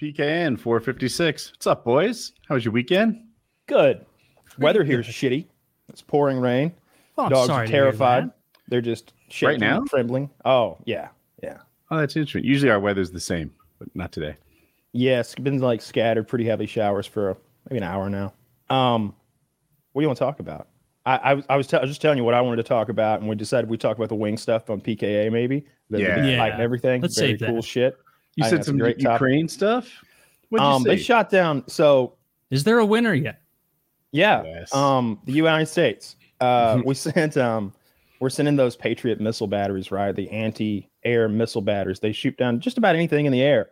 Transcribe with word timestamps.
PKN 0.00 0.58
456. 0.58 1.52
What's 1.52 1.66
up, 1.66 1.84
boys? 1.84 2.32
How 2.48 2.54
was 2.54 2.64
your 2.64 2.72
weekend? 2.72 3.24
Good. 3.66 4.04
Weather 4.58 4.84
here 4.84 5.00
is 5.00 5.06
shitty. 5.06 5.46
It's 5.88 6.02
pouring 6.02 6.38
rain. 6.38 6.72
Oh, 7.16 7.28
Dogs 7.28 7.48
are 7.48 7.66
terrified. 7.66 8.30
They're 8.68 8.82
just 8.82 9.14
shaking, 9.30 9.60
now? 9.60 9.84
trembling. 9.84 10.28
Oh 10.44 10.76
yeah, 10.84 11.08
yeah, 11.42 11.58
Oh, 11.90 11.96
that's 11.98 12.16
interesting. 12.16 12.44
Usually 12.44 12.70
our 12.70 12.80
weather's 12.80 13.10
the 13.12 13.20
same, 13.20 13.52
but 13.78 13.88
not 13.94 14.12
today. 14.12 14.36
yeah. 14.92 15.20
It's 15.20 15.34
been 15.36 15.60
like 15.60 15.80
scattered, 15.80 16.26
pretty 16.28 16.44
heavy 16.44 16.66
showers 16.66 17.06
for 17.06 17.36
maybe 17.70 17.78
an 17.78 17.84
hour 17.84 18.10
now. 18.10 18.32
Um, 18.68 19.14
what 19.92 20.00
do 20.00 20.04
you 20.04 20.08
want 20.08 20.18
to 20.18 20.24
talk 20.24 20.40
about? 20.40 20.68
I 21.06 21.16
I, 21.16 21.34
was- 21.34 21.44
I 21.48 21.56
was, 21.56 21.66
t- 21.68 21.76
I 21.76 21.80
was 21.80 21.90
just 21.90 22.02
telling 22.02 22.18
you 22.18 22.24
what 22.24 22.34
I 22.34 22.40
wanted 22.40 22.56
to 22.56 22.64
talk 22.64 22.88
about, 22.88 23.20
and 23.20 23.28
we 23.28 23.36
decided 23.36 23.70
we 23.70 23.78
talk 23.78 23.96
about 23.96 24.08
the 24.10 24.14
wing 24.16 24.36
stuff 24.36 24.68
on 24.68 24.80
PKA 24.80 25.30
maybe. 25.32 25.64
The, 25.88 25.98
the 25.98 26.02
Yeah. 26.02 26.14
big 26.16 26.24
Yeah. 26.32 26.44
and 26.46 26.60
everything. 26.60 27.00
Let's 27.02 27.16
Very 27.16 27.30
save 27.32 27.38
that. 27.40 27.46
cool 27.50 27.62
shit. 27.62 27.96
You 28.36 28.44
said 28.44 28.52
know, 28.52 28.58
it's 28.58 28.68
a 28.68 28.70
some 28.70 28.78
great 28.78 29.00
topic. 29.00 29.20
Ukraine 29.20 29.48
stuff. 29.48 29.90
What 30.50 30.60
did 30.60 30.64
Um, 30.64 30.82
you 30.82 30.88
they 30.88 30.96
shot 30.96 31.30
down. 31.30 31.64
So 31.68 32.14
Is 32.50 32.64
there 32.64 32.78
a 32.78 32.86
winner 32.86 33.14
yet? 33.14 33.40
Yeah. 34.12 34.42
Yes. 34.44 34.74
Um, 34.74 35.20
the 35.24 35.32
United 35.32 35.66
States. 35.66 36.16
Uh, 36.40 36.80
we 36.84 36.94
sent 36.94 37.36
um, 37.36 37.72
we're 38.20 38.30
sending 38.30 38.56
those 38.56 38.76
Patriot 38.76 39.20
missile 39.20 39.46
batteries, 39.46 39.90
right? 39.90 40.14
The 40.14 40.30
anti-air 40.30 41.28
missile 41.28 41.60
batteries. 41.62 42.00
They 42.00 42.12
shoot 42.12 42.36
down 42.36 42.60
just 42.60 42.78
about 42.78 42.94
anything 42.94 43.26
in 43.26 43.32
the 43.32 43.42
air. 43.42 43.70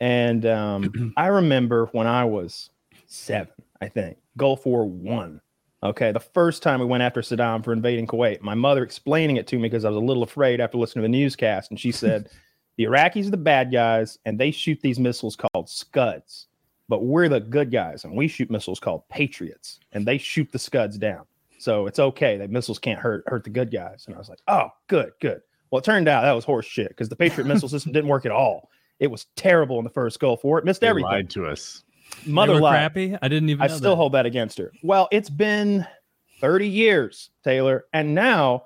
And 0.00 0.46
um, 0.46 1.12
I 1.16 1.26
remember 1.26 1.86
when 1.92 2.06
I 2.06 2.24
was 2.24 2.70
seven, 3.06 3.52
I 3.80 3.88
think 3.88 4.18
Gulf 4.36 4.66
War 4.66 4.86
One. 4.86 5.40
Okay, 5.84 6.12
the 6.12 6.20
first 6.20 6.62
time 6.62 6.78
we 6.78 6.86
went 6.86 7.02
after 7.02 7.22
Saddam 7.22 7.64
for 7.64 7.72
invading 7.72 8.06
Kuwait, 8.06 8.40
my 8.40 8.54
mother 8.54 8.84
explaining 8.84 9.36
it 9.36 9.48
to 9.48 9.56
me 9.56 9.62
because 9.62 9.84
I 9.84 9.88
was 9.88 9.96
a 9.96 10.00
little 10.00 10.22
afraid 10.22 10.60
after 10.60 10.78
listening 10.78 11.02
to 11.02 11.08
the 11.08 11.20
newscast, 11.20 11.70
and 11.70 11.80
she 11.80 11.90
said, 11.90 12.28
"The 12.76 12.84
Iraqis 12.84 13.26
are 13.28 13.30
the 13.30 13.36
bad 13.36 13.72
guys, 13.72 14.18
and 14.24 14.38
they 14.38 14.50
shoot 14.50 14.80
these 14.82 14.98
missiles 14.98 15.36
called 15.36 15.68
Scuds." 15.68 16.46
but 16.88 17.04
we're 17.04 17.28
the 17.28 17.40
good 17.40 17.70
guys 17.70 18.04
and 18.04 18.14
we 18.14 18.28
shoot 18.28 18.50
missiles 18.50 18.78
called 18.80 19.08
patriots 19.08 19.78
and 19.92 20.04
they 20.04 20.18
shoot 20.18 20.50
the 20.52 20.58
scuds 20.58 20.98
down 20.98 21.24
so 21.58 21.86
it's 21.86 21.98
okay 22.00 22.36
that 22.36 22.50
missiles 22.50 22.78
can't 22.78 22.98
hurt 22.98 23.22
hurt 23.28 23.44
the 23.44 23.48
good 23.50 23.70
guys 23.70 24.04
and 24.06 24.14
i 24.14 24.18
was 24.18 24.28
like 24.28 24.40
oh 24.48 24.68
good 24.88 25.10
good 25.20 25.40
well 25.70 25.78
it 25.78 25.84
turned 25.84 26.06
out 26.08 26.22
that 26.22 26.32
was 26.32 26.44
horse 26.44 26.66
shit 26.66 26.88
because 26.88 27.08
the 27.08 27.16
patriot 27.16 27.46
missile 27.46 27.68
system 27.76 27.92
didn't 27.92 28.10
work 28.10 28.26
at 28.26 28.32
all 28.32 28.68
it 28.98 29.06
was 29.06 29.26
terrible 29.36 29.78
in 29.78 29.84
the 29.84 29.90
first 29.90 30.20
gulf 30.20 30.42
war 30.44 30.58
it 30.58 30.64
missed 30.66 30.80
They 30.82 30.88
everything 30.88 31.08
lied 31.10 31.30
to 31.30 31.46
us. 31.46 31.82
mother 32.26 32.52
they 32.54 32.54
were 32.56 32.60
lied 32.62 32.92
crappy. 32.92 33.16
I 33.22 33.28
didn't 33.28 33.48
even. 33.48 33.62
i 33.62 33.68
know 33.68 33.76
still 33.76 33.90
that. 33.92 33.96
hold 33.96 34.12
that 34.12 34.26
against 34.26 34.58
her 34.58 34.70
well 34.82 35.08
it's 35.12 35.30
been 35.30 35.86
30 36.42 36.68
years 36.68 37.30
taylor 37.42 37.86
and 37.94 38.12
now 38.14 38.64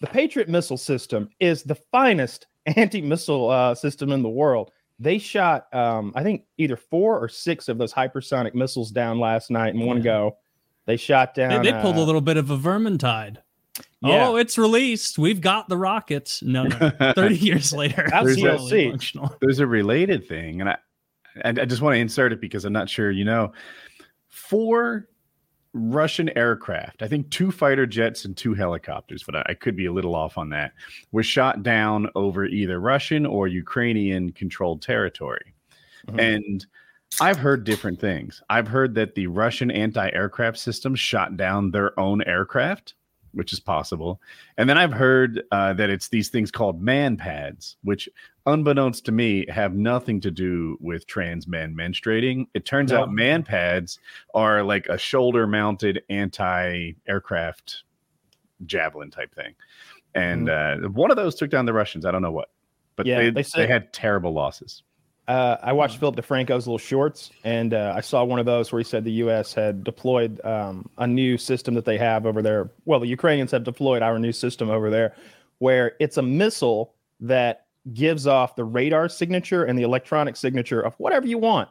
the 0.00 0.08
patriot 0.08 0.48
missile 0.48 0.78
system 0.78 1.28
is 1.38 1.62
the 1.62 1.76
finest 1.76 2.46
anti-missile 2.66 3.50
uh, 3.50 3.74
system 3.74 4.12
in 4.12 4.22
the 4.22 4.28
world 4.28 4.70
they 4.98 5.18
shot 5.18 5.72
um, 5.74 6.12
i 6.14 6.22
think 6.22 6.44
either 6.58 6.76
four 6.76 7.18
or 7.18 7.28
six 7.28 7.68
of 7.68 7.78
those 7.78 7.92
hypersonic 7.92 8.54
missiles 8.54 8.90
down 8.90 9.18
last 9.18 9.50
night 9.50 9.74
in 9.74 9.80
one 9.80 10.02
go 10.02 10.36
they 10.86 10.96
shot 10.96 11.34
down 11.34 11.62
they 11.62 11.72
pulled 11.72 11.96
uh, 11.96 12.00
a 12.00 12.04
little 12.04 12.20
bit 12.20 12.36
of 12.36 12.50
a 12.50 12.56
Vermintide. 12.56 13.38
Yeah. 14.02 14.28
Oh, 14.28 14.36
it's 14.36 14.56
released. 14.56 15.18
We've 15.18 15.40
got 15.40 15.68
the 15.68 15.76
rockets. 15.76 16.42
No, 16.42 16.64
no. 16.64 16.90
Thirty 17.14 17.36
years 17.36 17.72
later, 17.72 18.06
That's 18.10 18.30
it's 18.30 18.40
DLC. 18.40 18.58
only 18.58 18.90
functional. 18.90 19.36
There's 19.40 19.58
a 19.58 19.66
related 19.66 20.26
thing, 20.26 20.60
and 20.60 20.70
I, 20.70 20.78
and 21.42 21.58
I 21.58 21.64
just 21.64 21.82
want 21.82 21.94
to 21.94 22.00
insert 22.00 22.32
it 22.32 22.40
because 22.40 22.64
I'm 22.64 22.72
not 22.72 22.88
sure 22.88 23.10
you 23.10 23.24
know. 23.24 23.52
Four 24.28 25.08
Russian 25.72 26.36
aircraft, 26.36 27.02
I 27.02 27.08
think 27.08 27.30
two 27.30 27.52
fighter 27.52 27.86
jets 27.86 28.24
and 28.24 28.36
two 28.36 28.54
helicopters, 28.54 29.22
but 29.22 29.36
I, 29.36 29.42
I 29.50 29.54
could 29.54 29.76
be 29.76 29.86
a 29.86 29.92
little 29.92 30.14
off 30.14 30.36
on 30.36 30.48
that, 30.50 30.72
was 31.12 31.26
shot 31.26 31.62
down 31.62 32.08
over 32.14 32.44
either 32.46 32.80
Russian 32.80 33.24
or 33.24 33.46
Ukrainian 33.46 34.32
controlled 34.32 34.82
territory. 34.82 35.54
Mhm. 36.08 36.20
And 36.20 36.66
I've 37.20 37.38
heard 37.38 37.64
different 37.64 38.00
things. 38.00 38.42
I've 38.50 38.68
heard 38.68 38.94
that 38.94 39.14
the 39.14 39.26
Russian 39.26 39.70
anti 39.70 40.10
aircraft 40.10 40.58
system 40.58 40.94
shot 40.94 41.36
down 41.36 41.70
their 41.70 41.98
own 41.98 42.22
aircraft, 42.22 42.94
which 43.32 43.52
is 43.52 43.60
possible. 43.60 44.20
And 44.56 44.68
then 44.68 44.78
I've 44.78 44.92
heard 44.92 45.42
uh, 45.52 45.72
that 45.74 45.90
it's 45.90 46.08
these 46.08 46.28
things 46.28 46.50
called 46.50 46.82
man 46.82 47.16
pads, 47.16 47.76
which, 47.82 48.08
unbeknownst 48.46 49.04
to 49.06 49.12
me, 49.12 49.46
have 49.48 49.74
nothing 49.74 50.20
to 50.22 50.30
do 50.30 50.76
with 50.80 51.06
trans 51.06 51.46
men 51.46 51.74
menstruating. 51.74 52.46
It 52.54 52.64
turns 52.64 52.92
No. 52.92 53.02
out 53.02 53.12
man 53.12 53.42
pads 53.42 53.98
are 54.34 54.62
like 54.62 54.86
a 54.88 54.98
shoulder 54.98 55.46
mounted 55.46 56.02
anti 56.10 56.92
aircraft 57.06 57.84
javelin 58.66 59.10
type 59.10 59.34
thing. 59.34 59.54
And 60.14 60.48
uh, 60.48 60.76
one 60.88 61.10
of 61.10 61.16
those 61.16 61.34
took 61.34 61.50
down 61.50 61.66
the 61.66 61.72
Russians. 61.72 62.04
I 62.04 62.10
don't 62.10 62.22
know 62.22 62.32
what, 62.32 62.50
but 62.96 63.06
Yeah, 63.06 63.18
they, 63.18 63.30
they 63.30 63.44
they, 63.54 63.66
had 63.66 63.92
terrible 63.92 64.32
losses. 64.32 64.82
Uh, 65.30 65.56
I 65.62 65.72
watched 65.72 65.98
Philip 65.98 66.16
DeFranco's 66.16 66.66
little 66.66 66.76
shorts, 66.76 67.30
and 67.44 67.72
uh, 67.72 67.92
I 67.94 68.00
saw 68.00 68.24
one 68.24 68.40
of 68.40 68.46
those 68.46 68.72
where 68.72 68.80
he 68.80 68.84
said 68.84 69.04
the 69.04 69.12
U.S. 69.12 69.54
had 69.54 69.84
deployed 69.84 70.44
um, 70.44 70.90
a 70.98 71.06
new 71.06 71.38
system 71.38 71.74
that 71.74 71.84
they 71.84 71.98
have 71.98 72.26
over 72.26 72.42
there. 72.42 72.72
Well, 72.84 72.98
the 72.98 73.06
Ukrainians 73.06 73.52
have 73.52 73.62
deployed 73.62 74.02
our 74.02 74.18
new 74.18 74.32
system 74.32 74.70
over 74.70 74.90
there, 74.90 75.14
where 75.58 75.92
it's 76.00 76.16
a 76.16 76.22
missile 76.22 76.94
that 77.20 77.66
gives 77.94 78.26
off 78.26 78.56
the 78.56 78.64
radar 78.64 79.08
signature 79.08 79.62
and 79.62 79.78
the 79.78 79.84
electronic 79.84 80.34
signature 80.34 80.80
of 80.80 80.96
whatever 80.96 81.28
you 81.28 81.38
want. 81.38 81.68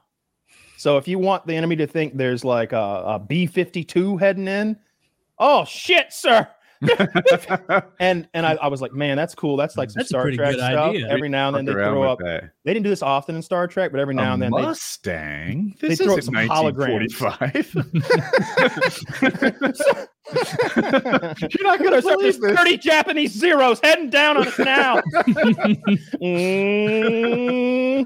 So 0.77 0.95
if 0.95 1.05
you 1.05 1.19
want 1.19 1.45
the 1.45 1.57
enemy 1.57 1.75
to 1.75 1.87
think 1.87 2.15
there's 2.15 2.45
like 2.45 2.71
a, 2.71 3.03
a 3.05 3.19
B 3.19 3.45
52 3.45 4.15
heading 4.15 4.47
in, 4.47 4.77
oh 5.37 5.65
shit, 5.65 6.13
sir. 6.13 6.47
And 7.99 8.27
and 8.33 8.45
I, 8.45 8.53
I 8.55 8.67
was 8.67 8.81
like, 8.81 8.93
man, 8.93 9.17
that's 9.17 9.35
cool. 9.35 9.57
That's 9.57 9.75
like 9.77 9.89
some 9.91 9.99
That's 9.99 10.09
Star 10.09 10.31
Trek 10.31 10.51
good 10.51 10.59
stuff. 10.59 10.89
idea. 10.91 11.09
Every 11.09 11.27
now 11.29 11.47
and 11.49 11.57
then 11.57 11.65
they 11.65 11.73
throw 11.73 12.03
up. 12.03 12.19
that. 12.19 12.51
They 12.63 12.73
didn't 12.73 12.83
do 12.83 12.89
this 12.89 13.01
often 13.01 13.35
in 13.35 13.41
Star 13.41 13.67
Trek, 13.67 13.91
but 13.91 13.99
every 13.99 14.15
now 14.15 14.29
a 14.31 14.33
and 14.33 14.41
then 14.41 14.51
they 14.55 14.61
Mustang. 14.61 15.75
they 15.81 15.89
This 15.89 15.99
throw 15.99 16.13
up 16.13 16.19
isn't 16.19 16.33
some 16.33 16.47
holograms. 16.47 17.19
1945. 17.19 17.75
You're 21.51 21.63
not 21.67 21.79
gonna 21.79 21.89
There's, 22.01 22.03
there's 22.05 22.37
believe 22.37 22.39
this. 22.41 22.57
30 22.57 22.77
Japanese 22.77 23.33
zeros 23.33 23.79
heading 23.81 24.09
down 24.09 24.37
on 24.37 24.47
us 24.47 24.59
now. 24.59 25.01
Mm. 26.21 28.05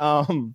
um, 0.00 0.54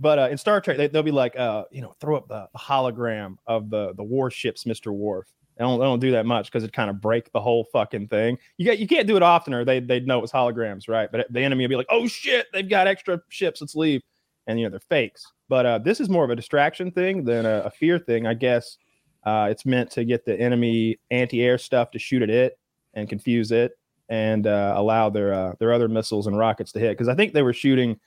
but 0.00 0.18
uh, 0.18 0.28
in 0.30 0.38
Star 0.38 0.60
Trek, 0.60 0.78
they, 0.78 0.88
they'll 0.88 1.04
be 1.04 1.12
like, 1.12 1.38
uh, 1.38 1.64
you 1.70 1.82
know, 1.82 1.94
throw 2.00 2.16
up 2.16 2.26
the, 2.26 2.48
the 2.52 2.58
hologram 2.58 3.36
of 3.46 3.70
the 3.70 3.94
the 3.94 4.02
warships, 4.02 4.66
Mister 4.66 4.92
Worf. 4.92 5.28
They 5.56 5.64
don't, 5.64 5.78
don't 5.78 6.00
do 6.00 6.10
that 6.12 6.24
much 6.24 6.46
because 6.46 6.64
it 6.64 6.72
kind 6.72 6.88
of 6.88 7.02
break 7.02 7.30
the 7.32 7.40
whole 7.40 7.64
fucking 7.70 8.08
thing. 8.08 8.38
You 8.56 8.64
get 8.64 8.78
you 8.78 8.88
can't 8.88 9.06
do 9.06 9.16
it 9.16 9.22
often, 9.22 9.52
or 9.52 9.64
they 9.64 9.78
they'd 9.78 10.06
know 10.06 10.18
it 10.18 10.22
was 10.22 10.32
holograms, 10.32 10.88
right? 10.88 11.12
But 11.12 11.30
the 11.30 11.40
enemy 11.40 11.64
will 11.64 11.68
be 11.68 11.76
like, 11.76 11.86
oh 11.90 12.06
shit, 12.06 12.46
they've 12.52 12.68
got 12.68 12.86
extra 12.86 13.20
ships, 13.28 13.60
let's 13.60 13.76
leave, 13.76 14.00
and 14.46 14.58
you 14.58 14.64
know 14.64 14.70
they're 14.70 14.80
fakes. 14.80 15.26
But 15.50 15.66
uh, 15.66 15.78
this 15.78 16.00
is 16.00 16.08
more 16.08 16.24
of 16.24 16.30
a 16.30 16.36
distraction 16.36 16.90
thing 16.90 17.24
than 17.24 17.44
a, 17.44 17.64
a 17.66 17.70
fear 17.70 17.98
thing, 17.98 18.26
I 18.26 18.34
guess. 18.34 18.78
Uh, 19.24 19.48
it's 19.50 19.66
meant 19.66 19.90
to 19.90 20.04
get 20.04 20.24
the 20.24 20.40
enemy 20.40 20.98
anti-air 21.10 21.58
stuff 21.58 21.90
to 21.90 21.98
shoot 21.98 22.22
at 22.22 22.30
it 22.30 22.58
and 22.94 23.06
confuse 23.06 23.52
it, 23.52 23.72
and 24.08 24.46
uh, 24.46 24.72
allow 24.76 25.10
their 25.10 25.34
uh, 25.34 25.52
their 25.58 25.74
other 25.74 25.88
missiles 25.88 26.26
and 26.26 26.38
rockets 26.38 26.72
to 26.72 26.78
hit. 26.80 26.96
Because 26.96 27.08
I 27.08 27.14
think 27.14 27.34
they 27.34 27.42
were 27.42 27.52
shooting. 27.52 28.00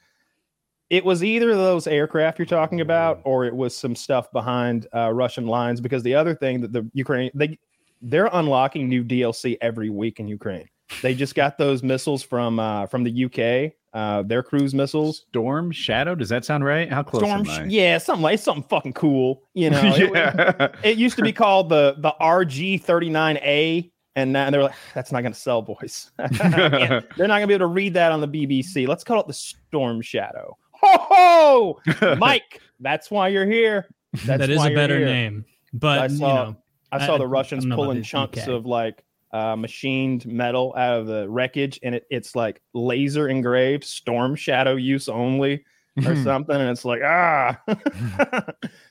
It 0.90 1.04
was 1.06 1.24
either 1.24 1.52
of 1.52 1.58
those 1.58 1.88
aircraft 1.88 2.38
you're 2.40 2.46
talking 2.46 2.82
about, 2.82 3.22
or 3.24 3.46
it 3.46 3.56
was 3.56 3.76
some 3.76 3.96
stuff 3.96 4.32
behind 4.32 4.88
uh, 4.96 5.12
Russian 5.12 5.48
lines. 5.48 5.82
Because 5.82 6.04
the 6.04 6.14
other 6.16 6.36
thing 6.36 6.62
that 6.62 6.72
the 6.74 6.90
Ukraine 6.94 7.32
they 7.34 7.58
they're 8.02 8.30
unlocking 8.34 8.90
new 8.90 9.04
DLC 9.04 9.58
every 9.62 9.90
week 9.90 10.20
in 10.20 10.28
Ukraine. 10.28 10.68
They 11.02 11.16
just 11.16 11.34
got 11.36 11.58
those 11.58 11.82
missiles 11.82 12.22
from 12.22 12.60
uh, 12.60 12.86
from 12.88 13.04
the 13.04 13.26
UK, 13.26 13.74
uh, 13.94 14.22
their 14.24 14.44
cruise 14.44 14.76
missiles. 14.76 15.26
Storm 15.30 15.72
Shadow. 15.72 16.14
Does 16.14 16.30
that 16.30 16.46
sound 16.46 16.64
right? 16.66 16.92
How 16.92 17.02
close 17.02 17.24
Storm, 17.24 17.70
yeah, 17.70 17.98
something 17.98 18.22
like 18.22 18.40
something 18.40 18.64
fucking 18.70 18.94
cool. 18.94 19.42
You 19.56 19.70
know, 19.72 19.82
It- 19.84 20.12
yeah. 20.14 20.68
it 20.84 20.98
used 20.98 21.16
to 21.16 21.24
be 21.24 21.32
called 21.32 21.70
the 21.70 21.96
the 22.00 22.14
RG39A, 22.22 23.92
and 24.16 24.34
now 24.34 24.50
they're 24.50 24.64
like, 24.64 24.76
that's 24.94 25.12
not 25.12 25.22
going 25.22 25.34
to 25.34 25.40
sell, 25.40 25.62
boys. 25.62 26.12
They're 26.18 26.30
not 26.30 27.10
going 27.18 27.42
to 27.42 27.48
be 27.48 27.54
able 27.54 27.60
to 27.60 27.68
read 27.68 27.94
that 27.96 28.12
on 28.12 28.22
the 28.22 28.28
BBC. 28.28 28.88
Let's 28.88 29.04
call 29.04 29.20
it 29.22 29.28
the 29.28 29.34
Storm 29.34 30.02
Shadow. 30.02 30.56
Ho 30.84 31.80
ho, 31.82 32.16
Mike. 32.20 32.62
That's 32.80 33.10
why 33.10 33.30
you're 33.30 33.46
here. 33.46 33.88
That's 34.26 34.40
that 34.40 34.50
is 34.50 34.58
why 34.58 34.70
a 34.70 34.76
better 34.76 34.98
here. 34.98 35.06
name. 35.08 35.46
I 35.48 35.52
But 35.74 36.12
you 36.12 36.18
saw- 36.18 36.36
know, 36.52 36.56
I 36.92 37.06
saw 37.06 37.16
I- 37.16 37.18
the 37.20 37.28
Russians 37.28 37.64
I'm 37.64 37.70
not 37.70 37.76
about 37.76 37.84
pulling 37.86 38.04
chunks 38.04 38.40
UK. 38.40 38.48
of 38.50 38.66
like 38.66 39.04
uh, 39.32 39.56
machined 39.56 40.26
metal 40.28 40.74
out 40.78 41.00
of 41.00 41.08
the 41.08 41.28
wreckage, 41.30 41.80
and 41.82 41.96
it, 41.96 42.06
it's 42.12 42.36
like 42.36 42.62
laser 42.74 43.30
engraved 43.30 43.84
Storm 43.84 44.36
Shadow 44.36 44.76
use 44.76 45.10
only 45.10 45.66
or 46.06 46.16
something, 46.24 46.56
and 46.56 46.70
it's 46.70 46.86
like 46.86 47.02
ah. 47.04 47.60
so, 47.68 48.44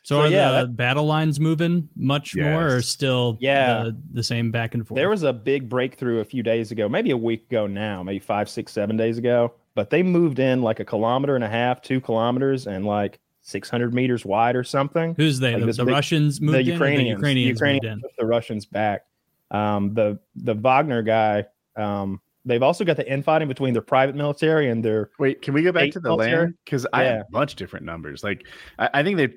So, 0.02 0.20
are 0.22 0.28
yeah, 0.28 0.62
the 0.62 0.66
battle 0.68 1.04
lines 1.04 1.38
moving 1.40 1.88
much 1.96 2.34
more, 2.36 2.76
or 2.76 2.82
still 2.82 3.36
Yeah. 3.40 3.84
the, 3.84 3.96
the 4.14 4.22
same 4.22 4.50
back 4.50 4.74
and 4.74 4.86
forth? 4.86 4.96
There 4.96 5.10
was 5.10 5.22
a 5.24 5.32
big 5.32 5.68
breakthrough 5.68 6.20
a 6.20 6.24
few 6.24 6.42
days 6.42 6.70
ago, 6.72 6.88
maybe 6.88 7.10
a 7.10 7.16
week 7.16 7.42
ago 7.50 7.66
now, 7.66 8.02
maybe 8.02 8.18
five, 8.18 8.48
six, 8.48 8.72
seven 8.72 8.96
days 8.96 9.18
ago. 9.18 9.52
But 9.74 9.90
they 9.90 10.02
moved 10.02 10.38
in 10.38 10.62
like 10.62 10.80
a 10.80 10.84
kilometer 10.84 11.34
and 11.34 11.44
a 11.44 11.48
half, 11.48 11.80
two 11.82 12.00
kilometers, 12.00 12.66
and 12.66 12.84
like 12.84 13.18
600 13.40 13.92
meters 13.94 14.24
wide 14.24 14.54
or 14.56 14.64
something. 14.64 15.14
Who's 15.16 15.38
they? 15.40 15.52
like 15.52 15.60
the 15.60 15.66
this 15.66 15.76
the 15.78 15.84
big- 15.84 15.94
Russians 15.94 16.40
moved 16.40 16.54
the 16.56 16.60
in. 16.60 16.68
or 16.68 16.72
Ukrainians, 16.72 17.04
The 17.06 17.10
Ukrainians, 17.10 17.48
Ukrainians 17.60 18.02
moved 18.02 18.04
in. 18.04 18.10
the 18.18 18.26
Russians 18.26 18.66
back. 18.66 19.06
Um, 19.50 19.94
the 19.94 20.18
the 20.36 20.54
Wagner 20.54 21.02
guy, 21.02 21.44
um, 21.76 22.20
they've 22.44 22.62
also 22.62 22.84
got 22.84 22.96
the 22.96 23.10
infighting 23.10 23.48
between 23.48 23.72
their 23.74 23.82
private 23.82 24.14
military 24.16 24.68
and 24.70 24.82
their 24.84 25.10
Wait, 25.18 25.42
can 25.42 25.52
we 25.54 25.62
go 25.62 25.72
back 25.72 25.90
to 25.92 26.00
the 26.00 26.08
military? 26.08 26.38
land? 26.44 26.54
Because 26.64 26.86
I 26.92 27.04
have 27.04 27.20
a 27.22 27.30
bunch 27.30 27.54
different 27.56 27.84
numbers. 27.84 28.22
Like 28.24 28.46
I, 28.78 28.88
I 28.94 29.02
think 29.02 29.16
they 29.18 29.28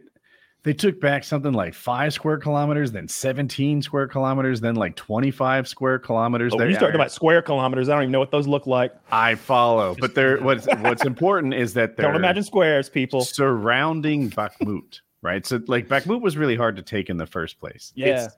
they 0.66 0.74
took 0.74 1.00
back 1.00 1.24
something 1.24 1.54
like 1.54 1.76
five 1.76 2.12
square 2.12 2.40
kilometers, 2.40 2.92
then 2.92 3.08
17 3.08 3.84
square 3.84 4.08
kilometers, 4.08 4.62
then 4.62 4.74
like 4.74 4.96
25 4.96 5.68
square 5.68 6.00
kilometers. 6.00 6.54
Oh, 6.56 6.64
you 6.64 6.74
start 6.74 6.96
about 6.96 7.12
square 7.12 7.44
kilometers. 7.44 7.88
I 7.88 7.94
don't 7.94 8.02
even 8.02 8.12
know 8.12 8.20
what 8.20 8.32
those 8.32 8.48
look 8.48 8.66
like. 8.66 8.92
I 9.12 9.36
follow, 9.36 9.96
but 10.00 10.16
there 10.16 10.38
what's 10.42 10.66
what's 10.66 11.06
important 11.06 11.54
is 11.54 11.76
that 11.76 11.96
they're 11.96 12.08
Don't 12.08 12.16
imagine 12.16 12.44
squares, 12.44 12.90
people. 12.90 13.22
surrounding 13.22 14.32
Bakhmut, 14.32 15.02
right? 15.22 15.46
So 15.46 15.62
like 15.68 15.88
Bakhmut 15.88 16.22
was 16.22 16.36
really 16.36 16.56
hard 16.56 16.78
to 16.78 16.82
take 16.82 17.12
in 17.12 17.18
the 17.18 17.28
first 17.28 17.60
place. 17.60 17.94
Yeah. 17.96 18.08
It's- 18.08 18.36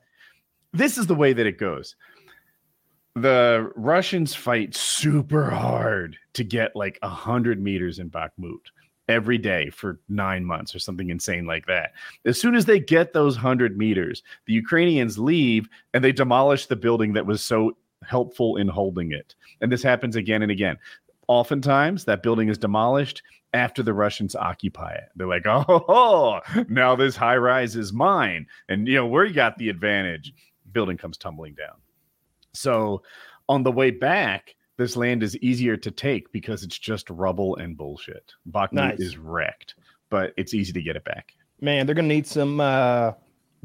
this 0.73 0.97
is 0.97 1.07
the 1.07 1.15
way 1.15 1.31
that 1.31 1.47
it 1.47 1.57
goes. 1.57 1.95
The 3.15 3.71
Russians 3.77 4.35
fight 4.35 4.75
super 4.75 5.49
hard 5.49 6.17
to 6.33 6.43
get 6.43 6.75
like 6.75 6.99
a 7.01 7.09
hundred 7.09 7.59
meters 7.61 7.99
in 7.99 8.09
Bakhmut 8.09 8.59
every 9.07 9.37
day 9.37 9.69
for 9.69 9.99
nine 10.09 10.43
months 10.43 10.75
or 10.75 10.79
something 10.79 11.09
insane 11.09 11.45
like 11.45 11.65
that. 11.65 11.93
As 12.25 12.39
soon 12.39 12.55
as 12.55 12.65
they 12.65 12.79
get 12.79 13.13
those 13.13 13.35
hundred 13.35 13.77
meters, 13.77 14.23
the 14.45 14.53
Ukrainians 14.53 15.17
leave 15.17 15.69
and 15.93 16.03
they 16.03 16.11
demolish 16.11 16.65
the 16.65 16.75
building 16.75 17.13
that 17.13 17.25
was 17.25 17.43
so 17.43 17.77
helpful 18.03 18.57
in 18.57 18.67
holding 18.67 19.11
it. 19.11 19.35
And 19.61 19.71
this 19.71 19.83
happens 19.83 20.15
again 20.15 20.41
and 20.41 20.51
again. 20.51 20.77
Oftentimes, 21.27 22.05
that 22.05 22.23
building 22.23 22.47
is 22.47 22.57
demolished 22.57 23.21
after 23.53 23.83
the 23.83 23.93
Russians 23.93 24.35
occupy 24.35 24.93
it. 24.93 25.09
They're 25.15 25.27
like, 25.27 25.45
oh, 25.47 26.39
now 26.69 26.95
this 26.95 27.15
high 27.15 27.37
rise 27.37 27.75
is 27.75 27.91
mine. 27.91 28.47
And, 28.69 28.87
you 28.87 28.95
know, 28.95 29.07
we 29.07 29.31
got 29.31 29.57
the 29.57 29.69
advantage. 29.69 30.33
Building 30.71 30.97
comes 30.97 31.17
tumbling 31.17 31.55
down. 31.55 31.75
So 32.53 33.03
on 33.49 33.63
the 33.63 33.71
way 33.71 33.91
back, 33.91 34.55
this 34.77 34.95
land 34.95 35.23
is 35.23 35.35
easier 35.37 35.75
to 35.77 35.91
take 35.91 36.31
because 36.31 36.63
it's 36.63 36.77
just 36.77 37.09
rubble 37.09 37.55
and 37.57 37.75
bullshit. 37.77 38.33
Bakhmut 38.51 38.73
Nice. 38.73 38.99
is 38.99 39.17
wrecked, 39.17 39.75
but 40.09 40.33
it's 40.37 40.53
easy 40.53 40.71
to 40.73 40.81
get 40.81 40.95
it 40.95 41.03
back. 41.03 41.33
Man, 41.61 41.85
they're 41.85 41.95
gonna 41.95 42.07
need 42.07 42.27
some 42.27 42.59
uh, 42.59 43.13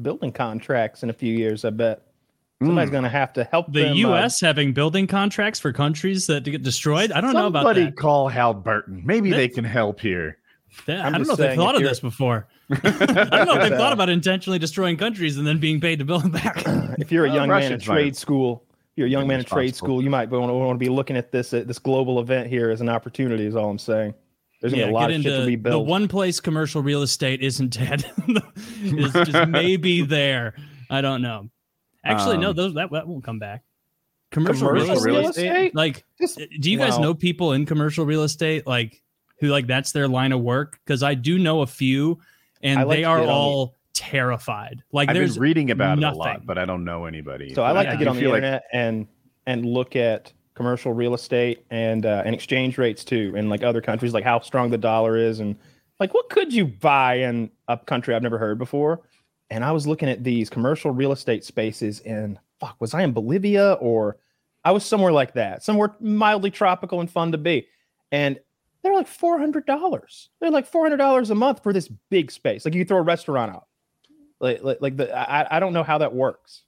building 0.01 0.31
contracts 0.31 1.03
in 1.03 1.09
a 1.09 1.13
few 1.13 1.33
years. 1.35 1.63
I 1.65 1.69
bet 1.69 2.01
somebody's 2.61 2.89
Mm. 2.89 2.93
gonna 2.93 3.09
have 3.09 3.33
to 3.33 3.43
help 3.43 3.71
The 3.71 3.81
them, 3.83 3.91
uh, 3.93 3.95
U.S. 3.95 4.41
having 4.41 4.73
building 4.73 5.05
contracts 5.05 5.59
for 5.59 5.71
countries 5.71 6.25
that 6.27 6.43
get 6.43 6.63
destroyed. 6.63 7.11
I 7.11 7.21
don't 7.21 7.33
know 7.33 7.47
about 7.47 7.65
that. 7.65 7.75
Somebody 7.75 7.91
call 7.95 8.27
Halliburton. 8.29 9.03
Maybe 9.05 9.29
they 9.29 9.37
That's- 9.47 9.55
can 9.55 9.63
help 9.65 9.99
here. 9.99 10.37
That- 10.87 11.05
I'm 11.05 11.11
don't 11.13 11.27
know 11.27 11.33
if 11.33 11.37
they've 11.39 11.55
thought 11.55 11.75
if 11.75 11.81
of 11.83 11.87
this 11.87 11.99
before. 11.99 12.47
I 12.71 12.75
don't 12.75 13.45
know 13.45 13.53
if 13.55 13.69
they've 13.69 13.77
thought 13.77 13.91
uh, 13.91 13.93
about 13.93 14.09
intentionally 14.09 14.57
destroying 14.57 14.97
countries 14.97 15.37
and 15.37 15.45
then 15.45 15.59
being 15.59 15.79
paid 15.79 15.99
to 15.99 16.05
build 16.05 16.23
them 16.23 16.31
back. 16.31 16.63
if 16.97 17.11
you're 17.11 17.25
a 17.25 17.27
Well, 17.27 17.35
young 17.37 17.49
man 17.49 17.57
in 17.57 17.63
Russians 17.73 17.87
might- 17.87 17.93
trade 17.95 18.15
school, 18.15 18.63
you're 18.95 19.07
a 19.07 19.09
young 19.09 19.27
man 19.27 19.39
in 19.39 19.45
trade 19.45 19.75
school. 19.75 20.03
You 20.03 20.09
might 20.09 20.29
want 20.29 20.49
to, 20.49 20.53
want 20.53 20.75
to 20.75 20.83
be 20.83 20.89
looking 20.89 21.17
at 21.17 21.31
this 21.31 21.53
uh, 21.53 21.63
this 21.65 21.79
global 21.79 22.19
event 22.19 22.47
here 22.47 22.69
as 22.69 22.81
an 22.81 22.89
opportunity. 22.89 23.45
Is 23.45 23.55
all 23.55 23.69
I'm 23.69 23.79
saying. 23.79 24.13
There's 24.61 24.71
gonna 24.73 24.81
yeah, 24.83 24.87
be 24.87 24.91
a 24.91 24.95
lot 24.95 25.07
get 25.09 25.15
of 25.17 25.23
shit 25.23 25.39
to 25.41 25.45
be 25.45 25.55
built. 25.57 25.73
the 25.85 25.91
one 25.91 26.07
place 26.07 26.39
commercial 26.39 26.81
real 26.81 27.01
estate 27.01 27.41
isn't 27.41 27.69
dead. 27.77 28.05
is 28.81 29.11
just 29.11 29.47
maybe 29.49 30.01
there. 30.03 30.55
I 30.89 31.01
don't 31.01 31.21
know. 31.21 31.49
Actually, 32.05 32.37
no, 32.37 32.51
Um, 32.51 32.55
those 32.55 32.73
that, 32.75 32.91
that 32.91 33.07
won't 33.07 33.23
come 33.23 33.39
back. 33.39 33.63
Commercial, 34.31 34.67
Commercial 34.69 34.95
real, 34.95 35.27
estate, 35.29 35.43
real 35.49 35.57
estate? 35.59 35.75
like 35.75 36.03
Just- 36.19 36.39
do 36.59 36.71
you 36.71 36.77
guys 36.77 36.93
Wow. 36.93 36.99
know 37.03 37.13
people 37.13 37.53
in 37.53 37.65
commercial 37.65 38.05
real 38.05 38.23
estate 38.23 38.65
like 38.65 39.01
who 39.39 39.47
like 39.49 39.67
that's 39.67 39.91
their 39.91 40.07
line 40.07 40.31
of 40.31 40.41
work 40.41 40.79
because 40.85 41.03
i 41.03 41.13
do 41.13 41.37
know 41.37 41.61
a 41.61 41.67
few 41.67 42.19
and 42.63 42.79
I 42.79 42.83
like 42.83 42.97
they 42.97 43.01
to 43.03 43.07
are 43.09 43.17
get 43.19 43.21
on 43.23 43.27
the- 43.27 43.33
all 43.33 43.75
terrified 43.93 44.83
like 44.91 45.09
I've 45.09 45.15
been 45.15 45.33
reading 45.41 45.71
about 45.71 45.97
it 45.97 46.03
a 46.03 46.11
lot, 46.11 46.45
but 46.45 46.57
I 46.57 46.65
don't 46.65 46.83
know 46.83 47.05
anybody. 47.05 47.53
So 47.53 47.63
I 47.63 47.71
like 47.71 47.85
Yeah. 47.85 47.91
to 47.93 47.97
get 47.97 48.07
on 48.07 48.15
the 48.15 48.21
feel 48.21 48.31
like- 48.31 48.37
internet 48.37 48.63
and 48.73 49.07
and 49.45 49.65
look 49.65 49.95
at 49.95 50.31
commercial 50.55 50.93
real 50.93 51.13
estate 51.13 51.65
and 51.71 52.05
uh, 52.05 52.23
and 52.25 52.33
exchange 52.35 52.77
rates 52.77 53.03
too, 53.03 53.33
and 53.35 53.49
like 53.49 53.63
other 53.63 53.81
countries, 53.81 54.13
like 54.13 54.23
how 54.23 54.39
strong 54.39 54.69
the 54.69 54.77
dollar 54.77 55.15
is, 55.17 55.39
and 55.39 55.55
like 55.99 56.13
what 56.13 56.29
could 56.29 56.53
you 56.53 56.65
buy 56.65 57.15
in 57.15 57.49
a 57.67 57.77
country 57.77 58.15
I've 58.15 58.23
never 58.23 58.37
heard 58.37 58.57
before. 58.57 59.01
And 59.49 59.63
I 59.63 59.71
was 59.71 59.85
looking 59.85 60.09
at 60.09 60.23
these 60.23 60.49
commercial 60.49 60.89
real 60.91 61.11
estate 61.11 61.43
spaces 61.43 61.99
in 62.01 62.39
fuck, 62.59 62.75
was 62.79 62.93
I 62.95 63.03
in 63.03 63.11
Bolivia 63.13 63.73
or 63.73 64.17
I 64.65 64.71
was 64.71 64.85
somewhere 64.85 65.11
like 65.11 65.33
that, 65.33 65.61
somewhere 65.63 65.95
mildly 65.99 66.49
tropical 66.49 66.99
and 67.01 67.09
fun 67.11 67.31
to 67.33 67.37
be, 67.37 67.67
and 68.11 68.39
they're 68.81 68.93
like 68.95 69.07
four 69.07 69.37
hundred 69.37 69.65
dollars. 69.65 70.29
They're 70.39 70.49
like 70.51 70.65
four 70.65 70.83
hundred 70.83 70.97
dollars 70.97 71.29
a 71.29 71.35
month 71.35 71.61
for 71.61 71.73
this 71.73 71.87
big 72.09 72.31
space. 72.31 72.65
Like 72.65 72.73
you 72.73 72.85
throw 72.85 72.97
a 72.97 73.01
restaurant 73.01 73.53
out. 73.53 73.67
Like, 74.43 74.61
like, 74.61 74.77
like 74.81 74.97
the 74.97 75.17
I, 75.17 75.57
I 75.57 75.59
don't 75.61 75.73
know 75.73 75.83
how 75.83 75.97
that 75.99 76.13
works. 76.13 76.63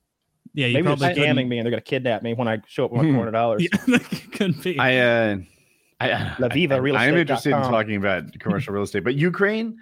yeah 0.54 0.68
you 0.68 0.82
Maybe 0.82 0.96
they're 0.96 1.14
scamming 1.14 1.48
me 1.50 1.60
and 1.60 1.66
they're 1.66 1.72
gonna 1.72 1.82
kidnap 1.82 2.24
me 2.24 2.34
when 2.34 2.48
I 2.48 2.62
show 2.68 2.86
up 2.86 2.92
with 2.92 3.02
my 3.02 3.08
Hmm. 3.08 3.14
four 3.16 3.20
hundred 3.20 3.32
dollars. 3.34 3.62
yeah, 3.72 3.78
that 3.88 4.22
could 4.32 4.64
be 4.64 4.80
I, 4.80 4.98
uh, 4.98 5.38
I, 6.00 6.36
La 6.40 6.48
Viva 6.48 6.82
Real 6.82 6.96
I, 6.98 7.06
am 7.08 7.18
interested 7.18 7.52
in 7.54 7.62
talking 7.64 7.98
about 7.98 8.38
commercial 8.40 8.74
real 8.74 8.84
estate, 8.84 9.04
but 9.04 9.16
Ukraine 9.16 9.78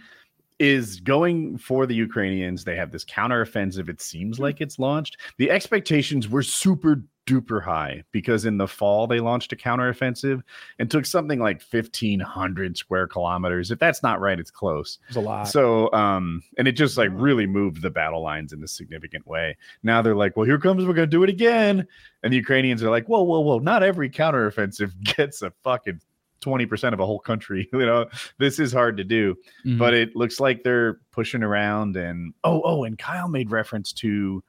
is 0.60 1.00
going 1.00 1.58
for 1.58 1.86
the 1.86 1.96
Ukrainians. 1.96 2.64
They 2.64 2.76
have 2.76 2.92
this 2.92 3.06
counteroffensive. 3.06 3.90
It 3.90 4.02
seems 4.02 4.40
like 4.40 4.62
it's 4.62 4.80
launched. 4.80 5.18
The 5.38 5.50
expectations 5.52 6.30
were 6.30 6.44
super 6.44 7.04
duper 7.26 7.64
high 7.64 8.04
because 8.12 8.46
in 8.46 8.58
the 8.58 8.68
fall 8.68 9.08
they 9.08 9.20
launched 9.20 9.54
a 9.54 9.56
counteroffensive 9.56 10.42
and 10.80 10.92
took 10.92 11.06
something 11.06 11.40
like 11.40 11.62
1500 11.62 12.78
square 12.78 13.08
kilometers. 13.08 13.72
If 13.72 13.80
that's 13.80 14.04
not 14.04 14.20
right, 14.20 14.40
it's 14.40 14.52
close. 14.52 15.00
It's 15.08 15.16
a 15.16 15.22
lot. 15.22 15.48
So, 15.48 15.92
um, 15.94 16.44
and 16.58 16.68
it 16.68 16.74
just 16.74 16.98
like 16.98 17.10
really 17.14 17.48
moved 17.48 17.82
the 17.82 17.90
battle 17.90 18.22
lines 18.22 18.52
in 18.54 18.62
a 18.64 18.68
significant 18.68 19.26
way. 19.26 19.58
Now 19.84 20.02
they're 20.02 20.16
like, 20.16 20.36
well, 20.36 20.46
here 20.46 20.60
comes, 20.60 20.86
we're 20.86 20.94
going 20.94 21.10
to 21.10 21.18
do 21.18 21.24
it 21.24 21.30
again. 21.30 21.88
And 22.24 22.34
the 22.34 22.38
Ukrainians 22.38 22.84
are 22.84 22.90
like, 22.90 23.08
whoa, 23.08 23.24
whoa, 23.24 23.40
whoa, 23.40 23.60
not 23.60 23.84
every 23.84 24.10
counteroffensive 24.10 24.92
gets 25.16 25.42
a 25.42 25.52
fucking 25.64 26.02
20% 26.42 26.92
of 26.92 27.00
a 27.00 27.06
whole 27.06 27.20
country. 27.20 27.70
You 27.74 27.86
know, 27.86 28.06
this 28.38 28.60
is 28.60 28.74
hard 28.74 28.98
to 28.98 29.06
do, 29.06 29.36
Mhm. 29.66 29.78
but 29.78 29.94
it 29.94 30.14
looks 30.14 30.42
like 30.42 30.62
they're 30.64 31.00
pushing 31.12 31.42
around. 31.42 31.96
And 31.96 32.34
oh, 32.44 32.62
oh, 32.66 32.84
and 32.84 32.98
Kyle 32.98 33.30
made 33.30 33.50
reference 33.50 33.94
to 33.94 34.44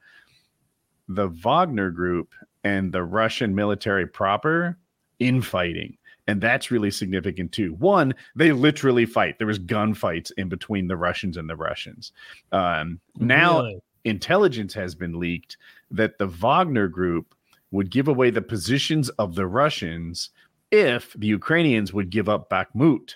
the 1.07 1.27
Wagner 1.27 1.91
group 1.91 2.33
and 2.65 2.91
the 2.91 3.03
Russian 3.03 3.55
military 3.55 4.05
proper 4.05 4.77
infighting. 5.19 5.97
And 6.27 6.41
that's 6.41 6.71
really 6.71 6.89
significant 6.91 7.51
too. 7.51 7.75
One, 7.75 8.13
they 8.35 8.51
literally 8.51 9.05
fight. 9.05 9.37
There 9.37 9.47
was 9.47 9.59
gunfights 9.59 10.31
in 10.37 10.49
between 10.49 10.87
the 10.87 10.97
Russians 10.97 11.37
and 11.37 11.47
the 11.47 11.55
Russians. 11.55 12.11
Um, 12.51 12.99
now, 13.17 13.59
Really? 13.61 13.79
intelligence 14.03 14.73
has 14.73 14.95
been 14.95 15.19
leaked 15.19 15.57
that 15.91 16.17
the 16.17 16.27
Wagner 16.27 16.87
group 16.87 17.35
would 17.69 17.91
give 17.91 18.07
away 18.07 18.31
the 18.31 18.41
positions 18.41 19.09
of 19.09 19.35
the 19.35 19.45
Russians 19.45 20.31
if 20.71 21.13
the 21.13 21.27
Ukrainians 21.27 21.93
would 21.93 22.09
give 22.09 22.27
up 22.27 22.49
Bakhmut. 22.49 23.13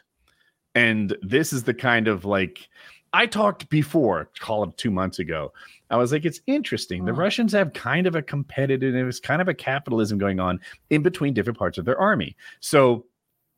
And 0.75 1.17
this 1.23 1.51
is 1.51 1.63
the 1.63 1.73
kind 1.73 2.07
of 2.07 2.25
like 2.25 2.69
I 3.13 3.25
talked 3.25 3.69
before, 3.69 4.29
call 4.39 4.63
it 4.63 4.77
two 4.77 4.91
months 4.91 5.19
ago. 5.19 5.51
I 5.89 5.97
was 5.97 6.11
like, 6.11 6.25
it's 6.25 6.41
interesting. 6.47 7.05
The 7.05 7.13
Huh. 7.13 7.21
Russians 7.21 7.51
have 7.53 7.73
kind 7.73 8.05
of 8.07 8.15
a 8.15 8.21
competitive, 8.21 8.93
it's 9.07 9.19
kind 9.19 9.41
of 9.41 9.47
a 9.47 9.53
capitalism 9.53 10.17
going 10.19 10.39
on 10.39 10.59
in 10.91 11.01
between 11.01 11.33
different 11.33 11.57
parts 11.57 11.77
of 11.77 11.85
their 11.85 11.99
army. 11.99 12.35
So 12.59 13.05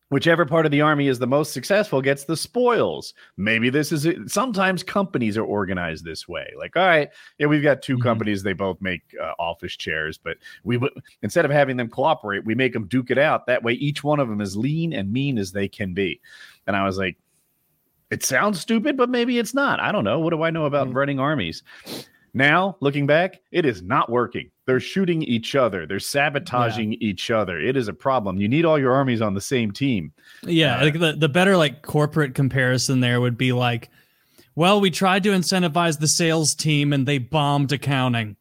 whichever 0.09 0.45
part 0.45 0.65
of 0.65 0.71
the 0.71 0.81
army 0.81 1.07
is 1.07 1.19
the 1.19 1.27
most 1.27 1.53
successful 1.53 2.01
gets 2.01 2.25
the 2.25 2.35
spoils. 2.35 3.13
Maybe 3.37 3.69
this 3.69 3.91
is 3.93 4.05
it. 4.05 4.29
Sometimes 4.29 4.83
companies 4.83 5.37
are 5.37 5.43
organized 5.45 6.03
this 6.05 6.27
way. 6.27 6.51
Like, 6.57 6.75
all 6.75 6.85
right, 6.85 7.09
yeah, 7.37 7.47
we've 7.47 7.63
got 7.63 7.81
2 7.81 7.97
Mhm. 7.97 8.01
companies. 8.03 8.43
They 8.43 8.51
both 8.53 8.81
make 8.81 9.01
uh, 9.21 9.33
office 9.39 9.75
chairs, 9.77 10.17
but 10.17 10.37
we 10.63 10.75
would 10.77 10.91
instead 11.21 11.45
of 11.45 11.51
having 11.51 11.77
them 11.77 11.89
cooperate, 11.89 12.43
we 12.45 12.55
make 12.55 12.73
them 12.73 12.87
duke 12.87 13.09
it 13.11 13.17
out. 13.17 13.47
That 13.47 13.63
way, 13.63 13.73
each 13.73 14.03
one 14.03 14.19
of 14.19 14.27
them 14.29 14.41
is 14.41 14.55
lean 14.57 14.91
and 14.93 15.11
mean 15.11 15.37
as 15.37 15.51
they 15.53 15.67
can 15.69 15.93
be. 15.93 16.19
And 16.67 16.75
I 16.75 16.83
was 16.85 16.97
like, 16.97 17.17
it 18.11 18.23
sounds 18.23 18.59
stupid, 18.59 18.97
but 18.97 19.09
maybe 19.09 19.39
it's 19.39 19.53
not. 19.53 19.79
I 19.79 19.91
don't 19.91 20.03
know. 20.03 20.19
What 20.19 20.29
do 20.31 20.43
I 20.43 20.49
know 20.51 20.65
about 20.65 20.89
Mhm. 20.89 20.95
running 20.95 21.19
armies? 21.19 21.63
Now, 22.33 22.77
looking 22.79 23.07
back, 23.07 23.41
it 23.51 23.65
is 23.65 23.81
not 23.81 24.09
working. 24.09 24.51
They're 24.65 24.79
shooting 24.79 25.21
each 25.23 25.53
other. 25.55 25.85
They're 25.85 25.99
sabotaging 25.99 26.93
each 27.01 27.29
other. 27.29 27.59
It 27.59 27.75
is 27.75 27.89
a 27.89 27.93
problem. 27.93 28.39
You 28.39 28.47
need 28.47 28.63
all 28.63 28.79
your 28.79 28.93
armies 28.93 29.21
on 29.21 29.33
the 29.33 29.41
same 29.41 29.71
team. 29.71 30.13
Yeah, 30.43 30.77
Uh, 30.77 30.83
like 30.83 30.99
the, 30.99 31.13
the 31.13 31.27
better 31.27 31.57
like 31.57 31.81
corporate 31.81 32.33
comparison 32.35 33.01
there 33.01 33.19
would 33.19 33.37
be 33.37 33.51
like, 33.51 33.89
well, 34.55 34.79
we 34.79 34.91
tried 34.91 35.23
to 35.23 35.29
incentivize 35.31 35.99
the 35.99 36.07
sales 36.07 36.55
team 36.55 36.93
and 36.93 37.05
they 37.05 37.17
bombed 37.17 37.71
accounting. 37.73 38.37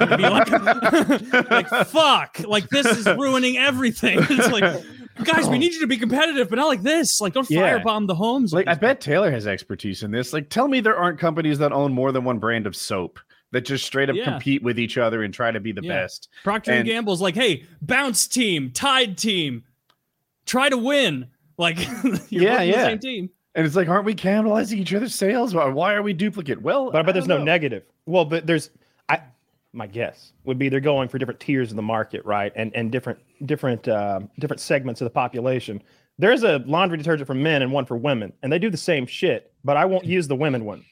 Like, 0.00 0.50
like 1.50 1.68
fuck, 1.88 2.40
like 2.46 2.68
this 2.70 2.86
is 2.86 3.06
ruining 3.06 3.58
everything. 3.58 4.18
It's 4.30 4.50
like, 4.50 4.82
guys, 5.24 5.48
we 5.48 5.58
need 5.58 5.72
you 5.74 5.80
to 5.80 5.86
be 5.86 5.96
competitive, 5.96 6.48
but 6.48 6.56
not 6.56 6.66
like 6.68 6.82
this. 6.82 7.20
Like, 7.20 7.32
don't 7.32 7.48
Yeah. 7.50 7.78
firebomb 7.78 8.06
the 8.06 8.14
homes. 8.14 8.52
Like, 8.52 8.68
I 8.68 8.74
bet 8.74 9.00
Taylor 9.00 9.30
has 9.30 9.46
expertise 9.46 10.02
in 10.02 10.10
this. 10.10 10.32
Like, 10.32 10.48
tell 10.48 10.68
me 10.68 10.80
there 10.80 10.96
aren't 10.96 11.18
companies 11.18 11.58
that 11.58 11.72
own 11.72 11.92
more 11.92 12.12
than 12.12 12.24
one 12.24 12.38
brand 12.38 12.66
of 12.66 12.76
soap 12.76 13.18
that 13.52 13.62
just 13.64 13.84
straight 13.86 14.10
up 14.10 14.16
Yeah. 14.16 14.24
compete 14.24 14.62
with 14.62 14.78
each 14.78 14.98
other 14.98 15.22
and 15.22 15.32
try 15.32 15.50
to 15.50 15.60
be 15.60 15.72
the 15.72 15.82
Yeah. 15.82 15.92
best. 16.02 16.28
Procter 16.44 16.72
and 16.72 16.80
and- 16.80 16.88
Gamble's 16.88 17.20
like, 17.20 17.34
hey, 17.34 17.64
bounce 17.80 18.26
team, 18.26 18.70
tide 18.72 19.16
team, 19.16 19.64
try 20.46 20.68
to 20.68 20.76
win. 20.76 21.26
Like, 21.58 21.78
you're 22.30 22.42
Yeah, 22.42 22.50
both 22.50 22.58
the 22.60 22.66
yeah. 22.66 22.84
same 22.84 22.98
team. 22.98 23.30
And 23.54 23.64
it's 23.66 23.74
like, 23.76 23.88
aren't 23.88 24.04
we 24.04 24.14
cannibalizing 24.14 24.78
each 24.78 24.92
other's 24.92 25.14
sales? 25.14 25.54
Why, 25.54 25.66
why 25.68 25.94
are 25.94 26.02
we 26.02 26.12
duplicate? 26.12 26.60
Well, 26.60 26.90
but 26.90 26.98
I 26.98 27.02
bet 27.02 27.10
I 27.10 27.12
there's 27.12 27.26
don't 27.26 27.38
no 27.38 27.44
know. 27.44 27.44
negative. 27.52 27.84
Well, 28.04 28.26
but 28.26 28.46
there's 28.46 28.68
I 28.68 28.78
my 29.76 29.86
guess 29.86 30.32
would 30.44 30.58
be 30.58 30.68
they're 30.68 30.80
going 30.80 31.08
for 31.08 31.18
different 31.18 31.38
tiers 31.40 31.70
of 31.70 31.76
the 31.76 31.82
market, 31.82 32.24
right? 32.24 32.52
And 32.56 32.74
and 32.74 32.90
different 32.90 33.18
different 33.44 33.86
uh, 33.86 34.20
different 34.38 34.60
segments 34.60 35.00
of 35.00 35.04
the 35.06 35.10
population. 35.10 35.82
There's 36.18 36.42
a 36.44 36.58
laundry 36.66 36.96
detergent 36.96 37.26
for 37.26 37.34
men 37.34 37.60
and 37.62 37.70
one 37.70 37.84
for 37.84 37.96
women, 37.96 38.32
and 38.42 38.50
they 38.52 38.58
do 38.58 38.70
the 38.70 38.76
same 38.78 39.06
shit. 39.06 39.52
But 39.64 39.76
I 39.76 39.84
won't 39.84 40.06
use 40.06 40.26
the 40.28 40.36
women 40.36 40.64
one. 40.64 40.84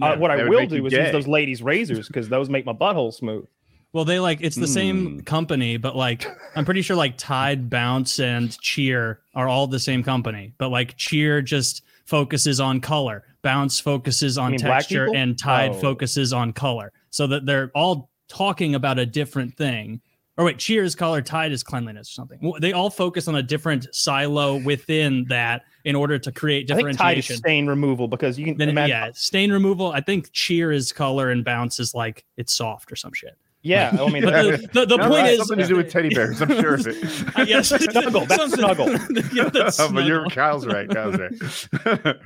Uh, 0.00 0.16
what 0.16 0.30
I 0.30 0.48
will 0.48 0.66
do 0.66 0.86
is 0.86 0.92
use 0.92 1.10
those 1.12 1.26
ladies' 1.26 1.62
razors 1.62 2.06
because 2.06 2.28
those 2.28 2.48
make 2.50 2.66
my 2.66 2.72
butthole 2.74 3.12
smooth. 3.12 3.46
Well, 3.94 4.04
they 4.04 4.20
like 4.20 4.40
it's 4.42 4.56
the 4.56 4.66
Hmm. 4.66 4.72
same 4.72 5.20
company, 5.22 5.78
but 5.78 5.96
like 5.96 6.26
I'm 6.54 6.64
pretty 6.66 6.82
sure 6.82 6.96
like 6.96 7.16
Tide, 7.16 7.70
Bounce, 7.70 8.20
and 8.20 8.56
Cheer 8.60 9.20
are 9.34 9.48
all 9.48 9.66
the 9.66 9.80
same 9.80 10.02
company. 10.02 10.52
But 10.58 10.68
like 10.68 10.96
Cheer 10.98 11.40
just 11.40 11.82
focuses 12.04 12.60
on 12.60 12.80
color, 12.80 13.24
Bounce 13.42 13.80
focuses 13.80 14.36
on 14.36 14.56
texture, 14.56 15.08
and 15.14 15.38
Tide 15.38 15.70
Oh. 15.72 15.80
focuses 15.80 16.34
on 16.34 16.52
color. 16.52 16.92
So 17.10 17.26
that 17.28 17.46
they're 17.46 17.70
all 17.74 18.10
talking 18.28 18.74
about 18.74 18.98
a 18.98 19.06
different 19.06 19.56
thing. 19.56 20.00
Or 20.36 20.44
wait, 20.44 20.58
Cheers, 20.58 20.88
is 20.90 20.94
color, 20.94 21.20
Tide 21.20 21.50
is 21.50 21.64
cleanliness 21.64 22.08
or 22.10 22.12
something. 22.12 22.52
They 22.60 22.72
all 22.72 22.90
focus 22.90 23.26
on 23.26 23.34
a 23.34 23.42
different 23.42 23.88
silo 23.92 24.56
within 24.62 25.24
that 25.30 25.62
in 25.84 25.96
order 25.96 26.16
to 26.16 26.30
create 26.30 26.70
I 26.70 26.76
think 26.76 26.96
Tide 26.96 27.18
is 27.18 27.24
differentiation. 27.26 27.36
stain 27.38 27.66
removal 27.66 28.06
because 28.06 28.38
you 28.38 28.44
can 28.44 28.56
Then 28.56 28.68
imagine. 28.68 28.90
yeah, 28.90 29.10
stain 29.14 29.50
removal. 29.52 29.90
I 29.90 30.00
think 30.00 30.30
Cheer 30.32 30.70
is 30.70 30.92
color 30.92 31.30
and 31.30 31.44
Bounce 31.44 31.80
is 31.80 31.92
like 31.92 32.24
it's 32.36 32.54
soft 32.54 32.92
or 32.92 32.96
some 32.96 33.12
shit. 33.12 33.36
Yeah, 33.62 33.90
I 34.00 34.08
mean, 34.08 34.22
But 34.22 34.30
the, 34.44 34.68
the, 34.72 34.86
the 34.86 34.96
No, 34.96 35.08
point 35.08 35.22
right, 35.22 35.32
is 35.32 35.38
something 35.38 35.58
to 35.58 35.66
do 35.66 35.74
with 35.76 35.90
teddy 35.90 36.10
bears. 36.14 36.40
I'm 36.40 36.48
sure 36.60 36.74
of 36.74 36.86
it. 36.86 36.94
Yes, 37.48 37.68
Snuggle, 37.90 38.24
that's 38.26 38.36
Something- 38.36 38.58
snuggle. 38.60 38.88
yeah, 39.34 39.48
that's 39.48 39.76
but 39.90 40.04
you're 40.04 40.20
snuggle. 40.20 40.30
Kyle's 40.30 40.66
right. 40.66 40.88
Kyle's 40.88 41.18
right. 41.18 42.16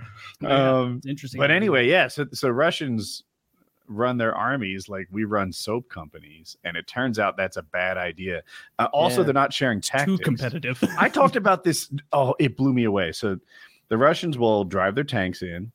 Um, 0.45 0.97
it's 0.99 1.07
interesting. 1.07 1.39
but 1.39 1.51
anyway, 1.51 1.89
yeah. 1.89 2.09
So 2.09 2.27
so 2.35 2.51
Russians 2.51 3.23
run 3.93 4.17
their 4.19 4.35
armies 4.35 4.89
like 4.89 5.07
we 5.11 5.25
run 5.25 5.53
soap 5.53 5.89
companies, 5.89 6.57
and 6.65 6.77
it 6.77 6.87
turns 6.87 7.19
out 7.19 7.37
that's 7.37 7.57
a 7.57 7.63
bad 7.63 7.97
idea. 7.99 8.43
Uh, 8.79 8.89
also, 8.93 9.19
Yeah. 9.21 9.25
they're 9.25 9.35
not 9.35 9.53
sharing 9.53 9.81
tactics. 9.81 10.19
too 10.19 10.25
competitive. 10.25 10.83
I 10.99 11.09
talked 11.09 11.37
about 11.43 11.65
this. 11.65 11.93
Oh, 12.13 12.35
it 12.39 12.57
blew 12.57 12.73
me 12.73 12.85
away. 12.85 13.13
So 13.13 13.39
the 13.89 13.99
Russians 13.99 14.39
will 14.39 14.65
drive 14.65 14.95
their 14.95 15.05
tanks 15.05 15.43
in 15.43 15.71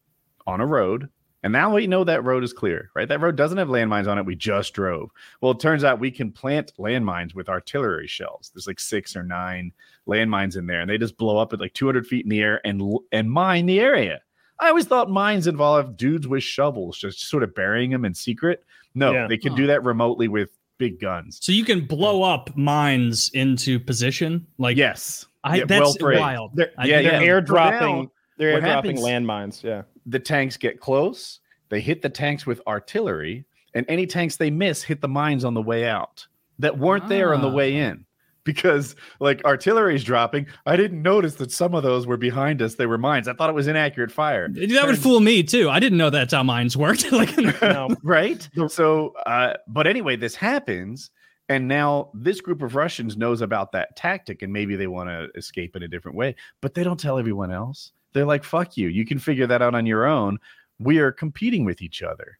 on 0.46 0.62
a 0.62 0.66
road. 0.66 1.10
And 1.44 1.54
now 1.54 1.74
we 1.74 1.86
know 1.86 2.04
that 2.04 2.24
road 2.24 2.44
is 2.44 2.52
clear, 2.52 2.90
right? 2.96 3.08
That 3.08 3.22
road 3.22 3.36
doesn't 3.36 3.60
have 3.60 3.68
landmines 3.68 4.08
on 4.08 4.18
it. 4.18 4.26
We 4.26 4.36
just 4.36 4.74
drove. 4.74 5.12
Well, 5.40 5.52
it 5.52 5.60
turns 5.60 5.84
out 5.84 6.00
we 6.00 6.10
can 6.10 6.32
plant 6.32 6.74
landmines 6.80 7.36
with 7.36 7.48
artillery 7.48 8.08
shells. 8.08 8.50
There's 8.54 8.66
like 8.68 8.80
six 8.80 9.16
or 9.16 9.24
nine 9.24 9.72
landmines 10.08 10.58
in 10.58 10.66
there, 10.66 10.82
and 10.82 10.90
they 10.90 10.98
just 10.98 11.16
blow 11.16 11.38
up 11.38 11.54
at 11.54 11.60
like 11.60 11.74
200 11.74 12.08
feet 12.08 12.26
in 12.26 12.30
the 12.30 12.42
air 12.42 12.60
and 12.66 12.82
and 13.12 13.32
mine 13.32 13.68
the 13.68 13.80
area. 13.80 14.20
I 14.60 14.70
always 14.70 14.86
thought 14.86 15.10
mines 15.10 15.48
involved 15.48 15.98
dudes 15.98 16.28
with 16.28 16.44
shovels 16.44 16.98
just 16.98 17.22
sort 17.30 17.44
of 17.44 17.54
burying 17.56 17.92
them 17.92 18.06
in 18.06 18.14
secret. 18.14 18.64
No, 18.96 19.12
Yeah. 19.14 19.28
they 19.28 19.38
can 19.38 19.52
Huh. 19.52 19.58
do 19.58 19.68
that 19.68 19.84
remotely 19.84 20.28
with 20.28 20.52
big 20.80 21.00
guns. 21.00 21.40
so 21.42 21.52
you 21.52 21.64
can 21.66 21.82
blow 21.86 22.22
up 22.24 22.56
mines 22.56 23.32
into 23.34 23.80
position. 23.80 24.46
Like 24.60 24.78
yes, 24.78 25.26
I, 25.44 25.58
Yeah, 25.58 25.66
that's 25.66 26.00
well 26.02 26.20
wild. 26.20 26.52
They're, 26.56 26.72
I- 26.78 26.86
Yeah, 26.86 27.02
they're 27.02 27.24
yeah. 27.24 27.28
airdropping. 27.42 28.04
now, 28.04 28.12
They're 28.38 28.62
airdropping 28.62 29.00
landmines. 29.00 29.64
Yeah. 29.64 29.84
the 30.06 30.20
tanks 30.20 30.56
get 30.58 30.80
close, 30.80 31.40
they 31.70 31.82
hit 31.82 32.02
the 32.04 32.10
tanks 32.10 32.46
with 32.46 32.62
artillery, 32.68 33.46
and 33.74 33.86
any 33.90 34.06
tanks 34.08 34.38
they 34.38 34.50
miss 34.52 34.84
hit 34.84 35.02
the 35.02 35.08
mines 35.08 35.44
on 35.44 35.54
the 35.54 35.62
way 35.62 35.86
out 35.86 36.28
that 36.60 36.78
weren't 36.78 37.10
there 37.10 37.34
on 37.34 37.42
the 37.42 37.50
Ah. 37.50 37.54
way 37.54 37.76
in. 37.76 38.06
Because 38.48 38.96
like 39.20 39.44
artillery's 39.44 40.06
dropping, 40.06 40.48
I 40.66 40.78
didn't 40.78 41.02
notice 41.02 41.36
that 41.36 41.52
some 41.52 41.76
of 41.76 41.84
those 41.84 42.08
were 42.08 42.16
behind 42.16 42.62
us. 42.62 42.76
They 42.76 42.86
were 42.86 42.98
mines. 42.98 43.28
I 43.28 43.34
thought 43.34 43.50
it 43.50 43.54
was 43.54 43.68
inaccurate 43.68 44.10
fire. 44.10 44.48
That 44.48 44.86
would 44.88 44.98
fool 44.98 45.20
me 45.20 45.44
too. 45.44 45.70
I 45.70 45.80
didn't 45.82 45.98
know 45.98 46.10
that's 46.10 46.34
how 46.34 46.44
mines 46.44 46.78
worked. 46.78 47.12
like, 47.12 47.38
No. 47.62 47.90
right? 48.04 48.48
So, 48.70 49.14
uh, 49.26 49.56
but 49.68 49.86
anyway, 49.86 50.16
this 50.16 50.34
happens, 50.34 51.12
and 51.50 51.68
now 51.68 52.10
this 52.14 52.40
group 52.40 52.62
of 52.62 52.76
Russians 52.76 53.18
knows 53.18 53.42
about 53.42 53.74
that 53.74 53.96
tactic, 53.98 54.42
and 54.42 54.54
maybe 54.54 54.78
they 54.78 54.88
want 54.88 55.10
to 55.10 55.28
escape 55.38 55.76
in 55.76 55.84
a 55.84 55.88
different 55.90 56.16
way, 56.18 56.34
but 56.62 56.74
they 56.74 56.84
don't 56.86 57.00
tell 57.00 57.20
everyone 57.20 57.52
else. 57.52 57.92
They're 58.14 58.26
like, 58.26 58.46
"Fuck 58.46 58.78
you! 58.78 58.88
You 58.88 59.06
can 59.06 59.20
figure 59.20 59.46
that 59.48 59.62
out 59.62 59.76
on 59.76 59.86
your 59.86 60.06
own." 60.06 60.40
We 60.80 61.00
are 61.00 61.12
competing 61.12 61.66
with 61.66 61.82
each 61.82 62.02
other. 62.02 62.40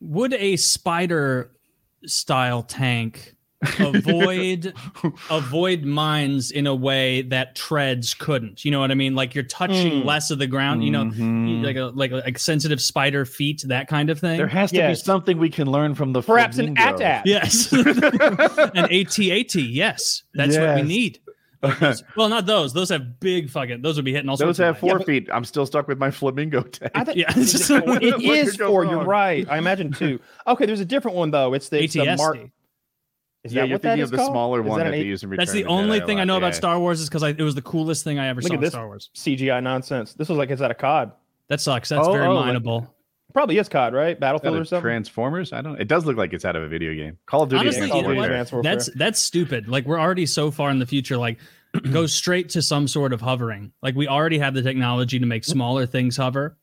would 0.00 0.32
a 0.34 0.56
spider 0.56 1.52
style 2.06 2.62
tank 2.62 3.34
avoid 3.78 4.74
avoid 5.30 5.84
mines 5.84 6.50
in 6.50 6.66
a 6.66 6.74
way 6.74 7.22
that 7.22 7.54
treads 7.54 8.14
couldn't? 8.14 8.64
You 8.64 8.70
know 8.70 8.80
what 8.80 8.90
I 8.90 8.94
mean? 8.94 9.14
Like 9.14 9.34
you're 9.34 9.44
touching 9.44 10.02
Hmm. 10.02 10.06
less 10.06 10.30
of 10.30 10.38
the 10.38 10.46
ground. 10.46 10.84
You 10.84 10.90
know, 10.90 11.04
Mhm. 11.04 11.64
like 11.64 11.76
a 11.76 11.84
like 11.94 12.10
a 12.12 12.16
like 12.16 12.38
sensitive 12.38 12.80
spider 12.80 13.24
feet, 13.24 13.64
that 13.68 13.88
kind 13.88 14.10
of 14.10 14.18
thing. 14.18 14.36
there 14.36 14.46
has 14.48 14.70
to 14.70 14.76
Yes. 14.76 15.00
be 15.00 15.04
something 15.04 15.38
we 15.38 15.50
can 15.50 15.70
learn 15.70 15.94
from 15.94 16.12
the 16.12 16.22
Perhaps 16.22 16.58
an 16.58 16.74
flamingo. 16.76 17.04
AT-AT. 17.04 17.22
Yes. 17.26 17.72
An 17.72 18.86
AT-AT, 18.90 19.54
yes. 19.56 20.22
That's 20.34 20.56
what 20.56 20.76
we 20.76 20.82
need. 20.82 21.18
Those- 21.80 22.02
well, 22.16 22.28
not 22.28 22.46
those. 22.46 22.72
Those 22.72 22.88
have 22.88 23.20
big 23.20 23.48
fucking. 23.48 23.82
Those 23.82 23.94
would 23.96 24.04
be 24.04 24.12
hitting 24.12 24.28
all 24.28 24.36
Those 24.36 24.56
sorts 24.56 24.58
of 24.58 24.64
have 24.66 24.74
mines. 24.82 24.90
four 24.90 24.98
but- 24.98 25.06
feet. 25.06 25.28
I'm 25.32 25.44
still 25.44 25.64
stuck 25.64 25.86
with 25.86 25.96
my 25.98 26.10
flamingo 26.10 26.62
tank. 26.62 26.90
I 26.94 27.04
think 27.04 27.18
Yeah. 27.18 27.30
it 27.30 27.36
is 27.36 27.68
four. 27.68 27.78
It 28.02 28.14
could 28.14 28.22
is 28.24 28.56
go 28.56 28.68
four. 28.68 28.84
You're 28.84 29.04
right. 29.04 29.46
I 29.48 29.58
imagine 29.58 29.92
two. 29.92 30.18
Okay, 30.46 30.66
there's 30.66 30.80
a 30.80 30.84
different 30.84 31.16
one 31.16 31.30
though. 31.30 31.54
It's 31.54 31.68
the, 31.68 31.80
it's 31.84 31.94
the 31.94 32.16
Mark. 32.16 32.38
Is 33.44 33.52
yeah, 33.52 33.62
that 33.62 33.68
you're 33.68 33.74
what 33.74 33.82
that 33.82 33.88
thinking 33.88 34.02
is 34.04 34.08
of 34.08 34.10
the 34.12 34.16
called? 34.18 34.32
smaller 34.32 34.60
Is 34.60 34.66
one 34.68 34.78
that 34.78 34.84
that, 34.84 34.90
they 34.92 35.02
use 35.02 35.24
in 35.24 35.30
That's 35.30 35.52
Return 35.52 35.54
the 35.56 35.64
of 35.64 35.70
only 35.70 36.00
Jedi 36.00 36.02
a 36.02 36.06
thing 36.06 36.20
I 36.20 36.24
know 36.24 36.36
about 36.36 36.48
yeah. 36.48 36.52
Star 36.52 36.78
Wars 36.78 37.00
is 37.00 37.08
because 37.08 37.22
it 37.24 37.40
was 37.40 37.56
the 37.56 37.62
coolest 37.62 38.04
thing 38.04 38.18
I 38.18 38.28
ever 38.28 38.40
Look 38.40 38.48
saw 38.48 38.54
at 38.54 38.56
in 38.56 38.60
this. 38.60 38.72
Star 38.72 38.86
Wars. 38.86 39.10
CGI 39.16 39.62
nonsense. 39.62 40.14
This 40.14 40.28
was 40.28 40.38
like 40.38 40.50
it's 40.50 40.62
out 40.62 40.70
a 40.70 40.74
COD. 40.74 41.12
That 41.48 41.60
sucks. 41.60 41.88
That's 41.88 42.06
Oh, 42.06 42.12
very 42.12 42.26
oh, 42.26 42.32
oh 42.32 42.34
like- 42.34 42.84
Probably 43.32 43.58
is 43.58 43.68
COD, 43.68 43.94
right? 43.94 44.14
Is 44.14 44.20
Battlefield 44.20 44.56
or 44.56 44.64
something. 44.64 44.82
Transformers? 44.82 45.52
I 45.52 45.62
don't. 45.62 45.80
It 45.80 45.88
does 45.88 46.04
look 46.04 46.16
like 46.16 46.32
it's 46.32 46.44
out 46.44 46.54
of 46.54 46.62
a 46.62 46.68
video 46.68 46.94
game. 46.94 47.18
Call 47.26 47.42
of 47.42 47.48
Duty. 47.48 47.60
Honestly, 47.60 47.84
Advanced 47.84 47.96
you 47.96 48.14
know 48.14 48.20
what? 48.20 48.30
Warfare. 48.30 48.62
That's 48.62 48.90
that's 48.94 49.18
stupid. 49.18 49.68
Like 49.68 49.86
we're 49.86 49.98
already 49.98 50.26
so 50.26 50.50
far 50.50 50.70
in 50.70 50.78
the 50.78 50.86
future. 50.86 51.16
Like 51.16 51.38
go 51.92 52.06
straight 52.06 52.50
to 52.50 52.62
some 52.62 52.86
sort 52.86 53.12
of 53.12 53.20
hovering. 53.20 53.72
Like 53.82 53.94
we 53.94 54.06
already 54.06 54.38
have 54.38 54.54
the 54.54 54.62
technology 54.62 55.18
to 55.18 55.26
make 55.26 55.44
hmm. 55.44 55.52
smaller 55.52 55.86
things 55.86 56.16
hover. 56.16 56.58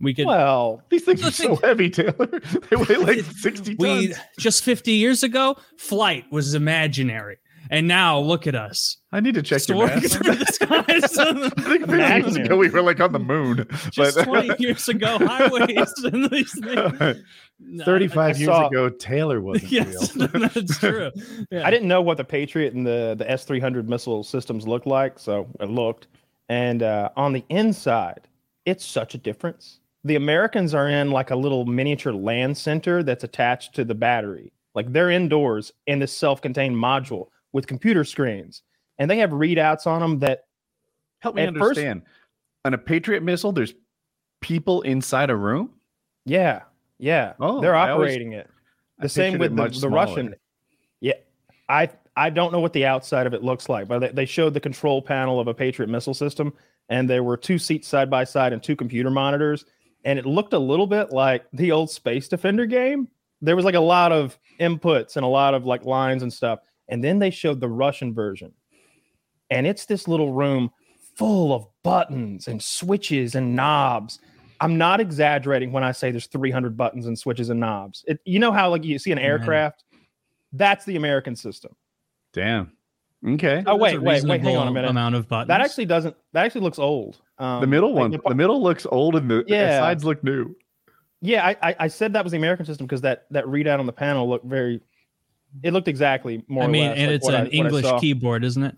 We 0.00 0.12
could. 0.12 0.26
well, 0.26 0.82
These 0.90 1.04
things 1.04 1.24
are 1.24 1.30
so 1.30 1.56
heavy, 1.56 1.88
Taylor. 1.88 2.12
They 2.70 2.76
weigh 2.76 2.96
like 2.96 3.20
60 3.20 3.76
we 3.78 4.08
tons. 4.08 4.18
just 4.38 4.64
50 4.64 4.92
years 4.92 5.22
ago, 5.22 5.56
flight 5.78 6.24
was 6.32 6.54
imaginary, 6.54 7.38
and 7.70 7.86
now 7.86 8.18
look 8.18 8.46
at 8.48 8.54
us. 8.56 8.96
I 9.12 9.20
need 9.20 9.34
to 9.36 9.42
check 9.42 9.66
your 9.68 9.86
Soaring 9.88 10.02
math. 10.02 10.18
the 10.18 10.46
skies. 10.52 11.18
I 11.18 11.68
think 11.68 11.86
50 11.86 11.96
years 11.96 12.36
ago 12.36 12.56
we 12.56 12.68
were 12.70 12.82
like 12.82 13.00
on 13.00 13.12
the 13.12 13.20
moon. 13.20 13.66
just 13.92 14.16
but 14.16 14.24
20 14.24 14.56
years 14.58 14.88
ago, 14.88 15.16
highways 15.18 15.92
and 16.04 16.28
these 16.30 16.52
things. 16.60 17.22
No, 17.60 17.84
35 17.84 18.18
I 18.18 18.26
years 18.38 18.46
saw- 18.46 18.66
ago, 18.66 18.88
Taylor 18.88 19.40
wasn't 19.40 19.70
Yes, 19.70 20.16
real. 20.16 20.26
that's 20.28 20.76
true. 20.78 21.12
Yeah. 21.52 21.64
I 21.66 21.70
didn't 21.70 21.86
know 21.86 22.02
what 22.02 22.16
the 22.16 22.24
Patriot 22.24 22.74
and 22.74 22.84
the 22.84 23.14
the 23.16 23.30
S 23.30 23.44
three 23.44 23.60
hundred 23.60 23.88
missile 23.88 24.24
systems 24.24 24.66
looked 24.66 24.88
like, 24.88 25.20
so 25.20 25.46
it 25.60 25.70
looked. 25.70 26.08
And 26.48 26.82
uh, 26.82 27.10
on 27.16 27.32
the 27.32 27.44
inside, 27.48 28.26
it's 28.66 28.84
such 28.84 29.14
a 29.14 29.18
difference. 29.18 29.78
The 30.04 30.16
Americans 30.16 30.74
are 30.74 30.88
in 30.88 31.10
like 31.10 31.30
a 31.30 31.36
little 31.36 31.64
miniature 31.64 32.12
land 32.12 32.56
center 32.56 33.02
that's 33.02 33.24
attached 33.24 33.74
to 33.76 33.84
the 33.84 33.94
battery. 33.94 34.52
Like 34.74 34.92
they're 34.92 35.10
indoors 35.10 35.72
in 35.86 35.98
this 35.98 36.12
self-contained 36.12 36.76
module 36.76 37.28
with 37.52 37.66
computer 37.66 38.04
screens, 38.04 38.62
and 38.98 39.10
they 39.10 39.18
have 39.18 39.30
readouts 39.30 39.86
on 39.86 40.00
them 40.00 40.18
that 40.20 40.44
Help 41.20 41.36
me 41.36 41.42
At 41.42 41.54
first- 41.54 41.78
understand. 41.78 42.02
On 42.66 42.74
a 42.74 42.78
Patriot 42.78 43.22
missile, 43.22 43.50
there's 43.50 43.72
people 44.42 44.82
inside 44.82 45.30
a 45.30 45.36
room? 45.36 45.70
Yeah, 46.26 46.62
yeah. 46.98 47.32
Oh, 47.40 47.62
they're 47.62 47.74
I 47.74 47.90
always- 47.90 48.10
operating 48.10 48.32
it. 48.32 48.46
I 48.98 49.04
The 49.04 49.08
same 49.08 49.38
with 49.38 49.56
the, 49.56 49.68
the. 49.68 49.88
Russian. 49.88 50.34
Yeah, 51.00 51.14
I 51.68 51.88
I 52.14 52.28
don't 52.30 52.52
know 52.52 52.60
what 52.60 52.74
the 52.74 52.84
outside 52.84 53.26
of 53.26 53.32
it 53.32 53.42
looks 53.42 53.68
like, 53.70 53.88
but 53.88 54.00
they, 54.00 54.08
they 54.08 54.24
showed 54.26 54.52
the 54.52 54.60
control 54.60 55.00
panel 55.00 55.40
of 55.40 55.48
a 55.48 55.54
Patriot 55.54 55.88
missile 55.88 56.12
system, 56.14 56.52
and 56.90 57.08
there 57.08 57.22
were 57.24 57.36
two 57.38 57.58
seats 57.58 57.88
side 57.88 58.10
by 58.10 58.24
side 58.24 58.52
and 58.52 58.62
two 58.62 58.76
computer 58.76 59.08
monitors, 59.10 59.64
and 60.04 60.18
it 60.18 60.26
looked 60.26 60.52
a 60.52 60.58
little 60.58 60.86
bit 60.86 61.10
like 61.10 61.46
the 61.52 61.72
old 61.72 61.90
Space 61.90 62.28
Defender 62.28 62.66
game. 62.66 63.08
There 63.40 63.56
was 63.56 63.64
like 63.64 63.74
a 63.74 63.80
lot 63.80 64.12
of 64.12 64.38
inputs 64.60 65.16
and 65.16 65.24
a 65.24 65.28
lot 65.28 65.54
of 65.54 65.64
like 65.64 65.84
lines 65.84 66.22
and 66.22 66.32
stuff, 66.32 66.60
and 66.88 67.02
then 67.02 67.18
they 67.18 67.30
showed 67.30 67.60
the 67.60 67.68
Russian 67.68 68.14
version, 68.14 68.52
and 69.50 69.66
it's 69.66 69.86
this 69.86 70.08
little 70.08 70.32
room 70.32 70.70
full 71.16 71.54
of 71.54 71.66
buttons 71.82 72.48
and 72.48 72.62
switches 72.62 73.34
and 73.34 73.54
knobs. 73.54 74.18
I'm 74.60 74.78
not 74.78 75.00
exaggerating 75.00 75.72
when 75.72 75.84
I 75.84 75.92
say 75.92 76.10
there's 76.10 76.26
300 76.26 76.76
buttons 76.76 77.06
and 77.06 77.18
switches 77.18 77.50
and 77.50 77.60
knobs. 77.60 78.04
It, 78.06 78.20
you 78.24 78.38
know 78.38 78.52
how 78.52 78.70
like 78.70 78.84
you 78.84 78.98
see 78.98 79.12
an 79.12 79.16
Man. 79.16 79.24
aircraft? 79.24 79.84
That's 80.52 80.84
the 80.84 80.96
American 80.96 81.36
system. 81.36 81.74
Damn. 82.32 82.72
Okay. 83.26 83.62
Oh 83.66 83.76
wait, 83.76 84.00
wait, 84.02 84.22
wait, 84.24 84.40
hang 84.42 84.56
on 84.56 84.68
a 84.68 84.70
minute. 84.70 84.90
Amount 84.90 85.14
of 85.14 85.28
buttons. 85.28 85.48
That 85.48 85.60
actually 85.62 85.86
doesn't. 85.86 86.14
That 86.32 86.44
actually 86.44 86.60
looks 86.60 86.78
old. 86.78 87.20
Um, 87.38 87.60
the 87.60 87.66
middle 87.66 87.90
like 87.94 88.00
one, 88.00 88.10
the- 88.10 88.20
the 88.28 88.34
middle 88.34 88.62
looks 88.62 88.86
old 88.86 89.16
and 89.16 89.30
the, 89.30 89.44
the 89.48 89.54
sides 89.78 90.04
look 90.04 90.22
new. 90.22 90.54
yeah, 91.22 91.46
I, 91.46 91.70
I 91.70 91.76
I 91.80 91.88
said 91.88 92.12
that 92.12 92.22
was 92.22 92.32
the 92.32 92.38
American 92.38 92.66
system 92.66 92.86
because 92.86 93.00
that 93.00 93.26
that 93.30 93.44
readout 93.46 93.78
on 93.80 93.86
the 93.86 93.92
panel 93.92 94.28
looked 94.28 94.44
very. 94.46 94.80
It 95.62 95.72
looked 95.72 95.88
exactly 95.88 96.42
more. 96.48 96.64
I 96.64 96.66
mean, 96.66 96.84
or 96.84 96.88
less 96.90 96.98
and 96.98 97.06
like 97.08 97.14
it's 97.16 97.28
an 97.28 97.34
I 97.34 97.46
English 97.46 98.00
keyboard, 98.00 98.44
isn't 98.44 98.62
it? 98.64 98.74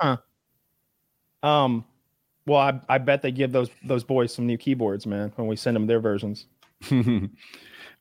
Um, 1.42 1.84
well, 2.46 2.60
I, 2.60 2.80
I 2.88 2.98
bet 2.98 3.22
they 3.22 3.32
give 3.32 3.50
those 3.52 3.70
those 3.84 4.04
boys 4.04 4.32
some 4.32 4.46
new 4.46 4.56
keyboards, 4.58 5.06
man, 5.06 5.32
when 5.36 5.48
we 5.48 5.56
send 5.56 5.74
them 5.74 5.86
their 5.86 6.00
versions. 6.00 6.46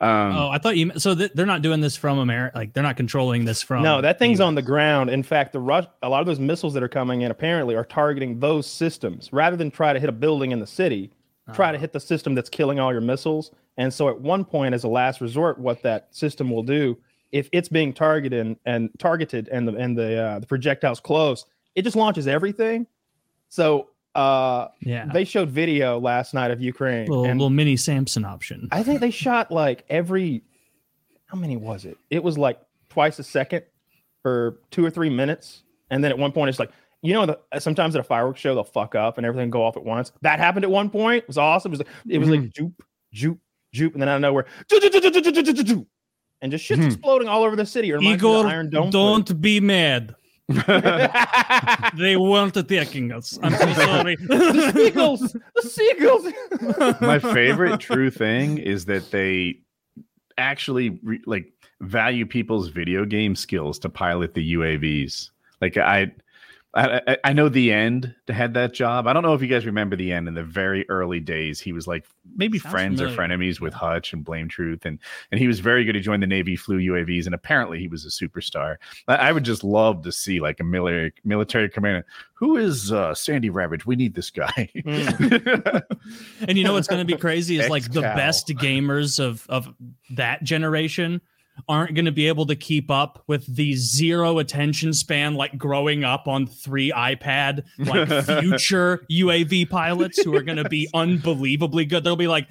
Um, 0.02 0.36
oh, 0.36 0.50
I 0.50 0.58
thought 0.58 0.76
you. 0.76 0.92
So 0.98 1.16
th- 1.16 1.32
they're 1.34 1.46
not 1.46 1.62
doing 1.62 1.80
this 1.80 1.96
from 1.96 2.18
America. 2.18 2.58
Like 2.58 2.74
they're 2.74 2.84
not 2.84 2.98
controlling 2.98 3.46
this 3.46 3.62
from. 3.62 3.84
No, 3.84 4.02
that 4.02 4.20
thing's 4.20 4.40
the 4.40 4.44
on 4.44 4.56
the 4.56 4.62
ground. 4.62 5.10
In 5.10 5.24
fact, 5.24 5.54
the 5.54 5.60
rush, 5.60 5.86
a 6.04 6.10
lot 6.10 6.20
of 6.20 6.26
those 6.28 6.40
missiles 6.40 6.74
that 6.74 6.84
are 6.84 6.90
coming 6.90 7.22
in 7.22 7.32
apparently 7.32 7.76
are 7.76 7.86
targeting 7.86 8.40
those 8.40 8.68
systems 8.68 9.32
rather 9.32 9.56
than 9.56 9.72
try 9.72 9.94
to 9.94 10.00
hit 10.00 10.10
a 10.10 10.14
building 10.14 10.52
in 10.52 10.60
the 10.60 10.68
city. 10.68 11.12
Try 11.54 11.72
to 11.72 11.78
hit 11.78 11.94
the 11.94 12.00
system 12.00 12.34
that's 12.34 12.50
killing 12.50 12.80
all 12.80 12.92
your 12.92 13.02
missiles. 13.02 13.52
And 13.78 13.94
so, 13.94 14.10
at 14.10 14.20
one 14.20 14.44
point, 14.44 14.74
as 14.74 14.84
a 14.84 14.88
last 14.88 15.22
resort, 15.22 15.60
what 15.60 15.84
that 15.84 16.08
system 16.10 16.50
will 16.50 16.64
do, 16.64 16.98
if 17.32 17.50
it's 17.52 17.70
being 17.70 17.94
targeted 17.94 18.40
and, 18.44 18.58
and 18.66 18.90
targeted, 18.98 19.48
and 19.50 19.68
the 19.68 19.76
and 19.76 19.96
the 19.96 20.18
uh, 20.18 20.40
the 20.40 20.48
projectiles 20.48 21.00
close, 21.00 21.46
it 21.76 21.84
just 21.84 21.96
launches 21.96 22.28
everything. 22.28 22.88
So, 23.50 23.90
uh, 24.16 24.70
yeah, 24.82 25.06
they 25.12 25.26
showed 25.26 25.50
video 25.50 26.00
last 26.00 26.34
night 26.34 26.52
of 26.52 26.62
Ukraine. 26.62 27.08
Little, 27.08 27.26
and 27.26 27.40
little 27.40 27.50
mini 27.50 27.76
Samson 27.76 28.26
option. 28.26 28.70
I 28.72 28.82
think 28.84 29.02
they 29.02 29.12
shot 29.12 29.52
like 29.52 29.84
every. 29.90 30.44
How 31.26 31.38
many 31.38 31.58
was 31.58 31.86
it? 31.86 31.98
It 32.10 32.24
was 32.24 32.38
like 32.38 32.60
twice 32.90 33.20
a 33.20 33.24
second 33.24 33.64
for 34.22 34.60
two 34.72 34.86
or 34.86 34.90
three 34.90 35.10
minutes, 35.10 35.64
and 35.90 36.04
then 36.04 36.12
at 36.12 36.18
one 36.18 36.32
point 36.32 36.50
it's 36.50 36.60
like 36.60 36.72
you 37.06 37.14
know, 37.14 37.26
the, 37.28 37.60
sometimes 37.60 37.96
at 37.96 38.02
a 38.02 38.04
fireworks 38.04 38.40
show 38.40 38.56
they'll 38.56 38.64
fuck 38.64 38.96
up 38.96 39.18
and 39.18 39.26
everything 39.26 39.52
go 39.52 39.64
off 39.64 39.78
at 39.78 39.84
once. 39.84 40.12
That 40.22 40.40
happened 40.40 40.66
at 40.66 40.72
one 40.72 40.90
point. 40.90 41.24
It 41.24 41.28
was 41.28 41.38
awesome. 41.38 41.72
It 41.72 41.78
was 41.78 41.80
like, 41.80 41.90
it 42.10 42.18
was 42.18 42.30
mm-hmm. 42.30 42.44
like 42.44 42.54
joop, 42.54 42.74
joop, 43.14 43.38
joop, 43.76 43.94
and 43.94 44.02
then 44.02 44.10
out 44.10 44.16
of 44.16 44.22
nowhere, 44.22 44.46
and 46.42 46.52
just 46.52 46.66
shit's 46.66 46.80
mm-hmm. 46.80 46.88
exploding 46.88 47.28
all 47.28 47.44
over 47.44 47.56
the 47.56 47.66
city. 47.66 47.94
Or 47.94 48.02
Igor, 48.02 48.64
don't 48.92 49.42
be 49.42 49.60
mad 49.60 50.16
footage. 50.54 51.12
They 51.98 52.18
weren't 52.18 52.56
attacking 52.58 53.12
us. 53.12 53.38
I'm 53.42 53.54
so 53.54 53.74
sorry. 53.86 54.16
the 54.18 54.72
seagulls, 54.74 55.36
the 55.56 55.62
seagulls. 55.62 57.02
my 57.02 57.20
favorite 57.20 57.80
true 57.80 58.10
thing 58.12 58.58
is 58.58 58.86
that 58.86 59.12
they 59.12 59.60
actually 60.38 61.00
re- 61.04 61.22
like 61.26 61.46
value 61.82 62.26
people's 62.26 62.68
video 62.70 63.06
game 63.06 63.36
skills 63.36 63.80
to 63.80 63.90
pilot 63.90 64.34
the 64.34 64.54
UAVs. 64.56 65.30
Like 65.62 65.78
I, 65.78 66.12
I, 66.76 67.02
I- 67.08 67.18
I 67.24 67.34
know 67.34 67.48
the 67.50 67.72
end 67.72 68.14
had 68.28 68.54
that 68.56 68.74
job. 68.74 69.08
I 69.08 69.14
don't 69.14 69.24
know 69.24 69.34
if 69.34 69.42
you 69.42 69.48
guys 69.48 69.66
remember 69.66 69.96
the 69.96 70.12
end 70.12 70.28
in 70.28 70.34
the 70.34 70.44
very 70.44 70.88
early 70.90 71.20
days. 71.20 71.60
He 71.62 71.72
was 71.72 71.88
like 71.88 72.06
maybe 72.36 72.60
Sounds 72.60 72.72
friends 72.72 73.02
or 73.02 73.10
familiar. 73.10 73.38
frenemies 73.38 73.60
with 73.62 73.74
Hutch 73.74 74.12
and 74.14 74.24
Blame 74.26 74.50
Truth, 74.50 74.86
and 74.86 75.00
and 75.32 75.40
he 75.40 75.48
was 75.48 75.60
very 75.62 75.86
good. 75.86 75.96
He 75.96 76.02
joined 76.02 76.22
the 76.22 76.28
Navy, 76.28 76.56
flew 76.56 76.78
UAVs, 76.80 77.26
and 77.26 77.34
apparently 77.34 77.80
he 77.80 77.88
was 77.88 78.06
a 78.06 78.10
superstar. 78.10 78.76
I, 79.08 79.16
I 79.16 79.32
would 79.32 79.46
just 79.46 79.64
love 79.64 80.04
to 80.04 80.12
see 80.12 80.40
like 80.42 80.60
a 80.60 80.64
military 80.64 81.14
military 81.24 81.70
commander. 81.70 82.06
Who 82.34 82.58
is 82.58 82.92
uh, 82.92 83.16
Sandy 83.16 83.50
Ravage? 83.50 83.86
We 83.86 83.96
need 83.96 84.14
this 84.16 84.30
guy. 84.30 84.70
And 86.48 86.58
you 86.58 86.64
know 86.64 86.74
what's 86.74 86.88
going 86.88 87.06
to 87.06 87.12
be 87.12 87.18
crazy 87.20 87.58
is 87.60 87.70
like 87.70 87.92
the 87.92 88.02
Ex-cow. 88.02 88.16
best 88.16 88.48
gamers 88.50 89.20
of 89.20 89.46
of 89.50 89.74
that 90.12 90.44
generation 90.44 91.22
aren't 91.70 91.96
going 91.96 92.06
to 92.06 92.12
be 92.12 92.28
able 92.28 92.46
to 92.46 92.56
keep 92.56 92.92
up 92.92 93.24
with 93.28 93.46
the 93.56 93.74
zero 93.76 94.40
attention 94.40 94.94
span 94.94 95.36
like 95.36 95.58
growing 95.58 96.04
up 96.04 96.28
on 96.28 96.46
three 96.46 96.92
iPad 96.92 97.64
like 97.80 98.08
future 98.42 99.06
UAV 99.12 99.70
pilots 99.70 100.22
who 100.22 100.36
are 100.36 100.44
going 100.44 100.58
to 100.62 100.70
be 100.70 100.88
unbelievably 100.94 101.86
good. 101.86 102.04
They'll 102.04 102.16
be 102.16 102.28
like 102.28 102.48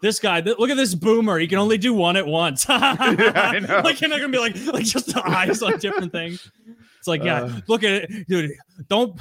this 0.00 0.20
guy, 0.20 0.40
th- 0.40 0.58
look 0.58 0.70
at 0.70 0.76
this 0.76 0.94
boomer. 0.94 1.38
He 1.38 1.46
can 1.48 1.58
only 1.58 1.78
do 1.78 1.92
one 1.94 2.16
at 2.16 2.26
once. 2.26 2.66
Know. 2.68 3.80
Like, 3.84 4.00
you're 4.00 4.10
not 4.10 4.20
gonna 4.20 4.28
be 4.28 4.38
like, 4.38 4.54
like 4.66 4.84
just 4.84 5.06
the 5.12 5.22
eyes 5.26 5.62
on 5.62 5.78
different 5.78 6.12
things. 6.12 6.50
It's 6.98 7.08
like, 7.08 7.22
yeah, 7.24 7.42
Uh. 7.42 7.60
look 7.68 7.82
at 7.82 7.92
it, 8.04 8.28
dude. 8.28 8.52
Don't, 8.88 9.18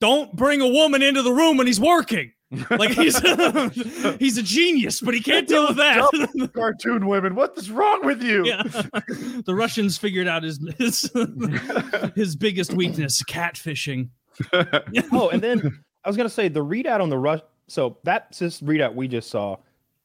don't 0.00 0.34
bring 0.34 0.60
a 0.62 0.68
woman 0.68 1.02
into 1.02 1.22
the 1.22 1.32
room 1.32 1.56
when 1.58 1.66
he's 1.66 1.80
working. 1.80 2.32
Like 2.70 2.90
he's 2.90 3.16
he's 4.18 4.36
a 4.36 4.42
genius, 4.42 5.00
but 5.00 5.14
he 5.14 5.20
can't 5.20 5.46
deal 5.46 5.68
with 5.68 5.76
that. 5.76 6.50
cartoon 6.52 7.06
women. 7.06 7.36
What 7.36 7.56
is 7.56 7.70
wrong 7.70 8.04
with 8.04 8.22
you? 8.22 8.44
yeah, 8.44 8.62
the 9.44 9.54
Russians 9.54 9.96
figured 9.96 10.26
out 10.26 10.42
his 10.42 10.58
his, 10.76 11.10
his 12.16 12.34
biggest 12.34 12.72
weakness: 12.72 13.22
catfishing. 13.22 14.08
oh, 15.12 15.28
and 15.28 15.40
then 15.40 15.84
I 16.04 16.08
was 16.08 16.16
gonna 16.16 16.28
say 16.28 16.48
the 16.48 16.64
readout 16.64 17.00
on 17.00 17.08
the 17.08 17.18
rush. 17.18 17.40
So 17.68 17.98
that's 18.02 18.40
this 18.40 18.60
readout 18.62 18.96
we 18.96 19.06
just 19.06 19.30
saw. 19.30 19.54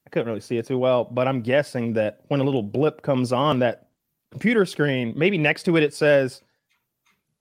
I 0.06 0.10
couldn't 0.12 0.28
really 0.28 0.40
see 0.40 0.58
it 0.58 0.68
too 0.68 0.78
well, 0.78 1.04
but 1.04 1.28
I'm 1.28 1.42
guessing 1.42 1.94
that 1.94 2.22
when 2.28 2.42
a 2.42 2.44
little 2.44 2.62
blip 2.62 3.02
comes 3.02 3.34
on 3.34 3.58
that 3.60 3.88
computer 4.30 4.68
screen, 4.68 5.14
maybe 5.18 5.40
next 5.40 5.64
to 5.64 5.78
it 5.78 5.84
it 5.84 5.96
says 5.96 6.44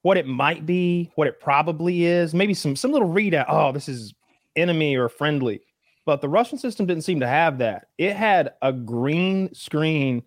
what 0.01 0.17
it 0.17 0.27
might 0.27 0.65
be, 0.65 1.11
what 1.17 1.27
it 1.27 1.41
probably 1.41 2.07
is, 2.07 2.33
maybe 2.33 2.55
some 2.55 2.75
some 2.75 2.91
little 2.91 3.11
readout. 3.11 3.45
Oh, 3.49 3.71
this 3.71 3.87
is 3.87 4.15
enemy 4.57 4.97
or 4.97 5.09
friendly. 5.09 5.61
But 6.07 6.21
the 6.21 6.29
Russian 6.29 6.59
system 6.59 6.85
didn't 6.87 7.05
seem 7.05 7.21
to 7.21 7.27
have 7.27 7.59
that. 7.59 7.87
It 7.99 8.15
had 8.15 8.53
a 8.61 8.73
green 8.73 9.55
screen, 9.55 10.23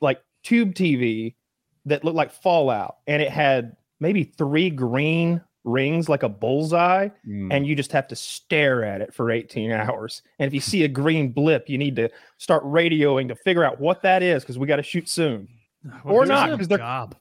like 0.00 0.20
tube 0.42 0.74
TV, 0.74 1.34
that 1.86 2.02
looked 2.04 2.16
like 2.16 2.32
Fallout, 2.32 2.96
and 3.06 3.20
it 3.20 3.30
had 3.30 3.76
maybe 4.00 4.24
three 4.24 4.70
green 4.70 5.42
rings 5.64 6.08
like 6.10 6.22
a 6.22 6.28
bullseye 6.28 7.08
Mm. 7.26 7.48
and 7.50 7.66
you 7.66 7.74
just 7.74 7.92
have 7.92 8.06
to 8.08 8.16
stare 8.16 8.84
at 8.84 9.00
it 9.00 9.14
for 9.14 9.30
18 9.30 9.70
hours 9.72 10.20
and 10.38 10.46
if 10.46 10.52
you 10.52 10.60
see 10.60 10.84
a 10.84 10.88
green 10.88 11.32
blip 11.32 11.70
you 11.70 11.78
need 11.78 11.96
to 11.96 12.10
start 12.36 12.62
radioing 12.64 13.28
to 13.28 13.34
figure 13.34 13.64
out 13.64 13.80
what 13.80 14.02
that 14.02 14.22
is 14.22 14.42
because 14.42 14.58
we 14.58 14.66
got 14.66 14.76
to 14.76 14.82
shoot 14.82 15.08
soon 15.08 15.48
Or 16.04 16.26
not, 16.26 16.52
a 16.52 16.56
'cause 16.58 16.68
they're- 16.68 16.76
job. 16.76 17.16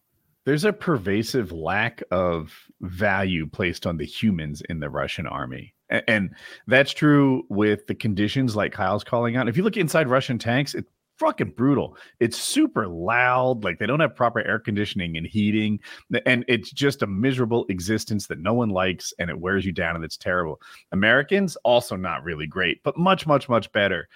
There's 0.45 0.65
a 0.65 0.73
pervasive 0.73 1.53
lack 1.53 2.03
of 2.11 2.53
value 2.81 3.47
placed 3.47 3.87
on 3.87 3.95
the 3.95 4.05
humans 4.05 4.61
in 4.67 4.81
the 4.81 4.89
Russian 4.89 5.25
army. 5.25 5.73
And, 6.07 6.31
that's 6.67 6.91
true 6.91 7.45
with 7.49 7.87
the 7.87 7.95
conditions 7.95 8.55
like 8.55 8.73
Kyle's 8.73 9.03
calling 9.03 9.35
out. 9.35 9.47
If 9.47 9.57
you 9.57 9.63
look 9.63 9.77
inside 9.77 10.07
Russian 10.07 10.39
tanks, 10.39 10.73
it's 10.73 10.89
fucking 11.19 11.51
brutal. 11.51 11.95
It's 12.19 12.37
super 12.37 12.87
loud. 12.87 13.63
Like 13.63 13.79
they 13.79 13.85
don't 13.85 13.99
have 13.99 14.15
proper 14.15 14.41
air 14.41 14.59
conditioning 14.59 15.15
and 15.17 15.27
heating. 15.27 15.79
And 16.25 16.43
it's 16.47 16.71
just 16.71 17.01
a 17.01 17.07
miserable 17.07 17.65
existence 17.69 18.27
that 18.27 18.39
no 18.39 18.53
one 18.53 18.69
likes 18.69 19.13
and 19.19 19.29
it 19.29 19.39
wears 19.39 19.65
you 19.65 19.71
down 19.71 19.95
and 19.95 20.03
it's 20.03 20.17
terrible. 20.17 20.59
Americans, 20.91 21.55
also 21.57 21.95
not 21.95 22.23
really 22.23 22.47
great, 22.47 22.81
but 22.83 22.97
much, 22.97 23.27
much, 23.27 23.47
much 23.47 23.71
better. 23.71 24.09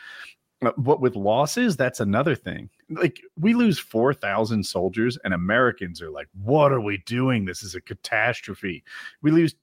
Uh, 0.66 0.72
But 0.78 1.00
with 1.00 1.16
losses, 1.16 1.78
that's 1.78 2.00
another 2.00 2.36
thing. 2.36 2.70
Like 2.90 3.22
we 3.40 3.54
lose 3.54 3.78
4,000 3.78 4.64
soldiers, 4.64 5.18
and 5.24 5.34
Americans 5.34 6.02
are 6.02 6.10
like, 6.10 6.28
what 6.42 6.72
are 6.72 6.82
we 6.82 6.98
doing? 7.06 7.46
This 7.46 7.62
is 7.62 7.76
a 7.76 7.82
catastrophe. 7.82 8.84
We 9.22 9.30
lose 9.30 9.54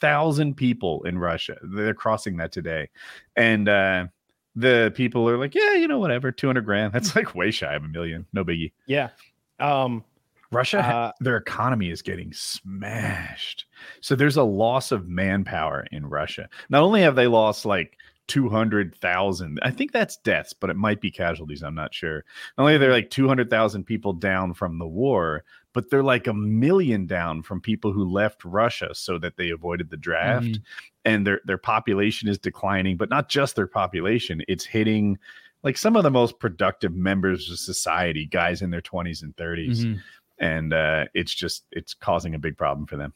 200,000 0.00 0.56
people 0.56 1.02
in 1.04 1.18
Russia. 1.18 1.56
They're 1.62 1.94
crossing 1.94 2.36
that 2.38 2.52
today. 2.52 2.88
And 3.36 3.68
uh, 3.68 4.06
the 4.54 4.92
people 4.94 5.28
are 5.28 5.38
like, 5.38 5.54
yeah, 5.54 5.74
you 5.74 5.88
know, 5.88 5.98
whatever, 5.98 6.32
200 6.32 6.64
grand. 6.64 6.92
That's 6.92 7.14
like 7.16 7.34
way 7.34 7.50
shy 7.50 7.74
of 7.74 7.84
a 7.84 7.88
million. 7.88 8.26
No 8.32 8.44
biggie. 8.44 8.72
yeah 8.86 9.10
um 9.58 10.04
Russia, 10.52 10.78
Uh, 10.78 11.12
their 11.18 11.36
economy 11.36 11.90
is 11.90 12.02
getting 12.02 12.32
smashed. 12.32 13.66
So 14.00 14.14
there's 14.14 14.36
a 14.36 14.44
loss 14.44 14.92
of 14.92 15.08
manpower 15.08 15.86
in 15.90 16.06
Russia. 16.06 16.48
Not 16.68 16.82
only 16.84 17.02
have 17.02 17.16
they 17.16 17.26
lost 17.26 17.66
like 17.66 17.98
200,000, 18.28 19.58
I 19.62 19.70
think 19.72 19.90
that's 19.90 20.18
deaths, 20.18 20.52
but 20.52 20.70
it 20.70 20.76
might 20.76 21.00
be 21.00 21.10
casualties. 21.10 21.64
I'm 21.64 21.74
not 21.74 21.92
sure. 21.92 22.24
Not 22.56 22.62
only 22.62 22.76
are 22.76 22.78
there 22.78 22.92
like 22.92 23.10
200,000 23.10 23.82
people 23.82 24.12
down 24.12 24.54
from 24.54 24.78
the 24.78 24.86
war, 24.86 25.42
but 25.76 25.90
they're 25.90 26.02
like 26.02 26.26
a 26.26 26.34
million 26.34 27.06
down 27.06 27.42
from 27.42 27.60
people 27.60 27.92
who 27.92 28.04
left 28.10 28.44
Russia 28.44 28.88
so 28.94 29.18
that 29.18 29.36
they 29.36 29.50
avoided 29.50 29.90
the 29.90 29.96
draft. 29.96 30.46
Mhm. 30.46 30.62
And 31.04 31.24
their, 31.26 31.40
their 31.44 31.58
population 31.58 32.28
is 32.28 32.38
declining, 32.38 32.96
but 32.96 33.10
not 33.10 33.28
just 33.28 33.54
their 33.54 33.68
population, 33.68 34.42
it's 34.48 34.64
hitting 34.64 35.18
like 35.62 35.76
some 35.76 35.94
of 35.96 36.02
the 36.02 36.10
most 36.10 36.40
productive 36.40 36.94
members 36.94 37.50
of 37.50 37.58
society, 37.58 38.26
guys 38.26 38.62
in 38.62 38.70
their 38.70 38.80
20s 38.82 39.22
and 39.22 39.36
30s 39.36 39.84
Mhm. 39.84 40.00
and 40.38 40.72
uh, 40.72 41.04
it's 41.14 41.32
just 41.34 41.64
it's 41.72 41.94
causing 41.94 42.34
a 42.34 42.38
big 42.38 42.56
problem 42.56 42.86
for 42.86 42.96
them. 42.96 43.12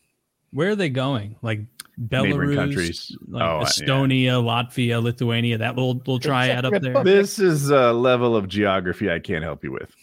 Where 0.52 0.70
are 0.70 0.76
they 0.76 0.88
going? 0.90 1.36
Like 1.42 1.60
Neighboring 1.96 2.50
Belarus, 2.50 2.54
countries. 2.56 3.16
like 3.28 3.42
Oh, 3.42 3.58
uh, 3.58 3.60
yeah. 3.60 3.66
Estonia, 3.66 4.32
Latvia, 4.42 5.02
Lithuania. 5.02 5.58
That 5.58 5.76
little 5.76 5.94
little 5.94 6.18
triad 6.18 6.64
up 6.64 6.80
there. 6.82 7.02
This 7.04 7.38
is 7.38 7.70
a 7.70 7.92
level 7.92 8.34
of 8.36 8.48
geography 8.48 9.10
I 9.10 9.18
can't 9.18 9.44
help 9.44 9.62
you 9.64 9.72
with. 9.72 9.94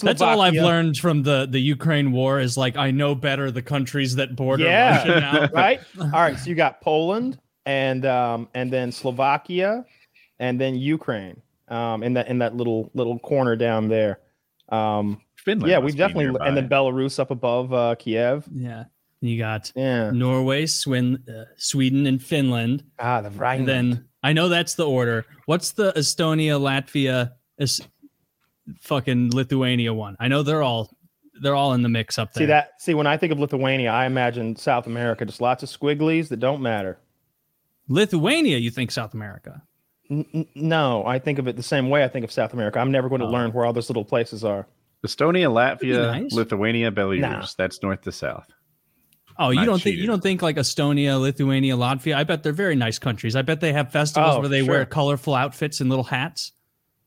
That's 0.00 0.22
all 0.22 0.40
I've 0.40 0.54
learned 0.54 0.96
from 0.98 1.22
the 1.22 1.46
the 1.50 1.60
Ukraine 1.60 2.12
war 2.12 2.40
is 2.40 2.56
like 2.56 2.76
I 2.76 2.90
know 2.90 3.14
better 3.14 3.50
the 3.50 3.62
countries 3.62 4.16
that 4.16 4.36
border 4.36 4.64
Yeah. 4.64 4.96
Russia 4.98 5.20
now. 5.20 5.48
right 5.52 5.80
all 6.00 6.08
right 6.10 6.38
so 6.38 6.48
you 6.50 6.54
got 6.56 6.80
poland 6.80 7.38
and 7.66 8.06
um 8.06 8.48
and 8.54 8.72
then 8.72 8.90
slovakia 8.92 9.84
and 10.38 10.60
then 10.60 10.74
ukraine 10.76 11.40
um 11.68 12.02
in 12.02 12.14
that 12.14 12.28
in 12.28 12.38
that 12.38 12.54
little 12.54 12.90
little 12.94 13.18
corner 13.18 13.56
down 13.56 13.88
there 13.88 14.20
um 14.70 15.20
Finland. 15.36 15.70
yeah 15.70 15.78
we've 15.78 15.96
definitely 15.96 16.24
nearby. 16.26 16.46
and 16.46 16.56
then 16.56 16.68
belarus 16.68 17.18
up 17.18 17.30
above 17.30 17.72
uh 17.72 17.94
kiev 17.98 18.46
Yeah, 18.52 18.84
you 19.20 19.38
got 19.38 19.72
yeah 19.76 20.10
Norway, 20.10 20.66
Swin, 20.66 21.22
uh, 21.28 21.44
Sweden, 21.56 22.06
and 22.06 22.22
Finland. 22.22 22.84
ah 22.98 23.20
the 23.20 23.30
right 23.30 23.58
And 23.58 23.68
then 23.68 24.04
I 24.22 24.32
know 24.32 24.48
that's 24.48 24.74
the 24.74 24.86
order. 24.86 25.26
What's 25.46 25.70
the 25.72 25.92
Estonia, 25.92 26.58
Latvia, 26.60 27.32
Es- 27.60 27.80
fucking 28.80 29.30
Lithuania 29.32 29.92
one? 29.94 30.16
I 30.20 30.28
know 30.28 30.42
they're 30.42 30.62
all 30.62 30.90
they're 31.40 31.54
all 31.54 31.72
in 31.74 31.82
the 31.82 31.88
mix 31.88 32.18
up 32.18 32.32
there. 32.32 32.42
see 32.42 32.46
that 32.46 32.70
see 32.80 32.94
when 32.94 33.06
i 33.06 33.16
think 33.16 33.30
of 33.32 33.38
lithuania 33.38 33.92
i 33.92 34.06
imagine 34.06 34.56
south 34.56 34.88
america 34.88 35.24
just 35.24 35.40
lots 35.40 35.62
of 35.62 35.68
squigglies 35.68 36.26
that 36.30 36.38
don't 36.40 36.60
matter 36.60 36.98
Lithuania, 37.88 38.58
you 38.58 38.70
think 38.70 38.90
South 38.90 39.14
America? 39.14 39.62
N- 40.10 40.26
n- 40.34 40.46
no, 40.54 41.06
I 41.06 41.18
think 41.18 41.38
of 41.38 41.48
it 41.48 41.56
the 41.56 41.62
same 41.62 41.88
way 41.90 42.04
I 42.04 42.08
think 42.08 42.24
of 42.24 42.30
South 42.32 42.52
America. 42.52 42.78
I'm 42.78 42.90
never 42.92 43.08
going 43.08 43.20
to 43.20 43.26
Oh. 43.26 43.30
learn 43.30 43.50
where 43.52 43.64
all 43.64 43.72
those 43.72 43.88
little 43.88 44.04
places 44.04 44.44
are. 44.44 44.66
Estonia, 45.06 45.48
Latvia, 45.50 46.20
nice. 46.22 46.32
Lithuania, 46.32 46.90
Belarus. 46.90 47.20
Nah. 47.20 47.46
That's 47.56 47.82
north 47.82 48.02
to 48.02 48.12
south. 48.12 48.46
Oh, 49.38 49.50
you 49.50 49.56
Not 49.60 49.66
don't 49.66 49.82
think 49.82 49.96
you 49.96 50.06
don't 50.06 50.22
think 50.22 50.42
like 50.42 50.56
Estonia, 50.56 51.18
Lithuania, 51.20 51.76
Latvia? 51.76 52.16
I 52.16 52.24
bet 52.24 52.42
they're 52.42 52.52
very 52.52 52.74
nice 52.74 52.98
countries. 52.98 53.36
I 53.36 53.42
bet 53.42 53.60
they 53.60 53.72
have 53.72 53.92
festivals 53.92 54.34
Oh, 54.36 54.40
where 54.40 54.48
they 54.48 54.60
sure. 54.64 54.68
wear 54.68 54.84
colorful 54.84 55.34
outfits 55.34 55.80
and 55.80 55.88
little 55.88 56.04
hats. 56.04 56.52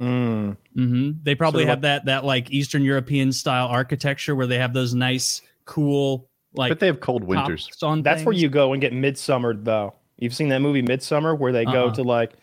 Mm. 0.02 0.58
hmm 0.74 1.12
They 1.22 1.36
probably 1.36 1.62
Sort 1.62 1.70
of 1.70 1.70
have 1.70 1.82
that 1.82 2.06
that 2.06 2.26
like 2.26 2.50
Eastern 2.52 2.84
European 2.84 3.32
style 3.32 3.68
architecture 3.68 4.36
where 4.36 4.48
they 4.48 4.58
have 4.58 4.74
those 4.74 4.96
nice, 4.96 5.42
cool 5.66 6.28
like 6.54 6.70
but 6.70 6.80
they 6.80 6.88
have 6.88 7.00
cold 7.00 7.24
winters. 7.24 7.70
on. 7.84 8.02
That's 8.02 8.24
where 8.24 8.34
you 8.36 8.50
go 8.50 8.74
and 8.74 8.82
get 8.82 8.94
Midsommar, 8.94 9.64
though. 9.64 9.94
You've 10.18 10.34
seen 10.34 10.50
that 10.50 10.60
movie 10.60 10.82
Midsommar, 10.82 11.38
where 11.38 11.52
they 11.52 11.66
go 11.66 11.88
Uh-uh. 11.88 11.94
to 11.96 12.04
like, 12.04 12.34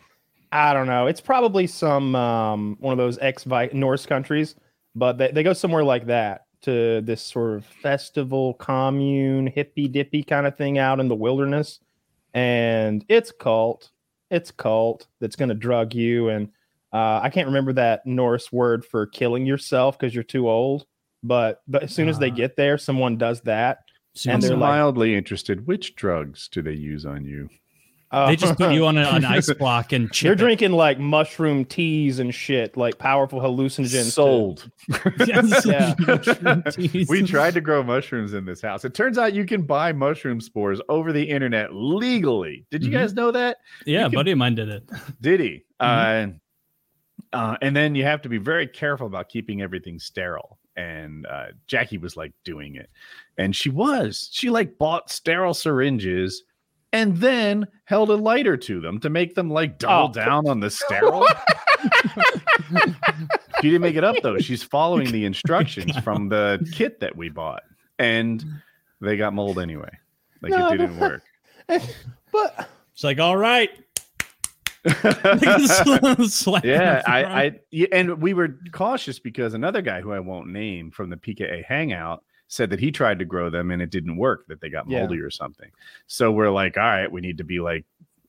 I 0.53 0.73
don't 0.73 0.87
know. 0.87 1.07
It's 1.07 1.21
probably 1.21 1.67
some 1.67 2.15
um, 2.15 2.77
one 2.81 2.93
of 2.93 2.99
those 2.99 3.19
ex 3.19 3.45
Norse 3.47 4.07
countries, 4.07 4.55
but 4.95 5.19
they, 5.19 5.31
they 5.31 5.43
go 5.43 5.53
somewhere 5.53 5.85
like 5.85 6.07
that 6.07 6.47
to 6.63 7.01
this 7.03 7.23
sort 7.23 7.57
of 7.57 7.65
festival, 7.67 8.55
commune, 8.55 9.47
hippy 9.47 9.89
dippy 9.89 10.23
kind 10.23 10.47
of 10.47 10.57
thing 10.57 10.79
out 10.79 11.01
in 11.01 11.09
the 11.09 11.15
wilderness, 11.15 11.81
and 12.35 13.05
it's 13.09 13.33
cult. 13.33 13.91
It's 14.31 14.51
cult 14.51 15.07
that's 15.21 15.37
going 15.37 15.49
to 15.49 15.55
drug 15.55 15.95
you, 15.95 16.29
and 16.29 16.51
uh, 16.93 17.21
I 17.23 17.31
can't 17.31 17.47
remember 17.49 17.73
that 17.75 18.07
Norse 18.07 18.51
word 18.53 18.85
for 18.85 19.07
killing 19.07 19.47
yourself 19.47 19.99
because 19.99 20.15
you're 20.15 20.25
too 20.25 20.49
old. 20.49 20.87
But 21.23 21.63
but 21.67 21.83
as 21.83 21.93
soon 21.95 22.09
as 22.09 22.19
they 22.19 22.31
Ah. 22.31 22.35
get 22.35 22.57
there, 22.57 22.79
someone 22.79 23.17
does 23.17 23.41
that. 23.43 23.79
Soon 24.15 24.35
and 24.35 24.43
they're 24.43 24.53
I'm 24.55 24.61
like- 24.61 24.69
mildly 24.71 25.15
interested. 25.17 25.67
Which 25.67 25.95
drugs 25.97 26.49
do 26.49 26.63
they 26.63 26.73
use 26.75 27.05
on 27.05 27.25
you? 27.25 27.49
Uh, 28.11 28.29
they 28.29 28.37
just 28.37 28.57
put 28.57 28.73
you 28.73 28.87
on 28.87 28.97
a, 28.97 29.03
an 29.03 29.23
ice 29.27 29.53
block 29.53 29.93
and 29.93 30.11
chip 30.11 30.25
They're 30.29 30.33
it. 30.33 30.37
drinking 30.39 30.73
like 30.73 30.99
mushroom 30.99 31.67
teas 31.67 32.21
and 32.21 32.35
shit, 32.35 32.75
like 32.75 32.99
powerful 32.99 33.39
hallucinogens. 33.39 34.05
to- 34.07 34.11
Sold. 34.11 34.71
Yes. 35.27 35.67
Yeah. 35.67 37.05
We 37.09 37.23
tried 37.25 37.53
to 37.55 37.61
grow 37.61 37.83
mushrooms 37.83 38.33
in 38.33 38.47
this 38.47 38.63
house. 38.63 38.85
It 38.87 38.95
turns 38.95 39.19
out 39.19 39.35
you 39.35 39.45
can 39.45 39.61
buy 39.63 39.93
mushroom 39.93 40.41
spores 40.41 40.81
over 40.89 41.13
the 41.13 41.23
internet 41.29 41.75
legally. 41.75 42.65
Did 42.71 42.83
you 42.83 42.89
Mhm. 42.91 42.95
guys 42.95 43.13
know 43.13 43.31
that? 43.33 43.59
Yeah, 43.85 44.05
can- 44.05 44.13
buddy 44.13 44.31
of 44.31 44.39
mine 44.39 44.55
did 44.55 44.71
it. 44.71 44.89
Did 45.21 45.41
he? 45.41 45.65
Mm-hmm. 45.81 46.31
Uh, 46.31 46.39
uh, 47.33 47.57
and 47.63 47.75
then 47.77 47.95
you 47.95 48.05
have 48.05 48.23
to 48.23 48.29
be 48.29 48.39
very 48.39 48.67
careful 48.67 49.07
about 49.07 49.29
keeping 49.29 49.63
everything 49.63 49.99
sterile. 49.99 50.59
And 50.77 51.27
uh, 51.27 51.47
Jackie 51.67 51.99
was 51.99 52.17
like 52.17 52.33
doing 52.45 52.77
it, 52.77 52.89
and 53.37 53.55
she 53.55 53.69
was. 53.71 54.29
She 54.33 54.49
like 54.51 54.79
bought 54.79 55.11
sterile 55.11 55.55
syringes, 55.55 56.45
and 56.93 57.17
then 57.17 57.67
held 57.85 58.11
a 58.11 58.15
lighter 58.15 58.57
to 58.57 58.81
them 58.81 59.01
to 59.01 59.11
make 59.11 59.35
them 59.35 59.51
like 59.51 59.79
double 59.79 60.11
Oh. 60.11 60.13
down 60.13 60.49
on 60.49 60.61
the 60.61 60.71
sterile. 60.71 61.27
she 63.61 63.71
didn't 63.71 63.81
make 63.83 63.97
it 63.97 64.05
up 64.05 64.17
though. 64.23 64.39
She's 64.39 64.63
following 64.63 65.11
the 65.11 65.25
instructions 65.25 65.97
from 66.05 66.29
the 66.29 66.67
kit 66.73 67.01
that 67.01 67.17
we 67.17 67.29
bought, 67.29 67.63
and 67.99 68.45
they 69.01 69.17
got 69.17 69.35
mold 69.35 69.59
anyway. 69.59 69.91
Like 70.43 70.53
No, 70.53 70.69
it 70.69 70.79
didn't 70.79 70.99
work. 70.99 71.23
But 72.31 72.69
It's 72.95 73.03
like, 73.05 73.19
all 73.19 73.37
right. 73.37 73.71
Yeah, 76.65 77.03
I. 77.07 77.25
I, 77.73 77.87
and 77.93 78.21
we 78.21 78.35
were 78.35 78.59
cautious 78.73 79.19
because 79.19 79.55
another 79.55 79.83
guy 79.83 80.01
who 80.01 80.13
I 80.13 80.21
won't 80.21 80.49
name 80.49 80.91
from 80.91 81.11
the 81.11 81.17
PKA 81.17 81.65
Hangout 81.65 82.23
said 82.49 82.71
that 82.71 82.81
he 82.81 82.91
tried 82.91 83.19
to 83.19 83.25
grow 83.25 83.51
them 83.51 83.71
and 83.71 83.83
it 83.83 83.91
didn't 83.91 84.17
work, 84.17 84.47
that 84.49 84.61
they 84.61 84.71
got 84.71 84.89
Yeah. 84.89 85.01
moldy 85.01 85.21
or 85.21 85.31
something. 85.31 85.71
So 86.07 86.33
we're 86.33 86.51
like, 86.51 86.77
all 86.77 86.83
right, 86.85 87.11
we 87.11 87.21
need 87.21 87.39
to 87.39 87.45
be 87.45 87.61
like 87.61 87.85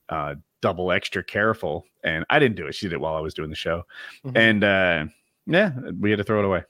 uh, 0.08 0.34
double 0.60 0.92
extra 0.92 1.22
careful. 1.24 1.86
And 2.04 2.24
I 2.30 2.38
didn't 2.38 2.56
do 2.56 2.66
it; 2.66 2.74
she 2.74 2.86
did 2.86 2.94
it 2.94 3.00
while 3.00 3.14
I 3.14 3.20
was 3.20 3.34
doing 3.34 3.50
the 3.50 3.56
show, 3.56 3.84
Mhm. 4.24 4.36
and 4.36 4.64
uh, 4.64 5.04
yeah, 5.46 5.72
we 5.98 6.10
had 6.10 6.16
to 6.18 6.24
throw 6.24 6.40
it 6.40 6.44
away. 6.46 6.64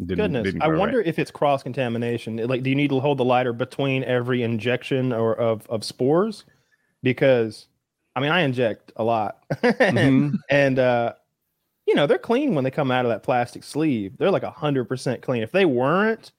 Didn't, 0.00 0.16
goodness, 0.24 0.44
didn't 0.44 0.62
I 0.62 0.68
wonder 0.68 1.00
if 1.00 1.18
it's 1.20 1.30
cross 1.30 1.62
contamination. 1.62 2.36
Like, 2.36 2.62
do 2.64 2.68
you 2.70 2.74
need 2.76 2.90
to 2.90 2.98
hold 3.00 3.16
the 3.18 3.24
lighter 3.24 3.52
between 3.52 4.02
every 4.04 4.42
injection 4.42 5.12
or 5.12 5.34
of 5.38 5.66
of 5.68 5.84
spores? 5.84 6.44
Because, 7.02 7.68
I 8.16 8.20
mean, 8.20 8.30
I 8.30 8.40
inject 8.42 8.92
a 8.96 9.04
lot, 9.04 9.42
Mhm. 9.62 10.36
and 10.50 10.78
uh, 10.78 11.14
you 11.86 11.94
know 11.94 12.06
they're 12.06 12.18
clean 12.18 12.54
when 12.54 12.64
they 12.64 12.70
come 12.70 12.90
out 12.90 13.04
of 13.04 13.10
that 13.10 13.22
plastic 13.22 13.64
sleeve. 13.64 14.16
They're 14.18 14.30
like 14.30 14.44
hundred 14.44 14.84
percent 14.86 15.22
clean. 15.22 15.42
If 15.42 15.52
they 15.52 15.64
weren't, 15.64 16.32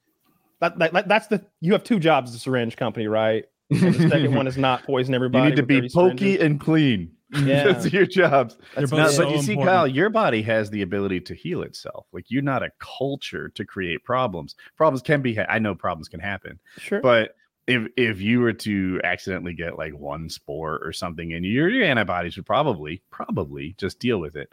that, 0.61 0.79
that, 0.79 0.93
that- 0.93 1.07
that's 1.07 1.27
the 1.27 1.43
you 1.61 1.73
have 1.73 1.83
two 1.83 1.99
jobs 1.99 2.31
as 2.31 2.35
a 2.37 2.39
syringe 2.39 2.77
company, 2.77 3.07
right? 3.07 3.45
And 3.71 3.93
the 3.95 4.09
second 4.09 4.35
one 4.35 4.47
is 4.47 4.57
not 4.57 4.83
poison 4.83 5.13
everybody. 5.15 5.43
you 5.43 5.49
need 5.49 5.55
to 5.57 5.63
be 5.63 5.81
pokey 5.89 5.89
syringes. 6.37 6.41
and 6.41 6.59
clean. 6.59 7.11
Yeah. 7.43 7.65
That's 7.65 7.91
your 7.91 8.05
jobs. 8.05 8.55
That's 8.75 8.91
both 8.91 8.99
No, 8.99 9.07
so 9.09 9.23
but 9.25 9.35
you 9.35 9.41
see, 9.41 9.53
important. 9.53 9.75
Kyle, 9.75 9.87
your 9.87 10.09
body 10.09 10.41
has 10.43 10.69
the 10.69 10.83
ability 10.83 11.19
to 11.21 11.33
heal 11.33 11.63
itself. 11.63 12.05
Like 12.13 12.25
you're 12.29 12.43
not 12.43 12.63
a 12.63 12.69
culture 12.79 13.49
to 13.55 13.65
create 13.65 14.03
problems. 14.05 14.55
Problems 14.77 15.01
can 15.01 15.21
be. 15.21 15.33
Ha- 15.35 15.47
I 15.49 15.59
know 15.59 15.75
problems 15.75 16.07
can 16.07 16.19
happen, 16.21 16.59
sure. 16.77 17.01
but 17.01 17.35
if 17.67 17.87
if 17.97 18.21
you 18.21 18.39
were 18.41 18.53
to 18.53 19.01
accidentally 19.03 19.53
get 19.53 19.77
like 19.77 19.93
one 19.93 20.29
spore 20.29 20.79
or 20.83 20.91
something, 20.93 21.33
and 21.33 21.45
your 21.45 21.69
your 21.69 21.85
antibodies 21.85 22.35
would 22.37 22.45
probably 22.45 23.01
probably 23.11 23.75
just 23.77 23.99
deal 23.99 24.19
with 24.19 24.35
it. 24.35 24.49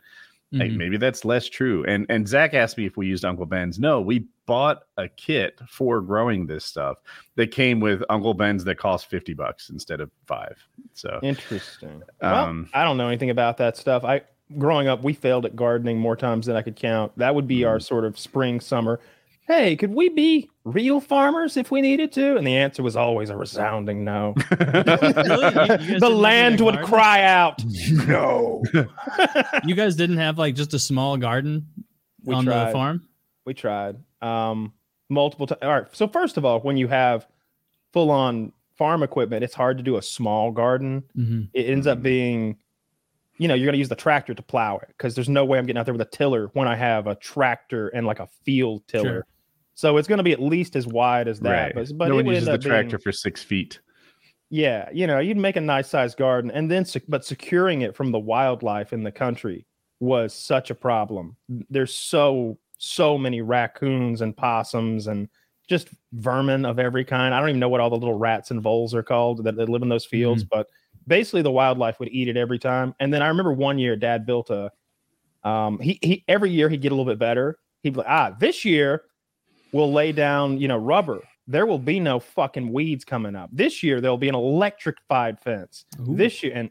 Like, 0.55 0.71
Mhm. 0.73 0.77
maybe 0.77 0.97
that's 0.99 1.25
less 1.25 1.49
true. 1.49 1.83
And 1.87 2.05
and 2.11 2.29
Zach 2.29 2.53
asked 2.53 2.77
me 2.77 2.85
if 2.85 2.97
we 2.99 3.07
used 3.07 3.25
Uncle 3.25 3.47
Ben's. 3.47 3.79
No, 3.79 4.03
we 4.03 4.27
bought 4.45 4.83
a 4.99 5.09
kit 5.09 5.59
for 5.67 6.03
growing 6.03 6.47
this 6.47 6.65
stuff 6.67 6.99
that 7.37 7.53
came 7.53 7.81
with 7.81 8.03
Uncle 8.11 8.35
Ben's 8.35 8.63
that 8.65 8.77
cost 8.77 9.07
fifty 9.09 9.33
bucks 9.33 9.71
instead 9.71 10.01
of 10.03 10.11
five. 10.27 10.59
So 10.93 11.19
Interesting. 11.23 12.03
Um, 12.21 12.69
well, 12.73 12.81
I 12.83 12.85
don't 12.85 12.99
know 12.99 13.09
anything 13.09 13.31
about 13.31 13.57
that 13.59 13.79
stuff. 13.79 14.05
I 14.05 14.23
growing 14.59 14.89
up, 14.89 15.03
we 15.03 15.15
failed 15.15 15.47
at 15.47 15.57
gardening 15.57 15.99
more 15.99 16.17
times 16.17 16.45
than 16.45 16.55
I 16.57 16.61
could 16.61 16.77
count. 16.77 17.17
That 17.17 17.35
would 17.35 17.49
be 17.49 17.65
our 17.65 17.79
Mm. 17.79 17.83
sort 17.83 18.05
of 18.05 18.19
spring 18.19 18.61
summer. 18.61 19.01
Hey, 19.47 19.75
could 19.77 19.93
we 19.93 20.09
be 20.09 20.49
real 20.65 21.01
farmers 21.01 21.57
if 21.57 21.71
we 21.71 21.81
needed 21.81 22.13
to? 22.13 22.37
And 22.37 22.47
the 22.47 22.57
answer 22.57 22.83
was 22.83 22.97
always 22.97 23.29
a 23.29 23.37
resounding 23.37 24.05
no. 24.05 24.35
Really? 24.61 25.85
You- 25.85 25.93
you 25.95 26.01
the 26.01 26.09
land 26.11 26.61
would 26.61 26.75
garden? 26.75 26.89
cry 26.91 27.23
out, 27.25 27.63
no. 28.07 28.63
You 29.65 29.75
guys 29.75 29.97
didn't 29.97 30.19
have 30.19 30.39
like 30.39 30.55
just 30.55 30.75
a 30.75 30.79
small 30.79 31.17
garden 31.17 31.67
We 32.25 32.35
on 32.35 32.45
the 32.45 32.71
farm? 32.73 33.09
We 33.45 33.55
tried 33.55 33.97
um, 34.21 34.73
multiple 35.09 35.47
times. 35.49 35.59
All 35.63 35.71
right. 35.73 35.87
So 35.93 36.07
first 36.07 36.37
of 36.37 36.45
all, 36.45 36.61
when 36.61 36.77
you 36.77 36.87
have 36.89 37.27
full 37.93 38.11
on 38.13 38.53
farm 38.79 39.03
equipment, 39.03 39.43
it's 39.43 39.55
hard 39.55 39.77
to 39.79 39.83
do 39.83 39.97
a 39.97 40.03
small 40.03 40.53
garden. 40.53 41.03
Mhm. 41.19 41.49
It 41.53 41.67
ends 41.69 41.89
up 41.89 42.01
being, 42.03 42.57
you 43.39 43.49
know, 43.49 43.55
you're 43.55 43.67
going 43.67 43.75
to 43.75 43.79
use 43.81 43.89
the 43.89 43.97
tractor 43.97 44.33
to 44.35 44.43
plow 44.43 44.77
it 44.79 44.89
because 44.97 45.17
there's 45.17 45.29
no 45.29 45.45
way 45.45 45.59
I'm 45.59 45.67
getting 45.67 45.79
out 45.81 45.85
there 45.87 45.95
with 45.95 46.01
a 46.07 46.17
tiller 46.17 46.51
when 46.53 46.69
I 46.69 46.77
have 46.77 47.09
a 47.09 47.17
tractor 47.17 47.89
and 47.89 48.07
like 48.07 48.21
a 48.21 48.29
field 48.45 48.87
tiller. 48.87 49.03
Sure. 49.05 49.27
So 49.75 49.97
it's 49.97 50.07
going 50.09 50.19
to 50.19 50.25
be 50.25 50.33
at 50.33 50.41
least 50.41 50.77
as 50.77 50.87
wide 50.87 51.29
as 51.29 51.41
that. 51.41 51.51
right. 51.51 51.75
But, 51.75 51.97
but 51.97 52.09
no 52.09 52.19
it 52.19 52.27
one 52.27 52.35
uses 52.35 52.47
the 52.47 52.55
up 52.55 52.61
being- 52.61 52.71
tractor 52.71 52.99
for 52.99 53.13
six 53.13 53.43
feet. 53.43 53.81
yeah, 54.51 54.89
you 54.93 55.07
know, 55.07 55.19
you'd 55.19 55.37
make 55.39 55.57
a 55.57 55.61
nice 55.61 55.89
sized 55.89 56.19
garden, 56.19 56.51
and 56.51 56.71
then 56.71 56.85
but 57.09 57.25
securing 57.25 57.83
it 57.83 57.97
from 57.97 58.13
the 58.13 58.19
wildlife 58.19 58.93
in 58.93 59.03
the 59.03 59.13
country 59.13 59.67
was 60.01 60.35
such 60.35 60.71
a 60.71 60.75
problem. 60.75 61.37
There's 61.71 61.95
so 61.95 62.59
so 62.79 63.17
many 63.17 63.41
raccoons 63.41 64.21
and 64.21 64.37
possums 64.37 65.07
and 65.07 65.29
just 65.69 65.89
vermin 66.13 66.67
of 66.67 66.79
every 66.81 67.05
kind. 67.05 67.33
I 67.33 67.39
don't 67.41 67.51
even 67.51 67.61
know 67.61 67.69
what 67.69 67.81
all 67.81 67.89
the 67.89 67.97
little 67.97 68.19
rats 68.19 68.51
and 68.51 68.61
voles 68.61 68.95
are 68.95 69.03
called 69.05 69.45
that, 69.45 69.55
that 69.57 69.69
live 69.69 69.83
in 69.83 69.89
those 69.89 70.05
fields, 70.05 70.43
but 70.43 70.67
basically 71.07 71.43
the 71.43 71.53
wildlife 71.53 72.01
would 72.01 72.09
eat 72.11 72.27
it 72.29 72.37
every 72.37 72.59
time. 72.59 72.95
And 72.99 73.15
then 73.15 73.23
I 73.23 73.29
remember 73.29 73.53
one 73.53 73.79
year, 73.79 73.95
Dad 73.97 74.27
built 74.27 74.51
a. 74.51 74.71
Um, 75.49 75.79
he 75.79 75.99
he 76.03 76.25
every 76.29 76.51
year 76.51 76.69
he'd 76.69 76.83
get 76.83 76.93
a 76.93 76.95
little 76.95 77.11
bit 77.11 77.19
better. 77.19 77.59
He'd 77.83 77.95
be 77.95 77.99
like, 77.99 78.09
ah, 78.09 78.37
this 78.39 78.65
year 78.65 79.03
we'll 79.73 79.93
lay 79.93 80.13
down, 80.13 80.59
you 80.59 80.69
know, 80.69 80.77
rubber. 80.77 81.21
There 81.47 81.67
will 81.67 81.79
be 81.79 81.99
no 81.99 82.21
fucking 82.21 82.73
weeds 82.73 83.05
coming 83.05 83.35
up. 83.35 83.51
This 83.53 83.83
year 83.83 84.01
there'll 84.01 84.17
be 84.17 84.29
an 84.29 84.35
electrified 84.35 85.41
fence. 85.41 85.85
Ooh. 86.01 86.15
This 86.15 86.43
year, 86.43 86.53
and 86.55 86.71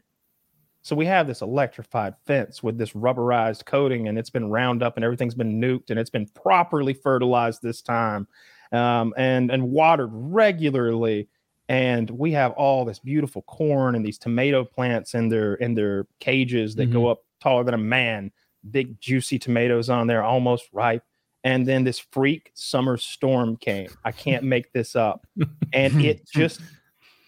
so 0.82 0.96
we 0.96 1.06
have 1.06 1.26
this 1.26 1.42
electrified 1.42 2.14
fence 2.26 2.62
with 2.62 2.76
this 2.76 2.92
rubberized 2.92 3.66
coating, 3.66 4.08
and 4.08 4.18
it's 4.18 4.30
been 4.30 4.50
round 4.50 4.82
up, 4.82 4.96
and 4.96 5.04
everything's 5.04 5.34
been 5.34 5.60
nuked, 5.60 5.90
and 5.90 5.98
it's 5.98 6.10
been 6.10 6.26
properly 6.26 6.92
fertilized 6.92 7.62
this 7.62 7.82
time, 7.82 8.26
um, 8.72 9.14
and 9.16 9.50
and 9.50 9.62
watered 9.62 10.10
regularly. 10.12 11.28
And 11.68 12.10
we 12.10 12.32
have 12.32 12.52
all 12.52 12.84
this 12.84 12.98
beautiful 12.98 13.42
corn 13.42 13.94
and 13.94 14.04
these 14.04 14.18
tomato 14.18 14.64
plants 14.64 15.14
in 15.14 15.28
their 15.28 15.54
in 15.54 15.74
their 15.74 16.06
cages 16.18 16.74
that 16.76 16.92
go 16.92 17.06
up 17.06 17.24
taller 17.40 17.64
than 17.64 17.74
a 17.74 17.78
man. 17.78 18.32
Big 18.70 19.00
juicy 19.00 19.38
tomatoes 19.38 19.88
on 19.88 20.06
there, 20.06 20.22
almost 20.22 20.68
ripe. 20.72 21.04
And 21.44 21.66
then 21.66 21.84
this 21.84 21.98
freak 21.98 22.50
summer 22.54 22.96
storm 22.96 23.56
came. 23.56 23.88
I 24.04 24.12
can't 24.12 24.44
make 24.44 24.72
this 24.72 24.96
up. 24.96 25.26
And 25.74 26.04
it 26.04 26.28
just 26.28 26.60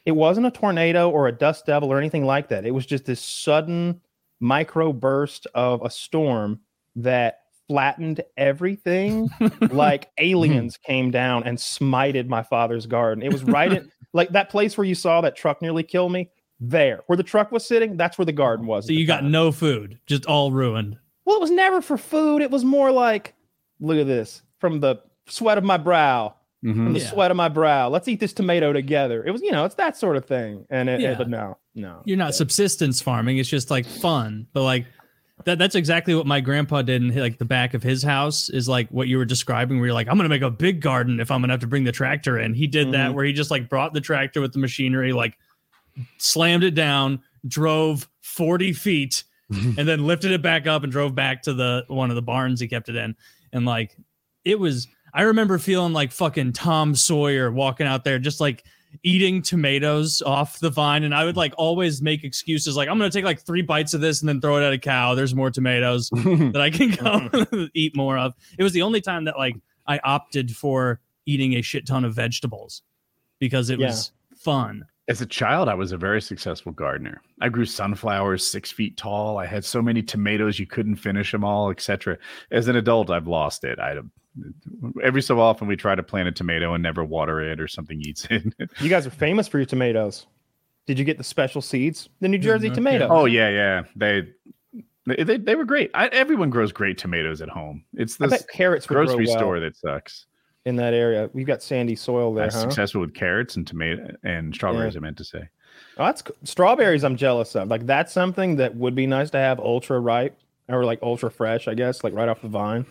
it 0.05 0.13
wasn't 0.13 0.47
a 0.47 0.51
tornado 0.51 1.09
or 1.09 1.29
a 1.29 1.33
dust 1.33 1.65
devil 1.65 1.91
or 1.91 1.99
anything 1.99 2.27
like 2.27 2.49
that. 2.49 2.67
It 2.67 2.73
was 2.73 2.85
just 2.85 3.07
this 3.07 3.23
sudden 3.23 4.03
micro 4.39 4.93
burst 4.93 5.47
of 5.55 5.81
a 5.83 5.89
storm 5.89 6.61
that 6.97 7.41
flattened 7.69 8.21
everything 8.37 9.31
like 9.71 10.11
aliens 10.19 10.77
hmm. 10.77 10.93
came 10.93 11.11
down 11.11 11.43
and 11.45 11.57
smited 11.57 12.29
my 12.29 12.43
father's 12.43 12.87
garden. 12.87 13.25
It 13.25 13.33
was 13.33 13.45
right 13.45 13.73
in 13.73 13.91
like 14.13 14.31
that 14.31 14.51
place 14.51 14.77
where 14.77 14.85
you 14.85 14.95
saw 14.95 15.23
that 15.23 15.37
truck 15.37 15.63
nearly 15.63 15.83
kill 15.83 16.09
me. 16.09 16.31
there 16.61 17.01
where 17.07 17.17
the 17.17 17.23
truck 17.23 17.51
was 17.51 17.67
sitting. 17.67 17.97
That's 17.97 18.19
where 18.19 18.27
the 18.27 18.33
garden 18.33 18.67
was. 18.67 18.87
So 18.87 18.93
you 18.93 19.07
got 19.07 19.25
no 19.25 19.53
food, 19.53 19.99
just 20.07 20.27
all 20.27 20.53
ruined. 20.53 20.99
Well, 21.25 21.37
it 21.37 21.41
was 21.41 21.51
never 21.51 21.81
for 21.81 21.97
food. 21.97 22.43
It 22.43 22.51
was 22.51 22.65
more 22.65 22.93
like, 22.93 23.34
look 23.85 23.99
at 23.99 24.07
this 24.07 24.43
from 24.59 24.81
the 24.81 24.97
sweat 25.27 25.59
of 25.59 25.65
my 25.65 25.77
brow, 25.77 26.35
Mhm. 26.65 26.75
from 26.75 26.93
the 26.95 27.01
Yeah. 27.01 27.07
sweat 27.11 27.31
of 27.31 27.37
my 27.37 27.49
brow. 27.49 27.89
Let's 27.89 28.09
eat 28.09 28.21
this 28.21 28.33
tomato 28.33 28.73
together. 28.73 29.23
It 29.25 29.31
was, 29.31 29.43
you 29.43 29.53
know, 29.53 29.65
it's 29.65 29.75
that 29.77 29.97
sort 29.97 30.17
of 30.17 30.25
thing. 30.25 30.65
And 30.71 30.89
it, 30.89 31.01
Yeah. 31.01 31.15
but 31.15 31.29
no, 31.29 31.59
no. 31.75 32.03
You're 32.05 32.17
not 32.19 32.35
subsistence 32.35 33.01
farming. 33.03 33.39
It's 33.39 33.49
just 33.49 33.71
like 33.71 33.87
fun. 33.87 34.47
But 34.53 34.63
like 34.65 34.87
that 35.45 35.59
that's 35.59 35.75
exactly 35.75 36.15
what 36.15 36.27
my 36.27 36.41
grandpa 36.41 36.81
did 36.83 37.03
in 37.03 37.15
like 37.17 37.39
the 37.39 37.45
back 37.45 37.75
of 37.75 37.83
his 37.83 38.03
house 38.05 38.49
is 38.49 38.69
like 38.69 38.89
what 38.91 39.09
you 39.09 39.19
were 39.19 39.25
describing 39.25 39.79
where 39.79 39.87
you're 39.87 39.95
like, 39.95 40.09
I'm 40.09 40.17
gonna 40.17 40.29
make 40.29 40.43
a 40.43 40.51
big 40.51 40.81
garden 40.81 41.19
if 41.21 41.31
I'm 41.31 41.41
gonna 41.43 41.53
have 41.53 41.61
to 41.61 41.67
bring 41.67 41.85
the 41.85 41.93
tractor 41.93 42.39
in. 42.39 42.55
He 42.55 42.67
did 42.67 42.93
that 42.93 43.11
Mhm. 43.11 43.15
where 43.15 43.25
he 43.25 43.33
just 43.33 43.51
like 43.51 43.69
brought 43.69 43.93
the 43.93 44.01
tractor 44.01 44.41
with 44.41 44.53
the 44.53 44.59
machinery, 44.61 45.13
like 45.13 45.37
slammed 46.19 46.65
it 46.65 46.75
down, 46.75 47.21
drove 47.47 48.09
40 48.23 48.73
feet, 48.73 49.25
and 49.51 49.87
then 49.89 50.07
lifted 50.07 50.31
it 50.31 50.41
back 50.43 50.67
up 50.67 50.83
and 50.85 50.91
drove 50.93 51.15
back 51.15 51.43
to 51.43 51.53
the 51.53 51.85
one 51.89 52.11
of 52.11 52.17
the 52.17 52.23
barns 52.23 52.61
he 52.61 52.69
kept 52.69 52.89
it 52.89 52.97
in. 52.97 53.15
And 53.55 53.65
like 53.65 53.97
it 54.45 54.59
was 54.59 54.87
I 55.15 55.23
remember 55.23 55.59
feeling 55.59 55.93
like 55.95 56.13
fucking 56.13 56.53
Tom 56.53 56.95
Sawyer 56.95 57.51
walking 57.51 57.87
out 57.87 58.05
there 58.05 58.19
just 58.19 58.41
like 58.41 58.65
eating 59.03 59.43
tomatoes 59.43 60.23
off 60.23 60.61
the 60.61 60.71
vine 60.71 61.03
and 61.05 61.15
I 61.15 61.25
would 61.25 61.37
like 61.37 61.53
always 61.57 62.01
make 62.03 62.23
excuses 62.25 62.77
like 62.77 62.89
I'm 62.89 62.99
going 62.99 63.11
to 63.11 63.17
take 63.17 63.25
like 63.25 63.41
3 63.41 63.63
bites 63.63 63.93
of 63.95 64.01
this 64.01 64.21
and 64.21 64.29
then 64.29 64.41
throw 64.41 64.57
it 64.59 64.63
at 64.67 64.73
a 64.73 64.79
cow. 64.79 65.15
There's 65.15 65.35
more 65.35 65.51
tomatoes 65.51 66.11
that 66.13 66.61
I 66.61 66.71
can 66.71 66.91
go 66.91 67.69
eat 67.75 67.97
more 67.97 68.19
of. 68.19 68.35
It 68.59 68.63
was 68.63 68.73
the 68.73 68.83
only 68.83 69.01
time 69.01 69.25
that 69.25 69.37
like 69.39 69.57
I 69.87 69.99
opted 70.05 70.55
for 70.55 71.01
eating 71.27 71.55
a 71.55 71.63
shit 71.63 71.87
ton 71.87 72.05
of 72.05 72.15
vegetables 72.15 72.83
because 73.41 73.71
it 73.71 73.79
Yeah. 73.81 73.87
was 73.87 74.13
fun. 74.37 74.85
As 75.07 75.21
a 75.21 75.27
child, 75.27 75.69
I 75.69 75.75
was 75.75 75.93
a 75.93 75.99
very 75.99 76.23
successful 76.23 76.73
gardener. 76.73 77.21
I 77.41 77.51
grew 77.51 77.67
sunflowers 77.67 78.47
six 78.47 78.73
feet 78.73 78.97
tall. 78.97 79.39
I 79.39 79.45
had 79.45 79.65
so 79.65 79.83
many 79.83 80.03
tomatoes 80.03 80.59
you 80.59 80.67
couldn't 80.67 80.97
finish 80.97 81.31
them 81.31 81.45
all, 81.45 81.71
etc. 81.71 82.17
As 82.51 82.69
an 82.69 82.77
adult, 82.77 83.11
I've 83.11 83.29
lost 83.29 83.65
it. 83.65 83.79
I 83.79 83.97
every 85.03 85.23
so 85.23 85.41
often 85.41 85.69
we 85.69 85.77
try 85.77 85.95
to 85.95 86.03
plant 86.03 86.29
a 86.29 86.33
tomato 86.33 86.75
and 86.75 86.83
never 86.83 87.05
water 87.05 87.41
it, 87.41 87.61
or 87.61 87.69
something 87.69 88.01
eats 88.01 88.27
it. 88.31 88.45
You 88.81 88.89
guys 88.89 89.07
are 89.07 89.11
famous 89.11 89.47
for 89.47 89.59
your 89.59 89.67
tomatoes. 89.67 90.27
Did 90.87 90.99
you 90.99 91.05
get 91.05 91.19
the 91.19 91.25
special 91.25 91.61
seeds? 91.61 92.09
The 92.21 92.29
New 92.29 92.39
Jersey 92.39 92.67
mm-hmm. 92.67 92.73
okay. 92.73 92.99
tomato. 92.99 93.09
oh 93.11 93.25
yeah, 93.27 93.51
yeah. 93.51 93.83
They 93.97 94.29
they, 95.07 95.23
they, 95.23 95.37
they 95.37 95.55
were 95.55 95.65
great. 95.65 95.91
I, 95.95 96.07
everyone 96.09 96.51
grows 96.51 96.73
great 96.73 96.99
tomatoes 96.99 97.43
at 97.43 97.49
home. 97.49 97.85
It's 97.95 98.21
I 98.21 98.29
this 98.29 98.45
carrots 98.51 98.87
grocery 98.87 99.27
grow 99.27 99.33
well 99.33 99.39
store 99.39 99.61
that 99.61 99.77
sucks. 99.77 100.27
In 100.65 100.77
that 100.77 100.95
area. 100.95 101.29
We've 101.33 101.47
got 101.47 101.63
sandy 101.63 101.95
soil 101.97 102.33
there, 102.35 102.45
I'm 102.47 102.51
huh? 102.53 102.61
successful 102.61 103.01
with 103.03 103.15
carrots 103.15 103.57
and 103.57 103.67
tomato 103.67 104.15
and 104.23 104.55
strawberries. 104.55 104.97
I 104.97 105.01
meant 105.01 105.19
to 105.19 105.25
say. 105.25 105.49
Oh, 105.99 106.07
that's 106.07 106.23
strawberries. 106.45 107.05
I'm 107.05 107.17
jealous 107.17 107.55
of. 107.55 107.69
Like 107.69 107.87
that's 107.87 108.13
something 108.13 108.57
that 108.57 108.75
would 108.77 108.95
be 108.95 109.07
nice 109.07 109.31
to 109.31 109.39
have 109.39 109.61
ultra 109.61 110.01
ripe 110.01 110.37
or 110.69 110.85
like 110.85 110.99
ultra 111.03 111.31
fresh. 111.31 111.69
I 111.69 111.75
guess 111.75 112.03
like 112.03 112.15
right 112.15 112.29
off 112.29 112.41
the 112.43 112.49
vine. 112.49 112.87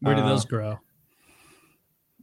Where 0.00 0.14
do 0.14 0.22
Uh, 0.22 0.28
those 0.28 0.44
grow? 0.44 0.78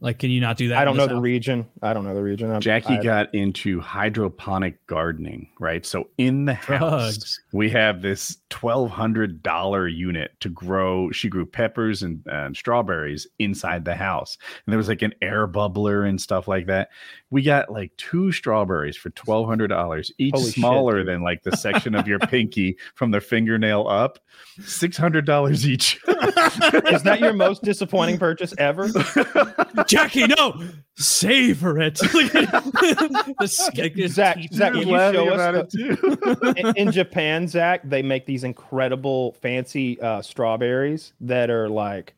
Like 0.00 0.18
can 0.18 0.30
you 0.30 0.40
not 0.40 0.56
do 0.58 0.68
that? 0.68 0.78
I 0.78 0.84
don't 0.84 0.96
know 0.96 1.04
the 1.04 1.08
the 1.10 1.14
South? 1.16 1.22
region. 1.22 1.66
I 1.82 1.94
don't 1.94 2.04
know 2.04 2.14
the 2.14 2.22
region. 2.22 2.50
I'm- 2.50 2.60
Jackie 2.60 2.94
I- 2.98 3.02
got 3.02 3.34
into 3.34 3.80
hydroponic 3.80 4.84
gardening, 4.86 5.48
right? 5.58 5.86
So 5.86 6.08
in 6.18 6.44
the 6.44 6.54
house, 6.54 7.16
Drugs. 7.16 7.40
we 7.52 7.70
have 7.70 8.02
this 8.02 8.36
twelve 8.48 8.90
hundred 8.90 9.42
dollar 9.42 9.88
unit 9.88 10.32
to 10.40 10.48
grow. 10.48 11.10
She 11.10 11.28
grew 11.28 11.44
peppers 11.46 12.02
and, 12.02 12.22
and 12.26 12.56
strawberries 12.56 13.26
inside 13.38 13.84
the 13.84 13.94
house, 13.94 14.38
and 14.64 14.72
there 14.72 14.78
was 14.78 14.88
like 14.88 15.02
an 15.02 15.14
air 15.22 15.48
bubbler 15.48 16.08
and 16.08 16.20
stuff 16.20 16.46
like 16.48 16.66
that. 16.66 16.88
We 17.30 17.42
got 17.42 17.70
like 17.72 17.96
two 17.96 18.30
strawberries 18.32 18.96
for 18.96 19.10
twelve 19.10 19.46
hundred 19.48 19.68
dollars, 19.68 20.12
each 20.18 20.34
Holy 20.34 20.50
smaller 20.50 20.98
dude. 20.98 21.08
than 21.08 21.22
like 21.22 21.42
the 21.42 21.56
section 21.56 21.94
of 21.94 22.06
your 22.06 22.18
pinky 22.20 22.76
from 22.94 23.10
the 23.10 23.20
fingernail 23.20 23.88
up. 23.88 24.18
Six 24.64 24.96
hundred 24.96 25.26
dollars 25.26 25.68
each. 25.68 25.96
Is 26.06 27.02
that 27.02 27.18
your 27.20 27.32
most 27.32 27.62
disappointing 27.64 28.18
purchase 28.18 28.54
ever? 28.58 28.88
Jackie, 29.86 30.26
no, 30.26 30.62
savor 30.96 31.78
it. 31.80 31.94
The 31.96 33.46
sk- 33.46 34.08
Zach, 34.08 34.36
Zach, 34.52 34.74
He 34.74 34.80
can 34.84 34.88
was 34.90 35.14
you 35.14 35.18
show 35.18 35.32
about 35.34 35.54
us 35.54 35.74
it 35.74 35.98
too. 35.98 36.52
in, 36.56 36.76
in 36.76 36.92
Japan, 36.92 37.48
Zach, 37.48 37.80
they 37.84 38.02
make 38.02 38.26
these 38.26 38.35
incredible 38.44 39.32
fancy 39.42 40.00
uh, 40.00 40.22
strawberries 40.22 41.12
that 41.20 41.50
are 41.50 41.68
like 41.68 42.14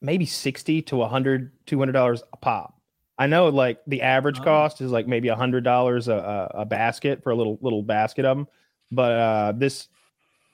maybe 0.00 0.26
60 0.26 0.82
to 0.82 0.96
100 0.96 1.50
$200 1.66 2.22
a 2.32 2.36
pop. 2.36 2.74
I 3.18 3.26
know 3.26 3.48
like 3.48 3.80
the 3.86 4.02
average 4.02 4.38
Oh. 4.40 4.44
cost 4.44 4.80
is 4.80 4.90
like 4.92 5.06
maybe 5.08 5.28
$100 5.28 6.08
a, 6.08 6.12
a, 6.12 6.60
a 6.62 6.64
basket 6.64 7.22
for 7.22 7.30
a 7.30 7.34
little 7.34 7.58
little 7.62 7.82
basket 7.82 8.24
of 8.24 8.36
them, 8.36 8.48
but 8.92 9.12
uh 9.12 9.52
this 9.56 9.88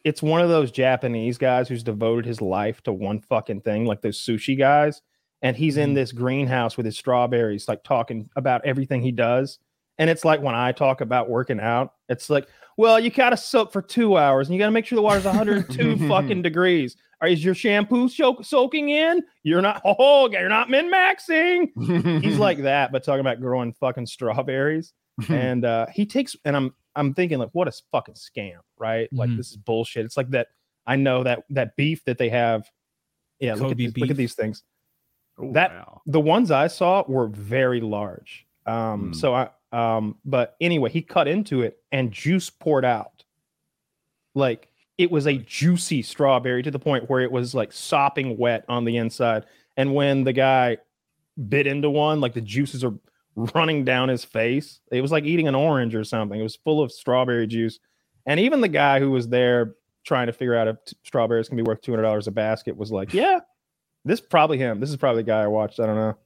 it's 0.04 0.22
one 0.22 0.40
of 0.42 0.48
those 0.50 0.70
Japanese 0.70 1.38
guys 1.38 1.66
who's 1.68 1.82
devoted 1.82 2.26
his 2.26 2.40
life 2.42 2.82
to 2.82 2.92
one 2.92 3.20
fucking 3.20 3.62
thing, 3.62 3.86
like 3.86 4.02
those 4.02 4.18
sushi 4.18 4.56
guys. 4.58 5.00
And 5.40 5.56
he's 5.56 5.76
in 5.78 5.90
Mhm. 5.90 5.94
this 5.94 6.12
greenhouse 6.12 6.76
with 6.76 6.84
his 6.86 6.96
strawberries, 6.96 7.68
like 7.68 7.82
talking 7.84 8.28
about 8.36 8.64
everything 8.66 9.00
he 9.02 9.12
does. 9.12 9.58
And 9.98 10.10
it's 10.10 10.24
like 10.24 10.40
when 10.42 10.54
I 10.54 10.72
talk 10.72 11.00
about 11.00 11.30
working 11.30 11.58
out, 11.60 11.94
it's 12.08 12.28
like, 12.28 12.48
well, 12.76 12.98
you 13.00 13.10
got 13.10 13.30
to 13.30 13.36
soak 13.36 13.72
for 13.72 13.82
two 13.82 14.16
hours 14.16 14.48
and 14.48 14.54
you 14.54 14.58
got 14.58 14.66
to 14.66 14.70
make 14.72 14.86
sure 14.86 14.96
the 14.96 15.02
water's 15.02 15.24
102 15.24 16.08
fucking 16.08 16.42
degrees. 16.42 16.96
Are, 17.20 17.28
is 17.28 17.44
your 17.44 17.54
shampoo 17.54 18.08
soak, 18.08 18.44
soaking 18.44 18.90
in? 18.90 19.22
You're 19.42 19.62
not, 19.62 19.80
oh, 19.84 20.28
you're 20.30 20.48
not 20.48 20.68
min 20.70 20.90
maxing. 20.90 22.22
He's 22.22 22.38
like 22.38 22.58
that, 22.62 22.92
but 22.92 23.04
talking 23.04 23.20
about 23.20 23.40
growing 23.40 23.72
fucking 23.74 24.06
strawberries. 24.06 24.92
and 25.28 25.64
uh, 25.64 25.86
he 25.92 26.04
takes, 26.06 26.34
and 26.44 26.56
I'm, 26.56 26.74
I'm 26.96 27.14
thinking 27.14 27.38
like, 27.38 27.50
what 27.52 27.68
a 27.68 27.72
fucking 27.92 28.14
scam, 28.14 28.58
right? 28.78 29.08
Like 29.12 29.30
Mhm. 29.30 29.36
this 29.36 29.50
is 29.50 29.56
bullshit. 29.56 30.04
It's 30.04 30.16
like 30.16 30.30
that. 30.30 30.48
I 30.86 30.96
know 30.96 31.22
that 31.24 31.44
that 31.50 31.76
beef 31.76 32.04
that 32.04 32.18
they 32.18 32.28
have. 32.28 32.68
Yeah, 33.40 33.54
look 33.54 33.62
at, 33.62 33.68
Kobe 33.70 33.74
these, 33.74 33.96
look 33.96 34.10
at 34.10 34.16
these 34.16 34.34
things 34.34 34.62
Oh, 35.38 35.52
that- 35.52 35.72
wow. 35.72 36.02
the 36.06 36.20
ones 36.20 36.50
I 36.50 36.66
saw 36.68 37.04
were 37.08 37.26
very 37.28 37.80
large. 37.80 38.46
Um, 38.66 39.06
Hmm. 39.08 39.12
so 39.14 39.34
I 39.34 39.48
um, 39.74 40.16
but 40.24 40.56
anyway, 40.60 40.88
he 40.88 41.02
cut 41.02 41.26
into 41.26 41.62
it 41.62 41.78
and 41.90 42.12
juice 42.12 42.48
poured 42.48 42.84
out. 42.84 43.24
Like 44.34 44.68
it 44.98 45.10
was 45.10 45.26
a 45.26 45.38
juicy 45.38 46.02
strawberry 46.02 46.62
to 46.62 46.70
the 46.70 46.78
point 46.78 47.10
where 47.10 47.20
it 47.20 47.32
was 47.32 47.54
like 47.54 47.72
sopping 47.72 48.38
wet 48.38 48.64
on 48.68 48.84
the 48.84 48.96
inside. 48.96 49.46
And 49.76 49.94
when 49.94 50.22
the 50.22 50.32
guy 50.32 50.78
bit 51.48 51.66
into 51.66 51.90
one, 51.90 52.20
like 52.20 52.34
the 52.34 52.40
juices 52.40 52.84
are 52.84 52.94
running 53.34 53.84
down 53.84 54.08
his 54.08 54.24
face. 54.24 54.80
It 54.92 55.00
was 55.00 55.10
like 55.10 55.24
eating 55.24 55.48
an 55.48 55.56
orange 55.56 55.96
or 55.96 56.04
something. 56.04 56.38
It 56.38 56.44
was 56.44 56.54
full 56.56 56.80
of 56.80 56.92
strawberry 56.92 57.48
juice. 57.48 57.80
And 58.26 58.38
even 58.38 58.60
the 58.60 58.68
guy 58.68 59.00
who 59.00 59.10
was 59.10 59.28
there 59.28 59.74
trying 60.04 60.28
to 60.28 60.32
figure 60.32 60.54
out 60.54 60.68
if 60.68 60.76
t- 60.84 60.96
strawberries 61.02 61.48
can 61.48 61.56
be 61.56 61.62
worth 61.62 61.80
two 61.80 61.90
hundred 61.90 62.04
dollars 62.04 62.28
a 62.28 62.30
basket 62.30 62.76
was 62.76 62.92
like, 62.92 63.12
"Yeah, 63.12 63.40
this 64.04 64.20
is 64.20 64.26
probably 64.26 64.58
him. 64.58 64.80
This 64.80 64.90
is 64.90 64.96
probably 64.96 65.22
the 65.22 65.26
guy 65.26 65.42
I 65.42 65.46
watched. 65.48 65.80
I 65.80 65.86
don't 65.86 65.96
know." 65.96 66.16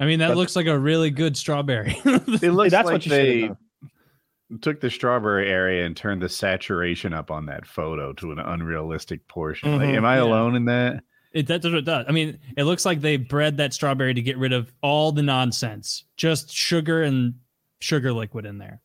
I 0.00 0.06
mean, 0.06 0.20
that 0.20 0.28
But- 0.28 0.36
looks 0.36 0.54
like 0.56 0.66
a 0.66 0.78
really 0.78 1.10
good 1.10 1.36
strawberry. 1.36 1.96
It 2.04 2.52
looks 2.52 2.70
that's 2.70 2.86
like 2.86 2.92
what 2.94 3.06
you 3.06 3.10
should 3.10 3.50
they 3.50 4.56
took 4.62 4.80
the 4.80 4.88
strawberry 4.90 5.50
area 5.50 5.84
and 5.84 5.94
turned 5.96 6.22
the 6.22 6.28
saturation 6.28 7.12
up 7.12 7.30
on 7.30 7.46
that 7.46 7.66
photo 7.66 8.12
to 8.14 8.32
an 8.32 8.38
unrealistic 8.38 9.26
portion. 9.28 9.76
Like, 9.76 9.88
Mhm. 9.90 9.96
am 9.98 10.04
I 10.06 10.16
Yeah. 10.16 10.22
alone 10.22 10.54
in 10.56 10.64
that? 10.66 11.02
It, 11.34 11.46
that's 11.46 11.64
what 11.66 11.74
it 11.74 11.84
does. 11.84 12.06
I 12.08 12.12
mean, 12.12 12.38
it 12.56 12.64
looks 12.64 12.86
like 12.86 13.02
they 13.02 13.18
bred 13.18 13.58
that 13.58 13.74
strawberry 13.74 14.14
to 14.14 14.22
get 14.22 14.38
rid 14.38 14.54
of 14.54 14.72
all 14.82 15.12
the 15.12 15.22
nonsense, 15.22 16.04
just 16.16 16.50
sugar 16.50 17.02
and 17.02 17.34
sugar 17.80 18.10
liquid 18.12 18.46
in 18.46 18.56
there. 18.56 18.80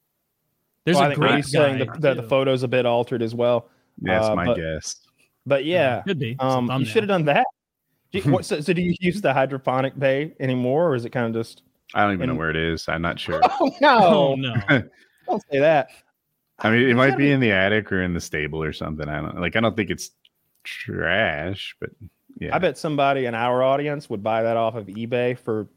There's 0.83 0.97
Well, 0.97 1.05
I 1.09 1.13
a 1.13 1.15
great 1.15 1.27
Brady's 1.29 1.51
saying 1.51 1.79
the, 1.79 1.85
guy, 1.85 2.13
the, 2.13 2.21
the 2.21 2.27
photo's 2.27 2.63
a 2.63 2.67
bit 2.67 2.85
altered 2.85 3.21
as 3.21 3.33
well. 3.33 3.69
That's 4.01 4.25
Uh, 4.27 4.35
my 4.35 4.45
but- 4.47 4.57
guess. 4.57 4.97
But 5.45 5.63
yeah, 5.65 6.01
could 6.01 6.19
be. 6.19 6.35
Um, 6.39 6.69
you 6.79 6.85
should 6.85 7.03
have 7.03 7.07
done 7.09 7.25
that. 7.25 7.45
Do 8.13 8.19
you- 8.19 8.23
hmm. 8.23 8.31
what, 8.31 8.45
so, 8.45 8.61
so 8.61 8.71
do 8.73 8.81
you 8.81 8.95
use 8.99 9.21
the 9.21 9.33
hydroponic 9.33 9.97
bay 9.97 10.33
anymore, 10.39 10.89
or 10.89 10.95
is 10.95 11.03
it 11.03 11.09
kind 11.09 11.25
of 11.25 11.33
just? 11.33 11.63
I 11.95 12.03
don't 12.03 12.13
even 12.13 12.29
know 12.29 12.35
where 12.35 12.49
it 12.49 12.55
is. 12.55 12.87
I'm 12.87 13.01
not 13.01 13.19
sure. 13.19 13.41
Oh 13.43 13.71
Oh 13.81 14.35
no! 14.35 14.53
Oh, 14.55 14.63
no! 14.69 14.83
Don't 15.27 15.43
say 15.51 15.59
that. 15.59 15.89
I 16.59 16.69
mean, 16.69 16.83
it 16.83 16.89
You 16.89 16.95
might 16.95 17.17
be 17.17 17.25
be- 17.25 17.31
in 17.31 17.39
the 17.39 17.51
attic 17.51 17.91
or 17.91 18.01
in 18.01 18.13
the 18.13 18.21
stable 18.21 18.63
or 18.63 18.71
something. 18.71 19.09
I 19.09 19.21
don't 19.21 19.41
like. 19.41 19.55
I 19.55 19.59
don't 19.59 19.75
think 19.75 19.89
it's 19.89 20.11
trash, 20.63 21.75
but 21.79 21.89
yeah. 22.39 22.55
I 22.55 22.59
bet 22.59 22.77
somebody 22.77 23.25
in 23.25 23.35
our 23.35 23.63
audience 23.63 24.09
would 24.09 24.23
buy 24.23 24.43
that 24.43 24.57
off 24.57 24.75
of 24.75 24.85
eBay 24.87 25.37
for 25.37 25.67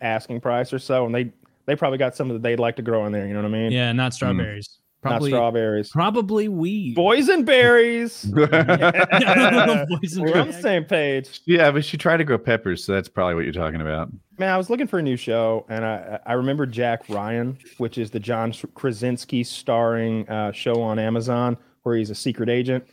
asking 0.00 0.40
price 0.40 0.72
or 0.72 0.78
so, 0.78 1.04
and 1.04 1.14
they 1.14 1.30
they 1.66 1.76
probably 1.76 1.98
got 1.98 2.16
some 2.16 2.28
that 2.30 2.42
they'd 2.42 2.58
like 2.58 2.76
to 2.76 2.82
grow 2.82 3.04
in 3.06 3.12
there. 3.12 3.26
You 3.26 3.34
know 3.34 3.42
what 3.42 3.48
I 3.48 3.52
mean? 3.52 3.70
Yeah, 3.70 3.92
not 3.92 4.12
hmm. 4.12 4.16
strawberries. 4.16 4.78
Not 5.02 5.10
Probably, 5.12 5.30
strawberries. 5.30 5.88
probably 5.90 6.48
weed. 6.48 6.94
Boysenberries. 6.94 8.30
Boys 8.34 8.48
and 8.52 9.88
berries. 9.88 10.18
We're 10.20 10.36
on 10.38 10.48
the 10.48 10.58
same 10.60 10.84
page. 10.84 11.40
yeah, 11.46 11.70
but 11.70 11.86
she 11.86 11.96
tried 11.96 12.18
to 12.18 12.24
grow 12.24 12.36
peppers, 12.36 12.84
so 12.84 12.92
that's 12.92 13.08
probably 13.08 13.34
what 13.34 13.44
you're 13.44 13.52
talking 13.54 13.80
about. 13.80 14.10
Man, 14.38 14.50
I 14.52 14.58
was 14.58 14.68
looking 14.68 14.86
for 14.86 14.98
a 14.98 15.02
new 15.02 15.16
show, 15.16 15.64
and 15.70 15.84
I 15.86 16.18
I 16.26 16.34
remember 16.34 16.66
Jack 16.66 17.08
Ryan, 17.08 17.56
which 17.78 17.96
is 17.96 18.10
the 18.10 18.20
John 18.20 18.52
Krasinski 18.74 19.42
starring 19.42 20.28
uh, 20.28 20.52
show 20.52 20.82
on 20.82 20.98
Amazon, 20.98 21.56
where 21.82 21.96
he's 21.96 22.10
a 22.10 22.14
secret 22.14 22.50
agent. 22.50 22.84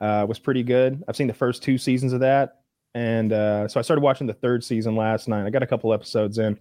Uh, 0.00 0.26
was 0.28 0.40
pretty 0.40 0.64
good. 0.64 1.04
I've 1.06 1.14
seen 1.16 1.28
the 1.28 1.32
first 1.34 1.62
two 1.62 1.78
seasons 1.78 2.12
of 2.12 2.18
that, 2.20 2.62
and 2.94 3.32
uh, 3.32 3.68
so 3.68 3.78
I 3.78 3.84
started 3.84 4.02
watching 4.02 4.26
the 4.26 4.34
third 4.34 4.64
season 4.64 4.96
last 4.96 5.28
night. 5.28 5.46
I 5.46 5.50
got 5.50 5.62
a 5.62 5.66
couple 5.68 5.92
episodes 5.92 6.38
in. 6.38 6.58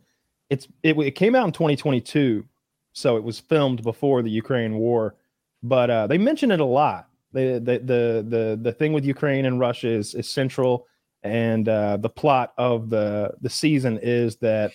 It's 0.52 0.68
it, 0.84 0.96
it 1.00 1.12
came 1.16 1.34
out 1.34 1.46
in 1.48 1.52
2022, 1.54 2.46
so 2.94 3.18
it 3.18 3.24
was 3.24 3.40
filmed 3.40 3.84
before 3.84 4.22
the 4.22 4.30
Ukraine 4.30 4.76
war. 4.76 5.16
But 5.64 5.90
uh, 5.90 6.08
they 6.08 6.18
mention 6.18 6.52
it 6.52 6.60
a 6.60 6.66
lot. 6.66 7.08
The, 7.34 7.62
the 7.64 7.80
the 7.80 8.26
the 8.28 8.60
the 8.62 8.74
thing 8.74 8.92
with 8.94 9.06
Ukraine 9.06 9.46
and 9.46 9.60
Russia 9.60 9.88
is 9.88 10.16
is 10.16 10.28
central, 10.28 10.88
and 11.24 11.70
uh, 11.70 11.98
the 11.98 12.10
plot 12.10 12.54
of 12.58 12.90
the 12.90 13.32
the 13.42 13.50
season 13.50 14.00
is 14.02 14.38
that 14.38 14.74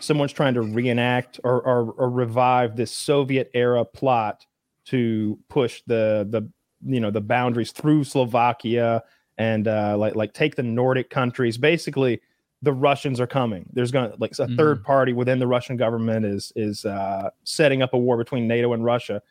someone's 0.00 0.32
trying 0.32 0.54
to 0.54 0.62
reenact 0.62 1.40
or, 1.42 1.60
or, 1.62 1.92
or 1.92 2.10
revive 2.10 2.76
this 2.76 2.92
Soviet 2.92 3.50
era 3.52 3.84
plot 3.84 4.46
to 4.86 5.38
push 5.48 5.82
the 5.86 6.26
the 6.30 6.48
you 6.84 7.00
know 7.00 7.10
the 7.10 7.20
boundaries 7.20 7.72
through 7.72 8.04
Slovakia 8.04 9.02
and 9.36 9.66
uh, 9.66 9.96
like 9.98 10.14
like 10.14 10.32
take 10.32 10.56
the 10.56 10.62
Nordic 10.62 11.10
countries. 11.10 11.58
Basically, 11.58 12.20
the 12.62 12.72
Russians 12.72 13.20
are 13.20 13.26
coming. 13.26 13.68
There's 13.72 13.90
going 13.92 14.10
to 14.10 14.16
like 14.18 14.32
a 14.32 14.46
Mhm. 14.46 14.56
third 14.56 14.82
party 14.84 15.12
within 15.12 15.38
the 15.38 15.46
Russian 15.46 15.76
government 15.76 16.24
is 16.26 16.52
is 16.56 16.84
uh, 16.84 17.30
setting 17.44 17.82
up 17.82 17.94
a 17.94 17.98
war 17.98 18.16
between 18.16 18.48
NATO 18.48 18.72
and 18.72 18.84
Russia. 18.84 19.22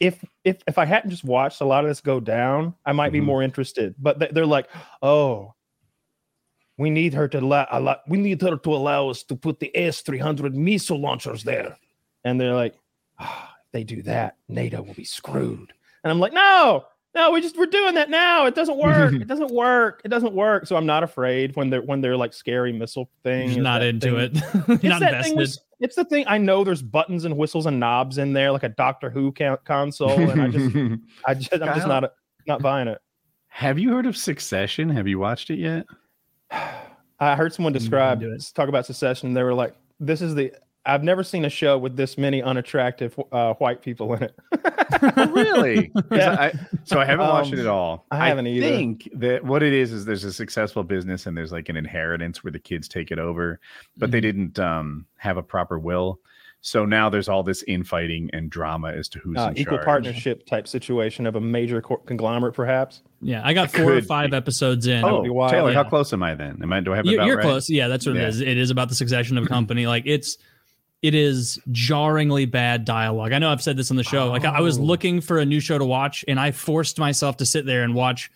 If 0.00 0.24
if 0.44 0.62
if 0.66 0.78
I 0.78 0.84
hadn't 0.84 1.10
just 1.10 1.24
watched 1.24 1.60
a 1.60 1.64
lot 1.64 1.84
of 1.84 1.90
this 1.90 2.00
go 2.00 2.20
down, 2.20 2.74
I 2.86 2.92
might 2.92 3.12
be 3.12 3.20
Mhm. 3.20 3.24
more 3.24 3.42
interested. 3.42 3.94
But 3.98 4.18
they- 4.18 4.28
they're 4.32 4.46
like, 4.46 4.68
oh, 5.02 5.54
we 6.78 6.88
need 6.90 7.12
her 7.14 7.28
to 7.28 7.38
allow, 7.38 7.66
allow 7.70 7.96
we 8.08 8.18
need 8.18 8.40
her 8.42 8.56
to 8.56 8.74
allow 8.74 9.08
us 9.10 9.22
to 9.24 9.36
put 9.36 9.60
the 9.60 9.70
S 9.76 10.00
three 10.00 10.18
hundred 10.18 10.56
missile 10.56 10.98
launchers 10.98 11.44
there, 11.44 11.76
and 12.24 12.40
they're 12.40 12.54
like, 12.54 12.74
ah, 13.18 13.54
if 13.66 13.72
they 13.72 13.84
do 13.84 14.02
that, 14.02 14.36
NATO 14.48 14.82
will 14.82 14.94
be 14.94 15.04
screwed. 15.04 15.72
And 16.02 16.10
I'm 16.10 16.18
like, 16.18 16.32
no, 16.32 16.86
no, 17.14 17.30
we 17.30 17.40
just 17.40 17.56
we're 17.56 17.66
doing 17.66 17.94
that 17.94 18.08
now. 18.10 18.46
It 18.46 18.54
doesn't 18.54 18.76
work. 18.78 19.12
it 19.14 19.26
doesn't 19.26 19.50
work. 19.52 20.00
It 20.04 20.08
doesn't 20.08 20.32
work. 20.34 20.66
So 20.66 20.76
I'm 20.76 20.86
not 20.86 21.02
afraid 21.02 21.54
when 21.56 21.70
they're 21.70 21.82
when 21.82 22.00
they're 22.00 22.16
like 22.16 22.32
scary 22.32 22.72
missile 22.72 23.10
thing. 23.22 23.48
Just 23.48 23.58
is 23.58 23.62
not 23.64 23.82
into 23.82 24.28
thing- 24.28 24.36
it. 24.36 24.42
It's 24.68 24.82
not 24.84 25.00
thing 25.00 25.08
invested. 25.08 25.36
with- 25.36 25.58
it's 25.80 25.96
the 25.96 26.04
thing. 26.04 26.24
I 26.28 26.38
know 26.38 26.62
there's 26.62 26.80
buttons 26.80 27.24
and 27.24 27.36
whistles 27.36 27.66
and 27.66 27.80
knobs 27.80 28.16
in 28.16 28.32
there, 28.32 28.52
like 28.52 28.62
a 28.62 28.68
Doctor 28.68 29.10
Who 29.10 29.32
ca- 29.32 29.56
console, 29.64 30.10
and 30.12 30.40
I 30.40 30.46
just, 30.48 30.76
I 31.26 31.34
just, 31.34 31.52
I'm 31.54 31.74
just 31.74 31.88
not, 31.88 32.12
not 32.46 32.62
buying 32.62 32.86
it. 32.86 32.98
Have 33.48 33.80
you 33.80 33.92
heard 33.92 34.06
of 34.06 34.16
Succession? 34.16 34.88
Have 34.90 35.08
you 35.08 35.18
watched 35.18 35.50
it 35.50 35.58
yet? 35.58 35.86
I 37.18 37.34
heard 37.36 37.52
someone 37.52 37.72
describe 37.72 38.20
do 38.20 38.36
talk 38.54 38.68
about 38.68 38.86
Succession. 38.86 39.34
They 39.34 39.42
were 39.42 39.54
like, 39.54 39.74
"This 39.98 40.22
is 40.22 40.36
the 40.36 40.52
I've 40.84 41.04
never 41.04 41.22
seen 41.22 41.44
a 41.44 41.50
show 41.50 41.78
with 41.78 41.96
this 41.96 42.18
many 42.18 42.42
unattractive 42.42 43.18
uh, 43.30 43.54
white 43.54 43.82
people 43.82 44.14
in 44.14 44.22
it." 44.24 44.34
Oh, 45.16 45.28
really? 45.30 45.88
'Cause 45.88 46.02
Yeah. 46.12 46.32
I, 46.38 46.52
so 46.84 46.98
I 47.00 47.04
haven't 47.04 47.26
watched 47.28 47.52
it 47.52 47.60
Um, 47.60 47.66
at 47.66 47.66
all. 47.68 48.06
I 48.10 48.28
haven't 48.28 48.46
either. 48.46 48.66
think 48.66 49.08
that 49.14 49.44
what 49.44 49.62
it 49.62 49.72
is 49.72 49.92
is 49.92 50.04
there's 50.04 50.24
a 50.24 50.32
successful 50.32 50.82
business 50.82 51.26
and 51.26 51.36
there's 51.36 51.52
like 51.52 51.68
an 51.68 51.76
inheritance 51.76 52.42
where 52.44 52.50
the 52.50 52.58
kids 52.58 52.88
take 52.88 53.10
it 53.10 53.18
over, 53.18 53.60
but 53.96 54.10
they 54.10 54.18
Mhm. 54.18 54.22
didn't 54.22 54.58
um, 54.58 55.06
have 55.16 55.36
a 55.36 55.42
proper 55.42 55.78
will. 55.78 56.18
So 56.64 56.84
now 56.84 57.10
there's 57.10 57.28
all 57.28 57.42
this 57.42 57.64
infighting 57.64 58.30
and 58.32 58.48
drama 58.48 58.92
as 58.92 59.08
to 59.10 59.18
who's 59.18 59.36
Uh, 59.36 59.48
in 59.50 59.58
equal 59.58 59.78
charge. 59.78 59.84
partnership 59.84 60.46
type 60.46 60.68
situation 60.68 61.26
of 61.26 61.34
a 61.34 61.40
major 61.40 61.82
co- 61.82 61.96
conglomerate, 61.96 62.54
perhaps. 62.54 63.02
Yeah, 63.20 63.40
I 63.44 63.52
got 63.52 63.72
four 63.72 63.94
or 63.94 64.02
five 64.02 64.30
be. 64.30 64.36
episodes 64.36 64.86
in. 64.86 65.04
Oh, 65.04 65.22
be 65.22 65.28
wild. 65.30 65.50
Taylor, 65.50 65.72
how 65.72 65.82
close 65.82 66.12
am 66.12 66.22
I 66.22 66.36
then? 66.36 66.60
Am 66.62 66.72
I? 66.72 66.78
Do 66.78 66.92
I 66.92 66.96
have 66.96 67.04
you're, 67.06 67.14
about 67.14 67.26
you're 67.26 67.36
right? 67.38 67.42
close. 67.42 67.68
Yeah, 67.68 67.88
that's 67.88 68.06
what 68.06 68.14
Yeah. 68.14 68.22
it 68.22 68.28
is. 68.28 68.40
It 68.40 68.56
is 68.58 68.70
about 68.70 68.88
the 68.90 68.94
succession 68.94 69.36
of 69.38 69.44
a 69.44 69.48
company. 69.58 69.86
like 69.88 70.04
it's 70.06 70.38
it 71.02 71.14
is 71.14 71.58
jarringly 71.72 72.46
bad 72.46 72.84
dialogue. 72.84 73.32
I 73.32 73.38
know 73.38 73.50
I've 73.50 73.62
said 73.62 73.76
this 73.76 73.90
on 73.90 73.96
the 73.96 74.04
show. 74.04 74.28
Like 74.28 74.44
I, 74.44 74.58
I 74.58 74.60
was 74.60 74.78
Oh. 74.78 74.82
looking 74.82 75.20
for 75.20 75.38
a 75.38 75.44
new 75.44 75.60
show 75.60 75.76
to 75.78 75.84
watch, 75.84 76.24
and 76.28 76.38
I 76.38 76.52
forced 76.52 76.98
myself 76.98 77.36
to 77.38 77.46
sit 77.46 77.66
there 77.66 77.82
and 77.82 77.94
watch 77.94 78.30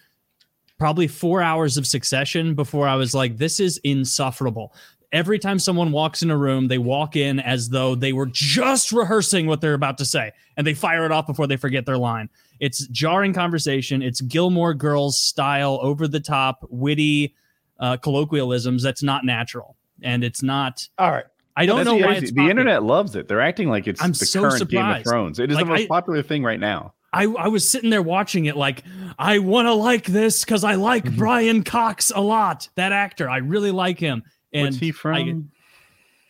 probably 0.79 1.07
four 1.09 1.41
hours 1.41 1.77
of 1.77 1.87
Succession 1.87 2.55
before 2.55 2.87
I 2.87 2.97
was 2.97 3.15
like, 3.15 3.39
this 3.39 3.61
is 3.61 3.79
insufferable. 3.79 4.75
Every 5.13 5.39
time 5.39 5.59
someone 5.59 5.93
walks 5.93 6.21
in 6.23 6.31
a 6.31 6.37
room, 6.37 6.67
they 6.69 6.79
walk 6.79 7.15
in 7.17 7.39
as 7.41 7.69
though 7.69 7.95
they 7.95 8.13
were 8.13 8.27
just 8.27 8.91
rehearsing 8.93 9.47
what 9.47 9.61
they're 9.61 9.75
about 9.75 9.97
to 9.99 10.05
say, 10.05 10.33
and 10.57 10.67
they 10.67 10.75
fire 10.75 11.07
it 11.07 11.13
off 11.13 11.27
before 11.27 11.47
they 11.47 11.57
forget 11.57 11.87
their 11.87 11.97
line. 11.97 12.29
It's 12.59 12.87
jarring 12.89 13.33
conversation. 13.33 14.03
It's 14.03 14.21
Gilmore 14.21 14.75
Girls 14.75 15.19
style, 15.19 15.79
over 15.81 16.09
the 16.09 16.21
top, 16.21 16.67
witty 16.69 17.35
uh, 17.79 17.97
colloquialisms. 17.99 18.83
That's 18.83 19.03
not 19.03 19.25
natural, 19.25 19.77
and 20.03 20.25
it's 20.25 20.43
not. 20.43 20.87
All 20.99 21.13
right. 21.13 21.25
I 21.59 21.65
don't 21.67 21.79
That's 21.85 21.87
know 21.87 21.97
why 22.07 22.13
it's 22.15 22.31
the 22.31 22.35
popular. 22.37 22.51
internet 22.51 22.83
loves 22.83 23.17
it. 23.17 23.29
They're 23.29 23.41
acting 23.41 23.69
like 23.71 23.87
it's 23.87 24.03
I'm 24.03 24.11
the 24.13 24.27
so 24.27 24.41
current 24.43 24.69
Game 24.69 24.85
of. 24.87 25.03
Thrones. 25.05 25.39
It 25.39 25.51
is 25.51 25.57
Like, 25.57 25.65
the 25.65 25.71
most 25.71 25.81
I- 25.83 25.87
popular 25.87 26.23
thing 26.23 26.43
right 26.45 26.61
now. 26.61 26.93
I, 27.13 27.23
I 27.25 27.49
was 27.49 27.67
sitting 27.69 27.89
there 27.89 28.03
watching 28.03 28.45
it 28.45 28.57
like 28.59 28.83
I 29.19 29.39
want 29.39 29.67
to 29.69 29.73
like 29.73 30.05
this 30.05 30.45
because 30.45 30.65
I 30.65 30.75
like 30.75 31.05
Mhm. 31.05 31.17
Brian 31.17 31.63
Cox 31.63 32.13
a 32.15 32.21
lot. 32.21 32.69
That 32.75 32.93
actor, 32.93 33.31
I 33.31 33.39
really 33.39 33.71
like 33.71 33.99
him. 33.99 34.23
And 34.53 34.67
What's 34.67 34.77
he 34.77 34.93
from? 34.93 35.51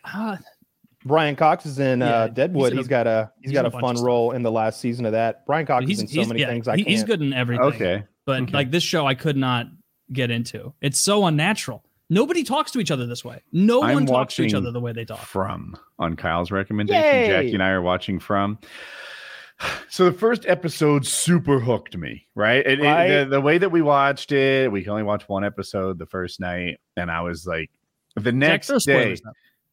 uh, 0.04 0.36
Brian 1.04 1.34
Cox 1.34 1.66
is 1.66 1.78
in 1.80 2.00
Yeah, 2.00 2.06
uh, 2.06 2.26
he's 2.26 2.34
Deadwood. 2.34 2.72
in 2.72 2.78
a- 2.78 2.80
he's 2.82 2.88
got 2.88 3.06
a 3.08 3.32
he's 3.40 3.50
he's 3.50 3.54
got 3.54 3.64
a 3.64 3.76
a 3.76 3.80
fun 3.80 3.96
role 4.00 4.30
in 4.32 4.42
the 4.42 4.50
last 4.52 4.80
season 4.80 5.06
of 5.06 5.12
that. 5.12 5.44
Brian 5.46 5.66
Cox 5.66 5.86
he's 5.86 5.98
is 6.02 6.02
in 6.14 6.22
so 6.22 6.28
many 6.28 6.40
yeah, 6.40 6.48
things. 6.48 6.68
I 6.68 6.76
he- 6.76 6.82
can't. 6.84 6.90
he's 6.90 7.04
good 7.04 7.20
in 7.20 7.32
everything. 7.32 7.64
okay. 7.66 8.04
but 8.24 8.42
okay. 8.42 8.52
like 8.52 8.70
this 8.70 8.82
show, 8.84 9.06
I 9.06 9.14
could 9.14 9.36
not 9.36 9.66
get 10.12 10.30
into. 10.30 10.72
It's 10.80 11.00
so 11.00 11.26
unnatural. 11.26 11.82
Nobody 12.08 12.44
talks 12.44 12.70
to 12.72 12.78
each 12.78 12.90
other 12.90 13.06
this 13.06 13.24
way. 13.24 13.42
No 13.52 13.82
I'm 13.82 13.94
one 13.94 14.06
talks 14.06 14.36
to 14.36 14.42
each 14.42 14.54
other 14.54 14.70
the 14.70 14.80
way 14.80 14.92
they 14.92 15.04
talk. 15.04 15.18
From 15.20 15.76
on 15.98 16.14
Kyle's 16.16 16.50
recommendation, 16.50 17.02
Yay! 17.02 17.26
Jackie 17.26 17.54
and 17.54 17.62
I 17.62 17.70
are 17.70 17.82
watching 17.82 18.20
From. 18.20 18.58
So 19.88 20.04
the 20.04 20.12
first 20.12 20.44
episode 20.46 21.06
super 21.06 21.58
hooked 21.58 21.96
me, 21.96 22.26
right? 22.34 22.64
It, 22.66 22.78
it- 22.80 22.80
the, 23.30 23.36
the 23.36 23.40
way 23.40 23.56
that 23.58 23.70
we 23.70 23.80
watched 23.80 24.30
it, 24.32 24.70
we 24.70 24.82
can 24.82 24.90
only 24.90 25.02
watch 25.02 25.26
one 25.28 25.44
episode 25.44 25.98
the 25.98 26.04
first 26.06 26.40
night, 26.40 26.78
and 26.96 27.10
I 27.10 27.22
was 27.22 27.46
like, 27.46 27.70
the 28.16 28.32
next 28.32 28.66
throw 28.68 28.78
day. 28.78 29.16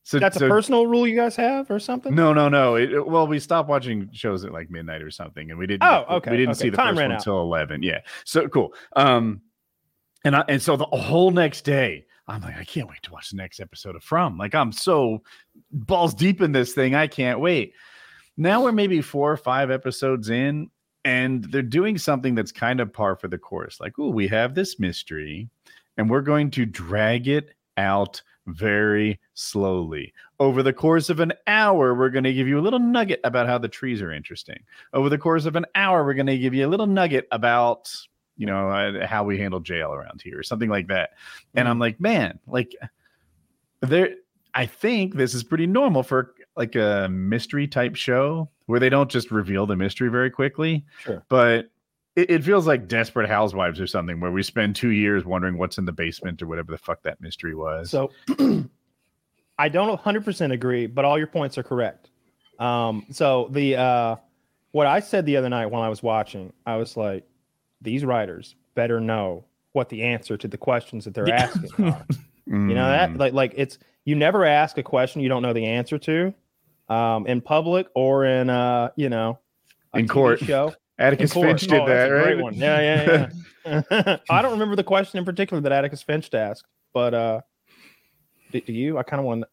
So 0.04 0.20
That's 0.20 0.38
so- 0.40 0.46
a 0.46 0.50
personal 0.50 0.88
rule 0.88 1.06
you 1.08 1.16
guys 1.18 1.36
have 1.36 1.70
or 1.70 1.80
something? 1.80 2.16
No, 2.16 2.34
no, 2.34 2.48
no. 2.50 2.76
It, 2.76 2.94
it- 2.94 3.08
well, 3.08 3.28
we 3.28 3.40
stopped 3.40 3.68
watching 3.70 4.10
shows 4.14 4.46
at 4.46 4.54
like 4.54 4.70
midnight 4.72 5.02
or 5.02 5.12
something, 5.12 5.50
and 5.50 5.60
we 5.60 5.68
didn't. 5.68 5.84
Oh, 5.84 6.06
okay, 6.18 6.32
We 6.32 6.38
didn't 6.38 6.52
okay. 6.54 6.60
see 6.62 6.70
the 6.70 6.78
Time 6.78 6.96
first 6.96 7.02
one 7.04 7.12
out. 7.12 7.18
until 7.20 7.42
eleven. 7.42 7.84
Yeah. 7.84 8.00
So 8.24 8.48
cool. 8.48 8.74
Um, 8.96 9.42
and 10.24 10.36
I 10.36 10.46
and 10.48 10.62
so 10.62 10.78
the 10.78 10.86
whole 10.86 11.32
next 11.32 11.62
day, 11.66 12.06
I'm 12.28 12.42
like, 12.42 12.58
I 12.58 12.64
can't 12.64 12.88
wait 12.88 13.04
to 13.04 13.12
watch 13.12 13.32
the 13.32 13.38
next 13.38 13.60
episode 13.60 13.96
of 13.96 14.04
From. 14.04 14.38
Like, 14.38 14.56
I'm 14.56 14.72
so 14.72 15.24
balls 15.72 16.14
deep 16.14 16.42
in 16.42 16.54
this 16.54 16.74
thing. 16.74 16.96
I 16.96 17.08
can't 17.08 17.40
wait. 17.40 17.74
Now 18.38 18.64
we're 18.64 18.72
maybe 18.72 19.02
four 19.02 19.32
or 19.32 19.38
five 19.38 19.70
episodes 19.70 20.30
in, 20.30 20.70
and 21.06 21.44
they're 21.52 21.62
doing 21.62 21.98
something 21.98 22.34
that's 22.34 22.52
kind 22.52 22.80
of 22.80 22.94
par 22.94 23.16
for 23.18 23.28
the 23.28 23.38
course. 23.38 23.80
Like, 23.80 24.00
oh, 24.00 24.10
we 24.10 24.28
have 24.30 24.56
this 24.56 24.80
mystery, 24.80 25.50
and 25.98 26.10
we're 26.10 26.22
going 26.22 26.50
to 26.52 26.66
drag 26.66 27.28
it 27.28 27.54
out 27.78 28.22
very 28.48 29.20
slowly. 29.34 30.14
Over 30.40 30.64
the 30.64 30.74
course 30.74 31.10
of 31.10 31.20
an 31.20 31.34
hour, 31.48 31.94
we're 31.94 32.10
going 32.10 32.24
to 32.24 32.34
give 32.34 32.48
you 32.48 32.60
a 32.60 32.62
little 32.62 32.80
nugget 32.80 33.20
about 33.24 33.48
how 33.48 33.58
the 33.58 33.68
trees 33.68 34.02
are 34.02 34.12
interesting. 34.12 34.64
Over 34.94 35.10
the 35.10 35.18
course 35.18 35.46
of 35.46 35.56
an 35.56 35.66
hour, 35.76 36.04
we're 36.04 36.14
going 36.14 36.26
to 36.28 36.38
give 36.38 36.54
you 36.54 36.66
a 36.66 36.70
little 36.70 36.88
nugget 36.88 37.28
about, 37.32 37.94
you 38.38 38.46
know, 38.46 38.70
uh, 38.70 39.06
how 39.06 39.24
we 39.24 39.38
handle 39.38 39.60
jail 39.60 39.94
around 39.94 40.22
here 40.22 40.40
or 40.40 40.44
something 40.44 40.70
like 40.70 40.88
that. 40.88 41.12
And 41.56 41.68
I'm 41.68 41.80
like, 41.80 42.00
man, 42.00 42.40
like 42.48 42.76
there 43.82 44.16
I 44.54 44.66
think 44.66 45.16
this 45.16 45.34
is 45.34 45.44
pretty 45.44 45.68
normal 45.68 46.04
for 46.04 46.36
like 46.56 46.76
a 46.76 47.08
mystery 47.10 47.68
type 47.68 47.96
show 47.96 48.50
where 48.68 48.80
they 48.80 48.90
don't 48.90 49.10
just 49.10 49.32
reveal 49.32 49.66
the 49.66 49.76
mystery 49.76 50.10
very 50.10 50.30
quickly. 50.30 50.86
Sure. 51.00 51.24
But 51.28 51.70
it, 52.16 52.30
it 52.30 52.44
feels 52.44 52.68
like 52.68 52.88
Desperate 52.88 53.28
Housewives 53.28 53.80
or 53.80 53.88
something 53.88 54.20
where 54.20 54.32
we 54.32 54.44
spend 54.44 54.76
two 54.76 54.92
years 54.92 55.26
wondering 55.26 55.58
what's 55.58 55.78
in 55.78 55.86
the 55.86 55.92
basement 55.92 56.42
or 56.42 56.48
whatever 56.48 56.72
the 56.72 56.78
fuck 56.78 57.02
that 57.04 57.20
mystery 57.20 57.56
was. 57.56 57.90
So 57.90 58.12
I 59.58 59.70
don't 59.70 60.00
100% 60.00 60.52
agree, 60.52 60.86
but 60.86 61.06
all 61.06 61.18
your 61.18 61.28
points 61.28 61.58
are 61.58 61.64
correct. 61.64 62.10
Um, 62.60 63.08
so 63.10 63.50
the 63.52 63.76
uh, 63.76 64.16
what 64.72 64.86
I 64.86 65.00
said 65.00 65.26
the 65.26 65.38
other 65.38 65.50
night 65.50 65.66
while 65.68 65.82
I 65.82 65.90
was 65.90 66.04
watching, 66.04 66.54
I 66.66 66.76
was 66.76 66.96
like, 66.96 67.26
these 67.84 68.04
writers 68.06 68.56
better 68.76 69.00
know 69.00 69.46
what 69.74 69.90
the 69.90 70.02
answer 70.04 70.38
to 70.38 70.48
the 70.48 70.58
questions 70.58 71.06
that 71.06 71.14
they're 71.14 71.28
Yeah. 71.28 71.44
asking 71.54 71.86
are. 71.86 72.06
You 72.46 72.58
know 72.76 72.88
that 72.88 73.12
Mm. 73.12 73.20
like 73.20 73.32
like 73.34 73.54
it's 73.56 73.78
you 74.04 74.16
never 74.16 74.44
ask 74.44 74.78
a 74.78 74.84
question 74.84 75.22
you 75.22 75.30
don't 75.30 75.42
know 75.42 75.54
the 75.54 75.66
answer 75.66 75.98
to, 76.00 76.34
um, 76.90 77.26
in 77.26 77.40
public 77.40 77.88
or 77.96 78.26
in 78.26 78.50
uh 78.50 78.90
you 78.98 79.08
know 79.10 79.40
a 79.94 80.00
In 80.00 80.06
TV 80.06 80.10
court. 80.10 80.40
show. 80.40 80.74
Atticus 81.00 81.32
court. 81.32 81.48
Finch 81.48 81.62
did 81.62 81.80
Oh, 81.82 81.88
that, 81.88 82.08
right? 82.08 82.24
Great 82.24 82.42
one. 82.44 82.54
Yeah, 82.56 82.82
yeah, 82.82 83.30
yeah. 83.66 84.18
I 84.30 84.42
don't 84.42 84.52
remember 84.52 84.76
the 84.76 84.84
question 84.84 85.20
in 85.20 85.26
particular 85.26 85.62
that 85.62 85.72
Atticus 85.72 86.04
Finch 86.04 86.32
asked, 86.34 86.66
but 86.94 87.14
uh, 87.14 87.42
do, 88.52 88.60
do 88.62 88.74
you? 88.74 88.98
I 88.98 89.04
kind 89.04 89.22
of 89.22 89.26
want. 89.26 89.46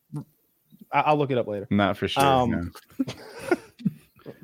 I- 0.92 1.00
I'll 1.02 1.16
look 1.16 1.30
it 1.30 1.38
up 1.38 1.46
later. 1.46 1.68
Not 1.70 1.96
for 1.96 2.08
sure. 2.08 2.22
Um, 2.24 2.50
no. 2.50 3.04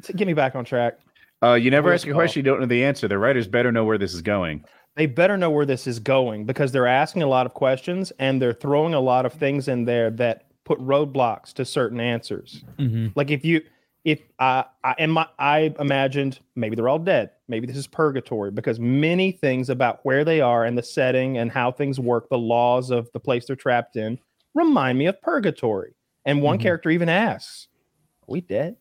T- 0.02 0.12
Get 0.12 0.26
me 0.26 0.34
back 0.34 0.54
on 0.54 0.64
track. 0.64 0.98
Uh, 1.42 1.54
you 1.54 1.70
never 1.70 1.88
Where's 1.90 2.02
ask 2.02 2.08
a 2.08 2.12
question, 2.14 2.40
you 2.40 2.50
don't 2.50 2.60
know 2.60 2.66
the 2.66 2.84
answer. 2.84 3.08
The 3.08 3.18
writers 3.18 3.46
better 3.46 3.70
know 3.70 3.84
where 3.84 3.98
this 3.98 4.14
is 4.14 4.22
going. 4.22 4.64
They 4.96 5.06
better 5.06 5.36
know 5.36 5.50
where 5.50 5.66
this 5.66 5.86
is 5.86 5.98
going 5.98 6.46
because 6.46 6.72
they're 6.72 6.86
asking 6.86 7.22
a 7.22 7.26
lot 7.26 7.44
of 7.44 7.52
questions 7.52 8.10
and 8.18 8.40
they're 8.40 8.54
throwing 8.54 8.94
a 8.94 9.00
lot 9.00 9.26
of 9.26 9.34
things 9.34 9.68
in 9.68 9.84
there 9.84 10.10
that 10.12 10.46
put 10.64 10.78
roadblocks 10.80 11.52
to 11.54 11.64
certain 11.66 12.00
answers. 12.00 12.64
Mhm. 12.78 13.12
Like 13.14 13.30
if 13.30 13.44
you, 13.44 13.60
if 14.04 14.22
I, 14.38 14.64
I 14.82 14.94
and 14.98 15.12
my, 15.12 15.26
I 15.38 15.74
imagined 15.78 16.40
maybe 16.54 16.74
they're 16.76 16.88
all 16.88 16.98
dead. 16.98 17.30
Maybe 17.48 17.66
this 17.66 17.76
is 17.76 17.86
purgatory 17.86 18.50
because 18.50 18.80
many 18.80 19.32
things 19.32 19.68
about 19.68 20.00
where 20.04 20.24
they 20.24 20.40
are 20.40 20.64
and 20.64 20.78
the 20.78 20.82
setting 20.82 21.36
and 21.36 21.50
how 21.52 21.70
things 21.70 22.00
work, 22.00 22.28
the 22.30 22.38
laws 22.38 22.90
of 22.90 23.10
the 23.12 23.20
place 23.20 23.46
they're 23.46 23.56
trapped 23.56 23.96
in, 23.96 24.18
remind 24.54 24.96
me 24.98 25.06
of 25.06 25.20
purgatory. 25.20 25.94
And 26.24 26.40
one 26.40 26.56
Mhm. 26.58 26.62
character 26.62 26.88
even 26.90 27.08
asks, 27.10 27.68
"Are 28.22 28.32
we 28.32 28.40
dead?" 28.40 28.76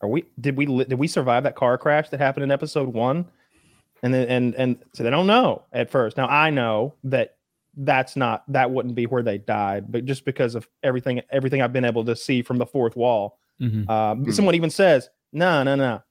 Are 0.00 0.08
we? 0.08 0.24
Did 0.40 0.56
we? 0.56 0.66
Did 0.66 0.94
we 0.98 1.08
survive 1.08 1.42
that 1.44 1.56
car 1.56 1.76
crash 1.78 2.08
that 2.10 2.20
happened 2.20 2.44
in 2.44 2.50
episode 2.50 2.88
one? 2.88 3.26
And 4.02 4.14
then 4.14 4.28
and 4.28 4.54
and 4.54 4.76
so 4.94 5.02
they 5.02 5.10
don't 5.10 5.26
know 5.26 5.62
at 5.72 5.90
first. 5.90 6.16
Now 6.16 6.28
I 6.28 6.50
know 6.50 6.94
that 7.04 7.36
that's 7.76 8.14
not 8.16 8.44
that 8.52 8.70
wouldn't 8.70 8.94
be 8.94 9.06
where 9.06 9.22
they 9.22 9.38
died, 9.38 9.90
but 9.90 10.04
just 10.04 10.24
because 10.24 10.54
of 10.54 10.68
everything 10.84 11.20
everything 11.30 11.62
I've 11.62 11.72
been 11.72 11.84
able 11.84 12.04
to 12.04 12.14
see 12.14 12.42
from 12.42 12.58
the 12.58 12.66
fourth 12.66 12.94
wall, 12.96 13.38
Mhm. 13.60 13.88
um, 13.90 14.24
Hmm. 14.24 14.30
someone 14.30 14.54
even 14.54 14.70
says, 14.70 15.10
"No, 15.32 15.64
no, 15.64 15.74
no. 15.74 16.02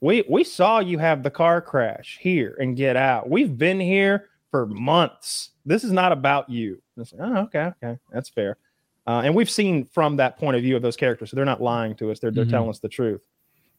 We 0.00 0.24
we 0.28 0.44
saw 0.44 0.78
you 0.78 0.98
have 0.98 1.24
the 1.24 1.30
car 1.30 1.60
crash 1.60 2.18
here 2.20 2.56
and 2.60 2.76
get 2.76 2.96
out. 2.96 3.28
We've 3.28 3.56
been 3.58 3.80
here 3.80 4.28
for 4.52 4.66
months. 4.66 5.50
This 5.66 5.82
is 5.82 5.90
not 5.90 6.12
about 6.12 6.48
you." 6.48 6.80
And 6.96 7.02
it's 7.02 7.12
like, 7.12 7.22
oh, 7.28 7.36
okay, 7.44 7.72
okay, 7.82 7.98
that's 8.12 8.28
fair. 8.28 8.56
Uh, 9.04 9.22
and 9.24 9.34
we've 9.34 9.50
seen 9.50 9.84
from 9.86 10.16
that 10.18 10.38
point 10.38 10.56
of 10.56 10.62
view 10.62 10.76
of 10.76 10.82
those 10.82 10.96
characters, 10.96 11.30
so 11.30 11.34
they're 11.36 11.44
not 11.44 11.60
lying 11.60 11.96
to 11.96 12.12
us. 12.12 12.20
They're 12.20 12.30
they're 12.30 12.44
Mhm. 12.44 12.50
telling 12.50 12.70
us 12.70 12.78
the 12.78 12.88
truth. 12.88 13.26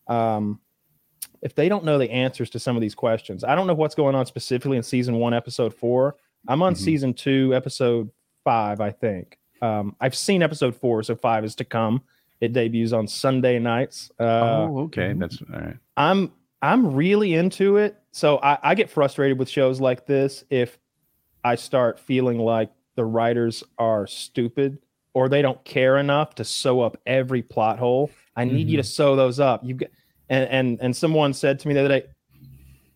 Um, 0.08 0.60
if 1.42 1.56
they 1.56 1.68
don't 1.70 1.84
know 1.84 1.98
the 1.98 2.10
answers 2.10 2.50
to 2.52 2.60
some 2.60 2.76
of 2.78 2.82
these 2.82 2.96
questions, 2.96 3.44
I 3.44 3.56
don't 3.56 3.68
know 3.68 3.74
what's 3.74 3.96
going 3.96 4.16
on 4.16 4.26
specifically 4.26 4.78
in 4.78 4.84
season 4.84 5.16
one, 5.18 5.34
episode 5.34 5.74
four. 5.74 6.16
I'm 6.48 6.62
on 6.62 6.74
Mhm. 6.74 6.78
season 6.78 7.14
two, 7.14 7.54
episode 7.54 8.10
five, 8.44 8.80
I 8.82 8.92
think. 8.92 9.38
Um, 9.62 9.96
I've 10.02 10.16
seen 10.16 10.42
episode 10.42 10.76
four, 10.76 11.04
so 11.04 11.16
five 11.16 11.44
is 11.46 11.56
to 11.56 11.64
come. 11.66 12.02
It 12.42 12.52
debuts 12.54 12.92
on 12.92 13.08
Sunday 13.08 13.60
nights. 13.60 14.12
Uh, 14.20 14.24
oh, 14.70 14.80
okay. 14.86 15.14
That's 15.14 15.42
all 15.42 15.60
right. 15.60 15.78
I'm 15.98 16.32
I'm 16.62 16.94
really 16.96 17.34
into 17.34 17.76
it. 17.78 17.98
So 18.12 18.38
I, 18.38 18.58
I 18.64 18.76
get 18.76 18.90
frustrated 18.90 19.38
with 19.38 19.50
shows 19.50 19.82
like 19.82 20.06
this 20.06 20.46
if 20.50 20.78
I 21.44 21.56
start 21.56 22.00
feeling 22.00 22.40
like 22.40 22.72
the 22.96 23.04
writers 23.04 23.66
are 23.78 24.08
stupid 24.08 24.78
or 25.14 25.30
they 25.30 25.42
don't 25.42 25.64
care 25.64 25.98
enough 25.98 26.36
to 26.36 26.44
sew 26.44 26.82
up 26.82 26.98
every 27.06 27.42
plot 27.42 27.80
hole. 27.80 28.10
I 28.36 28.46
need 28.46 28.68
you 28.70 28.78
to 28.78 28.84
sew 28.84 29.16
those 29.16 29.40
up. 29.40 29.62
You 29.64 29.76
get 29.76 29.92
and 30.30 30.50
and 30.50 30.80
and 30.82 30.96
someone 30.96 31.34
said 31.34 31.60
to 31.60 31.68
me 31.68 31.74
the 31.74 31.82
other 31.82 31.90
day, 32.00 32.06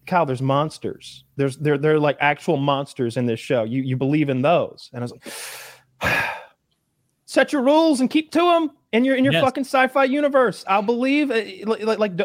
Kyle, 0.07 0.26
there's 0.26 0.41
monsters. 0.41 1.26
There's 1.36 1.57
they're 1.57 1.78
they're 1.78 1.99
like 1.99 2.18
actual 2.20 2.57
monsters 2.57 3.18
in 3.18 3.26
this 3.26 3.39
show. 3.39 3.63
You 3.63 3.82
you 3.84 3.97
believe 3.97 4.30
in 4.30 4.41
those? 4.41 4.89
And 4.93 5.01
I 5.01 5.03
was 5.03 5.11
like, 6.01 6.13
set 7.26 7.53
your 7.53 7.61
rules 7.61 7.99
and 7.99 8.09
keep 8.09 8.32
to 8.32 8.39
them 8.39 8.72
in 8.93 9.03
your 9.05 9.15
in 9.15 9.24
your 9.24 9.34
Yes. 9.34 9.43
fucking 9.43 9.65
sci-fi 9.65 10.05
universe. 10.05 10.63
I'll 10.68 10.82
believe 10.82 11.30
uh, 11.32 11.41
like 11.65 11.84
like, 11.84 11.99
like 11.99 12.20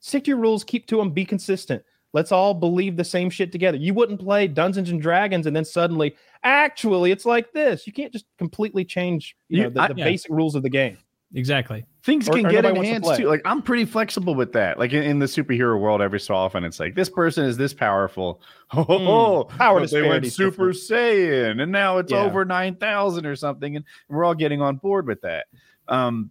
stick 0.00 0.24
to 0.24 0.30
your 0.30 0.38
rules, 0.38 0.64
keep 0.64 0.86
to 0.88 0.96
them, 0.96 1.10
be 1.10 1.24
consistent. 1.24 1.82
Let's 2.12 2.32
all 2.32 2.52
believe 2.52 2.96
the 2.96 3.04
same 3.04 3.30
shit 3.30 3.52
together. 3.52 3.78
You 3.78 3.94
wouldn't 3.94 4.20
play 4.20 4.46
Dungeons 4.46 4.90
and 4.90 5.00
Dragons 5.00 5.46
and 5.46 5.56
then 5.56 5.64
suddenly, 5.64 6.14
actually, 6.44 7.10
it's 7.12 7.24
like 7.26 7.52
this. 7.52 7.86
You 7.86 7.92
can't 7.92 8.12
just 8.12 8.26
completely 8.38 8.84
change, 8.84 9.36
you 9.48 9.58
You- 9.58 9.64
know, 9.64 9.70
the, 9.70 9.80
I- 9.82 9.88
the 9.88 9.94
yeah. 9.96 10.04
basic 10.04 10.30
rules 10.30 10.54
of 10.54 10.62
the 10.62 10.70
game. 10.70 10.98
Exactly. 11.34 11.86
Things 12.02 12.28
Or- 12.28 12.32
can 12.34 12.44
or 12.44 12.50
get 12.50 12.64
nobody 12.64 12.74
wants 12.78 12.90
to 12.90 12.96
enhanced 12.96 13.20
too. 13.22 13.26
Like 13.26 13.40
I'm 13.46 13.62
pretty 13.62 13.86
flexible 13.86 14.34
with 14.34 14.52
that. 14.52 14.78
Like 14.78 14.92
in, 14.92 15.02
in 15.02 15.18
the 15.18 15.24
superhero 15.24 15.80
world, 15.80 16.02
every 16.02 16.20
so 16.20 16.34
often 16.34 16.62
it's 16.62 16.78
like 16.78 16.94
this 16.94 17.08
person 17.08 17.46
is 17.46 17.56
this 17.56 17.72
powerful. 17.72 18.42
Oh, 18.74 19.44
Power 19.44 19.80
but 19.80 19.90
they 19.90 20.02
went 20.06 20.26
Super 20.30 20.72
different. 20.72 20.76
Saiyan, 20.76 21.62
and 21.62 21.72
now 21.72 21.96
it's 21.98 22.12
Yeah. 22.12 22.18
over 22.24 22.44
nine 22.44 22.74
thousand 22.76 23.24
or 23.24 23.34
something, 23.34 23.76
and 23.76 23.84
we're 24.10 24.24
all 24.24 24.34
getting 24.34 24.60
on 24.60 24.76
board 24.76 25.06
with 25.06 25.22
that. 25.22 25.46
Um, 25.88 26.30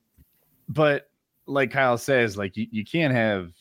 but 0.69 1.09
like 1.47 1.71
Kyle 1.71 1.97
says, 1.97 2.37
like 2.37 2.55
you, 2.55 2.67
you 2.69 2.85
can't 2.85 3.13
have, 3.13 3.51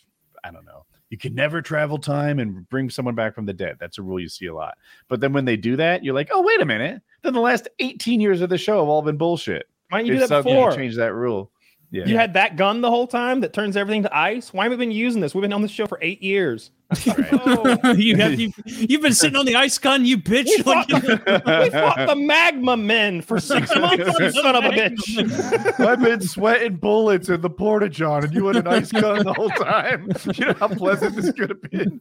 I 0.44 0.50
don't 0.50 0.66
know, 0.66 0.79
you 1.10 1.18
can 1.18 1.34
never 1.34 1.60
travel 1.60 1.98
time 1.98 2.38
and 2.38 2.68
bring 2.68 2.88
someone 2.88 3.14
back 3.14 3.34
from 3.34 3.44
the 3.44 3.52
dead. 3.52 3.76
That's 3.78 3.98
a 3.98 4.02
rule 4.02 4.20
you 4.20 4.28
see 4.28 4.46
a 4.46 4.54
lot. 4.54 4.78
But 5.08 5.20
then 5.20 5.32
when 5.32 5.44
they 5.44 5.56
do 5.56 5.76
that, 5.76 6.02
you're 6.02 6.14
like, 6.14 6.30
oh 6.32 6.42
wait 6.42 6.60
a 6.60 6.64
minute. 6.64 7.02
Then 7.22 7.34
the 7.34 7.40
last 7.40 7.68
18 7.80 8.20
years 8.20 8.40
of 8.40 8.48
the 8.48 8.56
show 8.56 8.78
have 8.78 8.88
all 8.88 9.02
been 9.02 9.16
bullshit. 9.16 9.68
Why 9.90 9.98
didn't 9.98 10.06
you 10.08 10.20
do 10.20 10.26
that 10.26 10.44
before? 10.44 10.72
change 10.74 10.96
that 10.96 11.12
rule. 11.12 11.50
Yeah. 11.90 12.06
You 12.06 12.16
had 12.16 12.34
that 12.34 12.56
gun 12.56 12.80
the 12.80 12.90
whole 12.90 13.08
time 13.08 13.40
that 13.40 13.52
turns 13.52 13.76
everything 13.76 14.04
to 14.04 14.16
ice. 14.16 14.52
Why 14.52 14.64
have 14.64 14.70
we 14.70 14.76
been 14.76 14.92
using 14.92 15.20
this? 15.20 15.34
We've 15.34 15.42
been 15.42 15.52
on 15.52 15.62
this 15.62 15.72
show 15.72 15.88
for 15.88 15.98
eight 16.00 16.22
years. 16.22 16.70
Oh, 17.32 17.92
you 17.96 18.16
have 18.16 18.38
you, 18.40 18.52
you've 18.64 19.00
been 19.02 19.12
sitting 19.14 19.36
on 19.36 19.46
the 19.46 19.54
ice 19.56 19.78
gun, 19.78 20.04
you 20.04 20.18
bitch. 20.18 20.46
we, 20.46 20.62
Like, 20.62 20.88
fought, 20.88 21.62
we 21.62 21.70
fought 21.70 22.06
the 22.08 22.16
magma 22.16 22.76
men 22.76 23.22
for 23.22 23.38
six 23.40 23.74
months, 23.76 24.04
son 24.34 24.56
of 24.56 24.64
a 24.64 24.68
bitch. 24.70 25.80
I've 25.80 26.00
been 26.00 26.20
sweating 26.20 26.76
bullets 26.76 27.28
in 27.28 27.40
the 27.40 27.50
porta 27.50 27.88
john, 27.88 28.24
and 28.24 28.34
you 28.34 28.46
had 28.48 28.56
an 28.56 28.66
ice 28.66 28.90
gun 28.92 29.24
the 29.24 29.32
whole 29.32 29.50
time. 29.50 30.08
You 30.34 30.46
know 30.46 30.54
how 30.54 30.68
pleasant 30.68 31.16
this 31.16 31.30
could 31.32 31.50
have 31.50 31.62
been. 31.62 32.00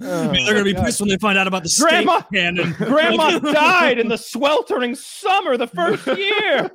Oh, 0.00 0.32
They're 0.32 0.52
gonna 0.52 0.64
be 0.64 0.72
God. 0.72 0.86
pissed 0.86 1.00
when 1.00 1.08
they 1.10 1.18
find 1.18 1.36
out 1.38 1.46
about 1.46 1.62
the 1.64 1.74
Grandma- 1.80 2.22
cannon. 2.32 2.72
Grandma 2.72 3.38
died 3.38 3.98
in 3.98 4.08
the 4.08 4.16
sweltering 4.18 4.94
summer 4.94 5.56
the 5.56 5.66
first 5.66 6.06
year. 6.06 6.70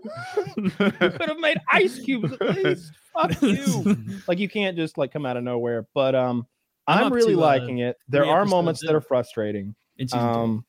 Could 0.55 1.21
have 1.30 1.39
made 1.39 1.57
ice 1.71 1.99
cubes 1.99 2.32
at 2.34 2.55
least. 2.55 2.91
Fuck 3.13 3.41
you. 3.41 3.97
Like 4.28 4.39
you 4.39 4.49
can't 4.49 4.76
just 4.76 4.97
like 4.97 5.11
come 5.13 5.26
out 5.26 5.38
of 5.38 5.43
nowhere. 5.43 5.86
But 5.93 6.15
um, 6.15 6.45
I'm 6.88 7.05
I'm, 7.05 7.13
really 7.13 7.33
to, 7.33 7.39
uh, 7.41 7.45
liking 7.45 7.79
it. 7.79 7.97
There 8.07 8.25
are 8.25 8.41
episodes 8.41 8.51
moments 8.51 8.81
that 8.86 8.95
are 8.95 9.01
frustrating. 9.01 9.75
In. 9.97 10.07
Um, 10.13 10.65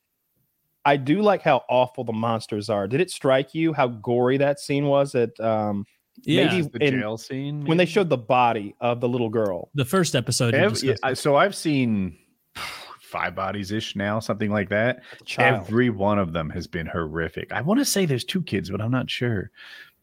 I 0.85 0.97
do 0.97 1.21
like 1.21 1.43
how 1.43 1.65
awful 1.69 2.05
the 2.05 2.13
monsters 2.13 2.71
are. 2.71 2.87
Did 2.87 3.01
it 3.01 3.11
strike 3.11 3.55
you 3.55 3.73
how 3.73 3.89
gory 3.89 4.37
that 4.39 4.61
scene 4.61 4.87
was 4.87 5.15
at 5.15 5.39
um 5.41 5.85
yeah, 6.23 6.47
maybe 6.47 6.69
the 6.69 6.85
in- 6.87 7.01
jail 7.01 7.19
scene 7.19 7.65
when 7.65 7.77
they 7.77 7.87
showed 7.87 8.09
the 8.09 8.17
body 8.17 8.75
of 8.81 9.01
the 9.01 9.09
little 9.09 9.29
girl? 9.29 9.71
the 9.75 9.85
first 9.85 10.15
episode. 10.15 10.55
you 10.55 10.61
Ev- 10.61 10.83
yeah, 10.83 10.95
I- 11.03 11.15
so 11.15 11.37
I've 11.37 11.55
seen 11.55 12.17
five 13.01 13.35
bodies 13.35 13.73
ish 13.73 13.97
now, 13.97 14.21
something 14.21 14.51
like 14.51 14.69
that. 14.71 15.03
Every 15.39 15.91
one 15.91 16.19
of 16.19 16.33
them 16.33 16.51
has 16.51 16.67
been 16.67 16.87
horrific. 16.87 17.53
I 17.53 17.61
want 17.61 17.81
to 17.81 17.85
say 17.85 18.07
there's 18.07 18.25
two 18.25 18.43
kids, 18.43 18.71
but 18.71 18.81
I'm 18.81 18.93
not 18.93 19.11
sure. 19.11 19.51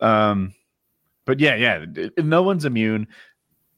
Um, 0.01 0.53
but 1.25 1.39
yeah, 1.39 1.55
yeah, 1.55 1.85
no 2.17 2.43
one's 2.43 2.65
immune. 2.65 3.07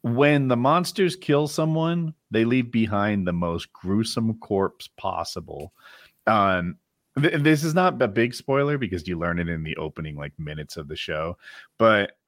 When 0.06 0.50
the 0.50 0.56
monsters 0.56 1.16
kill 1.16 1.48
someone, 1.48 2.14
they 2.30 2.46
leave 2.46 2.72
behind 2.72 3.26
the 3.26 3.34
most 3.34 3.74
gruesome 3.74 4.36
corpse 4.36 4.88
possible. 4.88 5.74
Um, 6.28 6.78
th- 7.20 7.42
this 7.42 7.64
is 7.64 7.74
not 7.74 8.00
a 8.00 8.08
big 8.08 8.36
spoiler 8.36 8.78
because 8.78 9.08
you 9.08 9.18
learn 9.18 9.40
it 9.40 9.50
in 9.50 9.64
the 9.64 9.76
opening 9.78 10.16
like 10.16 10.34
minutes 10.38 10.78
of 10.78 10.88
the 10.88 10.96
show, 10.96 11.40
but 11.80 12.20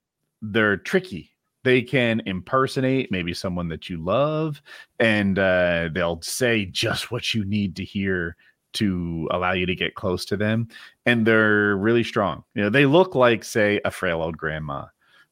they're 0.41 0.77
tricky. 0.77 1.29
They 1.63 1.83
can 1.83 2.23
impersonate 2.25 3.11
maybe 3.11 3.35
someone 3.35 3.67
that 3.69 3.91
you 3.91 4.03
love, 4.03 4.59
and 4.99 5.37
uh, 5.37 5.89
they'll 5.93 6.23
say 6.23 6.65
just 6.65 7.11
what 7.11 7.35
you 7.35 7.45
need 7.45 7.75
to 7.75 7.85
hear 7.85 8.37
to 8.73 9.27
allow 9.29 9.51
you 9.51 9.67
to 9.67 9.75
get 9.75 9.93
close 9.93 10.25
to 10.25 10.35
them. 10.35 10.67
And 11.05 11.27
they're 11.27 11.75
really 11.75 12.03
strong. 12.03 12.43
You 12.55 12.63
know, 12.63 12.69
they 12.71 12.87
look 12.87 13.13
like, 13.13 13.43
say, 13.43 13.79
a 13.85 13.91
frail 13.91 14.23
old 14.23 14.35
grandma, 14.35 14.85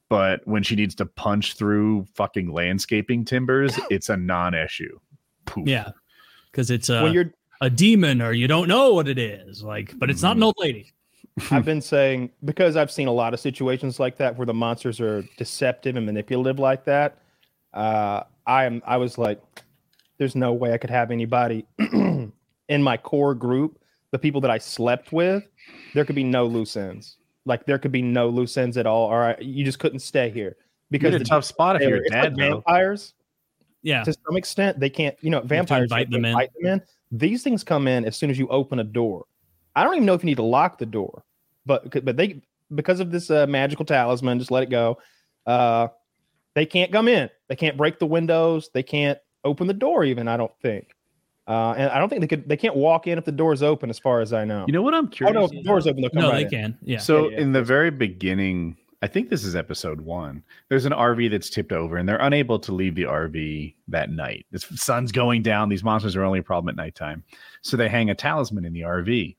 but 0.10 0.41
when 0.45 0.64
she 0.64 0.76
needs 0.76 0.95
to 0.95 1.06
punch 1.06 1.56
through 1.56 2.06
fucking 2.14 2.51
landscaping 2.51 3.26
timbers, 3.26 3.78
it's 3.89 4.10
a 4.10 4.18
non-issue. 4.18 4.97
Poof. 5.45 5.68
yeah, 5.68 5.91
because 6.51 6.72
it's 6.72 6.89
a, 6.89 7.03
when 7.03 7.14
you're 7.14 7.32
a 7.62 7.70
demon 7.70 8.22
or 8.22 8.32
you 8.34 8.47
don't 8.47 8.68
know 8.68 8.93
what 8.93 9.08
it 9.08 9.18
is. 9.20 9.64
Like, 9.64 9.97
but 9.97 10.10
it's 10.10 10.22
not 10.22 10.32
an 10.38 10.38
Mm-hmm. 10.38 10.43
old 10.43 10.56
lady. 10.60 10.91
I've 11.51 11.66
been 11.66 11.82
saying 11.82 12.32
because 12.45 12.76
I've 12.78 12.91
seen 12.91 13.08
a 13.08 13.12
lot 13.12 13.34
of 13.34 13.39
situations 13.39 13.99
like 13.99 14.18
that 14.18 14.38
where 14.38 14.45
the 14.45 14.53
monsters 14.53 15.01
are 15.01 15.24
deceptive 15.38 15.95
and 15.97 16.06
manipulative 16.06 16.60
like 16.60 16.86
that. 16.86 17.18
Uh, 17.74 18.24
I 18.47 18.64
am. 18.66 18.82
I 18.86 18.97
was 18.97 19.18
like, 19.18 19.41
there's 20.18 20.36
no 20.36 20.53
way 20.53 20.72
I 20.72 20.78
could 20.78 20.89
have 20.89 21.12
anybody 21.12 21.66
in 21.80 22.32
my 22.82 22.95
core 22.97 23.36
group, 23.36 23.80
the 24.12 24.20
people 24.20 24.39
that 24.41 24.51
I 24.51 24.58
slept 24.60 25.12
with. 25.12 25.43
There 25.93 26.06
could 26.06 26.16
be 26.16 26.24
no 26.24 26.45
loose 26.45 26.78
ends. 26.78 27.18
Like 27.46 27.66
there 27.66 27.78
could 27.80 27.91
be 27.91 28.02
no 28.02 28.30
loose 28.30 28.58
ends 28.58 28.78
at 28.78 28.86
all. 28.88 29.08
Or 29.08 29.24
I, 29.24 29.38
you 29.39 29.64
just 29.64 29.80
couldn't 29.80 30.00
stay 30.00 30.30
here 30.30 30.56
because 30.91 31.10
in 31.10 31.16
a 31.16 31.20
the- 31.20 31.26
tough 31.26 31.46
spot 31.46 31.76
if 31.82 31.88
you're 31.88 32.02
dead. 32.10 32.24
like 32.24 32.36
though. 32.38 32.56
vampires 32.56 33.14
Yeah, 33.84 34.04
to 34.04 34.14
some 34.14 34.36
extent 34.38 34.80
they 34.80 34.89
can't 34.89 35.16
you 35.22 35.30
know 35.30 35.41
vampires 35.41 35.84
invite 35.91 36.08
you 36.10 36.14
them 36.18 36.26
in. 36.26 36.32
invite 36.32 36.50
them 36.60 36.74
in 36.74 36.82
these 37.12 37.43
things 37.43 37.64
come 37.64 37.88
in 37.88 38.04
as 38.06 38.16
soon 38.18 38.30
as 38.32 38.38
you 38.39 38.48
open 38.50 38.80
a 38.80 38.84
door 38.84 39.26
i 39.76 39.84
don't 39.84 39.93
even 39.93 40.06
know 40.08 40.16
if 40.16 40.24
you 40.24 40.26
need 40.26 40.38
to 40.38 40.43
lock 40.43 40.80
the 40.80 40.86
door 40.86 41.24
but 41.68 42.04
but 42.04 42.18
they 42.18 42.41
because 42.74 43.00
of 43.00 43.12
this 43.12 43.30
uh, 43.30 43.46
magical 43.46 43.86
talisman 43.86 44.39
just 44.39 44.50
let 44.50 44.64
it 44.64 44.70
go 44.72 44.98
uh 45.46 45.88
they 46.56 46.66
can't 46.66 46.91
come 46.91 47.08
in 47.08 47.30
they 47.48 47.56
can't 47.56 47.78
break 47.78 48.00
the 48.00 48.06
windows 48.08 48.70
they 48.74 48.82
can't 48.84 49.20
open 49.43 49.68
the 49.68 49.74
door 49.74 50.04
even 50.04 50.28
i 50.28 50.36
don't 50.36 50.58
think 50.64 50.95
uh 51.48 51.74
and 51.78 51.89
i 51.91 52.00
don't 52.00 52.10
think 52.10 52.22
they 52.22 52.28
could 52.28 52.48
they 52.50 52.58
can't 52.58 52.76
walk 52.76 53.06
in 53.08 53.18
if 53.18 53.26
the 53.26 53.32
door's 53.32 53.62
open 53.62 53.89
as 53.89 54.00
far 54.00 54.20
as 54.22 54.34
i 54.34 54.43
know 54.43 54.66
You 54.68 54.74
know 54.74 54.82
what 54.82 54.93
I'm 54.96 55.06
oh 55.06 55.10
curious? 55.10 55.34
no 55.36 55.46
if 55.46 55.52
the 55.52 55.64
door's 55.64 55.86
open 55.88 56.02
they'll 56.02 56.10
come 56.10 56.24
no, 56.24 56.30
right 56.32 56.50
they 56.50 56.58
in. 56.58 56.64
can. 56.74 56.78
Yeah, 56.82 56.98
So 57.00 57.30
yeah, 57.30 57.39
in 57.39 57.52
the 57.52 57.62
very 57.64 57.91
beginning, 57.91 58.78
I 59.02 59.08
think 59.08 59.30
this 59.30 59.43
is 59.43 59.56
episode 59.56 60.02
one. 60.02 60.41
There's 60.70 60.86
an 60.86 60.93
RV 60.93 61.30
that's 61.30 61.50
tipped 61.52 61.72
over, 61.72 61.98
and 61.98 62.10
they're 62.10 62.18
unable 62.18 62.58
to 62.60 62.72
leave 62.74 62.96
the 62.96 63.04
RV 63.04 63.76
that 63.89 64.10
night. 64.10 64.48
The 64.52 64.60
sun's 64.60 65.12
going 65.12 65.43
down. 65.43 65.70
These 65.70 65.84
monsters 65.84 66.16
are 66.16 66.24
only 66.24 66.39
a 66.39 66.43
problem 66.43 66.70
at 66.70 66.76
nighttime, 66.76 67.24
so 67.62 67.78
they 67.78 67.89
hang 67.89 68.10
a 68.10 68.16
talisman 68.16 68.66
in 68.66 68.74
the 68.74 68.82
RV, 68.82 69.36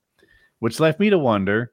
which 0.61 0.79
left 0.79 1.01
me 1.01 1.11
to 1.11 1.19
wonder: 1.19 1.73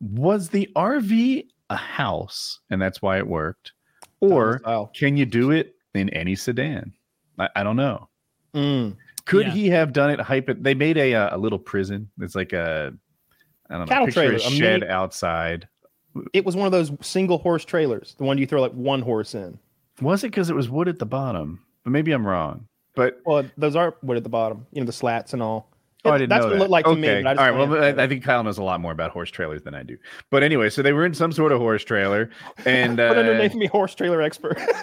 Was 0.00 0.48
the 0.48 0.70
RV 0.74 1.46
a 1.68 1.76
house, 1.76 2.60
and 2.70 2.80
that's 2.80 3.02
why 3.02 3.18
it 3.18 3.26
worked, 3.26 3.72
or 4.20 4.60
can 4.94 5.18
you 5.18 5.26
do 5.26 5.50
it 5.50 5.74
in 5.94 6.08
any 6.10 6.34
sedan? 6.34 6.94
I, 7.38 7.48
I 7.56 7.62
don't 7.62 7.76
know. 7.76 8.08
Mm. 8.54 8.96
Could 9.32 9.46
Yeah. 9.48 9.52
he 9.52 9.68
have 9.70 9.92
done 9.92 10.10
it? 10.10 10.20
Hype 10.20 10.48
it. 10.48 10.62
They 10.62 10.74
made 10.74 10.96
a 10.96 11.14
uh, 11.14 11.36
a 11.36 11.38
little 11.38 11.58
prison. 11.58 12.10
It's 12.20 12.34
like 12.36 12.52
a 12.52 12.92
I 13.68 13.76
don't 13.78 13.80
know. 13.80 13.86
Cattle 13.86 14.06
Picture 14.06 14.20
a 14.20 14.24
trailer, 14.28 14.36
a 14.36 14.50
shed 14.50 14.80
mini- 14.82 14.92
outside. 14.92 15.68
it 16.34 16.44
was 16.44 16.54
one 16.54 16.66
of 16.66 16.72
those 16.72 16.92
single 17.00 17.38
horse 17.38 17.64
trailers 17.64 18.14
the 18.18 18.24
one 18.24 18.36
you 18.36 18.46
throw 18.46 18.60
like 18.60 18.72
one 18.72 19.00
horse 19.00 19.34
in 19.34 19.58
Was 20.02 20.22
it 20.24 20.28
because 20.28 20.50
it 20.50 20.54
was 20.54 20.68
wood 20.68 20.86
at 20.88 20.98
the 20.98 21.06
bottom? 21.06 21.64
But 21.84 21.90
maybe 21.90 22.12
I'm 22.12 22.26
wrong. 22.26 22.66
But 22.94 23.20
Well, 23.24 23.44
those 23.56 23.74
are 23.74 23.96
wood 24.02 24.18
at 24.18 24.22
the 24.22 24.28
bottom. 24.28 24.66
You 24.72 24.82
know, 24.82 24.86
the 24.86 24.92
slats 24.92 25.32
and 25.32 25.42
all. 25.42 25.71
Oh, 26.04 26.10
I 26.10 26.18
didn't 26.18 26.30
That's 26.30 26.40
know 26.40 26.46
what 26.46 26.48
that. 26.50 26.56
it 26.56 26.58
looked 26.58 26.70
like 26.72 26.84
to 26.86 26.96
me, 26.96 27.08
okay. 27.08 27.22
but 27.22 27.28
I 27.28 27.34
just 27.34 27.40
All 27.40 27.50
right. 27.58 27.68
Well, 27.70 27.80
to- 27.94 28.00
I, 28.00 28.04
I 28.04 28.08
think 28.08 28.24
Kyle 28.24 28.42
knows 28.42 28.58
a 28.58 28.62
lot 28.64 28.80
more 28.80 28.90
about 28.90 29.12
horse 29.12 29.30
trailers 29.30 29.62
than 29.62 29.74
I 29.74 29.84
do. 29.84 29.96
But 30.30 30.42
anyway, 30.42 30.68
so 30.68 30.82
they 30.82 30.92
were 30.92 31.06
in 31.06 31.14
some 31.14 31.30
sort 31.30 31.52
of 31.52 31.60
horse 31.60 31.84
trailer, 31.84 32.28
and 32.66 32.98
Put 32.98 33.16
uh, 33.16 33.20
underneath 33.20 33.54
me, 33.54 33.66
horse 33.66 33.94
trailer 33.94 34.20
expert. 34.20 34.58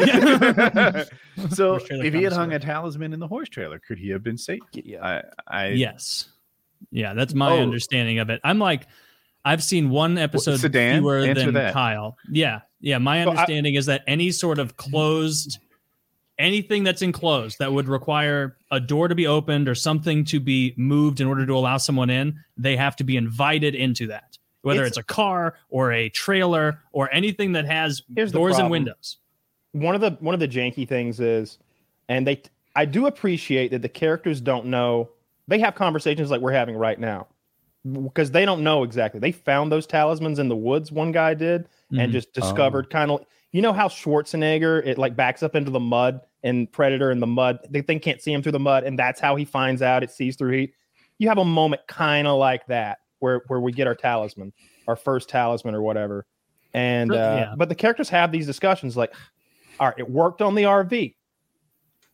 so 1.49 1.77
trailer 1.79 2.05
if 2.05 2.13
he 2.13 2.23
had 2.23 2.33
hung 2.33 2.53
a 2.53 2.59
talisman 2.59 3.13
in 3.13 3.19
the 3.19 3.27
horse 3.27 3.49
trailer, 3.49 3.79
could 3.79 3.97
he 3.97 4.09
have 4.09 4.23
been 4.23 4.37
safe? 4.37 4.61
yeah. 4.73 5.05
I, 5.05 5.23
I 5.65 5.67
Yes. 5.69 6.29
Yeah, 6.91 7.13
that's 7.13 7.33
my 7.33 7.51
Oh. 7.51 7.61
understanding 7.61 8.19
of 8.19 8.29
it. 8.29 8.39
I'm 8.43 8.57
like, 8.59 8.87
I've 9.43 9.63
seen 9.63 9.89
one 9.89 10.17
episode 10.17 10.59
Sedan? 10.61 11.01
fewer 11.01 11.17
Answer 11.19 11.45
than 11.45 11.53
that. 11.55 11.73
Kyle. 11.73 12.17
Yeah, 12.31 12.61
yeah. 12.79 12.97
My 12.97 13.23
So 13.23 13.29
I- 13.29 13.31
understanding 13.31 13.75
is 13.75 13.87
that 13.87 14.03
any 14.07 14.31
sort 14.31 14.59
of 14.59 14.77
closed, 14.77 15.59
anything 16.39 16.83
that's 16.83 17.01
enclosed 17.01 17.59
that 17.59 17.71
would 17.73 17.87
require 17.87 18.57
a 18.71 18.79
door 18.79 19.07
to 19.07 19.13
be 19.15 19.27
opened 19.27 19.67
or 19.69 19.75
something 19.75 20.23
to 20.25 20.39
be 20.39 20.73
moved 20.77 21.19
in 21.21 21.27
order 21.27 21.45
to 21.45 21.53
allow 21.53 21.77
someone 21.77 22.09
in, 22.09 22.39
they 22.57 22.75
have 22.77 22.95
to 22.95 23.03
be 23.03 23.17
invited 23.17 23.75
into 23.75 24.07
that. 24.07 24.37
Whether 24.61 24.81
It's- 24.81 24.91
it's, 24.91 24.97
a 24.97 25.03
car 25.03 25.55
or 25.69 25.91
a 25.91 26.09
trailer 26.09 26.81
or 26.91 27.13
anything 27.13 27.51
that 27.53 27.65
has 27.65 28.01
doors 28.31 28.57
and 28.57 28.69
windows. 28.71 29.17
one 29.73 29.93
of 29.95 30.01
the 30.01 30.11
one 30.21 30.33
of 30.33 30.39
the 30.39 30.47
janky 30.47 30.87
things 30.87 31.19
is, 31.19 31.59
and 32.07 32.25
they 32.25 32.41
I 32.75 32.85
do 32.85 33.05
appreciate 33.07 33.71
that 33.71 33.81
the 33.81 33.89
characters 33.89 34.41
don't 34.41 34.65
know. 34.67 35.09
They 35.47 35.59
have 35.59 35.75
conversations 35.75 36.31
like 36.31 36.41
we're 36.41 36.51
having 36.53 36.75
right 36.75 36.99
now 36.99 37.27
because 38.03 38.31
they 38.31 38.45
don't 38.45 38.63
know 38.63 38.83
exactly. 38.83 39.19
They 39.19 39.31
found 39.31 39.71
those 39.71 39.87
talismans 39.87 40.39
in 40.39 40.47
the 40.49 40.55
woods. 40.55 40.91
One 40.91 41.11
guy 41.11 41.33
did, 41.33 41.67
and 41.91 42.09
Mhm. 42.09 42.11
just 42.11 42.33
discovered 42.33 42.89
kind 42.89 43.11
of 43.11 43.25
you 43.51 43.61
know 43.61 43.73
how 43.73 43.87
Schwarzenegger 43.87 44.85
it 44.85 44.97
like 44.97 45.15
backs 45.15 45.43
up 45.43 45.55
into 45.55 45.71
the 45.71 45.79
mud 45.79 46.21
and 46.43 46.71
Predator 46.71 47.11
in 47.11 47.19
the 47.19 47.27
mud. 47.27 47.59
They 47.69 47.81
thing 47.81 47.99
can't 47.99 48.21
see 48.21 48.31
him 48.31 48.41
through 48.41 48.53
the 48.53 48.59
mud, 48.59 48.83
and 48.83 48.97
that's 48.97 49.19
how 49.19 49.35
he 49.35 49.45
finds 49.45 49.81
out 49.81 50.03
it 50.03 50.11
sees 50.11 50.35
through 50.35 50.51
heat. 50.51 50.73
You 51.17 51.27
have 51.29 51.37
a 51.37 51.45
moment 51.45 51.81
kind 51.87 52.27
of 52.27 52.37
like 52.37 52.65
that 52.67 52.99
where 53.19 53.41
where 53.47 53.59
we 53.59 53.71
get 53.71 53.87
our 53.87 53.95
talisman, 53.95 54.53
our 54.87 54.95
first 54.95 55.29
talisman 55.29 55.75
or 55.75 55.81
whatever. 55.81 56.25
And 56.73 57.11
uh, 57.11 57.13
Yeah. 57.13 57.53
but 57.57 57.69
the 57.69 57.75
characters 57.75 58.09
have 58.09 58.31
these 58.31 58.45
discussions 58.45 58.95
like, 58.95 59.13
all 59.79 59.87
right, 59.87 59.97
it 59.97 60.09
worked 60.09 60.41
on 60.41 60.55
the 60.55 60.63
RV. 60.63 61.15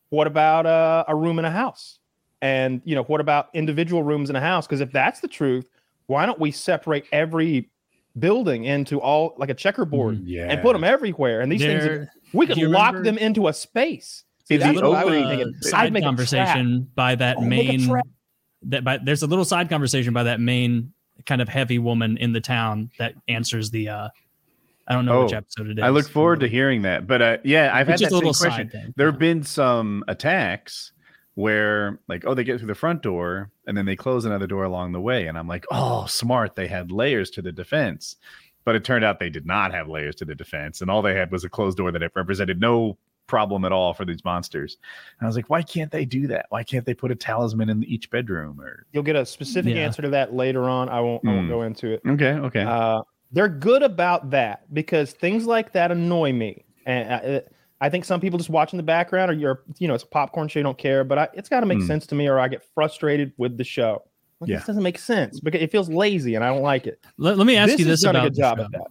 What 0.10 0.28
about 0.28 0.66
uh, 0.66 1.04
a 1.08 1.16
room 1.16 1.40
in 1.40 1.46
a 1.46 1.52
house? 1.52 2.00
And 2.42 2.82
you 2.86 2.96
know, 2.96 3.04
what 3.04 3.22
about 3.22 3.50
individual 3.54 4.04
rooms 4.04 4.30
in 4.30 4.36
a 4.36 4.42
house? 4.42 4.66
Because 4.66 4.82
if 4.82 4.92
that's 4.92 5.20
the 5.20 5.28
truth, 5.28 5.68
why 6.08 6.26
don't 6.26 6.40
we 6.40 6.52
separate 6.52 7.06
every 7.12 7.70
building 8.18 8.64
into 8.66 9.00
all 9.02 9.36
like 9.38 9.50
a 9.50 9.54
checkerboard 9.54 10.22
Yeah. 10.26 10.48
and 10.50 10.62
put 10.62 10.74
them 10.74 10.84
everywhere? 10.84 11.42
And 11.42 11.52
these 11.52 11.62
things, 11.62 12.08
we 12.34 12.48
could 12.48 12.58
lock 12.58 12.94
remember- 12.94 13.04
them 13.04 13.18
into 13.18 13.48
a 13.48 13.54
space. 13.54 14.24
See, 14.48 14.56
See, 14.56 14.58
that's 14.58 14.80
the 14.80 14.90
what 14.90 14.98
I 15.00 15.06
would 15.06 15.12
be 15.12 15.18
open- 15.18 15.30
thinking. 15.38 15.54
uh, 15.64 15.68
side 15.70 15.86
I'd 15.88 15.94
make 15.94 16.02
a 16.02 16.04
trap. 16.04 16.10
conversation 16.10 16.88
by 16.96 17.16
that 17.16 17.38
Oh, 17.38 17.42
make 17.42 17.68
main 17.80 18.02
that 18.68 18.84
by 18.84 18.98
there's 18.98 19.24
a 19.24 19.28
little 19.28 19.46
side 19.46 19.70
conversation 19.70 20.14
by 20.14 20.24
that 20.24 20.40
main 20.40 20.94
kind 21.26 21.42
of 21.42 21.50
heavy 21.50 21.80
woman 21.80 22.18
in 22.18 22.32
the 22.34 22.42
town 22.42 22.90
that 23.00 23.14
answers 23.28 23.72
the 23.72 23.90
uh 23.90 24.10
I 24.88 24.94
don't 24.94 25.06
know 25.06 25.24
which 25.24 25.34
Oh, 25.34 25.38
episode 25.38 25.68
it 25.70 25.80
is. 25.80 25.84
I 25.84 25.90
look 25.90 26.08
forward 26.08 26.42
to 26.42 26.48
hearing 26.48 26.84
that. 26.84 27.08
But 27.08 27.22
uh, 27.24 27.38
yeah, 27.44 27.72
I've 27.74 27.90
It's 27.90 27.94
had 27.94 28.00
just 28.02 28.10
that 28.12 28.16
a 28.16 28.18
little 28.18 28.34
same 28.36 28.50
question. 28.52 28.70
side 28.70 28.82
thing. 28.84 28.94
There 28.96 29.10
have 29.10 29.18
been 29.18 29.42
some 29.42 30.04
attacks 30.08 30.92
where, 31.36 32.00
like, 32.08 32.24
oh, 32.26 32.34
they 32.34 32.44
get 32.44 32.58
through 32.60 32.68
the 32.68 32.76
front 32.76 33.02
door 33.02 33.52
and 33.68 33.78
then 33.78 33.86
they 33.86 33.96
close 33.96 34.26
another 34.26 34.48
door 34.48 34.64
along 34.64 34.92
the 34.94 35.02
way, 35.02 35.28
and 35.28 35.38
I'm 35.38 35.48
like, 35.48 35.66
oh, 35.72 36.06
smart. 36.08 36.56
They 36.56 36.68
had 36.68 36.92
layers 36.92 37.30
to 37.32 37.42
the 37.42 37.52
defense, 37.52 38.16
but 38.64 38.76
it 38.76 38.84
turned 38.84 39.04
out 39.06 39.20
they 39.20 39.30
did 39.30 39.46
not 39.46 39.74
have 39.74 39.88
layers 39.90 40.16
to 40.18 40.26
the 40.26 40.36
defense, 40.36 40.82
and 40.82 40.90
all 40.90 41.02
they 41.02 41.16
had 41.16 41.32
was 41.32 41.44
a 41.44 41.50
closed 41.50 41.78
door 41.78 41.92
that 41.92 42.02
it 42.04 42.12
represented 42.16 42.60
no 42.60 42.98
problem 43.28 43.66
at 43.66 43.72
all 43.72 43.92
for 43.94 44.06
these 44.06 44.24
monsters. 44.24 44.78
And 45.20 45.26
I 45.26 45.28
was 45.28 45.36
like, 45.36 45.50
why 45.50 45.64
can't 45.64 45.92
they 45.92 46.06
do 46.06 46.28
that? 46.28 46.46
Why 46.50 46.64
can't 46.64 46.86
they 46.86 46.94
put 46.94 47.10
a 47.12 47.16
talisman 47.16 47.70
in 47.70 47.84
each 47.86 48.12
bedroom? 48.12 48.62
Or 48.62 48.86
You'll 48.94 49.02
get 49.02 49.16
a 49.16 49.26
specific 49.26 49.74
Yeah. 49.76 49.82
answer 49.82 50.04
to 50.04 50.10
that 50.10 50.34
later 50.36 50.70
on. 50.70 50.90
I 50.90 51.02
won't. 51.02 51.26
I 51.26 51.30
won't 51.30 51.46
Hmm. 51.46 51.50
go 51.52 51.64
into 51.64 51.88
it. 51.92 52.02
okay, 52.08 52.34
okay, 52.34 52.62
Uh, 52.62 53.02
they're 53.32 53.50
good 53.50 53.82
about 53.82 54.30
that 54.30 54.72
because 54.74 55.12
things 55.12 55.48
like 55.48 55.72
that 55.74 55.92
annoy 55.92 56.32
me, 56.34 56.66
and 56.86 57.14
I, 57.14 57.42
I 57.86 57.90
think 57.90 58.04
some 58.06 58.20
people 58.20 58.38
just 58.40 58.50
watch 58.50 58.74
in 58.74 58.78
the 58.78 58.84
background, 58.84 59.30
or 59.30 59.34
you're, 59.36 59.62
you 59.78 59.88
know, 59.88 59.94
it's 59.94 60.04
a 60.04 60.08
popcorn 60.08 60.48
show, 60.48 60.60
you 60.60 60.64
don't 60.64 60.78
care. 60.78 61.04
But 61.04 61.18
I, 61.18 61.28
it's 61.34 61.50
got 61.50 61.60
to 61.60 61.66
make 61.66 61.80
Hmm. 61.80 61.86
sense 61.88 62.08
to 62.08 62.16
me, 62.16 62.28
or 62.28 62.40
I 62.40 62.48
get 62.48 62.64
frustrated 62.74 63.32
with 63.38 63.58
the 63.58 63.64
show. 63.64 64.04
Like, 64.40 64.50
Yeah. 64.50 64.58
This 64.58 64.66
doesn't 64.66 64.84
make 64.84 64.98
sense 64.98 65.40
because 65.40 65.62
it 65.62 65.72
feels 65.72 65.88
lazy, 65.90 66.36
and 66.36 66.44
I 66.44 66.48
don't 66.48 66.64
like 66.64 66.88
it. 66.88 67.00
Let, 67.18 67.38
let 67.38 67.46
me 67.48 67.58
ask 67.58 67.72
this 67.72 67.80
you 67.80 67.86
this 67.86 68.04
about 68.04 68.26
a 68.26 68.30
good 68.30 68.36
job 68.38 68.60
at 68.60 68.72
that. 68.72 68.88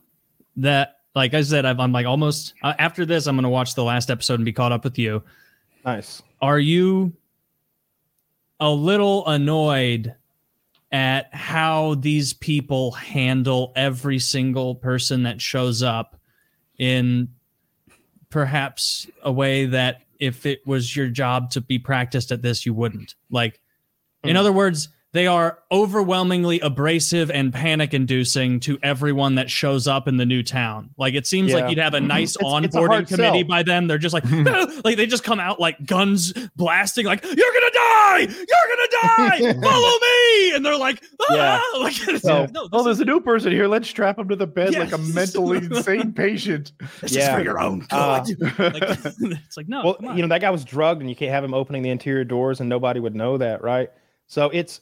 that 0.56 0.96
like 1.14 1.34
I 1.34 1.42
said 1.42 1.64
I've, 1.66 1.78
I'm 1.80 1.92
like 1.92 2.06
almost 2.06 2.54
uh, 2.62 2.74
after 2.78 3.04
this 3.06 3.26
I'm 3.26 3.36
going 3.36 3.42
to 3.44 3.48
watch 3.48 3.74
the 3.74 3.84
last 3.84 4.10
episode 4.10 4.34
and 4.34 4.44
be 4.44 4.52
caught 4.52 4.72
up 4.72 4.84
with 4.84 4.98
you. 4.98 5.22
Nice. 5.84 6.22
Are 6.40 6.58
you 6.58 7.12
a 8.60 8.70
little 8.70 9.26
annoyed 9.26 10.14
at 10.92 11.34
how 11.34 11.94
these 11.96 12.32
people 12.32 12.92
handle 12.92 13.72
every 13.76 14.18
single 14.18 14.74
person 14.76 15.24
that 15.24 15.40
shows 15.40 15.82
up 15.82 16.18
in 16.78 17.28
perhaps 18.34 19.06
a 19.22 19.30
way 19.30 19.64
that 19.64 20.02
if 20.18 20.44
it 20.44 20.66
was 20.66 20.96
your 20.96 21.06
job 21.06 21.50
to 21.52 21.60
be 21.60 21.78
practiced 21.78 22.32
at 22.32 22.42
this, 22.42 22.66
you 22.66 22.74
wouldn't? 22.74 23.14
Like, 23.30 23.60
in 24.24 24.30
Hmm. 24.32 24.36
other 24.38 24.52
words, 24.52 24.88
they 25.14 25.26
are 25.28 25.60
overwhelmingly 25.72 26.58
abrasive 26.58 27.30
and 27.30 27.52
panic 27.54 27.94
inducing 27.94 28.58
to 28.58 28.78
everyone 28.82 29.36
that 29.36 29.48
shows 29.48 29.86
up 29.86 30.08
in 30.08 30.16
the 30.16 30.26
new 30.26 30.42
town. 30.42 30.90
Like 30.98 31.14
it 31.14 31.24
seems 31.26 31.50
Yeah. 31.52 31.58
like 31.60 31.70
you'd 31.70 31.78
have 31.78 31.94
a 31.94 32.00
nice 32.00 32.34
It's- 32.36 32.64
it's 32.64 32.74
a 32.74 32.78
onboarding 32.80 33.06
committee 33.08 33.38
sell. 33.40 33.48
by 33.48 33.62
them. 33.62 33.86
They're 33.86 33.96
just 33.96 34.12
like, 34.12 34.24
like 34.84 34.96
they 34.96 35.06
just 35.06 35.22
come 35.24 35.38
out 35.38 35.60
like 35.60 35.86
guns 35.86 36.32
blasting, 36.56 37.06
like, 37.06 37.22
you're 37.24 37.32
gonna 37.32 37.72
die, 37.72 38.18
you're 38.20 38.28
gonna 38.28 38.90
die, 39.02 39.52
follow 39.62 39.98
me. 40.00 40.54
And 40.56 40.66
they're 40.66 40.76
like, 40.76 41.00
ah! 41.30 41.34
Yeah. 41.34 41.60
like, 41.80 41.92
So- 42.20 42.46
no, 42.52 42.68
oh, 42.72 42.82
there's 42.82 42.98
a 43.00 43.04
new 43.04 43.20
person 43.20 43.52
here. 43.52 43.68
Let's 43.68 43.88
strap 43.88 44.18
him 44.18 44.28
to 44.30 44.36
the 44.36 44.48
bed 44.48 44.74
like 44.74 44.92
a 44.92 44.98
mentally 44.98 45.58
insane 45.64 46.12
patient. 46.12 46.72
this 47.00 47.12
is 47.12 47.16
Yeah. 47.18 47.36
for 47.36 47.42
your 47.42 47.60
own 47.60 47.86
Uh, 47.92 48.24
like, 48.58 48.80
it's 48.90 49.56
like, 49.56 49.68
no, 49.68 49.82
well, 49.84 49.94
come 49.94 50.08
on. 50.08 50.16
you 50.16 50.22
know 50.22 50.28
that 50.28 50.40
guy 50.40 50.50
was 50.50 50.64
drugged, 50.64 51.00
and 51.02 51.08
you 51.08 51.14
can't 51.14 51.30
have 51.30 51.44
him 51.44 51.54
opening 51.54 51.82
the 51.82 51.90
interior 51.90 52.24
doors, 52.24 52.58
and 52.58 52.68
nobody 52.68 52.98
would 52.98 53.14
know 53.14 53.38
that, 53.38 53.62
right? 53.62 53.90
So 54.26 54.48
it's 54.50 54.80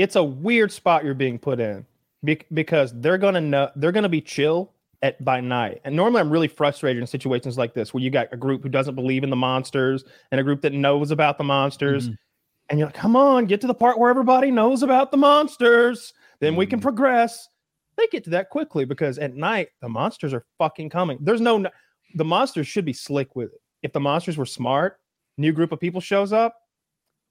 it's 0.00 0.16
a 0.16 0.24
weird 0.24 0.72
spot 0.72 1.04
you're 1.04 1.14
being 1.14 1.38
put 1.38 1.60
in 1.60 1.84
bec- 2.22 2.46
because 2.52 2.92
they're 3.00 3.18
gonna 3.18 3.40
know 3.40 3.70
they're 3.76 3.92
gonna 3.92 4.08
be 4.08 4.20
chill 4.20 4.72
at 5.02 5.22
by 5.24 5.40
night. 5.40 5.80
And 5.84 5.96
normally, 5.96 6.20
I'm 6.20 6.30
really 6.30 6.48
frustrated 6.48 7.00
in 7.00 7.06
situations 7.06 7.56
like 7.56 7.72
this 7.74 7.94
where 7.94 8.02
you 8.02 8.10
got 8.10 8.28
a 8.32 8.36
group 8.36 8.62
who 8.62 8.68
doesn't 8.68 8.94
believe 8.94 9.24
in 9.24 9.30
the 9.30 9.36
monsters 9.36 10.04
and 10.30 10.40
a 10.40 10.44
group 10.44 10.60
that 10.62 10.72
knows 10.74 11.10
about 11.10 11.38
the 11.38 11.44
monsters, 11.44 12.08
Mhm. 12.10 12.18
and 12.68 12.78
you're 12.78 12.88
like, 12.88 12.94
come 12.94 13.16
on, 13.16 13.46
get 13.46 13.60
to 13.62 13.66
the 13.66 13.74
part 13.74 13.98
where 13.98 14.10
everybody 14.10 14.50
knows 14.50 14.82
about 14.82 15.10
the 15.10 15.16
monsters, 15.16 16.12
then 16.40 16.54
we 16.56 16.66
can 16.66 16.78
Mhm. 16.80 16.82
progress. 16.82 17.48
They 17.96 18.06
get 18.08 18.24
to 18.24 18.30
that 18.30 18.50
quickly 18.50 18.84
because 18.84 19.18
at 19.18 19.34
night 19.34 19.68
the 19.80 19.88
monsters 19.88 20.32
are 20.34 20.44
fucking 20.58 20.90
coming. 20.90 21.18
There's 21.20 21.40
no 21.40 21.64
the 22.14 22.24
monsters 22.24 22.66
should 22.66 22.84
be 22.84 22.92
slick 22.92 23.34
with 23.36 23.52
it. 23.52 23.60
If 23.82 23.92
the 23.92 24.00
monsters 24.00 24.36
were 24.36 24.44
smart, 24.46 24.98
new 25.38 25.52
group 25.52 25.70
of 25.72 25.78
people 25.80 26.00
shows 26.00 26.32
up, 26.32 26.56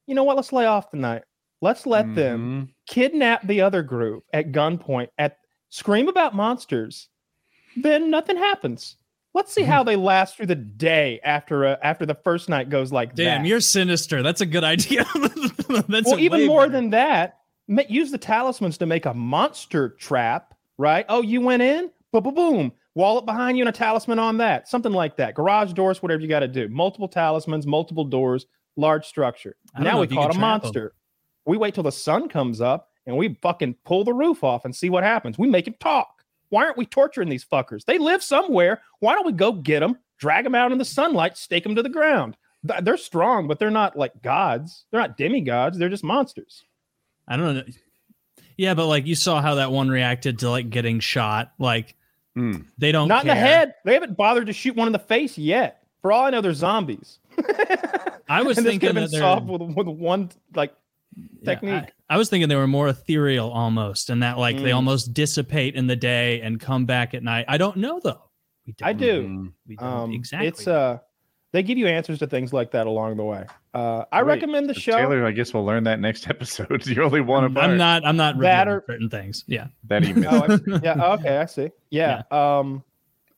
you 0.07 0.15
know 0.15 0.23
what? 0.23 0.35
Let's 0.37 0.53
lay 0.53 0.65
off 0.65 0.89
tonight. 0.89 1.23
Let's 1.61 1.85
let 1.85 2.15
them 2.15 2.69
Mhm. 2.69 2.73
kidnap 2.87 3.45
the 3.47 3.61
other 3.61 3.83
group 3.83 4.23
at 4.33 4.51
gunpoint 4.51 5.09
at 5.17 5.37
scream 5.69 6.07
about 6.07 6.33
monsters. 6.35 7.09
Then 7.75 8.09
nothing 8.09 8.37
happens. 8.37 8.95
Let's 9.33 9.53
see 9.53 9.61
how 9.63 9.83
they 9.83 9.95
last 9.95 10.35
through 10.37 10.47
the 10.47 10.55
day 10.55 11.19
after 11.23 11.65
uh, 11.65 11.75
after 11.83 12.05
the 12.05 12.15
first 12.15 12.49
night 12.49 12.69
goes 12.69 12.91
like 12.91 13.13
Damn, 13.13 13.43
that. 13.43 13.47
you're 13.47 13.59
sinister. 13.59 14.23
That's 14.23 14.41
a 14.41 14.45
good 14.45 14.63
idea. 14.63 15.05
That's 15.87 16.07
well, 16.07 16.15
a 16.15 16.19
even 16.19 16.47
more 16.47 16.61
better. 16.61 16.71
than 16.71 16.89
that, 16.91 17.37
use 17.89 18.09
the 18.11 18.17
talismans 18.17 18.77
to 18.79 18.85
make 18.87 19.05
a 19.05 19.13
monster 19.13 19.89
trap, 19.89 20.55
right? 20.77 21.05
Oh, 21.09 21.21
you 21.21 21.41
went 21.41 21.61
in, 21.61 21.91
boom, 22.11 22.23
boom, 22.23 22.33
boom. 22.33 22.71
Wall 22.95 23.19
it 23.19 23.25
behind 23.25 23.55
you 23.57 23.61
and 23.61 23.69
a 23.69 23.71
talisman 23.77 24.17
on 24.17 24.37
that. 24.37 24.67
Something 24.67 24.91
like 24.91 25.15
that. 25.17 25.35
Garage 25.35 25.73
doors, 25.73 26.01
whatever 26.01 26.21
you 26.21 26.27
got 26.27 26.39
to 26.39 26.47
do. 26.47 26.67
Multiple 26.69 27.07
talismans, 27.07 27.67
multiple 27.67 28.03
doors, 28.05 28.47
large 28.77 29.05
structure. 29.05 29.55
Now 29.77 29.99
we 30.01 30.07
caught 30.07 30.31
a 30.31 30.31
can 30.31 30.31
trap 30.31 30.35
'em. 30.35 30.41
monster. 30.63 30.93
We 31.49 31.57
wait 31.57 31.73
till 31.73 31.83
the 31.83 31.91
sun 31.91 32.29
comes 32.29 32.61
up 32.61 32.89
and 33.05 33.17
we 33.17 33.35
fucking 33.41 33.75
pull 33.85 34.03
the 34.03 34.13
roof 34.13 34.43
off 34.43 34.65
and 34.65 34.75
see 34.75 34.89
what 34.89 35.03
happens. 35.03 35.37
We 35.37 35.47
make 35.49 35.67
him 35.67 35.75
talk. 35.79 36.23
Why 36.49 36.63
aren't 36.65 36.77
we 36.77 36.85
torturing 36.85 37.29
these 37.29 37.45
fuckers? 37.45 37.85
They 37.85 37.97
live 37.97 38.23
somewhere. 38.23 38.81
Why 38.99 39.13
don't 39.15 39.25
we 39.25 39.31
go 39.33 39.51
get 39.51 39.81
them, 39.81 39.97
drag 40.17 40.43
them 40.43 40.55
out 40.55 40.71
in 40.71 40.77
the 40.77 40.85
sunlight, 40.85 41.37
stake 41.37 41.63
them 41.63 41.75
to 41.75 41.83
the 41.83 41.89
ground? 41.89 42.37
They're 42.63 42.97
strong, 42.97 43.47
but 43.47 43.57
they're 43.59 43.71
not 43.71 43.95
like 43.97 44.21
gods. 44.21 44.85
They're 44.91 44.99
not 45.01 45.17
demigods. 45.17 45.77
They're 45.77 45.89
just 45.89 46.03
monsters. 46.03 46.65
I 47.27 47.37
don't 47.37 47.55
know. 47.55 47.63
Yeah, 48.57 48.73
but 48.73 48.87
like 48.87 49.07
you 49.07 49.15
saw 49.15 49.41
how 49.41 49.55
that 49.55 49.71
one 49.71 49.89
reacted 49.89 50.39
to 50.39 50.49
like 50.49 50.69
getting 50.69 50.99
shot. 50.99 51.53
Like 51.59 51.95
Mm. 52.37 52.65
they 52.77 52.91
don't 52.91 53.07
not 53.07 53.23
in 53.23 53.27
the 53.27 53.35
head. 53.35 53.73
They 53.85 53.93
haven't 53.95 54.15
bothered 54.15 54.45
to 54.47 54.53
shoot 54.53 54.75
one 54.75 54.87
in 54.87 54.93
the 54.93 54.99
face 54.99 55.35
yet. 55.37 55.83
For 56.01 56.11
all 56.11 56.25
I 56.25 56.29
know, 56.29 56.41
they're 56.41 56.53
zombies. 56.53 57.17
I 58.29 58.43
was 58.43 58.57
and 58.57 58.65
this 58.67 58.73
thinking 58.73 58.79
could 58.79 58.87
have 58.87 58.95
been 58.95 59.03
that 59.05 59.11
they're- 59.11 59.19
solved 59.19 59.49
with, 59.49 59.61
with 59.75 59.87
one 59.87 60.29
like 60.53 60.73
Yeah, 61.15 61.25
technique. 61.53 61.91
I, 62.09 62.15
I 62.15 62.17
was 62.17 62.29
thinking 62.29 62.49
they 62.49 62.55
were 62.55 62.67
more 62.67 62.87
ethereal 62.87 63.49
almost, 63.49 64.09
and 64.09 64.23
that 64.23 64.37
like 64.37 64.57
they 64.57 64.69
Mm. 64.71 64.75
almost 64.75 65.13
dissipate 65.13 65.75
in 65.75 65.87
the 65.87 65.95
day 65.95 66.41
and 66.41 66.59
come 66.59 66.85
back 66.85 67.13
at 67.13 67.23
night. 67.23 67.45
I 67.47 67.57
don't 67.57 67.77
know 67.77 67.99
though. 68.03 68.21
We 68.65 68.73
don't, 68.73 68.87
I 68.87 68.93
do. 68.93 69.23
Mhm. 69.27 69.53
We 69.67 69.75
don't 69.75 69.87
Um, 69.87 70.11
exactly. 70.13 70.47
It's 70.47 70.67
uh, 70.67 70.99
they 71.51 71.63
give 71.63 71.77
you 71.79 71.87
answers 71.87 72.19
to 72.19 72.27
things 72.27 72.53
like 72.53 72.71
that 72.71 72.85
along 72.85 73.17
the 73.17 73.23
way. 73.23 73.45
Uh, 73.73 74.05
I 74.11 74.21
Wait, 74.21 74.27
recommend 74.35 74.69
the 74.69 74.73
show. 74.75 74.91
Taylor, 74.95 75.25
I 75.25 75.31
guess 75.31 75.51
we'll 75.53 75.65
learn 75.65 75.83
that 75.85 75.99
next 75.99 76.27
episode. 76.29 76.85
You're 76.85 77.03
only 77.03 77.21
one 77.21 77.43
I'm. 77.43 77.57
I'm 77.57 77.77
not. 77.77 78.05
I'm 78.05 78.17
not 78.17 78.37
That 78.39 78.67
or- 78.67 78.83
certain 78.87 79.09
things. 79.09 79.43
Yeah. 79.47 79.67
that 79.87 80.03
email. 80.05 80.29
oh, 80.49 80.59
I, 80.75 80.79
yeah. 80.83 81.13
Okay, 81.15 81.37
I 81.37 81.45
see. 81.45 81.71
Yeah. 81.89 82.21
Um, 82.31 82.83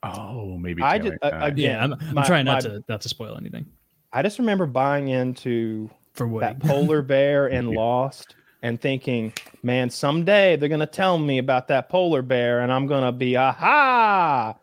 oh, 0.04 0.58
maybe. 0.58 0.84
I 0.84 0.98
Taylor. 0.98 1.18
just- 1.22 1.34
uh, 1.34 1.40
again, 1.42 1.58
Yeah. 1.72 1.84
I'm, 1.84 1.94
I'm 1.94 2.16
my- 2.16 2.26
trying 2.26 2.46
not 2.46 2.64
my- 2.64 2.70
to 2.70 2.84
not 2.90 3.02
to 3.02 3.10
spoil 3.10 3.38
anything 3.38 3.66
I 4.14 4.22
just 4.24 4.40
remember 4.40 4.66
buying 4.66 5.08
into 5.08 5.90
for 6.14 6.28
Woody. 6.28 6.46
that 6.48 6.60
polar 6.60 7.02
bear 7.02 7.48
and 7.48 7.70
Lost 7.72 8.36
and 8.64 8.80
thinking, 8.80 9.34
man, 9.64 9.90
someday 9.90 10.56
they're 10.56 10.70
gonna 10.70 10.86
tell 10.86 11.18
me 11.18 11.38
about 11.40 11.68
that 11.70 11.90
polar 11.90 12.22
bear, 12.22 12.60
and 12.62 12.72
I'm 12.72 12.88
gonna 12.88 13.12
be 13.12 13.36
aha. 13.38 14.56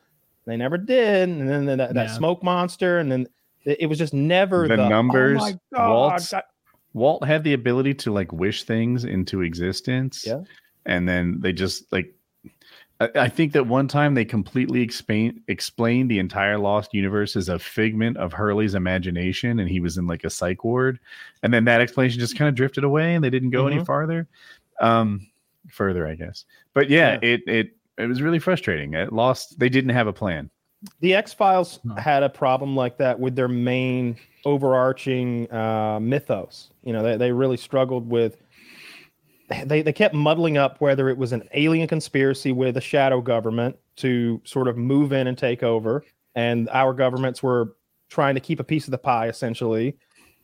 They 0.46 0.57
never 0.57 0.78
did, 0.78 1.28
and 1.28 1.49
then 1.49 1.66
that, 1.66 1.94
that 1.94 2.09
Yeah. 2.09 2.12
smoke 2.16 2.42
monster, 2.42 2.99
and 2.99 3.11
then 3.12 3.26
it 3.64 3.78
it 3.80 3.86
was 3.86 3.99
just 3.99 4.14
never 4.14 4.66
The 4.68 4.76
the, 4.76 4.84
oh 4.84 4.88
numbers, 4.88 5.38
Oh 5.40 5.44
my 5.44 5.53
god! 5.74 5.88
Walt's- 5.90 6.30
God. 6.30 6.42
Walt 6.94 7.24
had 7.26 7.44
the 7.44 7.53
ability 7.53 7.94
to 7.94 8.12
like 8.12 8.32
wish 8.32 8.64
things 8.64 9.05
into 9.05 9.42
existence. 9.42 10.24
Yeah. 10.26 10.40
And 10.86 11.07
then 11.09 11.38
they 11.40 11.53
just 11.53 11.92
like 11.92 12.14
I, 13.01 13.09
I 13.14 13.28
think 13.28 13.53
that 13.53 13.66
one 13.66 13.88
time 13.88 14.14
they 14.14 14.24
completely 14.24 14.80
explain 14.82 15.42
explained 15.49 16.11
the 16.11 16.18
entire 16.18 16.59
Lost 16.59 16.94
universe 16.94 17.36
as 17.36 17.49
a 17.49 17.59
figment 17.59 18.16
of 18.16 18.32
Hurley's 18.32 18.74
imagination 18.74 19.61
and 19.61 19.68
he 19.68 19.80
was 19.80 19.99
in 19.99 20.07
like 20.07 20.24
a 20.24 20.30
psych 20.30 20.64
ward. 20.64 20.99
And 21.42 21.53
then 21.53 21.64
that 21.64 21.80
explanation 21.80 22.20
just 22.20 22.36
kind 22.36 22.49
of 22.49 22.55
drifted 22.55 22.84
away 22.84 23.14
and 23.14 23.22
they 23.22 23.30
didn't 23.30 23.51
go 23.51 23.66
any 23.66 23.78
Mhm. 23.78 23.86
farther. 23.86 24.26
Um 24.80 25.26
further, 25.68 26.07
I 26.07 26.14
guess. 26.14 26.44
But 26.74 26.88
yeah, 26.90 27.18
it 27.22 27.42
it 27.46 27.76
it 27.99 28.07
was 28.07 28.22
really 28.22 28.38
frustrating. 28.38 28.94
It 28.94 29.12
lost 29.12 29.59
they 29.59 29.68
didn't 29.68 29.90
have 29.90 30.07
a 30.07 30.12
plan. 30.12 30.51
The 31.01 31.14
X 31.14 31.32
Files 31.32 31.80
No. 31.84 31.94
had 31.96 32.22
a 32.22 32.28
problem 32.28 32.76
like 32.76 32.96
that 32.99 33.18
with 33.18 33.34
their 33.34 33.49
main 33.49 34.16
overarching 34.44 35.53
uh, 35.53 35.99
mythos. 36.01 36.70
You 36.84 36.92
know, 36.92 37.03
they, 37.03 37.16
they 37.16 37.32
really 37.32 37.57
struggled 37.57 38.09
with. 38.09 38.36
They, 39.49 39.82
they 39.82 39.92
kept 39.92 40.14
muddling 40.14 40.59
up 40.59 40.80
whether 40.80 41.09
it 41.09 41.16
was 41.16 41.32
an 41.32 41.49
alien 41.55 41.88
conspiracy 41.88 42.53
with 42.53 42.76
a 42.76 42.82
shadow 42.82 43.20
government 43.20 43.76
to 43.96 44.40
sort 44.44 44.68
of 44.68 44.76
move 44.76 45.12
in 45.12 45.26
and 45.26 45.38
take 45.38 45.62
over, 45.62 46.05
and 46.34 46.68
our 46.68 46.92
governments 46.92 47.42
were 47.42 47.74
trying 48.11 48.34
to 48.34 48.40
keep 48.40 48.61
a 48.61 48.64
piece 48.64 48.86
of 48.86 48.90
the 48.90 48.99
pie, 48.99 49.28
essentially, 49.28 49.96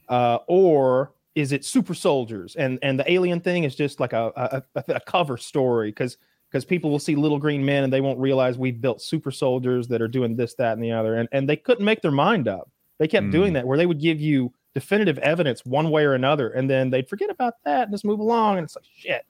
uh, 0.08 0.38
or 0.48 1.12
is 1.34 1.52
it 1.52 1.64
super 1.64 1.94
soldiers? 1.94 2.56
And 2.56 2.78
and 2.82 2.98
the 2.98 3.10
alien 3.10 3.40
thing 3.40 3.64
is 3.64 3.74
just 3.74 4.00
like 4.00 4.12
a 4.12 4.62
a, 4.74 4.82
a, 4.88 5.00
cover 5.00 5.36
story 5.36 5.90
because 5.90 6.16
because 6.50 6.64
people 6.64 6.90
will 6.90 6.98
see 6.98 7.16
little 7.16 7.38
green 7.38 7.64
men 7.64 7.84
and 7.84 7.92
they 7.92 8.00
won't 8.00 8.18
realize 8.18 8.56
we've 8.56 8.80
built 8.80 9.02
super 9.02 9.32
soldiers 9.32 9.88
that 9.88 10.00
are 10.00 10.08
doing 10.08 10.36
this, 10.36 10.54
that, 10.54 10.72
and 10.74 10.82
the 10.82 10.92
other. 10.92 11.16
And 11.16 11.28
and 11.32 11.48
they 11.48 11.56
couldn't 11.56 11.84
make 11.84 12.00
their 12.00 12.10
mind 12.10 12.48
up. 12.48 12.70
They 12.98 13.08
kept 13.08 13.26
Mm. 13.26 13.32
doing 13.32 13.52
that 13.54 13.66
where 13.66 13.76
they 13.76 13.86
would 13.86 14.00
give 14.00 14.20
you 14.20 14.52
definitive 14.74 15.18
evidence 15.18 15.64
one 15.64 15.90
way 15.90 16.04
or 16.04 16.14
another, 16.14 16.50
and 16.50 16.68
then 16.68 16.90
they'd 16.90 17.08
forget 17.08 17.30
about 17.30 17.54
that 17.64 17.84
and 17.84 17.92
just 17.92 18.04
move 18.04 18.20
along. 18.20 18.58
And 18.58 18.64
it's 18.64 18.76
like 18.76 18.84
shit. 18.96 19.24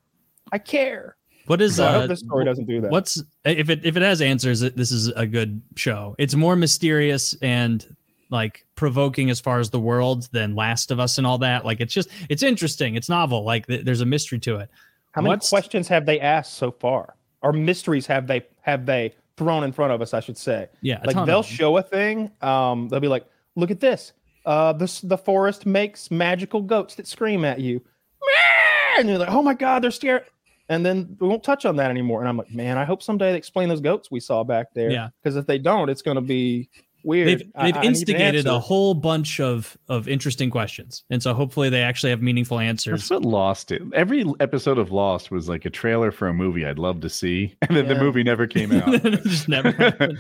I 0.53 0.59
care. 0.59 1.17
What 1.47 1.61
is 1.61 1.77
So 1.77 1.85
I 1.85 1.89
uh, 1.89 2.01
hope 2.01 2.09
this 2.09 2.21
story 2.21 2.45
doesn't 2.45 2.65
do 2.65 2.81
that. 2.81 2.91
What's 2.91 3.23
if 3.45 3.69
it 3.69 3.85
if 3.85 3.97
it 3.97 4.03
has 4.03 4.23
answers? 4.23 4.61
This 4.61 4.91
is 4.91 5.09
a 5.09 5.27
good 5.27 5.61
show. 5.77 6.15
It's 6.19 6.35
more 6.35 6.57
mysterious 6.57 7.35
and 7.43 7.85
like 8.31 8.65
provoking 8.75 9.31
as 9.31 9.41
far 9.41 9.61
as 9.61 9.71
the 9.71 9.79
world 9.79 10.29
than 10.33 10.55
Last 10.55 10.91
of 10.91 10.99
Us 10.99 11.19
and 11.19 11.27
all 11.27 11.39
that. 11.39 11.65
Like 11.65 11.81
it's 11.81 11.93
just 11.93 12.09
it's 12.31 12.43
interesting. 12.43 12.95
It's 12.95 13.09
novel. 13.09 13.45
Like 13.45 13.67
th- 13.67 13.85
there's 13.85 14.01
a 14.01 14.07
mystery 14.07 14.39
to 14.41 14.57
it. 14.57 14.71
How 15.13 15.21
many 15.21 15.31
what's- 15.31 15.51
questions 15.51 15.87
have 15.89 16.07
they 16.07 16.19
asked 16.21 16.55
so 16.55 16.71
far? 16.71 17.15
Or 17.43 17.53
mysteries 17.53 18.07
have 18.07 18.27
they 18.27 18.47
have 18.63 18.87
they 18.87 19.15
thrown 19.37 19.65
in 19.65 19.73
front 19.73 19.93
of 19.93 20.01
us? 20.01 20.15
I 20.15 20.21
should 20.21 20.39
say. 20.39 20.69
Yeah, 20.81 21.01
like 21.05 21.27
they'll 21.27 21.43
show 21.43 21.77
a 21.77 21.83
thing. 21.83 22.31
Um, 22.41 22.89
they'll 22.89 23.01
be 23.01 23.09
like, 23.09 23.27
"Look 23.55 23.71
at 23.71 23.81
this. 23.81 24.15
Uh, 24.45 24.73
this 24.73 25.01
the 25.01 25.19
forest 25.19 25.67
makes 25.67 26.11
magical 26.11 26.63
goats 26.63 26.95
that 26.97 27.07
scream 27.07 27.45
at 27.45 27.61
you." 27.61 27.81
Meow! 28.21 29.01
And 29.01 29.09
you're 29.09 29.19
like, 29.19 29.31
"Oh 29.31 29.43
my 29.43 29.55
god, 29.55 29.83
they're 29.83 29.91
scared." 29.91 30.25
And 30.69 30.85
then 30.85 31.17
we 31.21 31.29
won't 31.29 31.45
touch 31.45 31.67
on 31.67 31.77
that 31.77 31.91
anymore. 31.91 32.21
And 32.21 32.29
I'm 32.29 32.39
like, 32.39 32.51
man, 32.51 32.79
I 32.79 32.87
hope 32.87 33.03
someday 33.03 33.33
they 33.33 33.37
explain 33.37 33.69
those 33.69 33.83
goats 33.83 34.11
we 34.11 34.19
saw 34.19 34.43
back 34.45 34.73
there. 34.73 34.91
Yeah. 34.91 35.11
Because 35.23 35.37
if 35.37 35.47
they 35.47 35.59
don't, 35.59 35.91
it's 35.91 36.01
going 36.01 36.15
to 36.15 36.23
be 36.23 36.71
weird. 37.05 37.29
They've 37.29 37.39
they've 37.39 37.77
I 37.77 37.81
need 37.81 37.87
instigated 37.87 38.47
a 38.47 38.59
whole 38.59 38.95
bunch 38.95 39.41
of 39.41 39.77
of 39.89 40.09
interesting 40.09 40.51
questions, 40.51 41.05
and 41.11 41.23
so 41.23 41.35
hopefully 41.35 41.69
they 41.69 41.83
actually 41.83 42.11
have 42.11 42.23
meaningful 42.23 42.59
answers. 42.59 43.09
That's 43.09 43.23
what 43.23 43.25
Lost 43.25 43.73
it. 43.73 43.83
Every 43.93 44.25
episode 44.41 44.79
of 44.79 44.91
Lost 44.91 45.31
was 45.31 45.49
like 45.49 45.65
a 45.65 45.71
trailer 45.71 46.11
for 46.11 46.29
a 46.29 46.35
movie 46.35 46.65
I'd 46.65 46.79
love 46.79 47.01
to 47.03 47.11
see, 47.11 47.55
and 47.63 47.77
then 47.77 47.89
the 47.89 47.95
movie 47.95 48.23
never 48.23 48.47
came 48.47 48.73
out. 48.73 49.03
just 49.03 49.49
never 49.49 49.71
happened. 49.79 50.19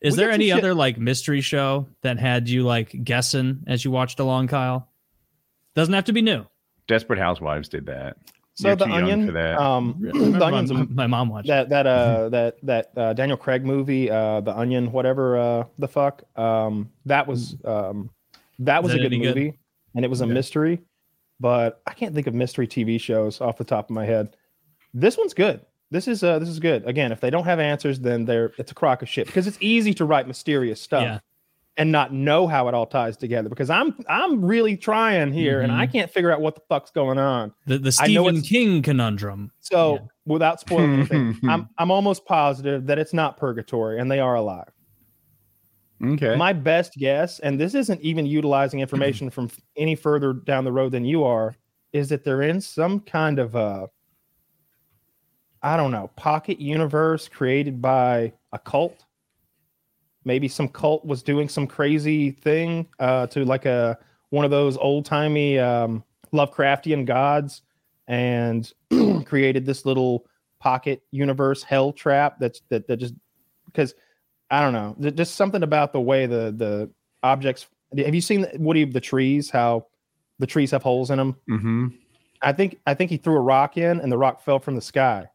Is 0.00 0.14
We 0.14 0.16
there 0.18 0.26
get 0.28 0.32
some 0.34 0.40
any 0.40 0.48
shit- 0.48 0.58
other 0.58 0.74
like 0.74 0.98
mystery 0.98 1.40
show 1.40 1.86
that 2.02 2.18
had 2.18 2.48
you 2.48 2.62
like 2.64 3.04
guessing 3.04 3.64
as 3.66 3.84
you 3.84 3.90
watched 3.90 4.18
along, 4.20 4.48
Kyle? 4.48 4.88
Doesn't 5.74 5.92
have 5.94 6.04
to 6.06 6.12
be 6.12 6.22
new. 6.22 6.46
Desperate 6.88 7.18
Housewives 7.18 7.68
did 7.68 7.86
that. 7.86 8.16
So 8.54 8.68
You're 8.68 8.76
the 8.76 8.84
too 8.86 8.90
young 8.90 9.02
onion, 9.04 9.26
for 9.26 9.32
that. 9.32 9.58
um, 9.58 9.96
the 10.00 10.12
my, 10.30 10.40
onion's 10.50 10.70
a 10.70 10.74
my 10.74 11.06
mom 11.06 11.28
watched. 11.28 11.48
that 11.48 11.68
that 11.70 11.86
uh 11.86 12.28
that 12.30 12.56
that 12.64 12.90
uh, 12.96 13.12
Daniel 13.14 13.36
Craig 13.38 13.64
movie, 13.64 14.10
uh, 14.10 14.40
The 14.40 14.56
Onion, 14.56 14.90
whatever 14.92 15.38
uh 15.38 15.64
the 15.78 15.88
fuck. 15.88 16.22
Um, 16.38 16.90
that 17.06 17.26
was 17.26 17.56
um 17.64 18.10
that 18.58 18.82
was 18.82 18.92
that 18.92 18.98
a 18.98 19.02
good 19.02 19.12
any 19.14 19.22
good? 19.22 19.36
movie, 19.36 19.58
and 19.94 20.04
it 20.04 20.08
was 20.08 20.20
a 20.20 20.24
Okay. 20.24 20.32
mystery, 20.34 20.80
but 21.38 21.80
I 21.86 21.92
can't 21.94 22.14
think 22.14 22.26
of 22.26 22.34
mystery 22.34 22.66
TV 22.66 23.00
shows 23.00 23.40
off 23.40 23.56
the 23.56 23.64
top 23.64 23.88
of 23.88 23.94
my 23.94 24.04
head. 24.04 24.36
This 24.92 25.16
one's 25.16 25.32
good. 25.32 25.60
This 25.90 26.06
is 26.08 26.22
uh 26.22 26.38
this 26.38 26.48
is 26.48 26.60
good. 26.60 26.86
Again, 26.86 27.10
if 27.12 27.20
they 27.20 27.30
don't 27.30 27.44
have 27.44 27.58
answers, 27.58 27.98
then 28.00 28.24
they're 28.24 28.52
it's 28.58 28.70
a 28.70 28.74
crock 28.74 29.02
of 29.02 29.08
shit 29.08 29.26
because 29.26 29.46
it's 29.46 29.58
easy 29.60 29.92
to 29.94 30.04
write 30.04 30.26
mysterious 30.28 30.80
stuff. 30.80 31.02
Yeah. 31.02 31.18
And 31.76 31.90
not 31.92 32.12
know 32.12 32.46
how 32.46 32.68
it 32.68 32.74
all 32.74 32.84
ties 32.86 33.16
together 33.16 33.48
because 33.48 33.70
I'm 33.70 33.94
I'm 34.08 34.44
really 34.44 34.76
trying 34.76 35.32
here 35.32 35.62
and 35.62 35.72
I 35.72 35.86
Mhm. 35.86 35.92
can't 35.92 36.10
figure 36.10 36.30
out 36.30 36.40
what 36.40 36.54
the 36.54 36.60
fuck's 36.68 36.90
going 36.90 37.16
on. 37.18 37.52
The 37.66 37.78
the 37.78 37.96
I 38.00 38.08
know 38.08 38.24
Stephen 38.28 38.42
King 38.42 38.82
conundrum. 38.82 39.50
So 39.60 39.94
Yeah. 39.94 39.98
without 40.26 40.60
spoiling 40.60 40.92
anything, 40.94 41.38
I'm 41.48 41.68
I'm 41.78 41.90
almost 41.90 42.24
positive 42.26 42.86
that 42.86 42.98
it's 42.98 43.12
not 43.14 43.36
purgatory 43.36 43.98
and 43.98 44.10
they 44.10 44.20
are 44.20 44.34
alive. 44.34 44.68
Okay. 46.02 46.34
My 46.36 46.52
best 46.52 46.94
guess, 46.94 47.40
and 47.40 47.58
this 47.60 47.74
isn't 47.74 48.00
even 48.00 48.26
utilizing 48.26 48.80
information 48.80 49.28
from 49.36 49.50
any 49.76 49.94
further 49.94 50.32
down 50.34 50.64
the 50.64 50.72
road 50.72 50.92
than 50.92 51.04
you 51.04 51.24
are, 51.24 51.54
is 51.92 52.08
that 52.10 52.24
they're 52.24 52.42
in 52.42 52.60
some 52.60 53.00
kind 53.00 53.38
of 53.38 53.54
a 53.54 53.88
I 55.62 55.76
don't 55.76 55.90
know, 55.90 56.10
pocket 56.16 56.60
universe 56.60 57.28
created 57.28 57.82
by 57.82 58.32
a 58.52 58.58
cult. 58.58 59.04
Maybe 60.24 60.48
some 60.48 60.68
cult 60.68 61.04
was 61.04 61.22
doing 61.22 61.48
some 61.48 61.66
crazy 61.66 62.30
thing 62.30 62.88
uh, 62.98 63.26
to 63.28 63.44
like 63.44 63.66
a 63.66 63.98
one 64.30 64.44
of 64.44 64.50
those 64.50 64.76
old 64.76 65.04
timey 65.04 65.58
um, 65.58 66.04
Lovecraftian 66.32 67.04
gods, 67.04 67.62
and 68.06 68.72
created 69.24 69.66
this 69.66 69.84
little 69.84 70.26
pocket 70.60 71.02
universe 71.10 71.62
hell 71.62 71.92
trap. 71.92 72.36
That's 72.38 72.60
that 72.68 72.86
that 72.88 72.98
just 72.98 73.14
because 73.66 73.94
I 74.50 74.62
don't 74.62 74.72
know, 74.72 75.10
just 75.10 75.36
something 75.36 75.62
about 75.62 75.92
the 75.92 76.00
way 76.00 76.26
the 76.26 76.52
the 76.56 76.90
objects. 77.22 77.66
Have 77.96 78.14
you 78.14 78.20
seen 78.20 78.46
Woody 78.54 78.84
the 78.84 79.00
trees? 79.00 79.50
How 79.50 79.86
the 80.38 80.46
trees 80.46 80.70
have 80.70 80.82
holes 80.82 81.10
in 81.10 81.18
them. 81.18 81.36
mm-hmm. 81.48 81.86
I 82.42 82.52
think 82.52 82.80
I 82.86 82.94
think 82.94 83.10
he 83.10 83.16
threw 83.16 83.36
a 83.36 83.40
rock 83.40 83.76
in, 83.76 84.00
and 84.00 84.10
the 84.10 84.18
rock 84.18 84.42
fell 84.42 84.58
from 84.58 84.74
the 84.74 84.80
sky. 84.80 85.28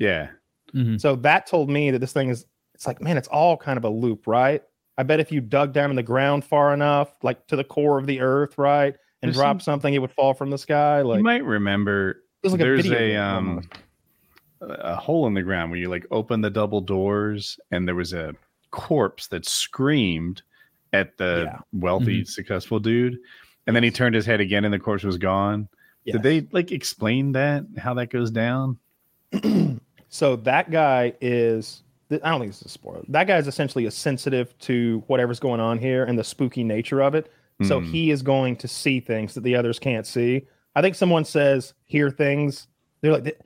Yeah. 0.00 0.30
Mhm. 0.74 1.00
So 1.00 1.14
that 1.16 1.46
told 1.46 1.70
me 1.70 1.92
that 1.92 2.00
this 2.00 2.12
thing 2.12 2.30
is. 2.30 2.44
It's 2.74 2.86
like, 2.86 3.00
man, 3.02 3.18
it's 3.18 3.28
all 3.28 3.56
kind 3.58 3.76
of 3.76 3.84
a 3.84 3.90
loop, 3.90 4.26
right? 4.26 4.62
I 4.96 5.02
bet 5.02 5.20
if 5.20 5.30
you 5.30 5.40
dug 5.42 5.72
down 5.74 5.90
in 5.90 5.96
the 5.96 6.02
ground 6.02 6.44
far 6.44 6.72
enough, 6.72 7.12
like 7.22 7.46
to 7.48 7.56
the 7.56 7.62
core 7.64 7.98
of 7.98 8.06
the 8.06 8.20
earth, 8.20 8.56
right, 8.56 8.94
and 9.22 9.28
There's 9.28 9.36
dropped 9.36 9.62
something, 9.62 9.92
it 9.92 9.98
would 9.98 10.10
fall 10.12 10.32
from 10.32 10.48
the 10.50 10.56
sky. 10.58 11.02
Like 11.02 11.18
you 11.18 11.24
might 11.24 11.44
remember 11.44 12.22
like 12.42 12.58
there's 12.58 12.86
a 12.90 13.12
a, 13.12 13.16
um 13.22 13.60
a 14.62 14.94
hole 14.96 15.26
in 15.26 15.34
the 15.34 15.42
ground 15.42 15.70
where 15.70 15.78
you 15.80 15.88
like 15.90 16.06
open 16.10 16.40
the 16.40 16.48
double 16.50 16.80
doors 16.80 17.60
and 17.70 17.86
there 17.86 17.94
was 17.94 18.12
a 18.14 18.34
corpse 18.70 19.26
that 19.28 19.44
screamed 19.46 20.40
at 20.94 21.16
the 21.18 21.44
Yeah. 21.48 21.58
wealthy 21.72 22.24
successful 22.24 22.78
dude 22.78 23.18
and 23.66 23.74
then 23.76 23.82
he 23.82 23.90
turned 23.90 24.14
his 24.14 24.24
head 24.26 24.40
again 24.40 24.64
and 24.64 24.72
the 24.72 24.78
corpse 24.78 25.04
was 25.04 25.18
gone 25.18 25.68
Yes. 26.04 26.14
did 26.14 26.22
they 26.22 26.48
like 26.52 26.72
explain 26.72 27.32
that 27.32 27.64
how 27.78 27.94
that 27.94 28.08
goes 28.10 28.30
down 28.30 28.78
so 30.10 30.36
that 30.36 30.70
guy 30.70 31.14
is. 31.22 31.82
I 32.10 32.16
don't 32.30 32.40
think 32.40 32.50
this 32.50 32.60
is 32.62 32.66
a 32.66 32.68
spoiler 32.70 33.02
that 33.08 33.28
guy 33.28 33.36
is 33.38 33.46
essentially 33.46 33.86
a 33.86 33.90
sensitive 33.92 34.58
to 34.60 35.02
whatever's 35.06 35.38
going 35.38 35.60
on 35.60 35.78
here 35.78 36.02
and 36.04 36.18
the 36.18 36.24
spooky 36.24 36.64
nature 36.64 37.00
of 37.00 37.14
it 37.14 37.30
so 37.62 37.78
Hmm. 37.78 37.86
he 37.86 38.10
is 38.10 38.20
going 38.22 38.56
to 38.56 38.66
see 38.66 38.98
things 38.98 39.34
that 39.34 39.42
the 39.42 39.54
others 39.54 39.78
can't 39.78 40.04
see 40.04 40.42
i 40.74 40.82
think 40.82 40.96
someone 40.96 41.24
says 41.24 41.72
hear 41.86 42.10
things 42.10 42.66
they're 43.00 43.12
like 43.12 43.40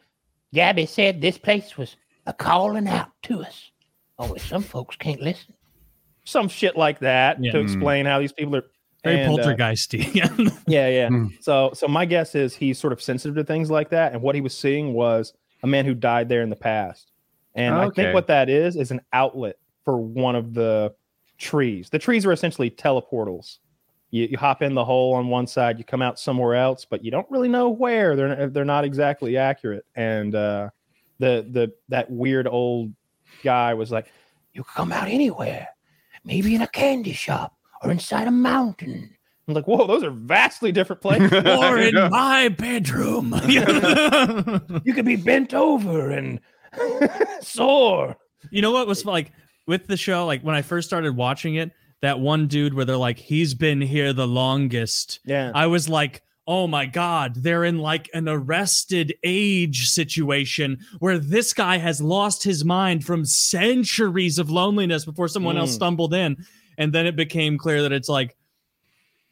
Gabby 0.54 0.86
said 0.86 1.20
this 1.20 1.36
place 1.36 1.76
was 1.76 1.96
a 2.26 2.32
calling 2.32 2.88
out 2.88 3.08
to 3.24 3.42
us. 3.42 3.70
Only 4.18 4.38
some 4.38 4.62
folks 4.62 4.96
can't 4.96 5.20
listen. 5.20 5.52
some 6.24 6.48
shit 6.48 6.74
like 6.76 7.00
that 7.00 7.42
Yeah. 7.44 7.52
to 7.52 7.58
explain 7.58 8.06
how 8.06 8.18
these 8.20 8.32
people 8.32 8.56
are 8.56 8.64
Very 9.04 9.20
and, 9.20 9.38
uh, 9.38 9.42
poltergeisty. 9.44 10.14
yeah 10.66 10.88
yeah 10.88 11.08
Hmm. 11.08 11.26
so 11.42 11.72
so 11.74 11.86
my 11.86 12.06
guess 12.06 12.34
is 12.34 12.54
he's 12.56 12.78
sort 12.78 12.94
of 12.94 13.02
sensitive 13.02 13.34
to 13.36 13.44
things 13.44 13.70
like 13.70 13.90
that 13.90 14.14
and 14.14 14.22
what 14.22 14.34
he 14.34 14.40
was 14.40 14.56
seeing 14.56 14.94
was 14.94 15.34
a 15.64 15.66
man 15.66 15.84
who 15.84 15.94
died 15.94 16.28
there 16.28 16.42
in 16.42 16.50
the 16.50 16.56
past 16.56 17.10
and 17.56 17.74
i 17.74 17.90
think 17.90 18.14
what 18.14 18.28
that 18.28 18.48
is 18.48 18.76
is 18.76 18.92
an 18.92 19.00
outlet 19.12 19.56
for 19.84 19.98
one 19.98 20.36
of 20.36 20.54
the 20.54 20.94
trees. 21.38 21.90
The 21.90 21.98
trees 21.98 22.24
are 22.26 22.32
essentially 22.32 22.70
teleportals. 22.70 23.58
You, 24.10 24.28
you 24.30 24.38
hop 24.38 24.62
in 24.62 24.74
the 24.74 24.84
hole 24.84 25.14
on 25.14 25.28
one 25.28 25.46
side, 25.46 25.78
you 25.78 25.84
come 25.84 26.02
out 26.02 26.18
somewhere 26.18 26.54
else, 26.54 26.84
but 26.84 27.04
you 27.04 27.10
don't 27.10 27.30
really 27.30 27.48
know 27.48 27.68
where. 27.68 28.16
They're 28.16 28.48
they're 28.48 28.64
not 28.64 28.84
exactly 28.84 29.36
accurate. 29.36 29.84
And 29.94 30.34
uh, 30.34 30.70
the 31.18 31.46
the 31.50 31.72
that 31.88 32.10
weird 32.10 32.46
old 32.46 32.92
guy 33.42 33.74
was 33.74 33.90
like, 33.90 34.06
You 34.52 34.62
can 34.62 34.74
come 34.74 34.92
out 34.92 35.08
anywhere. 35.08 35.68
Maybe 36.24 36.54
in 36.54 36.62
a 36.62 36.68
candy 36.68 37.12
shop 37.12 37.54
or 37.82 37.90
inside 37.90 38.28
a 38.28 38.32
mountain. 38.32 39.14
I'm 39.46 39.54
like, 39.54 39.66
whoa, 39.66 39.86
those 39.86 40.02
are 40.02 40.10
vastly 40.10 40.72
different 40.72 41.02
places. 41.02 41.32
or 41.32 41.78
in 41.78 41.94
Yeah. 41.94 42.08
my 42.08 42.48
bedroom. 42.48 43.34
You 44.84 44.94
could 44.94 45.04
be 45.04 45.16
bent 45.16 45.52
over 45.54 46.10
and 46.10 46.40
sore. 47.40 48.16
You 48.50 48.62
know 48.62 48.70
what 48.72 48.86
was 48.86 49.04
like 49.04 49.32
with 49.66 49.86
the 49.86 49.96
show? 49.96 50.26
Like 50.26 50.42
when 50.42 50.54
I 50.54 50.62
first 50.62 50.88
started 50.88 51.16
watching 51.16 51.56
it, 51.56 51.72
that 52.02 52.20
one 52.20 52.46
dude 52.46 52.74
where 52.74 52.84
they're 52.84 52.96
like, 52.96 53.18
he's 53.18 53.54
been 53.54 53.80
here 53.80 54.12
the 54.12 54.26
longest. 54.26 55.20
yeah. 55.24 55.50
I 55.54 55.66
was 55.66 55.88
like, 55.88 56.22
oh 56.46 56.66
my 56.66 56.84
God, 56.84 57.36
they're 57.36 57.64
in 57.64 57.78
like 57.78 58.10
an 58.12 58.28
arrested 58.28 59.14
age 59.24 59.88
situation 59.88 60.78
where 60.98 61.18
this 61.18 61.54
guy 61.54 61.78
has 61.78 62.02
lost 62.02 62.42
his 62.44 62.62
mind 62.66 63.02
from 63.04 63.24
centuries 63.24 64.38
of 64.38 64.50
loneliness 64.50 65.06
before 65.06 65.28
someone 65.28 65.56
else 65.56 65.70
Mm. 65.72 65.76
stumbled 65.76 66.12
in. 66.12 66.36
And 66.76 66.92
then 66.92 67.06
it 67.06 67.16
became 67.16 67.56
clear 67.56 67.80
that 67.82 67.92
it's 67.92 68.10
like, 68.10 68.36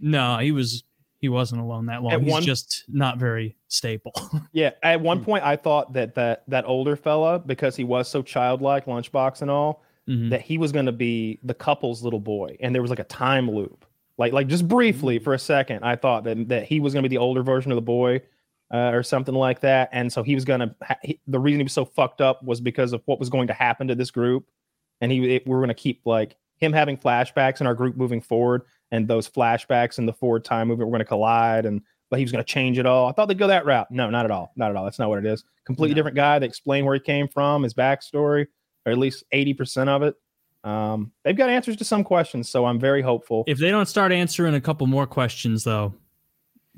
no, 0.02 0.38
he 0.38 0.52
was. 0.52 0.84
He 1.18 1.28
wasn't 1.28 1.60
alone 1.60 1.86
that 1.86 2.02
long. 2.02 2.12
At 2.14 2.22
He's 2.22 2.32
one- 2.32 2.42
just 2.42 2.84
not 2.88 3.16
very 3.18 3.56
stable. 3.68 4.12
Yeah, 4.52 4.72
at 4.82 4.98
Hmm. 4.98 5.04
one 5.04 5.24
point 5.24 5.44
I 5.44 5.54
thought 5.56 5.92
that 5.92 6.14
that 6.16 6.42
that 6.48 6.64
older 6.66 6.96
fella, 6.96 7.38
because 7.38 7.76
he 7.76 7.84
was 7.84 8.08
so 8.08 8.22
childlike, 8.22 8.86
lunchbox 8.86 9.40
and 9.40 9.50
all, 9.50 9.82
Mhm. 10.08 10.30
that 10.30 10.40
he 10.42 10.58
was 10.58 10.72
going 10.72 10.86
to 10.86 10.92
be 10.92 11.38
the 11.44 11.54
couple's 11.54 12.02
little 12.02 12.18
boy, 12.20 12.56
and 12.60 12.74
there 12.74 12.82
was 12.82 12.90
like 12.90 12.98
a 12.98 13.04
time 13.04 13.48
loop, 13.48 13.86
like 14.18 14.32
like 14.32 14.48
just 14.48 14.66
briefly 14.66 15.18
Hmm. 15.18 15.24
for 15.24 15.32
a 15.34 15.38
second, 15.38 15.84
I 15.84 15.94
thought 15.94 16.24
that 16.24 16.48
that 16.48 16.64
he 16.64 16.80
was 16.80 16.92
going 16.92 17.04
to 17.04 17.08
be 17.08 17.14
the 17.16 17.20
older 17.22 17.44
version 17.44 17.70
of 17.70 17.76
the 17.76 17.82
boy, 17.82 18.20
uh, 18.74 18.90
or 18.92 19.04
something 19.04 19.34
like 19.34 19.60
that, 19.60 19.90
and 19.92 20.12
so 20.12 20.24
he 20.24 20.34
was 20.34 20.44
going 20.44 20.58
to. 20.60 20.74
Ha- 20.82 20.98
he, 21.04 21.20
the 21.28 21.38
reason 21.38 21.60
he 21.60 21.64
was 21.64 21.72
so 21.72 21.84
fucked 21.84 22.20
up 22.20 22.42
was 22.42 22.60
because 22.60 22.92
of 22.92 23.00
what 23.04 23.20
was 23.20 23.30
going 23.30 23.46
to 23.46 23.52
happen 23.54 23.86
to 23.86 23.94
this 23.94 24.10
group, 24.10 24.44
and 25.00 25.12
he 25.12 25.36
it, 25.36 25.46
we 25.46 25.52
were 25.52 25.60
going 25.60 25.68
to 25.68 25.74
keep 25.74 26.00
like 26.04 26.34
him 26.56 26.72
having 26.72 26.96
flashbacks 26.96 27.60
and 27.60 27.68
our 27.68 27.74
group 27.74 27.96
moving 27.96 28.20
forward, 28.20 28.62
and 28.92 29.08
those 29.08 29.28
flashbacks 29.28 29.98
and 29.98 30.06
the 30.06 30.12
forward 30.12 30.44
time 30.44 30.68
movement 30.68 30.88
were 30.88 30.92
going 30.96 31.04
to 31.04 31.08
collide, 31.08 31.66
and 31.66 31.80
but 32.10 32.18
he 32.20 32.24
was 32.24 32.30
going 32.30 32.44
to 32.44 32.48
change 32.48 32.78
it 32.78 32.86
all. 32.86 33.08
I 33.08 33.12
thought 33.12 33.26
they'd 33.26 33.38
go 33.38 33.48
that 33.48 33.64
route. 33.66 33.90
No, 33.90 34.08
not 34.10 34.24
at 34.26 34.30
all. 34.30 34.52
Not 34.54 34.70
at 34.70 34.76
all. 34.76 34.84
That's 34.84 34.98
not 35.00 35.08
what 35.08 35.18
it 35.18 35.26
is. 35.26 35.42
Completely 35.64 35.94
No. 35.94 35.96
different 35.96 36.14
guy. 36.16 36.38
They 36.38 36.46
explain 36.46 36.84
where 36.84 36.94
he 36.94 37.00
came 37.00 37.26
from, 37.26 37.62
his 37.64 37.72
backstory, 37.74 38.46
or 38.86 38.92
at 38.92 38.98
least 38.98 39.24
80% 39.32 39.88
of 39.88 40.02
it. 40.02 40.14
Um, 40.62 41.10
they've 41.24 41.36
got 41.36 41.48
answers 41.50 41.76
to 41.76 41.84
some 41.84 42.04
questions, 42.04 42.48
so 42.50 42.66
I'm 42.66 42.78
very 42.78 43.00
hopeful. 43.02 43.42
if 43.48 43.58
they 43.58 43.70
don't 43.70 43.86
start 43.86 44.12
answering 44.12 44.54
a 44.54 44.60
couple 44.60 44.86
more 44.86 45.06
questions 45.08 45.64
though 45.64 45.94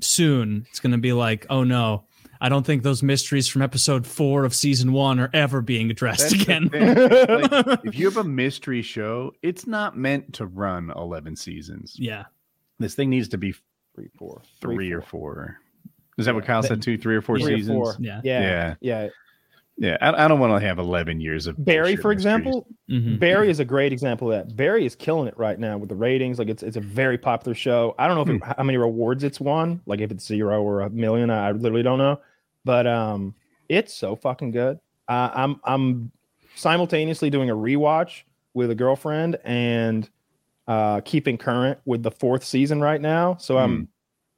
soon 0.01 0.65
it's 0.69 0.79
going 0.81 0.91
to 0.91 0.97
be 0.97 1.13
like 1.13 1.45
oh 1.49 1.63
no 1.63 2.03
i 2.45 2.49
don't 2.49 2.65
think 2.65 2.83
those 2.83 3.01
mysteries 3.01 3.47
from 3.47 3.61
episode 3.61 4.05
four 4.05 4.45
of 4.45 4.53
season 4.53 4.91
one 4.93 5.19
are 5.19 5.29
ever 5.33 5.61
being 5.61 5.89
addressed 5.89 6.29
That's 6.29 6.43
again. 6.43 6.69
Like, 6.71 7.79
if 7.83 7.97
you 7.97 8.05
have 8.05 8.17
a 8.17 8.23
mystery 8.23 8.81
show, 8.81 9.33
it's 9.41 9.65
not 9.67 9.97
meant 9.97 10.33
to 10.33 10.45
run 10.45 10.91
11 10.95 11.35
seasons. 11.35 11.95
yeah 11.97 12.25
This 12.79 12.93
thing 12.95 13.09
needs 13.09 13.29
to 13.29 13.37
be 13.37 13.53
three, 13.95 14.09
four, 14.17 14.41
three 14.61 14.91
or 14.91 15.01
four. 15.01 15.57
Is 16.17 16.25
that 16.27 16.35
what 16.35 16.45
Kyle 16.45 16.61
Th- 16.61 16.69
said? 16.69 16.81
Two, 16.81 16.97
three 16.97 17.15
or 17.15 17.21
four 17.21 17.37
Three 17.39 17.53
or 17.53 17.57
seasons? 17.57 17.75
four. 17.75 17.95
yeah 17.99 18.21
Yeah, 18.23 18.41
Yeah. 18.41 18.75
yeah. 18.81 19.07
Yeah. 19.77 19.97
I, 19.99 20.23
I 20.23 20.27
don't 20.29 20.39
want 20.39 20.57
to 20.61 20.65
have 20.65 20.79
11 20.79 21.19
years 21.19 21.47
of 21.47 21.55
Barry, 21.63 21.97
for 21.97 22.09
mysteries. 22.09 22.15
example, 22.15 22.67
Mhm. 22.89 23.19
Barry 23.19 23.49
is 23.49 23.59
a 23.59 23.65
great 23.65 23.91
example 23.91 24.31
of 24.31 24.47
that. 24.47 24.55
Barry 24.55 24.85
is 24.85 24.95
killing 24.95 25.27
it 25.27 25.37
right 25.37 25.59
now 25.59 25.77
with 25.77 25.89
the 25.89 25.95
ratings. 25.95 26.39
Like 26.39 26.47
it's 26.47 26.63
it's 26.63 26.77
a 26.77 26.81
very 26.81 27.17
popular 27.17 27.53
show. 27.55 27.93
I 27.99 28.07
don't 28.07 28.15
know 28.15 28.33
if 28.33 28.41
it, 28.41 28.55
how 28.57 28.63
many 28.63 28.77
rewards 28.77 29.23
it's 29.25 29.39
won. 29.41 29.81
Like 29.85 29.99
if 29.99 30.11
it's 30.11 30.25
zero 30.25 30.63
or 30.63 30.79
a 30.81 30.89
million, 30.89 31.29
I 31.29 31.51
literally 31.51 31.83
don't 31.83 31.97
know. 31.97 32.21
But 32.65 32.87
um, 32.87 33.35
it's 33.69 33.93
so 33.93 34.15
fucking 34.15 34.51
good. 34.51 34.79
Uh, 35.07 35.29
I'm 35.33 35.61
I'm 35.63 36.11
simultaneously 36.55 37.29
doing 37.29 37.49
a 37.49 37.55
rewatch 37.55 38.23
with 38.53 38.71
a 38.71 38.75
girlfriend 38.75 39.37
and 39.43 40.09
uh, 40.67 41.01
keeping 41.01 41.37
current 41.37 41.77
with 41.85 42.01
the 42.03 42.11
fourth 42.11 42.43
season 42.43 42.81
right 42.81 42.99
now. 42.99 43.35
So 43.37 43.57
I'm 43.57 43.87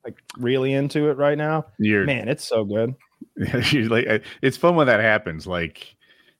like 0.03 0.17
really 0.37 0.73
into 0.73 1.09
it 1.09 1.17
right 1.17 1.37
now. 1.37 1.65
You're, 1.79 2.05
Man, 2.05 2.27
it's 2.27 2.47
so 2.47 2.65
good. 2.65 2.95
like, 3.89 4.07
uh, 4.07 4.19
it's 4.41 4.57
fun 4.57 4.75
when 4.75 4.87
that 4.87 4.99
happens. 4.99 5.47
Like, 5.47 5.95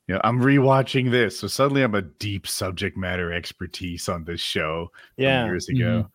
you 0.08 0.16
know, 0.16 0.22
I'm 0.24 0.40
rewatching 0.40 1.12
this. 1.12 1.40
So 1.40 1.48
suddenly 1.48 1.84
I'm 1.84 1.96
a 1.96 2.02
deep 2.02 2.48
subject 2.48 2.98
matter 2.98 3.32
expertise 3.32 4.10
on 4.10 4.24
this 4.24 4.42
show 4.42 4.90
from 5.16 5.24
Yeah. 5.24 5.46
years 5.46 5.70
ago. 5.70 6.10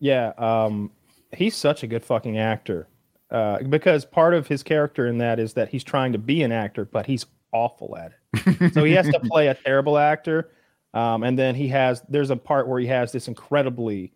Yeah, 0.00 0.32
um, 0.38 0.90
he's 1.32 1.54
such 1.54 1.82
a 1.82 1.86
good 1.86 2.04
fucking 2.04 2.38
actor. 2.38 2.88
Uh, 3.32 3.62
because 3.62 4.04
part 4.04 4.34
of 4.34 4.46
his 4.46 4.62
character 4.62 5.06
in 5.06 5.16
that 5.18 5.38
is 5.38 5.54
that 5.54 5.70
he's 5.70 5.82
trying 5.82 6.12
to 6.12 6.18
be 6.18 6.42
an 6.42 6.52
actor, 6.52 6.84
but 6.84 7.06
he's 7.06 7.24
awful 7.50 7.96
at 7.96 8.12
it. 8.12 8.74
So 8.74 8.84
he 8.84 8.92
has 8.92 9.08
to 9.08 9.20
play 9.24 9.48
a 9.48 9.54
terrible 9.54 9.96
actor. 9.96 10.50
Um, 10.92 11.22
and 11.22 11.38
then 11.38 11.54
he 11.54 11.68
has 11.68 12.02
there's 12.10 12.28
a 12.28 12.36
part 12.36 12.68
where 12.68 12.78
he 12.78 12.86
has 12.88 13.10
this 13.10 13.28
incredibly. 13.28 14.12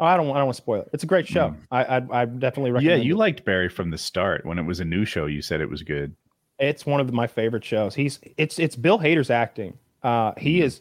Oh, 0.00 0.06
I 0.06 0.16
don't. 0.16 0.30
I 0.30 0.38
don't 0.38 0.46
want 0.46 0.56
to 0.56 0.62
spoil 0.62 0.80
it. 0.82 0.90
It's 0.94 1.04
a 1.04 1.06
great 1.06 1.26
show. 1.26 1.48
Mm. 1.48 1.56
I, 1.70 1.84
I 1.84 2.22
I 2.22 2.24
definitely 2.24 2.70
recommend. 2.70 3.02
Yeah, 3.02 3.06
you 3.06 3.14
it. 3.14 3.18
liked 3.18 3.44
Barry 3.44 3.68
from 3.68 3.90
the 3.90 3.98
start 3.98 4.46
when 4.46 4.58
it 4.58 4.62
was 4.64 4.80
a 4.80 4.84
new 4.84 5.04
show. 5.04 5.26
You 5.26 5.42
said 5.42 5.60
it 5.60 5.68
was 5.68 5.82
good. 5.82 6.16
It's 6.58 6.86
one 6.86 7.00
of 7.00 7.12
my 7.12 7.26
favorite 7.26 7.64
shows. 7.64 7.94
He's 7.94 8.18
it's 8.38 8.58
it's 8.58 8.76
Bill 8.76 8.98
Hader's 8.98 9.30
acting. 9.30 9.78
Uh, 10.02 10.32
he 10.38 10.62
is. 10.62 10.80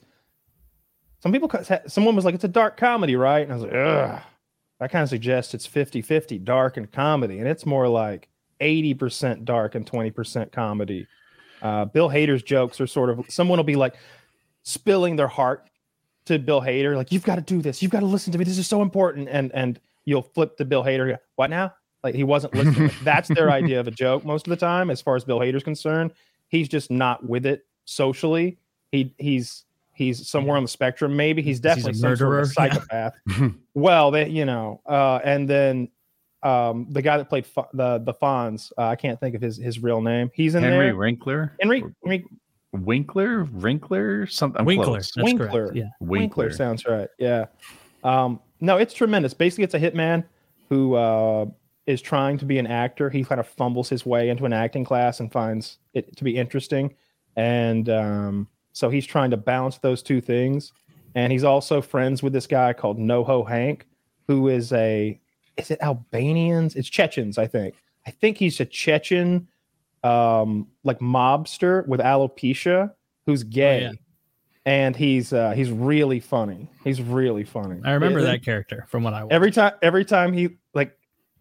Some 1.20 1.32
people, 1.32 1.50
someone 1.88 2.16
was 2.16 2.24
like, 2.24 2.36
"It's 2.36 2.44
a 2.44 2.50
dark 2.50 2.78
comedy, 2.78 3.16
right?" 3.16 3.42
And 3.42 3.52
I 3.52 3.56
was 3.56 3.64
like, 3.64 3.74
"Ugh." 3.74 4.22
That 4.80 4.92
kind 4.92 5.04
of 5.04 5.10
suggests 5.10 5.54
it's 5.54 5.68
50-50 5.68 6.44
dark 6.44 6.78
and 6.78 6.92
comedy, 6.92 7.40
and 7.40 7.48
it's 7.48 7.66
more 7.66 7.88
like 7.88 8.30
eighty 8.60 8.94
percent 8.94 9.46
dark 9.46 9.76
and 9.76 9.86
twenty 9.86 10.12
percent 10.12 10.52
comedy. 10.52 11.08
Uh, 11.62 11.86
Bill 11.86 12.10
Hader's 12.10 12.44
jokes 12.44 12.80
are 12.82 12.88
sort 12.88 13.10
of 13.10 13.26
someone 13.30 13.58
will 13.58 13.64
be 13.64 13.76
like 13.76 13.96
spilling 14.64 15.16
their 15.16 15.28
heart 15.28 15.70
to 16.26 16.40
Bill 16.40 16.62
Hader, 16.62 16.96
like, 16.96 17.12
"You've 17.12 17.24
got 17.24 17.36
to 17.36 17.42
do 17.42 17.62
this. 17.62 17.82
You've 17.82 17.92
got 17.92 18.02
to 18.02 18.06
listen 18.06 18.32
to 18.34 18.38
me. 18.38 18.46
This 18.46 18.58
is 18.58 18.68
so 18.68 18.82
important." 18.82 19.30
And 19.30 19.52
and 19.54 19.80
you'll 20.06 20.24
flip 20.24 20.58
to 20.58 20.66
Bill 20.66 20.84
Hader. 20.84 21.18
What 21.36 21.50
now? 21.50 21.74
Like 22.04 22.16
he 22.16 22.24
wasn't 22.24 22.54
listening. 22.54 22.92
That's 23.04 23.30
their 23.30 23.52
idea 23.52 23.80
of 23.80 23.88
a 23.88 23.92
joke 23.92 24.26
most 24.26 24.48
of 24.48 24.52
the 24.52 24.58
time, 24.58 24.90
as 24.90 25.02
far 25.02 25.16
as 25.16 25.24
Bill 25.24 25.40
Hader's 25.40 25.64
concerned. 25.64 26.12
He's 26.50 26.68
just 26.68 26.92
not 26.92 27.28
with 27.28 27.46
it 27.46 27.66
socially. 27.86 28.58
He 28.92 29.14
he's 29.18 29.66
he's 29.96 30.28
somewhere 30.28 30.58
on 30.58 30.64
the 30.64 30.70
spectrum. 30.70 31.16
Maybe 31.16 31.42
he's 31.42 31.58
He's 31.58 31.60
a 31.60 31.64
definitely 31.64 31.94
some 31.94 32.02
sort 32.02 32.14
of 32.14 32.20
murderer, 32.22 32.40
yeah. 32.40 32.52
psychopath. 32.70 33.14
well, 33.74 34.12
they 34.12 34.30
you 34.30 34.46
know, 34.46 34.82
uh, 34.86 35.20
and 35.24 35.50
then 35.50 35.90
um, 36.44 36.88
the 36.90 37.02
guy 37.02 37.18
that 37.18 37.28
played 37.28 37.46
Fa- 37.46 37.70
the 37.74 38.00
the 38.00 38.14
Fonz, 38.14 38.72
uh, 38.78 38.84
I 38.84 38.96
can't 38.96 39.20
think 39.20 39.36
of 39.36 39.42
his 39.42 39.58
his 39.58 39.80
real 39.80 40.02
name. 40.02 40.30
He's 40.34 40.56
in 40.56 40.62
there. 40.62 40.72
Henry 40.72 40.88
there. 40.88 40.96
Winkler? 40.96 41.56
Henry, 41.60 41.84
Henry 42.04 42.26
Winkler? 42.72 43.46
Wrinkler? 43.46 44.28
Something. 44.28 44.60
I'm 44.60 44.66
winkler 44.66 44.86
close. 44.86 45.12
Winkler. 45.18 45.48
correct 45.48 45.76
yeah 45.76 45.90
Winkler 46.00 46.52
sounds 46.52 46.86
right. 46.86 47.10
Yeah. 47.18 47.46
Um, 48.04 48.40
no, 48.62 48.78
it's 48.78 48.94
tremendous. 48.94 49.34
Basically, 49.34 49.64
it's 49.64 49.74
a 49.74 49.80
hitman 49.80 50.24
who 50.70 50.96
uh, 50.96 51.46
is 51.88 52.02
trying 52.02 52.38
to 52.38 52.46
be 52.46 52.58
an 52.58 52.68
actor. 52.68 53.10
He 53.10 53.24
kind 53.24 53.40
of 53.40 53.48
fumbles 53.48 53.90
his 53.90 54.06
way 54.06 54.30
into 54.30 54.46
an 54.46 54.54
acting 54.54 54.84
class 54.84 55.20
and 55.20 55.32
finds 55.32 55.80
it 55.94 56.16
to 56.18 56.24
be 56.24 56.38
interesting. 56.38 56.94
And 57.36 57.90
um, 57.90 58.48
so 58.76 58.90
he's 58.90 59.06
trying 59.06 59.32
to 59.32 59.38
balance 59.38 59.78
those 59.78 60.04
two 60.04 60.20
things. 60.20 60.74
And 61.16 61.32
he's 61.32 61.46
also 61.46 61.82
friends 61.82 62.22
with 62.22 62.34
this 62.34 62.46
guy 62.46 62.74
called 62.74 63.00
NoHo 63.00 63.48
Hank, 63.48 63.88
who 64.28 64.50
is 64.50 64.74
a, 64.74 65.18
is 65.56 65.72
it 65.72 65.80
Albanians? 65.82 66.76
It's 66.76 66.90
Chechens, 66.90 67.38
I 67.38 67.48
think. 67.48 67.74
I 68.06 68.12
think 68.12 68.38
he's 68.38 68.60
a 68.60 68.66
Chechen, 68.66 69.48
um, 70.04 70.68
like 70.84 71.00
mobster 71.00 71.88
with 71.88 72.02
alopecia 72.02 72.92
who's 73.26 73.44
gay 73.44 73.82
yeah. 73.84 73.92
and 74.66 74.96
he's 74.96 75.32
uh 75.32 75.52
he's 75.52 75.72
really 75.72 76.20
funny. 76.20 76.70
He's 76.84 77.02
really 77.02 77.46
funny. 77.46 77.80
i 77.86 77.94
remember 77.94 78.20
Yeah, 78.20 78.26
that 78.34 78.44
character 78.44 78.86
from 78.90 79.04
what 79.04 79.14
i 79.14 79.24
watched. 79.24 79.34
every 79.34 79.52
time. 79.52 79.72
Every 79.82 80.04
time 80.06 80.34
he 80.34 80.50
like, 80.74 80.96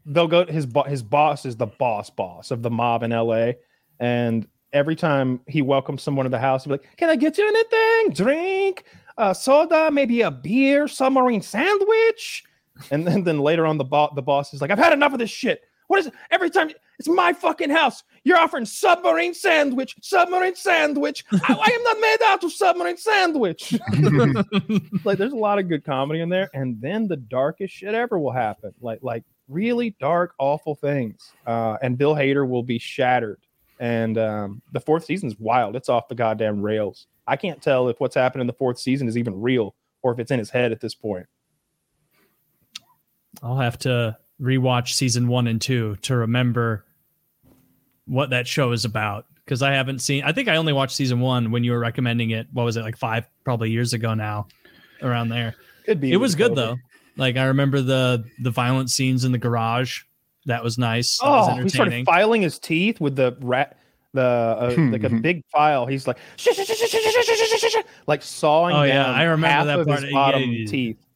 they'll 0.07 0.29
go. 0.29 0.47
His 0.47 0.67
bo- 0.67 0.85
his 0.85 1.03
boss 1.03 1.45
is 1.45 1.57
the 1.57 1.67
boss 1.67 2.11
boss 2.11 2.51
of 2.53 2.63
the 2.63 2.71
mob 2.71 3.03
in 3.03 3.13
L.A. 3.13 3.57
And 4.01 4.47
every 4.75 4.97
time 4.97 5.41
he 5.47 5.63
welcomes 5.63 6.03
someone 6.03 6.25
to 6.25 6.31
the 6.31 6.39
house, 6.39 6.65
he'll 6.65 6.77
be 6.77 6.83
like, 6.83 6.97
"Can 6.97 7.09
I 7.09 7.17
get 7.17 7.39
you 7.39 7.49
anything? 7.49 8.13
Drink, 8.13 8.85
uh, 9.17 9.33
soda, 9.33 9.91
maybe 9.91 10.21
a 10.21 10.31
beer, 10.31 10.87
submarine 10.89 11.41
sandwich." 11.41 12.45
And 12.91 13.07
then 13.07 13.25
then 13.25 13.39
later 13.39 13.65
on, 13.65 13.79
the 13.79 13.85
boss 13.85 14.13
the 14.15 14.23
boss 14.23 14.53
is 14.53 14.61
like, 14.61 14.71
"I've 14.71 14.79
had 14.79 14.93
enough 14.93 15.13
of 15.13 15.19
this 15.19 15.31
shit. 15.31 15.63
What 15.87 16.01
is 16.01 16.09
it? 16.09 16.15
Every 16.31 16.51
time 16.51 16.71
it's 16.99 17.09
my 17.09 17.33
fucking 17.33 17.71
house. 17.71 18.03
You're 18.25 18.39
offering 18.39 18.65
submarine 18.65 19.35
sandwich, 19.35 19.95
submarine 20.01 20.55
sandwich. 20.55 21.25
I, 21.31 21.37
I 21.39 21.71
am 21.73 21.83
not 21.85 22.01
made 22.01 22.17
out 22.27 22.45
of 22.45 22.53
submarine 22.53 22.97
sandwich." 22.97 23.79
like 25.05 25.19
there's 25.19 25.33
a 25.33 25.37
lot 25.37 25.59
of 25.59 25.69
good 25.69 25.85
comedy 25.85 26.21
in 26.21 26.29
there 26.29 26.51
and 26.55 26.81
then 26.81 27.07
the 27.07 27.17
darkest 27.17 27.75
shit 27.75 27.95
ever 27.95 28.19
will 28.19 28.33
happen 28.33 28.73
like 28.81 28.99
like 29.03 29.25
really 29.49 29.95
dark 30.01 30.35
awful 30.39 30.75
things 30.75 31.33
uh 31.47 31.77
and 31.83 31.99
bill 31.99 32.15
hader 32.15 32.49
will 32.49 32.63
be 32.63 32.79
shattered 32.79 33.44
and 33.81 34.19
um 34.19 34.63
the 34.73 34.81
fourth 34.81 35.05
season 35.05 35.29
is 35.29 35.39
wild 35.39 35.75
it's 35.75 35.89
off 35.89 36.09
the 36.09 36.15
goddamn 36.15 36.63
rails 36.63 37.07
i 37.27 37.37
can't 37.37 37.61
tell 37.61 37.89
if 37.89 37.99
what's 37.99 38.15
happened 38.15 38.41
in 38.41 38.47
the 38.47 38.53
fourth 38.53 38.79
season 38.79 39.09
is 39.09 39.17
even 39.17 39.41
real 39.41 39.75
or 40.05 40.13
if 40.13 40.21
it's 40.21 40.31
in 40.31 40.39
his 40.39 40.51
head 40.51 40.71
at 40.71 40.81
this 40.81 40.95
point. 40.95 41.27
I'll 43.43 43.59
have 43.59 43.79
to 43.81 44.17
rewatch 44.41 44.93
season 44.93 45.27
one 45.27 45.49
and 45.49 45.61
two 45.61 45.97
to 46.03 46.15
remember 46.15 46.85
what 48.05 48.31
that 48.31 48.47
show 48.47 48.71
is 48.73 48.85
about 48.85 49.27
because 49.45 49.63
I 49.63 49.73
haven't 49.73 50.01
seen. 50.01 50.23
I 50.23 50.31
think 50.31 50.49
I 50.49 50.57
only 50.57 50.73
watched 50.73 50.95
season 50.95 51.21
one 51.21 51.51
when 51.51 51.65
you 51.65 51.73
were 51.73 51.79
recommending 51.81 52.31
it. 52.31 52.47
What 52.53 52.65
was 52.65 52.77
it 52.77 52.83
like 52.83 52.97
five 52.97 53.27
probably 53.45 53.71
years 53.71 53.93
ago 53.93 54.15
now, 54.15 54.47
around 55.03 55.31
there. 55.31 55.57
Could 55.85 56.01
be. 56.01 56.13
It 56.13 56.19
was 56.19 56.35
good 56.35 56.55
though. 56.55 56.77
Like 57.17 57.37
I 57.37 57.45
remember 57.45 57.81
the 57.81 58.25
the 58.43 58.51
violent 58.51 58.91
scenes 58.91 59.25
in 59.25 59.33
the 59.33 59.39
garage. 59.39 60.03
That 60.47 60.63
was 60.63 60.79
nice. 60.79 61.19
That 61.19 61.29
was 61.29 61.49
Oh, 61.59 61.63
he 61.63 61.69
started 61.69 62.05
filing 62.05 62.43
his 62.43 62.59
teeth 62.59 63.01
with 63.01 63.17
the 63.17 63.37
rat, 63.41 63.79
the 64.13 64.23
uh, 64.23 64.75
like 64.91 65.05
a 65.05 65.09
big 65.11 65.43
file. 65.47 65.87
He's 65.87 66.07
like, 66.07 66.19
like 68.07 68.23
sawing 68.23 68.77
Oh, 68.77 68.87
down 68.87 68.89
yeah, 68.89 69.07
I 69.11 69.23
remember 69.25 69.47
half 69.49 69.67
that 69.67 69.81
of 69.81 69.87
part. 69.87 70.03
his 70.03 70.13
bottom 70.13 70.43
yeah, 70.43 70.59
yeah. 70.59 70.67
teeth, 70.67 71.07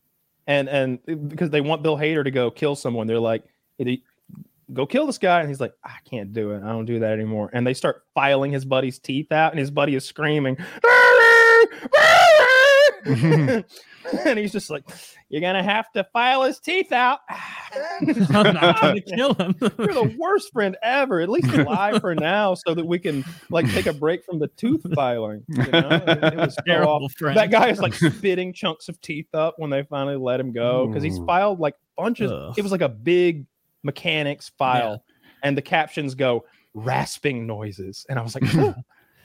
and 0.46 0.68
and 0.68 1.28
because 1.28 1.50
they 1.50 1.60
want 1.60 1.82
Bill 1.82 1.96
Hader 1.96 2.24
to 2.24 2.30
go 2.30 2.50
kill 2.50 2.74
someone, 2.74 3.06
they're 3.06 3.18
like, 3.20 3.44
go 4.72 4.86
kill 4.86 5.06
this 5.06 5.18
guy, 5.18 5.40
and 5.40 5.48
he's 5.48 5.60
like, 5.60 5.74
I 5.84 5.96
can't 6.08 6.32
do 6.32 6.52
it. 6.52 6.62
I 6.62 6.68
don't 6.68 6.86
do 6.86 7.00
that 7.00 7.12
anymore. 7.12 7.50
And 7.52 7.66
they 7.66 7.74
start 7.74 8.04
filing 8.14 8.52
his 8.52 8.64
buddy's 8.64 8.98
teeth 8.98 9.30
out, 9.32 9.52
and 9.52 9.58
his 9.58 9.70
buddy 9.70 9.94
is 9.94 10.04
screaming. 10.04 10.56
and 14.24 14.38
he's 14.38 14.52
just 14.52 14.70
like, 14.70 14.84
"You're 15.28 15.40
gonna 15.40 15.62
have 15.62 15.90
to 15.92 16.04
file 16.12 16.42
his 16.42 16.58
teeth 16.58 16.92
out." 16.92 17.20
I'm 18.00 18.54
not 18.54 18.80
gonna 18.80 19.00
kill 19.16 19.34
him. 19.34 19.54
You're 19.60 19.70
the 19.70 20.16
worst 20.18 20.52
friend 20.52 20.76
ever. 20.82 21.20
At 21.20 21.28
least 21.28 21.52
lie 21.52 21.98
for 21.98 22.14
now, 22.14 22.54
so 22.54 22.74
that 22.74 22.84
we 22.84 22.98
can 22.98 23.24
like 23.50 23.70
take 23.72 23.86
a 23.86 23.92
break 23.92 24.24
from 24.24 24.38
the 24.38 24.48
tooth 24.48 24.82
filing. 24.94 25.44
You 25.48 25.56
know? 25.56 25.88
it, 25.90 26.24
it 26.24 26.36
was 26.36 26.56
Terrible 26.66 26.92
awful. 26.92 27.08
friend. 27.10 27.36
That 27.36 27.50
guy 27.50 27.68
is 27.68 27.80
like 27.80 27.94
spitting 27.94 28.52
chunks 28.52 28.88
of 28.88 29.00
teeth 29.00 29.34
up 29.34 29.54
when 29.58 29.70
they 29.70 29.82
finally 29.84 30.16
let 30.16 30.40
him 30.40 30.52
go 30.52 30.86
because 30.86 31.02
he's 31.02 31.18
filed 31.18 31.60
like 31.60 31.74
bunches. 31.96 32.30
Ugh. 32.30 32.54
It 32.56 32.62
was 32.62 32.72
like 32.72 32.80
a 32.80 32.88
big 32.88 33.46
mechanics 33.82 34.50
file, 34.58 35.04
and 35.42 35.56
the 35.56 35.62
captions 35.62 36.14
go 36.14 36.44
rasping 36.74 37.46
noises, 37.46 38.06
and 38.08 38.18
I 38.18 38.22
was 38.22 38.34
like, 38.34 38.54
"Ooh." 38.54 38.74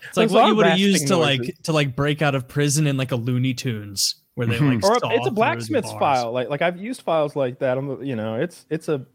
It's 0.05 0.17
like 0.17 0.27
Those 0.27 0.36
what 0.36 0.47
you 0.47 0.55
would 0.55 0.65
have 0.65 0.79
used 0.79 1.07
to 1.07 1.15
like 1.15 1.41
to 1.63 1.71
like 1.71 1.95
break 1.95 2.21
out 2.21 2.36
of 2.36 2.49
prison 2.49 2.88
in 2.88 2.97
like 2.97 3.13
a 3.13 3.15
Looney 3.15 3.53
Tunes 3.53 4.15
where 4.36 4.47
they 4.47 4.59
like 4.59 4.84
or 4.84 4.95
it's 4.95 5.03
a 5.03 5.29
the 5.29 5.31
blacksmith's 5.31 5.91
file. 5.93 6.31
Like 6.31 6.49
like 6.49 6.61
I've 6.61 6.77
used 6.77 7.01
files 7.01 7.36
like 7.36 7.59
that. 7.59 7.77
I'm 7.77 8.03
you 8.03 8.15
know 8.15 8.36
it's 8.36 8.65
it's 8.69 8.89
a 8.89 9.05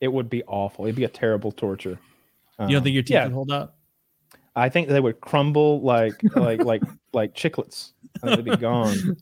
it 0.00 0.08
would 0.08 0.28
be 0.28 0.42
awful. 0.44 0.84
It'd 0.84 0.96
be 0.96 1.04
a 1.04 1.08
terrible 1.08 1.52
torture. 1.52 1.98
You 2.58 2.66
don't 2.68 2.76
Um, 2.76 2.84
think 2.84 2.94
your 2.94 3.02
teeth 3.02 3.14
yeah, 3.14 3.24
would 3.24 3.32
hold 3.32 3.50
up? 3.50 3.78
I 4.54 4.68
think 4.68 4.88
they 4.88 5.00
would 5.00 5.20
crumble 5.20 5.80
like 5.80 6.22
like 6.36 6.60
like 6.60 6.82
like 7.12 7.34
chiclets. 7.34 7.92
I 8.22 8.26
think 8.26 8.36
they'd 8.36 8.44
be 8.44 8.60
gone. 8.60 9.16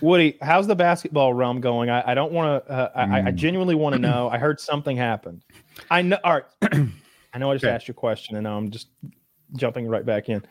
Woody, 0.00 0.38
how's 0.40 0.66
the 0.68 0.76
basketball 0.76 1.34
realm 1.34 1.60
going? 1.60 1.90
I, 1.90 2.12
I 2.12 2.14
don't 2.14 2.32
want 2.32 2.64
to. 2.66 2.70
Uh, 2.72 2.90
I, 2.94 3.20
I 3.20 3.30
Mm. 3.32 3.34
genuinely 3.34 3.74
want 3.74 3.94
to 3.94 3.98
know. 3.98 4.28
I 4.28 4.38
heard 4.38 4.60
something 4.60 4.96
happened. 4.96 5.42
I 5.90 6.02
know. 6.02 6.18
All 6.22 6.34
right. 6.34 6.44
I 7.34 7.38
know 7.38 7.50
I 7.50 7.54
just 7.54 7.64
Okay. 7.64 7.74
asked 7.74 7.88
you 7.88 7.92
a 7.92 7.94
question, 7.96 8.36
and 8.36 8.44
now 8.44 8.56
I'm 8.56 8.70
just 8.70 8.88
jumping 9.56 9.88
right 9.88 10.06
back 10.06 10.28
in. 10.28 10.42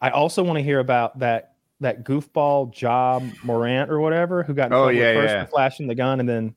I 0.00 0.10
also 0.10 0.42
want 0.44 0.58
to 0.58 0.62
hear 0.62 0.78
about 0.78 1.18
that 1.18 1.55
that 1.80 2.04
goofball 2.04 2.78
Ja 2.80 3.20
Morant 3.44 3.90
or 3.90 4.00
whatever 4.00 4.42
who 4.42 4.54
got 4.54 4.66
in 4.66 4.72
Oh, 4.72 4.84
trouble 4.84 4.92
yeah, 4.94 5.14
first 5.14 5.32
yeah. 5.32 5.44
flashing 5.46 5.86
the 5.86 5.94
gun, 5.94 6.20
and 6.20 6.28
then 6.28 6.54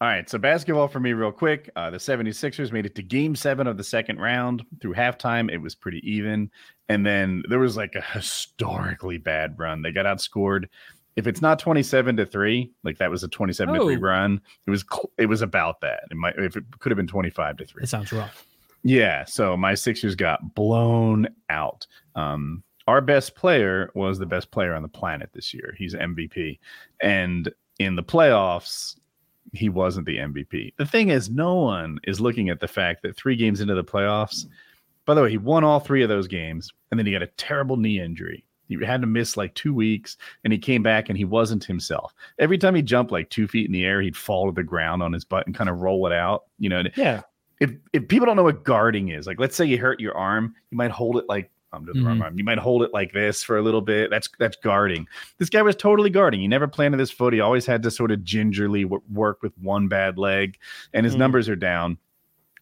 All 0.00 0.08
right, 0.08 0.28
so 0.30 0.38
basketball 0.38 0.88
for 0.88 1.00
me, 1.00 1.12
real 1.12 1.32
quick. 1.32 1.68
Uh, 1.76 1.90
the 1.90 1.98
76ers 1.98 2.72
made 2.72 2.86
it 2.86 2.94
to 2.94 3.02
game 3.02 3.34
seven 3.36 3.66
of 3.66 3.76
the 3.76 3.84
second 3.84 4.18
round. 4.18 4.62
Through 4.80 4.94
halftime, 4.94 5.50
it 5.50 5.58
was 5.58 5.74
pretty 5.74 6.00
even. 6.10 6.50
And 6.88 7.04
then 7.04 7.42
there 7.48 7.58
was 7.58 7.76
like 7.76 7.94
a 7.94 8.00
historically 8.00 9.18
bad 9.18 9.58
run. 9.58 9.82
They 9.82 9.92
got 9.92 10.06
outscored. 10.06 10.66
If 11.16 11.26
it's 11.26 11.42
not 11.42 11.58
27 11.58 12.16
to 12.16 12.24
three, 12.24 12.72
like 12.84 12.96
that 12.98 13.10
was 13.10 13.22
a 13.24 13.28
27 13.28 13.74
to 13.74 13.80
3 13.80 13.96
run, 13.96 14.40
it 14.66 14.70
was 14.70 14.84
cl- 14.90 15.10
it 15.18 15.26
was 15.26 15.42
about 15.42 15.80
that. 15.82 16.04
It 16.10 16.16
might 16.16 16.38
if 16.38 16.56
it 16.56 16.64
could 16.78 16.90
have 16.92 16.96
been 16.96 17.06
25 17.08 17.58
to 17.58 17.66
three. 17.66 17.82
It 17.82 17.88
sounds 17.88 18.12
rough. 18.12 18.46
Yeah, 18.82 19.24
so 19.26 19.56
my 19.56 19.74
Sixers 19.74 20.14
got 20.14 20.54
blown 20.54 21.28
out. 21.50 21.86
Um, 22.14 22.62
our 22.86 23.00
best 23.00 23.34
player 23.34 23.90
was 23.94 24.18
the 24.18 24.26
best 24.26 24.50
player 24.50 24.74
on 24.74 24.82
the 24.82 24.88
planet 24.88 25.30
this 25.32 25.54
year. 25.54 25.74
He's 25.76 25.94
MVP, 25.94 26.58
and 27.02 27.52
in 27.78 27.96
the 27.96 28.02
playoffs, 28.02 28.96
he 29.52 29.68
wasn't 29.68 30.06
the 30.06 30.18
MVP. 30.18 30.74
The 30.76 30.86
thing 30.86 31.08
is, 31.08 31.30
no 31.30 31.56
one 31.56 31.98
is 32.04 32.20
looking 32.20 32.48
at 32.48 32.60
the 32.60 32.68
fact 32.68 33.02
that 33.02 33.16
three 33.16 33.36
games 33.36 33.60
into 33.60 33.74
the 33.74 33.84
playoffs. 33.84 34.46
By 35.06 35.14
the 35.14 35.22
way, 35.22 35.30
he 35.30 35.38
won 35.38 35.64
all 35.64 35.80
three 35.80 36.02
of 36.02 36.08
those 36.08 36.28
games, 36.28 36.70
and 36.90 36.98
then 36.98 37.06
he 37.06 37.12
got 37.12 37.22
a 37.22 37.28
terrible 37.28 37.76
knee 37.76 38.00
injury. 38.00 38.44
He 38.68 38.84
had 38.84 39.00
to 39.00 39.06
miss 39.06 39.36
like 39.36 39.54
two 39.54 39.74
weeks, 39.74 40.16
and 40.44 40.52
he 40.52 40.58
came 40.58 40.82
back 40.82 41.08
and 41.08 41.18
he 41.18 41.24
wasn't 41.24 41.64
himself. 41.64 42.14
Every 42.38 42.56
time 42.56 42.76
he 42.76 42.82
jumped 42.82 43.10
like 43.10 43.28
two 43.28 43.48
feet 43.48 43.66
in 43.66 43.72
the 43.72 43.84
air, 43.84 44.00
he'd 44.00 44.16
fall 44.16 44.46
to 44.46 44.52
the 44.54 44.62
ground 44.62 45.02
on 45.02 45.12
his 45.12 45.24
butt 45.24 45.46
and 45.46 45.56
kind 45.56 45.68
of 45.68 45.80
roll 45.80 46.06
it 46.06 46.12
out. 46.12 46.44
You 46.58 46.68
know, 46.68 46.84
yeah, 46.96 47.22
if 47.60 47.72
if 47.92 48.06
people 48.06 48.26
don't 48.26 48.36
know 48.36 48.44
what 48.44 48.62
guarding 48.62 49.08
is, 49.08 49.26
like 49.26 49.40
let's 49.40 49.56
say 49.56 49.64
you 49.64 49.78
hurt 49.78 49.98
your 49.98 50.16
arm, 50.16 50.54
you 50.70 50.76
might 50.76 50.92
hold 50.92 51.16
it 51.16 51.24
like 51.28 51.50
I'm 51.72 51.84
doing 51.84 51.98
the 52.02 52.04
wrong 52.06 52.20
arm. 52.22 52.36
You 52.38 52.44
might 52.44 52.58
hold 52.58 52.82
it 52.82 52.92
like 52.92 53.12
this 53.12 53.42
for 53.42 53.56
a 53.58 53.62
little 53.62 53.80
bit. 53.80 54.10
That's 54.10 54.28
that's 54.38 54.56
guarding. 54.56 55.06
This 55.38 55.48
guy 55.50 55.62
was 55.62 55.76
totally 55.76 56.10
guarding. 56.10 56.40
He 56.40 56.48
never 56.48 56.66
planted 56.66 56.98
his 57.00 57.10
foot. 57.10 57.32
He 57.32 57.40
always 57.40 57.66
had 57.66 57.82
to 57.84 57.90
sort 57.90 58.10
of 58.10 58.24
gingerly 58.24 58.82
w- 58.82 59.02
work 59.12 59.42
with 59.42 59.56
one 59.58 59.86
bad 59.88 60.18
leg, 60.18 60.58
and 60.92 61.04
his 61.06 61.14
Mhm. 61.14 61.18
numbers 61.18 61.48
are 61.48 61.56
down. 61.56 61.96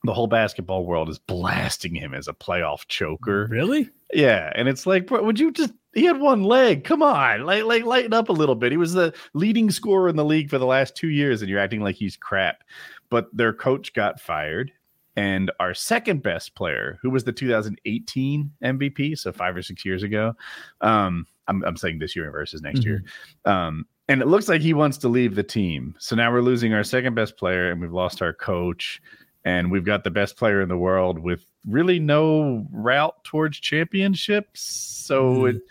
The 0.04 0.12
whole 0.14 0.26
basketball 0.28 0.84
world 0.86 1.08
is 1.08 1.18
blasting 1.18 1.94
him 1.94 2.14
as 2.14 2.28
a 2.28 2.32
playoff 2.32 2.86
choker. 2.86 3.48
Really? 3.50 3.90
Yeah, 4.12 4.52
and 4.54 4.68
it's 4.68 4.86
like, 4.86 5.06
bro, 5.06 5.22
would 5.22 5.40
you 5.40 5.50
just? 5.50 5.72
He 5.94 6.04
had 6.04 6.20
one 6.20 6.44
leg. 6.44 6.84
Come 6.84 7.02
on, 7.02 7.44
like, 7.44 7.64
like, 7.64 7.84
lighten 7.84 8.12
up 8.12 8.28
a 8.28 8.32
little 8.32 8.54
bit. 8.54 8.70
He 8.72 8.78
was 8.78 8.92
the 8.92 9.12
leading 9.34 9.70
scorer 9.70 10.08
in 10.08 10.16
the 10.16 10.24
league 10.24 10.50
for 10.50 10.58
the 10.58 10.66
last 10.66 10.94
two 10.94 11.08
years, 11.08 11.40
and 11.42 11.50
you're 11.50 11.58
acting 11.58 11.80
like 11.80 11.96
he's 11.96 12.16
crap. 12.16 12.62
But 13.10 13.34
their 13.36 13.52
coach 13.52 13.92
got 13.94 14.20
fired, 14.20 14.70
and 15.18 15.50
our 15.58 15.74
second 15.74 16.22
best 16.22 16.54
player, 16.54 16.98
who 17.02 17.10
was 17.10 17.24
the 17.24 17.32
2018 17.32 18.50
MVP, 18.62 19.18
so 19.18 19.32
five 19.32 19.56
or 19.56 19.62
six 19.62 19.84
years 19.84 20.02
ago, 20.02 20.34
um, 20.80 21.26
I'm, 21.48 21.64
I'm 21.64 21.76
saying 21.76 21.98
this 21.98 22.14
year 22.14 22.30
versus 22.30 22.62
next 22.62 22.84
year, 22.84 23.02
um, 23.44 23.84
and 24.08 24.22
it 24.22 24.26
looks 24.28 24.48
like 24.48 24.60
he 24.60 24.74
wants 24.74 24.96
to 24.98 25.08
leave 25.08 25.34
the 25.34 25.42
team. 25.42 25.94
So 25.98 26.14
now 26.14 26.30
we're 26.32 26.40
losing 26.42 26.72
our 26.72 26.84
second 26.84 27.14
best 27.14 27.36
player, 27.36 27.70
and 27.70 27.80
we've 27.80 27.92
lost 27.92 28.22
our 28.22 28.32
coach, 28.32 29.02
and 29.44 29.70
we've 29.70 29.84
got 29.84 30.04
the 30.04 30.10
best 30.10 30.36
player 30.36 30.60
in 30.62 30.68
the 30.68 30.76
world 30.78 31.18
with 31.18 31.44
really 31.66 31.98
no 31.98 32.66
route 32.70 33.22
towards 33.24 33.58
championships. 33.60 34.60
So 34.60 35.34
Mhm. 35.42 35.50
it 35.56 35.62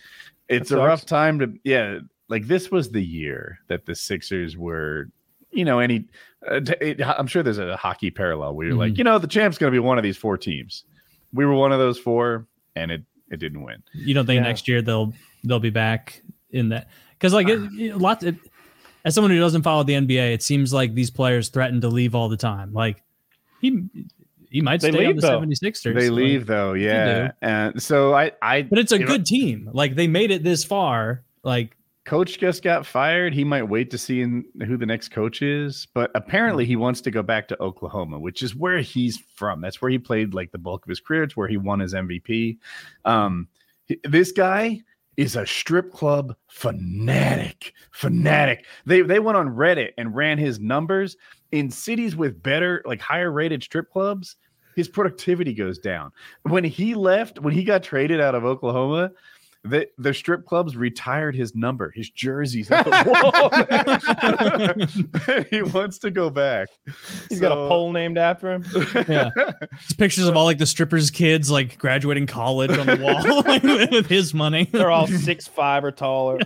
it's 0.49 0.69
That 0.69 0.79
a 0.81 0.85
rough 0.85 0.99
sucks. 1.01 1.09
time 1.09 1.39
to 1.39 1.53
yeah. 1.63 1.99
Like 2.29 2.47
this 2.47 2.69
was 2.71 2.89
the 2.89 3.03
year 3.03 3.59
that 3.67 3.85
the 3.85 3.95
Sixers 3.95 4.57
were, 4.57 5.09
you 5.57 5.65
know, 5.65 5.79
any. 5.79 6.05
Uh, 6.49 6.61
it, 6.79 7.01
I'm 7.01 7.27
sure 7.27 7.43
there's 7.43 7.57
a 7.57 7.75
hockey 7.75 8.11
parallel 8.11 8.53
where 8.55 8.67
you're 8.67 8.75
like, 8.77 8.93
Mhm. 8.93 8.97
you 8.99 9.03
know, 9.03 9.17
the 9.19 9.27
champ's 9.27 9.57
going 9.57 9.71
to 9.71 9.75
be 9.75 9.79
one 9.79 9.97
of 9.97 10.03
these 10.03 10.15
four 10.17 10.37
teams. 10.37 10.83
We 11.33 11.45
were 11.45 11.53
one 11.55 11.71
of 11.71 11.79
those 11.79 11.97
four, 11.99 12.47
and 12.75 12.91
it 12.91 13.03
it 13.29 13.37
didn't 13.39 13.63
win. 13.63 13.83
You 13.93 14.13
don't 14.13 14.25
think 14.25 14.37
Yeah. 14.37 14.43
next 14.47 14.67
year 14.67 14.81
they'll 14.81 15.13
they'll 15.43 15.59
be 15.59 15.69
back 15.71 16.21
in 16.51 16.69
that? 16.69 16.87
Because 17.13 17.33
like 17.33 17.49
it, 17.49 17.59
it- 17.77 17.97
lots. 17.97 18.23
It, 18.23 18.35
as 19.05 19.15
someone 19.15 19.31
who 19.31 19.39
doesn't 19.39 19.61
follow 19.61 19.83
the 19.83 19.93
NBA, 19.93 20.33
it 20.33 20.43
seems 20.43 20.73
like 20.73 20.93
these 20.93 21.09
players 21.09 21.47
threaten 21.49 21.79
to 21.81 21.87
leave 21.87 22.13
all 22.13 22.27
the 22.29 22.35
time. 22.37 22.73
Like 22.73 23.01
he 23.61 23.83
he 24.49 24.61
might 24.61 24.81
They 24.81 24.91
stay 24.91 25.05
on 25.05 25.15
the 25.15 25.21
though. 25.21 25.39
76ers. 25.41 25.93
They 25.95 26.09
like- 26.09 26.11
leave 26.11 26.45
though, 26.45 26.73
yeah. 26.73 27.31
And 27.41 27.81
so 27.81 28.13
I, 28.13 28.31
I, 28.41 28.61
but 28.63 28.79
it's 28.79 28.91
a 28.91 28.95
if 29.01 29.07
good 29.07 29.25
team. 29.25 29.69
Like 29.73 29.95
they 29.95 30.07
made 30.07 30.31
it 30.31 30.43
this 30.43 30.63
far. 30.65 31.23
Like 31.43 31.76
coach 32.07 32.39
just 32.39 32.63
got 32.63 32.85
fired. 32.85 33.33
He 33.33 33.43
might 33.43 33.63
wait 33.63 33.91
to 33.91 33.97
see 33.97 34.21
in, 34.21 34.45
who 34.65 34.77
the 34.77 34.85
next 34.85 35.09
coach 35.09 35.41
is, 35.41 35.87
but 35.93 36.09
apparently 36.15 36.65
he 36.65 36.77
wants 36.77 37.01
to 37.01 37.11
go 37.11 37.21
back 37.21 37.49
to 37.49 37.61
Oklahoma, 37.61 38.17
which 38.17 38.41
is 38.41 38.55
where 38.55 38.79
he's 38.79 39.17
from. 39.35 39.59
That's 39.59 39.81
where 39.81 39.91
he 39.91 39.99
played 39.99 40.33
like 40.33 40.51
the 40.53 40.57
bulk 40.57 40.85
of 40.85 40.89
his 40.89 41.01
career. 41.01 41.23
It's 41.23 41.35
where 41.35 41.49
he 41.49 41.57
won 41.57 41.81
his 41.81 41.93
MVP. 41.93 42.59
Um, 43.03 43.49
this 44.05 44.31
guy 44.31 44.81
is 45.17 45.35
a 45.35 45.45
strip 45.45 45.91
club 45.91 46.33
fanatic. 46.47 47.73
Fanatic. 47.91 48.65
They 48.85 49.01
they 49.01 49.19
went 49.19 49.37
on 49.37 49.49
Reddit 49.49 49.91
and 49.97 50.15
ran 50.15 50.37
his 50.37 50.59
numbers 50.59 51.17
in 51.51 51.69
cities 51.69 52.15
with 52.15 52.41
better, 52.41 52.81
like 52.85 53.01
higher 53.01 53.31
rated 53.31 53.63
strip 53.63 53.91
clubs. 53.91 54.37
His 54.77 54.87
productivity 54.87 55.53
goes 55.53 55.77
down. 55.77 56.11
When 56.43 56.63
he 56.63 56.93
left, 56.93 57.39
when 57.39 57.53
he 57.53 57.65
got 57.65 57.83
traded 57.83 58.21
out 58.21 58.35
of 58.35 58.45
Oklahoma, 58.45 59.11
the 59.63 59.87
the 59.97 60.13
strip 60.13 60.45
clubs 60.45 60.75
retired 60.77 61.35
his 61.35 61.55
number, 61.55 61.91
his 61.91 62.09
jerseys. 62.09 62.69
at 62.71 62.85
the 62.85 62.91
wall. 65.31 65.45
he 65.49 65.61
wants 65.73 65.97
to 65.99 66.11
go 66.11 66.29
back. 66.29 66.69
he's 67.29 67.39
got 67.39 67.51
a 67.51 67.55
pole 67.55 67.91
named 67.91 68.17
after 68.17 68.51
him. 68.51 68.65
Yeah. 69.07 69.29
it's 69.71 69.93
pictures 69.93 70.27
of 70.27 70.35
all 70.35 70.45
like 70.45 70.57
the 70.57 70.65
strippers' 70.65 71.11
kids 71.11 71.49
like 71.51 71.77
graduating 71.77 72.25
college 72.27 72.77
on 72.77 72.87
the 72.87 72.97
wall 73.01 73.43
like, 73.43 73.63
with 73.91 74.07
his 74.07 74.33
money. 74.33 74.67
They're 74.71 74.91
all 74.91 75.07
six 75.07 75.47
five 75.47 75.83
or 75.83 75.91
taller. 75.91 76.39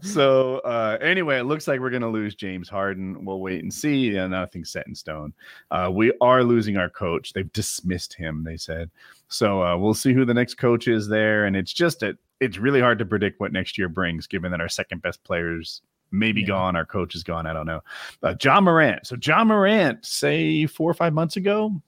so 0.00 0.58
uh, 0.58 0.98
anyway, 1.00 1.38
it 1.38 1.44
looks 1.44 1.68
like 1.68 1.80
we're 1.80 1.90
going 1.90 2.02
to 2.02 2.08
lose 2.08 2.34
James 2.34 2.68
Harden. 2.68 3.24
We'll 3.24 3.40
wait 3.40 3.62
and 3.62 3.72
see. 3.72 4.10
Yeah, 4.10 4.26
nothing's 4.26 4.70
set 4.70 4.86
in 4.86 4.94
stone. 4.94 5.32
Uh, 5.70 5.90
we 5.92 6.12
are 6.20 6.42
losing 6.42 6.76
our 6.76 6.90
coach. 6.90 7.32
They've 7.32 7.52
dismissed 7.52 8.14
him. 8.14 8.42
They 8.44 8.56
said 8.56 8.90
so. 9.32 9.62
Uh, 9.62 9.76
we'll 9.76 9.94
see 9.94 10.12
who 10.12 10.24
the 10.24 10.34
next 10.34 10.54
coach 10.54 10.88
is 10.88 11.08
there, 11.08 11.44
and 11.46 11.56
it's 11.56 11.72
just 11.72 12.02
a, 12.02 12.16
it's 12.40 12.58
really 12.58 12.80
hard 12.80 12.98
to 12.98 13.04
predict 13.06 13.40
what 13.40 13.52
next 13.52 13.76
year 13.78 13.88
brings, 13.88 14.26
given 14.26 14.50
that 14.50 14.60
our 14.60 14.68
second 14.68 15.02
best 15.02 15.22
players 15.24 15.82
maybe 16.10 16.40
Yeah. 16.42 16.48
gone. 16.48 16.76
Our 16.76 16.84
coach 16.86 17.14
is 17.14 17.22
gone. 17.22 17.46
I 17.46 17.52
don't 17.52 17.66
know. 17.66 17.80
Uh, 18.22 18.34
Ja 18.42 18.60
Morant. 18.60 19.06
So 19.06 19.16
Ja 19.24 19.44
Morant, 19.44 20.04
say 20.04 20.66
four 20.66 20.90
or 20.90 20.94
five 20.94 21.14
months 21.14 21.36
ago, 21.36 21.80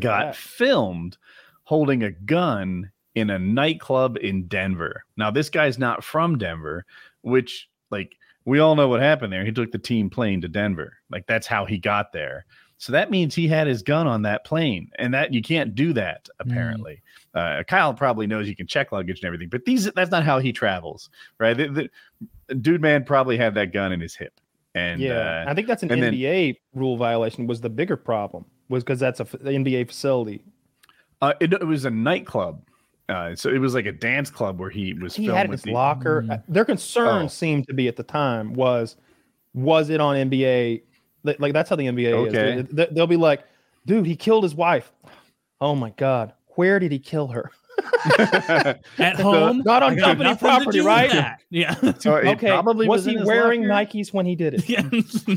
got 0.00 0.34
filmed 0.34 1.16
holding 1.64 2.02
a 2.02 2.10
gun 2.10 2.90
in 3.14 3.30
a 3.30 3.38
nightclub 3.38 4.16
in 4.20 4.46
Denver. 4.48 5.04
Now, 5.16 5.30
this 5.30 5.48
guy's 5.48 5.78
not 5.78 6.02
from 6.02 6.36
Denver, 6.38 6.84
which, 7.22 7.68
like, 7.90 8.16
we 8.44 8.58
all 8.58 8.74
know 8.76 8.88
what 8.88 9.00
happened 9.00 9.32
there. 9.32 9.44
He 9.44 9.52
took 9.52 9.70
the 9.72 9.78
team 9.78 10.10
plane 10.10 10.40
to 10.40 10.48
Denver. 10.48 10.96
Like, 11.10 11.26
that's 11.26 11.46
how 11.46 11.64
he 11.64 11.78
got 11.78 12.12
there. 12.12 12.44
So 12.84 12.92
that 12.92 13.10
means 13.10 13.34
he 13.34 13.48
had 13.48 13.66
his 13.66 13.82
gun 13.82 14.06
on 14.06 14.20
that 14.22 14.44
plane, 14.44 14.90
and 14.98 15.14
that 15.14 15.32
you 15.32 15.40
can't 15.40 15.74
do 15.74 15.94
that 15.94 16.28
apparently. 16.38 17.00
Uh, 17.34 17.62
Kyle 17.66 17.94
probably 17.94 18.26
knows 18.26 18.46
you 18.46 18.54
can 18.54 18.66
check 18.66 18.92
luggage 18.92 19.20
and 19.20 19.24
everything, 19.24 19.48
but 19.48 19.64
these 19.64 19.90
that's 19.92 20.10
not 20.10 20.22
how 20.22 20.38
he 20.38 20.52
travels, 20.52 21.08
right? 21.38 21.56
The, 21.56 21.68
the- 22.48 22.54
dude 22.56 22.82
man 22.82 23.02
probably 23.04 23.38
had 23.38 23.54
that 23.54 23.72
gun 23.72 23.90
in 23.90 24.00
his 24.00 24.14
hip, 24.14 24.38
and 24.74 25.00
yeah, 25.00 25.44
uh, 25.46 25.50
I 25.50 25.54
think 25.54 25.66
that's 25.66 25.82
an 25.82 25.90
and 25.92 26.02
then- 26.02 26.12
NBA 26.12 26.58
rule 26.74 26.98
violation. 26.98 27.46
Was 27.46 27.62
the 27.62 27.70
bigger 27.70 27.96
problem 27.96 28.44
was 28.68 28.84
because 28.84 29.00
that's 29.00 29.18
a 29.20 29.22
f- 29.24 29.30
the 29.40 29.52
NBA 29.52 29.88
facility. 29.88 30.44
Uh, 31.22 31.32
it, 31.40 31.54
it 31.54 31.64
was 31.66 31.86
a 31.86 31.90
nightclub. 31.90 32.60
Uh, 33.08 33.34
so 33.34 33.48
it 33.48 33.58
was 33.60 33.72
like 33.72 33.86
a 33.86 33.92
dance 33.92 34.30
club 34.30 34.60
where 34.60 34.68
he 34.68 34.92
was 34.92 35.16
He 35.16 35.24
had 35.24 35.48
with 35.48 35.60
his 35.60 35.64
the, 35.64 35.72
locker. 35.72 36.20
Mm. 36.22 36.42
Their 36.48 36.66
concern 36.66 37.22
Oh. 37.22 37.28
seemed 37.28 37.66
to 37.68 37.72
be 37.72 37.88
at 37.88 37.96
the 37.96 38.02
time 38.02 38.52
was 38.52 38.96
was 39.54 39.88
it 39.88 40.00
on 40.02 40.16
NBA? 40.16 40.82
Like 41.24 41.40
like, 41.40 41.52
that's 41.52 41.68
how 41.70 41.76
the 41.76 41.86
NBA 41.86 42.12
Okay. 42.28 42.60
is. 42.60 42.66
They- 42.68 42.88
They'll 42.92 43.06
be 43.06 43.16
like, 43.16 43.42
dude, 43.86 44.06
he 44.06 44.14
killed 44.16 44.44
his 44.44 44.54
wife. 44.54 44.92
Oh 45.60 45.74
my 45.74 45.90
god, 45.90 46.32
where 46.56 46.78
did 46.78 46.92
he 46.92 46.98
kill 46.98 47.28
her? 47.28 47.50
At 48.98 49.16
home, 49.20 49.62
not 49.64 49.82
on 49.82 49.96
company 49.96 50.34
property, 50.36 50.80
right? 50.80 51.10
that. 51.10 51.40
Yeah. 51.50 51.74
Oh, 51.82 51.92
so 51.98 52.14
okay, 52.16 52.48
probably 52.48 52.86
was, 52.88 53.06
was, 53.06 53.14
he 53.16 53.22
wearing 53.24 53.66
locker. 53.66 53.90
Nikes 53.98 54.12
when 54.12 54.26
he 54.26 54.34
did 54.36 54.54
it? 54.54 54.68
yeah. 54.68 54.88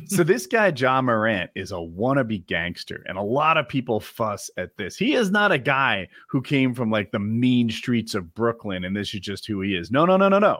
So 0.07 0.23
this 0.23 0.45
guy 0.47 0.71
Ja 0.75 1.01
Morant 1.01 1.49
is 1.55 1.71
a 1.71 1.75
wannabe 1.75 2.45
gangster, 2.45 3.03
and 3.07 3.17
a 3.17 3.21
lot 3.21 3.57
of 3.57 3.67
people 3.67 3.99
fuss 3.99 4.49
at 4.57 4.75
this. 4.77 4.97
He 4.97 5.13
is 5.15 5.31
not 5.31 5.51
a 5.51 5.57
guy 5.57 6.07
who 6.29 6.41
came 6.41 6.73
from 6.73 6.91
like 6.91 7.11
the 7.11 7.19
mean 7.19 7.69
streets 7.69 8.13
of 8.15 8.33
Brooklyn, 8.33 8.83
and 8.83 8.95
this 8.95 9.13
is 9.13 9.21
just 9.21 9.47
who 9.47 9.61
he 9.61 9.75
is. 9.75 9.89
No, 9.91 10.05
no, 10.05 10.17
no, 10.17 10.29
no, 10.29 10.39
no. 10.39 10.59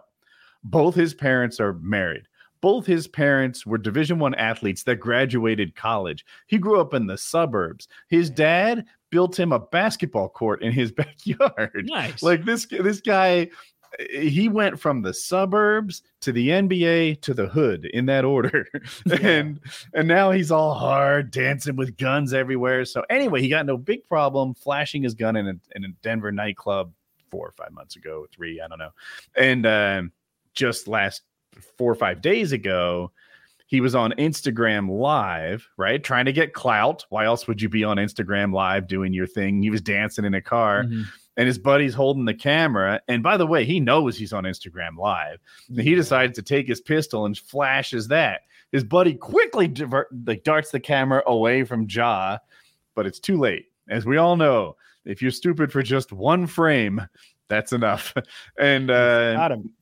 Both 0.64 0.96
his 0.96 1.14
parents 1.14 1.60
are 1.60 1.74
married. 1.82 2.24
Both 2.62 2.86
his 2.86 3.08
parents 3.08 3.66
were 3.66 3.78
Division 3.78 4.20
One 4.20 4.36
athletes 4.36 4.84
that 4.84 4.98
graduated 4.98 5.76
college. 5.76 6.26
He 6.48 6.58
grew 6.58 6.80
up 6.80 6.94
in 6.94 7.08
the 7.08 7.18
suburbs. 7.18 7.88
His 8.10 8.30
dad 8.30 8.86
built 9.10 9.40
him 9.40 9.52
a 9.52 9.60
basketball 9.60 10.30
court 10.30 10.62
in 10.62 10.72
his 10.72 10.92
backyard. 10.94 11.88
nice. 11.90 12.24
Like 12.24 12.46
this, 12.46 12.66
this 12.66 13.02
guy, 13.02 13.50
he 14.10 14.50
went 14.50 14.80
from 14.80 15.02
the 15.02 15.14
suburbs 15.14 16.04
to 16.22 16.32
the 16.32 16.50
NBA 16.50 17.22
to 17.22 17.34
the 17.34 17.48
hood 17.48 17.86
in 17.86 18.06
that 18.08 18.26
order, 18.26 18.68
and 19.22 19.60
and 19.94 20.08
now 20.08 20.32
he's 20.32 20.52
all 20.52 20.74
hard, 20.74 21.32
dancing 21.32 21.76
with 21.76 21.98
guns 21.98 22.34
everywhere. 22.34 22.86
So 22.86 23.04
anyway, 23.10 23.42
he 23.42 23.50
got 23.50 23.66
no 23.66 23.78
big 23.78 24.08
problem 24.08 24.54
flashing 24.54 25.04
his 25.04 25.14
gun 25.14 25.36
in 25.36 25.48
a 25.48 25.56
in 25.76 25.86
a 25.86 25.90
Denver 26.02 26.32
nightclub 26.32 26.92
four 27.30 27.48
or 27.48 27.54
five 27.54 27.72
months 27.72 27.96
ago, 27.96 28.26
three, 28.34 28.62
I 28.62 28.68
don't 28.68 28.80
know, 28.80 28.92
and 29.36 29.66
um, 29.66 30.12
just 30.54 30.88
last 30.88 31.24
four 31.78 31.92
or 31.92 31.96
five 31.96 32.22
days 32.22 32.52
ago. 32.52 33.12
He 33.66 33.82
was 33.82 33.96
on 33.96 34.12
Instagram 34.14 34.90
Live, 34.90 35.68
right? 35.76 36.02
Trying 36.02 36.26
to 36.26 36.32
get 36.32 36.54
clout. 36.54 37.06
Why 37.10 37.26
else 37.26 37.48
would 37.48 37.62
you 37.62 37.68
be 37.68 37.84
on 37.84 37.98
Instagram 37.98 38.54
Live 38.54 38.88
doing 38.88 39.12
your 39.12 39.28
thing? 39.28 39.62
He 39.62 39.70
was 39.70 39.82
dancing 39.82 40.24
in 40.24 40.34
a 40.34 40.42
car 40.42 40.84
Mhm. 40.84 41.04
and 41.36 41.48
his 41.48 41.58
buddy's 41.58 41.94
holding 41.94 42.24
the 42.24 42.34
camera. 42.34 43.02
And 43.10 43.22
by 43.22 43.36
the 43.36 43.46
way, 43.46 43.66
he 43.66 43.82
knows 43.82 44.18
he's 44.18 44.32
on 44.32 44.46
Instagram 44.46 44.98
Live. 44.98 45.40
And 45.68 45.82
he 45.82 45.96
decides 45.96 46.36
to 46.36 46.42
take 46.42 46.66
his 46.68 46.80
pistol 46.80 47.26
and 47.26 47.38
flashes 47.38 48.08
that. 48.08 48.42
His 48.72 48.86
buddy 48.86 49.14
quickly 49.16 49.68
divert, 49.68 50.08
like 50.26 50.44
darts 50.46 50.72
the 50.72 50.80
camera 50.80 51.22
away 51.28 51.64
from 51.66 51.88
Ja, 51.90 52.38
but 52.96 53.06
it's 53.06 53.20
too 53.20 53.38
late. 53.38 53.66
As 53.90 54.06
we 54.06 54.16
all 54.18 54.38
know, 54.38 54.78
if 55.04 55.22
you're 55.22 55.32
stupid 55.32 55.72
for 55.74 55.82
just 55.84 56.12
one 56.14 56.48
frame, 56.48 57.02
that's 57.50 57.74
enough. 57.74 58.14
And 58.60 58.90
uh, 58.92 59.34
Got 59.34 59.52
him. 59.52 59.74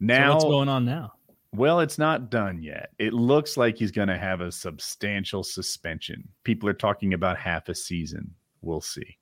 So 0.00 0.06
now, 0.06 0.32
what's 0.34 0.44
going 0.44 0.68
on 0.68 0.84
now? 0.84 1.12
well, 1.52 1.80
it's 1.80 1.98
not 1.98 2.30
done 2.30 2.62
yet. 2.62 2.90
It 2.98 3.12
looks 3.12 3.56
like 3.56 3.76
he's 3.76 3.90
going 3.90 4.08
to 4.08 4.18
have 4.18 4.40
a 4.40 4.52
substantial 4.52 5.42
suspension. 5.42 6.28
People 6.44 6.68
are 6.68 6.72
talking 6.74 7.14
about 7.14 7.36
half 7.38 7.68
a 7.68 7.74
season. 7.74 8.34
We'll 8.62 8.80
see. 8.80 9.16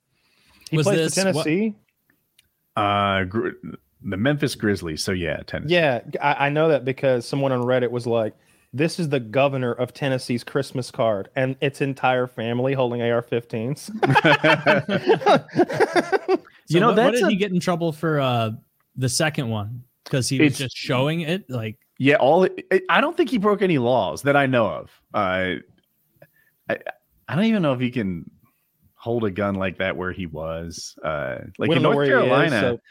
He 0.69 0.77
Was 0.77 0.85
plays 0.85 0.97
this- 0.99 1.15
for 1.15 1.21
Tennessee. 1.31 1.75
Uh, 2.75 3.23
Gri- 3.23 3.53
the 4.03 4.17
Memphis 4.17 4.53
Grizzlies. 4.55 5.03
So 5.03 5.11
yeah, 5.13 5.37
Tennessee. 5.47 5.73
Yeah, 5.73 6.01
I, 6.21 6.47
I 6.47 6.49
know 6.49 6.67
that 6.69 6.85
because 6.85 7.25
someone 7.27 7.51
on 7.51 7.61
Reddit 7.63 7.89
was 7.89 8.05
like, 8.05 8.35
"This 8.71 8.99
is 8.99 9.09
the 9.09 9.19
governor 9.19 9.71
of 9.73 9.93
Tennessee's 9.95 10.43
Christmas 10.43 10.91
card, 10.91 11.29
and 11.35 11.55
its 11.61 11.81
entire 11.81 12.27
family 12.27 12.73
holding 12.73 13.01
AR-15s." 13.01 13.89
So 16.69 16.73
You 16.75 16.81
know, 16.81 16.89
what, 16.89 16.97
what 16.97 17.11
did 17.13 17.23
a- 17.23 17.29
he 17.29 17.35
get 17.37 17.51
in 17.51 17.59
trouble 17.61 17.91
for 17.93 18.19
uh 18.19 18.51
the 18.97 19.07
second 19.09 19.49
one? 19.49 19.83
Because 20.07 20.29
he 20.29 20.39
was 20.39 20.45
It's- 20.53 20.57
just 20.59 20.77
showing 20.77 21.21
it 21.21 21.49
like 21.49 21.77
Yeah, 21.99 22.15
all 22.15 22.43
it, 22.43 22.83
I 22.89 23.01
don't 23.01 23.15
think 23.17 23.29
he 23.29 23.37
broke 23.37 23.61
any 23.61 23.77
laws 23.77 24.21
that 24.23 24.35
I 24.35 24.45
know 24.45 24.67
of. 24.67 25.01
Uh, 25.13 25.55
I 26.69 26.77
I 27.27 27.35
don't 27.35 27.45
even 27.45 27.61
know 27.61 27.73
if 27.73 27.79
he 27.79 27.91
can 27.91 28.29
hold 28.95 29.23
a 29.25 29.31
gun 29.31 29.55
like 29.55 29.77
that 29.79 29.95
where 29.97 30.11
he 30.11 30.25
was. 30.25 30.97
Uh, 31.03 31.39
like 31.57 31.69
in 31.69 31.75
don't 31.75 31.83
know 31.83 31.91
North 31.91 31.95
where 31.97 32.05
he 32.05 32.11
is, 32.11 32.17
Carolina, 32.29 32.61
so- 32.61 32.81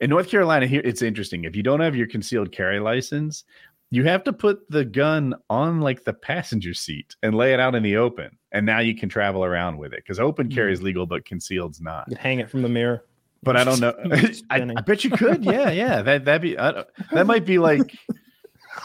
in 0.00 0.10
North 0.10 0.28
Carolina, 0.28 0.66
here 0.66 0.82
it's 0.84 1.00
interesting. 1.02 1.44
If 1.44 1.56
you 1.56 1.62
don't 1.62 1.80
have 1.80 1.96
your 1.96 2.06
concealed 2.06 2.52
carry 2.52 2.78
license, 2.80 3.44
you 3.90 4.04
have 4.04 4.22
to 4.24 4.32
put 4.32 4.68
the 4.70 4.84
gun 4.84 5.34
on 5.48 5.80
like 5.80 6.04
the 6.04 6.12
passenger 6.12 6.74
seat 6.74 7.16
and 7.22 7.34
lay 7.34 7.54
it 7.54 7.60
out 7.60 7.74
in 7.74 7.82
the 7.82 7.96
open, 7.96 8.36
and 8.52 8.66
now 8.66 8.80
you 8.80 8.94
can 8.94 9.08
travel 9.08 9.44
around 9.44 9.78
with 9.78 9.92
it 9.94 10.00
because 10.04 10.20
open 10.20 10.50
carry 10.50 10.72
is 10.72 10.82
legal, 10.82 11.06
but 11.06 11.24
concealed's 11.24 11.80
not. 11.80 12.04
You 12.10 12.16
hang 12.18 12.40
it 12.40 12.50
from 12.50 12.60
the 12.62 12.68
mirror. 12.68 13.04
But 13.46 13.56
I 13.56 13.62
don't 13.62 13.80
know. 13.80 13.94
I. 14.50 14.68
I 14.76 14.80
bet 14.80 15.04
you 15.04 15.10
could. 15.10 15.44
Yeah, 15.44 15.70
yeah. 15.70 16.02
That 16.02 16.24
that 16.24 16.42
be 16.42 16.58
I 16.58 16.84
that 17.12 17.26
might 17.26 17.46
be 17.46 17.58
like 17.58 17.96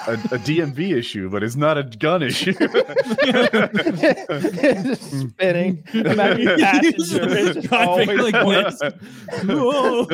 a, 0.08 0.14
a 0.14 0.40
DMV 0.40 0.96
issue, 0.98 1.30
but 1.30 1.44
it's 1.44 1.56
not 1.56 1.78
a 1.78 1.84
gun 1.84 2.24
issue. 2.24 2.54
Just 3.74 5.30
spinning. 5.30 5.84
Imagine 5.94 6.46
the 6.46 6.58
passenger 6.60 7.62
Driving 7.62 8.20
always 8.20 8.20
like 8.32 8.34
going- 8.34 8.64
this. 8.64 8.82
Whoa. 9.46 10.08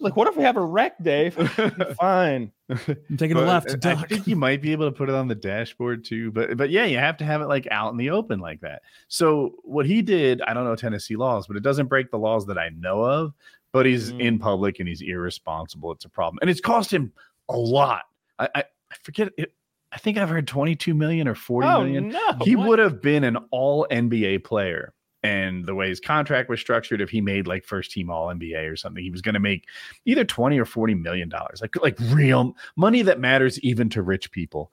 like, 0.00 0.16
what 0.16 0.28
if 0.28 0.36
we 0.36 0.42
have 0.42 0.56
a 0.56 0.64
wreck, 0.64 0.94
Dave? 1.02 1.34
Fine. 2.00 2.52
I'm 2.68 2.78
taking 3.16 3.36
a 3.36 3.40
But 3.40 3.46
left. 3.46 3.86
I 3.86 3.94
think 3.96 4.26
you 4.26 4.36
might 4.36 4.62
be 4.62 4.72
able 4.72 4.86
to 4.90 4.92
put 4.96 5.08
it 5.08 5.14
on 5.14 5.28
the 5.28 5.34
dashboard 5.34 6.04
too. 6.04 6.30
But 6.32 6.56
but 6.56 6.70
yeah, 6.70 6.84
you 6.86 6.98
have 6.98 7.16
to 7.18 7.24
have 7.24 7.42
it 7.42 7.46
like 7.46 7.68
out 7.70 7.92
in 7.92 7.98
the 7.98 8.10
open 8.10 8.40
like 8.40 8.60
that. 8.62 8.82
So 9.08 9.54
what 9.64 9.86
he 9.86 10.00
did, 10.02 10.40
I 10.42 10.54
don't 10.54 10.64
know 10.64 10.74
Tennessee 10.76 11.16
laws, 11.16 11.46
but 11.46 11.56
it 11.56 11.62
doesn't 11.62 11.86
break 11.88 12.10
the 12.10 12.18
laws 12.18 12.46
that 12.46 12.58
I 12.58 12.70
know 12.70 13.02
of. 13.02 13.34
But 13.72 13.86
he's 13.86 14.12
Mm. 14.12 14.20
in 14.20 14.38
public 14.38 14.78
and 14.78 14.88
he's 14.88 15.02
irresponsible. 15.02 15.90
It's 15.92 16.04
a 16.04 16.08
problem, 16.08 16.38
and 16.40 16.48
it's 16.48 16.60
cost 16.60 16.92
him 16.92 17.12
a 17.48 17.56
lot. 17.56 18.02
I 18.38 18.48
I, 18.54 18.60
I 18.90 18.94
forget 19.02 19.30
it. 19.38 19.52
I 19.92 19.98
think 19.98 20.18
I've 20.18 20.28
heard 20.28 20.46
twenty 20.48 20.74
two 20.76 20.94
million 20.94 21.28
or 21.28 21.34
forty 21.34 21.68
Oh 21.68 21.82
million. 21.84 22.08
no! 22.08 22.32
he 22.42 22.56
What? 22.56 22.68
would 22.68 22.78
have 22.80 23.00
been 23.02 23.24
an 23.24 23.36
all 23.50 23.86
NBA 23.90 24.44
player. 24.44 24.92
And 25.22 25.64
the 25.64 25.74
way 25.74 25.88
his 25.88 26.00
contract 26.00 26.50
was 26.50 26.60
structured, 26.60 27.00
if 27.00 27.08
he 27.08 27.22
made 27.22 27.46
like 27.46 27.64
first 27.64 27.90
team 27.92 28.10
all 28.10 28.26
NBA 28.26 28.70
or 28.70 28.76
something, 28.76 29.02
he 29.02 29.10
was 29.10 29.22
going 29.22 29.32
to 29.32 29.40
make 29.40 29.66
either 30.04 30.22
20 30.22 30.58
or 30.58 30.66
40 30.66 30.96
million 30.96 31.30
dollars, 31.30 31.62
like 31.62 31.74
like 31.82 31.96
real 32.10 32.54
money 32.76 33.00
that 33.00 33.18
matters 33.20 33.58
even 33.60 33.88
to 33.88 34.02
rich 34.02 34.30
people. 34.32 34.70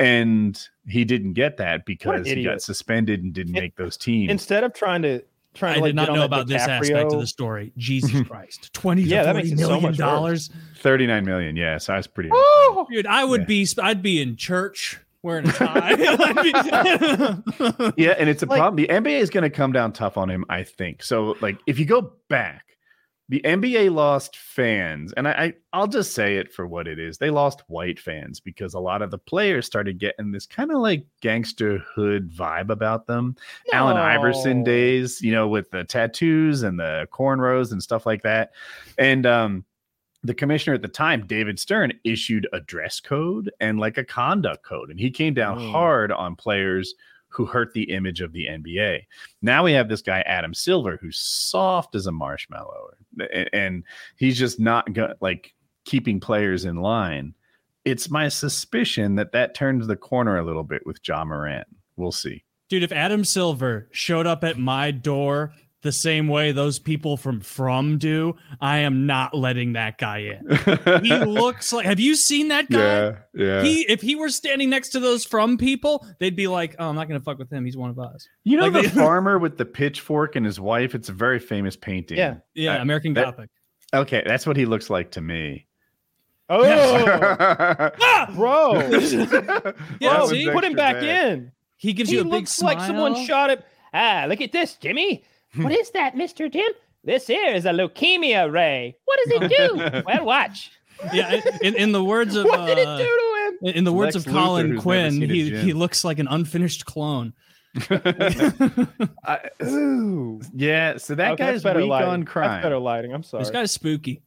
And 0.00 0.60
he 0.88 1.04
didn't 1.04 1.34
get 1.34 1.58
that 1.58 1.86
because 1.86 2.26
he 2.26 2.42
got 2.42 2.62
suspended 2.62 3.22
and 3.22 3.32
didn't 3.32 3.54
In- 3.56 3.62
make 3.62 3.76
those 3.76 3.96
teams. 3.96 4.30
Instead 4.30 4.64
of 4.64 4.72
trying 4.72 5.02
to 5.02 5.22
trying 5.54 5.72
I 5.72 5.74
to 5.76 5.80
like 5.82 5.88
did 5.90 5.96
not 5.96 6.06
get 6.08 6.12
know 6.14 6.20
that 6.20 6.26
about 6.26 6.46
this 6.46 6.62
aspect 6.62 7.12
of 7.12 7.20
the 7.20 7.26
story. 7.26 7.72
Jesus 7.76 8.22
Christ. 8.28 8.72
20 8.72 9.02
Yeah, 9.02 9.20
to 9.20 9.24
that 9.26 9.34
40 9.34 9.48
so 9.50 9.56
million 9.56 9.82
much 9.82 9.90
worse. 9.90 9.96
dollars. 9.98 10.50
39 10.78 11.24
million. 11.24 11.56
Yeah. 11.56 11.78
So 11.78 11.94
I 11.94 11.96
was 11.98 12.06
pretty. 12.06 12.30
Woo! 12.30 12.86
Dude, 12.90 13.06
I 13.06 13.24
would 13.24 13.42
Yeah. 13.42 13.46
be 13.46 13.68
I'd 13.82 14.02
be 14.02 14.22
in 14.22 14.36
church 14.36 14.98
wearing 15.22 15.48
a 15.48 15.52
tie. 15.56 15.92
Yeah, 17.96 18.14
and 18.18 18.28
it's 18.28 18.42
a 18.42 18.46
Like- 18.46 18.58
problem. 18.58 18.76
The 18.76 18.88
NBA 18.88 19.20
is 19.20 19.30
going 19.30 19.42
to 19.44 19.50
come 19.50 19.72
down 19.72 19.92
tough 19.92 20.16
on 20.16 20.30
him, 20.30 20.44
I 20.48 20.62
think. 20.64 21.02
So, 21.02 21.36
like, 21.40 21.58
if 21.66 21.78
you 21.78 21.84
go 21.84 22.12
back, 22.28 22.64
the 23.32 23.40
NBA 23.46 23.90
lost 23.90 24.36
fans, 24.36 25.14
and 25.14 25.26
I, 25.26 25.30
I 25.32 25.54
I'll 25.72 25.86
just 25.86 26.12
say 26.12 26.36
it 26.36 26.52
for 26.52 26.66
what 26.66 26.86
it 26.86 26.98
is. 26.98 27.16
They 27.16 27.30
lost 27.30 27.62
white 27.66 27.98
fans 27.98 28.40
because 28.40 28.74
a 28.74 28.78
lot 28.78 29.00
of 29.00 29.10
the 29.10 29.16
players 29.16 29.64
started 29.64 29.98
getting 29.98 30.32
this 30.32 30.44
kind 30.44 30.70
of 30.70 30.80
like 30.80 31.06
gangster 31.22 31.78
hood 31.78 32.30
vibe 32.30 32.68
about 32.68 33.06
them. 33.06 33.34
Allen 33.72 33.96
Iverson 33.96 34.62
days, 34.62 35.22
you 35.22 35.32
know, 35.32 35.48
with 35.48 35.70
the 35.70 35.82
tattoos 35.82 36.62
and 36.62 36.78
the 36.78 37.08
cornrows 37.10 37.72
and 37.72 37.82
stuff 37.82 38.04
like 38.04 38.22
that. 38.22 38.50
And 38.98 39.24
um 39.24 39.64
the 40.22 40.34
commissioner 40.34 40.74
at 40.74 40.82
the 40.82 40.88
time, 40.88 41.26
David 41.26 41.58
Stern, 41.58 41.94
issued 42.04 42.46
a 42.52 42.60
dress 42.60 43.00
code 43.00 43.50
and 43.60 43.80
like 43.80 43.96
a 43.96 44.04
conduct 44.04 44.62
code. 44.62 44.90
And 44.90 45.00
he 45.00 45.10
came 45.10 45.32
down 45.32 45.56
Mm. 45.56 45.70
hard 45.72 46.12
on 46.12 46.36
players 46.36 46.94
who 47.32 47.46
hurt 47.46 47.72
the 47.72 47.90
image 47.90 48.20
of 48.20 48.32
the 48.32 48.46
NBA. 48.46 49.02
Now 49.40 49.64
we 49.64 49.72
have 49.72 49.88
this 49.88 50.02
guy, 50.02 50.20
Adam 50.22 50.54
Silver, 50.54 50.98
who's 51.00 51.18
soft 51.18 51.94
as 51.94 52.06
a 52.06 52.12
marshmallow. 52.12 52.90
And 53.52 53.84
he's 54.16 54.38
just 54.38 54.60
not 54.60 54.92
go- 54.92 55.14
like 55.20 55.54
keeping 55.84 56.20
players 56.20 56.64
in 56.64 56.76
line. 56.76 57.34
it's 57.84 58.08
my 58.10 58.28
suspicion 58.28 59.16
that 59.16 59.32
that 59.32 59.54
turns 59.56 59.88
the 59.88 59.96
corner 59.96 60.38
a 60.38 60.44
little 60.44 60.62
bit 60.62 60.86
with 60.86 60.98
Ja 61.06 61.24
Morant. 61.24 61.66
We'll 61.96 62.12
see. 62.12 62.44
Dude, 62.68 62.84
if 62.84 62.92
Adam 62.92 63.24
Silver 63.24 63.88
showed 63.90 64.24
up 64.26 64.44
at 64.44 64.56
my 64.56 64.92
door 64.92 65.52
the 65.82 65.92
same 65.92 66.28
way 66.28 66.52
those 66.52 66.78
people 66.78 67.16
from 67.16 67.40
From 67.40 67.98
do, 67.98 68.36
I 68.60 68.78
am 68.78 69.06
not 69.06 69.34
letting 69.34 69.74
that 69.74 69.98
guy 69.98 70.18
in. 70.18 71.04
He 71.04 71.14
looks 71.24 71.72
like. 71.72 71.84
Have 71.86 72.00
you 72.00 72.14
seen 72.14 72.48
that 72.48 72.70
guy? 72.70 72.78
yeah, 72.78 73.12
yeah. 73.34 73.62
He, 73.62 73.82
if 73.88 74.00
he 74.00 74.14
were 74.14 74.28
standing 74.30 74.70
next 74.70 74.90
to 74.90 75.00
those 75.00 75.24
From 75.24 75.58
people, 75.58 76.06
they'd 76.20 76.36
be 76.36 76.46
like, 76.48 76.76
"Oh, 76.78 76.88
I'm 76.88 76.94
not 76.94 77.08
gonna 77.08 77.20
fuck 77.20 77.38
with 77.38 77.52
him. 77.52 77.64
He's 77.64 77.76
one 77.76 77.90
of 77.90 77.98
us." 77.98 78.26
you 78.44 78.56
know 78.56 78.68
like 78.68 78.72
the 78.84 78.88
they- 78.88 78.88
farmer 79.04 79.38
with 79.38 79.58
the 79.58 79.64
pitchfork 79.64 80.36
and 80.36 80.46
his 80.46 80.58
wife. 80.60 80.94
It's 80.94 81.08
a 81.08 81.12
very 81.12 81.38
famous 81.38 81.76
painting. 81.76 82.16
Yeah. 82.18 82.36
Yeah, 82.54 82.78
Uh, 82.78 82.82
American 82.82 83.14
that- 83.14 83.24
Gothic. 83.36 83.50
Okay, 83.94 84.22
that's 84.26 84.46
what 84.46 84.56
he 84.56 84.64
looks 84.64 84.88
like 84.88 85.10
to 85.12 85.20
me. 85.20 85.66
Oh, 86.48 86.62
Ah! 88.00 88.30
bro. 88.34 88.74
Yeah, 90.00 90.16
bro, 90.16 90.26
see? 90.28 90.50
put 90.50 90.64
him 90.64 90.74
back 90.74 91.02
in. 91.02 91.52
He 91.76 91.92
gives 91.92 92.08
he 92.10 92.16
you 92.16 92.22
a 92.22 92.24
big 92.24 92.32
looks 92.32 92.52
smile. 92.52 92.74
like 92.76 92.86
someone 92.86 93.14
shot 93.26 93.50
him. 93.50 93.58
Ah, 93.94 94.24
look 94.28 94.40
at 94.40 94.52
this, 94.52 94.76
Jimmy. 94.76 95.24
What 95.56 95.72
is 95.72 95.90
that, 95.90 96.14
Mr. 96.14 96.50
Tim? 96.50 96.70
This 97.04 97.26
here 97.26 97.52
is 97.52 97.64
a 97.66 97.70
leukemia 97.70 98.50
ray. 98.52 98.96
What 99.04 99.18
does 99.24 99.42
it 99.42 99.48
do? 99.92 100.02
Well, 100.06 100.24
watch. 100.24 100.70
Yeah, 101.12 101.40
in, 101.62 101.74
in 101.74 101.92
the 101.92 102.02
words 102.04 102.36
of 102.36 102.44
What 102.48 102.66
did 102.66 102.78
it 102.78 102.86
uh, 102.86 102.96
do 102.98 103.04
to 103.04 103.48
him? 103.48 103.58
in- 103.68 103.74
in 103.78 103.84
the 103.84 103.92
words 103.92 104.14
Lex 104.14 104.26
of 104.26 104.32
Colin 104.32 104.66
who's 104.66 104.70
never 104.76 104.82
Quinn, 104.82 105.20
he 105.22 105.56
he 105.56 105.72
looks 105.72 106.04
like 106.04 106.18
an 106.20 106.28
unfinished 106.28 106.84
clone. 106.86 107.32
I- 109.24 109.48
Ooh. 109.64 110.40
yeah, 110.54 110.96
so 110.98 111.14
that 111.14 111.32
Okay, 111.32 111.44
guy's 111.44 111.52
that's 111.54 111.64
better 111.64 111.80
weak 111.80 111.90
lighting. 111.90 112.08
on 112.08 112.20
That's 112.20 112.32
crime. 112.32 112.62
better 112.62 112.78
lighting. 112.78 113.12
I'm 113.12 113.22
sorry. 113.22 113.42
This 113.42 113.50
guy's 113.50 113.72
spooky. 113.72 114.22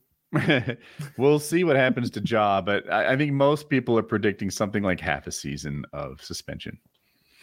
we'll 1.17 1.39
see 1.39 1.63
what 1.63 1.75
happens 1.77 2.09
to 2.11 2.21
Ja, 2.21 2.59
but 2.61 2.91
I, 2.91 3.13
I 3.13 3.17
think 3.17 3.31
most 3.31 3.69
people 3.69 3.97
are 3.97 4.03
predicting 4.03 4.49
something 4.49 4.83
like 4.83 4.99
half 4.99 5.27
a 5.27 5.31
season 5.31 5.85
of 5.93 6.21
suspension. 6.21 6.77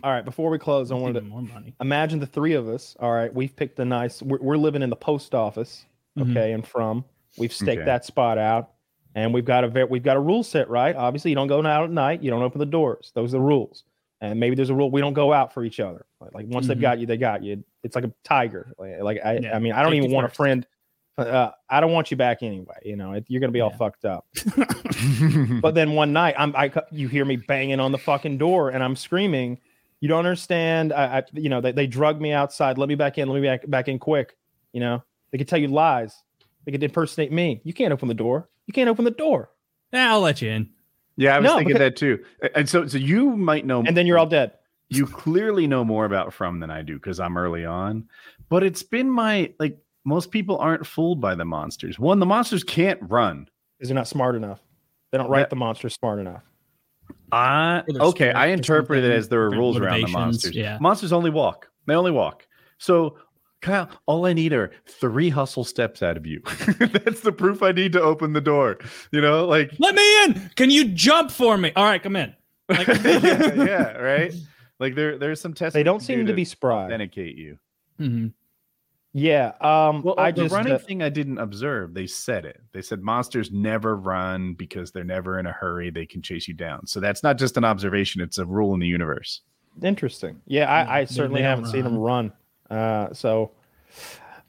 All 0.03 0.11
right, 0.11 0.25
before 0.25 0.51
we 0.51 0.59
close, 0.59 0.91
I 0.91 0.95
wanted 0.95 1.17
Even 1.17 1.25
to 1.25 1.31
more 1.31 1.43
money. 1.43 1.75
imagine 1.81 2.19
the 2.19 2.27
three 2.27 2.55
of 2.55 2.69
us. 2.69 2.97
All 2.99 3.13
right, 3.13 3.33
we've 3.33 3.55
picked 3.55 3.79
a 3.79 3.85
nice. 3.85 4.21
We're, 4.23 4.39
we're 4.41 4.57
living 4.57 4.83
in 4.83 4.91
the 4.91 4.97
post 4.97 5.35
office. 5.35 5.85
Mhm. 6.19 6.31
Okay, 6.33 6.53
and 6.53 6.67
from 6.67 7.05
we've 7.39 7.53
staked 7.53 7.81
Okay. 7.83 7.85
that 7.87 8.05
spot 8.05 8.37
out, 8.37 8.71
and 9.15 9.33
we've 9.33 9.45
got 9.45 9.65
a 9.65 9.69
ve- 9.69 9.85
we've 9.85 10.03
got 10.03 10.17
a 10.17 10.21
rule 10.21 10.43
set 10.43 10.69
right. 10.69 10.95
Obviously, 10.97 11.31
you 11.31 11.35
don't 11.35 11.47
go 11.47 11.65
out 11.65 11.85
at 11.85 11.91
night. 11.91 12.23
You 12.23 12.31
don't 12.31 12.43
open 12.43 12.59
the 12.59 12.67
doors. 12.67 13.13
Those 13.15 13.31
are 13.33 13.39
the 13.39 13.41
rules. 13.43 13.85
And 14.21 14.39
maybe 14.39 14.55
there's 14.55 14.71
a 14.71 14.75
rule 14.75 14.91
we 14.91 15.01
don't 15.01 15.15
go 15.15 15.33
out 15.33 15.53
for 15.53 15.65
each 15.65 15.81
other. 15.81 16.05
Like, 16.21 16.33
like 16.35 16.47
once 16.49 16.69
they've 16.69 16.77
Mhm. 16.77 16.81
got 16.81 16.99
you, 17.01 17.07
they 17.07 17.17
got 17.17 17.43
you. 17.43 17.65
It's 17.83 17.97
like 17.97 18.05
a 18.05 18.13
tiger. 18.23 18.73
Like, 18.79 19.01
like 19.03 19.19
I, 19.25 19.39
Yeah, 19.39 19.57
I 19.57 19.59
mean, 19.59 19.73
I 19.73 19.83
don't 19.83 19.91
safety 19.93 20.05
even 20.05 20.13
want 20.15 20.27
a 20.27 20.31
friend. 20.31 20.67
Uh, 21.19 21.51
I 21.69 21.81
don't 21.81 21.93
want 21.93 22.11
you 22.11 22.17
back 22.17 22.43
anyway. 22.43 22.77
You 22.85 22.97
know, 22.97 23.13
it, 23.15 23.25
you're 23.29 23.41
gonna 23.41 23.53
be 23.53 23.61
all 23.61 23.71
Yeah. 23.71 23.77
fucked 23.79 24.05
up. 24.05 24.27
But 25.61 25.75
then 25.75 25.93
one 25.95 26.13
night, 26.13 26.35
I'm 26.39 26.55
I 26.57 26.71
you 26.91 27.09
hear 27.09 27.25
me 27.25 27.37
banging 27.37 27.81
on 27.81 27.93
the 27.93 27.99
fucking 27.99 28.39
door, 28.39 28.71
and 28.71 28.83
I'm 28.83 28.97
screaming. 28.97 29.59
You 30.03 30.09
don't 30.09 30.27
understand. 30.27 30.93
I, 30.93 31.19
I 31.19 31.23
you 31.33 31.49
know, 31.49 31.61
they, 31.61 31.71
they 31.73 31.87
drug 31.87 32.21
me 32.21 32.33
outside. 32.33 32.77
Let 32.77 32.89
me 32.89 32.97
back 32.97 33.19
in. 33.19 33.29
Let 33.29 33.41
me 33.41 33.47
back 33.47 33.63
back 33.71 33.87
in 33.89 33.99
quick. 34.01 34.37
You 34.73 34.81
know, 34.81 35.03
they 35.31 35.39
could 35.39 35.47
tell 35.47 35.61
you 35.61 35.69
lies. 35.69 36.15
They 36.65 36.73
could 36.73 36.83
impersonate 36.83 37.31
me. 37.33 37.61
You 37.65 37.73
can't 37.73 37.93
open 37.93 38.09
the 38.09 38.15
door. 38.15 38.49
You 38.67 38.73
can't 38.75 38.89
open 38.91 39.05
the 39.05 39.11
door, 39.13 39.51
Yeah, 39.93 40.13
I'll 40.13 40.21
let 40.21 40.41
you 40.43 40.51
in. 40.51 40.71
yeah, 41.17 41.35
I 41.37 41.39
was 41.41 41.45
No, 41.47 41.57
thinking 41.59 41.75
because- 41.75 41.81
that 41.81 41.97
too. 41.97 42.25
And 42.55 42.69
so, 42.69 42.87
so 42.87 42.99
you 42.99 43.37
might 43.37 43.65
know, 43.67 43.83
and 43.83 43.97
then 43.97 44.07
you're 44.07 44.19
all 44.19 44.27
dead. 44.27 44.53
you 44.89 45.07
clearly 45.07 45.67
know 45.67 45.85
more 45.85 46.05
about 46.05 46.33
From 46.35 46.61
than 46.61 46.71
I 46.71 46.83
do 46.83 46.95
because 46.95 47.19
I'm 47.21 47.37
early 47.37 47.65
on. 47.65 48.09
But 48.49 48.63
it's 48.65 48.83
been 48.83 49.09
my 49.11 49.53
like 49.61 49.79
most 50.05 50.31
people 50.33 50.59
aren't 50.59 50.85
fooled 50.87 51.21
by 51.21 51.35
the 51.37 51.45
monsters. 51.45 51.99
One, 51.99 52.19
the 52.19 52.27
monsters 52.27 52.65
can't 52.65 52.99
run. 53.03 53.49
Because 53.79 53.89
they're 53.89 53.95
not 53.95 54.09
smart 54.09 54.35
enough. 54.37 54.61
They 55.13 55.19
don't 55.19 55.31
write 55.31 55.43
That- 55.43 55.51
the 55.51 55.57
monsters 55.57 55.95
smart 55.95 56.19
enough. 56.19 56.43
I 57.33 57.83
okay, 57.89 58.31
I 58.33 58.49
or 58.49 58.51
interpret 58.51 59.03
it 59.05 59.11
as 59.11 59.29
there 59.29 59.41
are 59.43 59.51
rules 59.51 59.79
around 59.79 60.03
the 60.03 60.09
monsters. 60.09 60.55
yeah. 60.55 60.79
Monsters 60.81 61.13
only 61.13 61.31
walk. 61.31 61.69
They 61.87 61.95
only 61.95 62.11
walk. 62.13 62.47
So 62.79 63.17
Kyle, 63.63 63.89
all 64.07 64.27
I 64.27 64.33
need 64.33 64.53
are 64.53 64.73
three 64.87 65.31
hustle 65.31 65.65
steps 65.65 66.03
out 66.03 66.17
of 66.17 66.27
you. 66.27 66.43
That's 66.79 67.21
the 67.21 67.33
proof 67.33 67.63
I 67.63 67.73
need 67.73 67.93
to 67.93 68.03
open 68.03 68.33
the 68.33 68.41
door. 68.41 68.79
You 69.13 69.21
know, 69.21 69.47
like 69.47 69.73
Let 69.79 69.95
me 69.95 70.25
in. 70.25 70.51
Can 70.57 70.71
you 70.71 70.87
jump 70.87 71.31
for 71.31 71.57
me? 71.57 71.73
All 71.77 71.85
right, 71.85 72.03
come 72.03 72.17
in. 72.17 72.35
Like- 72.69 72.87
yeah, 73.05 73.55
yeah, 73.55 73.93
right. 73.99 74.33
Like 74.81 74.95
there, 74.97 75.17
there's 75.17 75.41
some 75.41 75.55
tests. 75.55 75.75
They 75.75 75.85
don't 75.85 76.01
seem 76.01 76.21
do 76.21 76.27
to 76.27 76.33
be 76.35 76.45
spry. 76.45 76.85
authenticate 76.87 77.37
you. 77.37 77.59
Mhm. 78.01 78.33
Yeah. 79.13 79.53
Um. 79.61 80.03
Well, 80.03 80.15
I 80.17 80.31
the 80.31 80.43
just 80.43 80.55
running 80.55 80.73
uh, 80.73 80.79
thing 80.79 81.03
I 81.03 81.11
didn't 81.11 81.39
observe. 81.39 81.93
They 81.93 82.07
said 82.07 82.45
it. 82.47 82.61
They 82.73 82.81
said 82.81 83.03
monsters 83.03 83.51
never 83.51 83.97
run 83.97 84.55
because 84.55 84.91
they're 84.91 85.05
never 85.05 85.39
in 85.39 85.47
a 85.47 85.53
hurry. 85.53 85.91
They 85.91 86.07
can 86.07 86.23
chase 86.23 86.49
you 86.49 86.55
down. 86.55 86.87
So 86.87 86.99
that's 86.99 87.23
not 87.23 87.37
just 87.39 87.57
an 87.57 87.65
observation; 87.65 88.23
it's 88.23 88.39
a 88.39 88.47
rule 88.47 88.73
in 88.73 88.81
the 88.81 88.87
universe. 88.87 89.43
interesting. 89.83 90.41
Yeah, 90.47 90.63
Yeah, 90.63 90.91
I, 90.91 91.01
I 91.01 91.05
certainly 91.05 91.41
they 91.41 91.49
don't 91.49 91.59
haven't 91.59 91.73
seen 91.73 91.85
them 91.85 91.99
run. 91.99 92.33
Uh, 92.71 93.13
so 93.13 93.53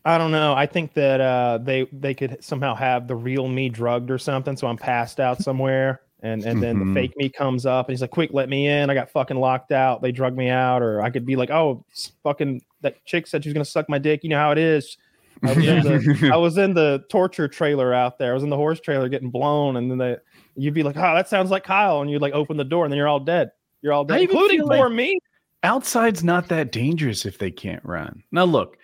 I 0.05 0.17
don't 0.17 0.31
know. 0.31 0.53
I 0.53 0.65
think 0.65 0.93
that 0.93 1.21
uh, 1.21 1.59
they 1.61 1.83
they 1.91 2.13
could 2.13 2.43
somehow 2.43 2.75
have 2.75 3.07
the 3.07 3.15
real 3.15 3.47
me 3.47 3.69
drugged 3.69 4.11
or 4.11 4.17
something. 4.17 4.55
So 4.55 4.67
I'm 4.67 4.77
passed 4.77 5.19
out 5.19 5.41
somewhere, 5.41 6.01
and 6.23 6.43
and 6.45 6.63
then 6.63 6.79
the 6.79 6.85
mm-hmm. 6.85 6.93
fake 6.93 7.17
me 7.17 7.29
comes 7.29 7.65
up, 7.65 7.87
and 7.87 7.93
he's 7.93 8.01
like, 8.01 8.11
"Quick, 8.11 8.31
let 8.33 8.47
me 8.47 8.67
in! 8.67 8.89
I 8.89 8.93
got 8.93 9.11
fucking 9.11 9.37
locked 9.37 9.73
out. 9.73 10.01
They 10.01 10.11
drug 10.11 10.35
me 10.35 10.49
out." 10.49 10.81
Or 10.81 11.01
I 11.01 11.09
could 11.09 11.25
be 11.25 11.35
like, 11.35 11.51
"Oh, 11.51 11.85
fucking 12.23 12.61
that 12.81 13.03
chick 13.05 13.27
said 13.27 13.43
she 13.43 13.49
was 13.49 13.53
gonna 13.53 13.65
suck 13.65 13.89
my 13.89 13.99
dick. 13.99 14.23
You 14.23 14.29
know 14.29 14.39
how 14.39 14.51
it 14.51 14.57
is." 14.57 14.97
I 15.43 15.53
was, 15.53 15.67
in 15.67 15.83
the, 15.83 16.29
I 16.33 16.37
was 16.37 16.57
in 16.57 16.73
the 16.73 17.03
torture 17.09 17.49
trailer 17.49 17.93
out 17.93 18.17
there. 18.17 18.31
I 18.31 18.33
was 18.33 18.43
in 18.43 18.49
the 18.49 18.55
horse 18.55 18.79
trailer 18.79 19.09
getting 19.09 19.29
blown, 19.29 19.75
and 19.75 19.91
then 19.91 19.97
they, 19.97 20.15
you'd 20.55 20.73
be 20.73 20.83
like, 20.83 20.95
"Oh, 20.95 21.13
that 21.13 21.27
sounds 21.27 21.51
like 21.51 21.65
Kyle," 21.65 22.01
and 22.01 22.09
you'd 22.09 22.21
like 22.21 22.33
open 22.33 22.55
the 22.55 22.63
door, 22.63 22.85
and 22.85 22.91
then 22.91 22.97
you're 22.97 23.09
all 23.09 23.19
dead. 23.19 23.51
You're 23.81 23.91
all 23.91 24.05
dead, 24.05 24.19
I 24.19 24.23
even 24.23 24.35
including 24.35 24.59
feel 24.59 24.69
poor 24.69 24.87
like- 24.87 24.95
me. 24.95 25.19
Outside's 25.63 26.25
not 26.25 26.49
that 26.49 26.73
dangerous 26.73 27.25
if 27.25 27.37
they 27.37 27.49
can't 27.49 27.83
run. 27.85 28.21
Now, 28.33 28.43
look, 28.43 28.77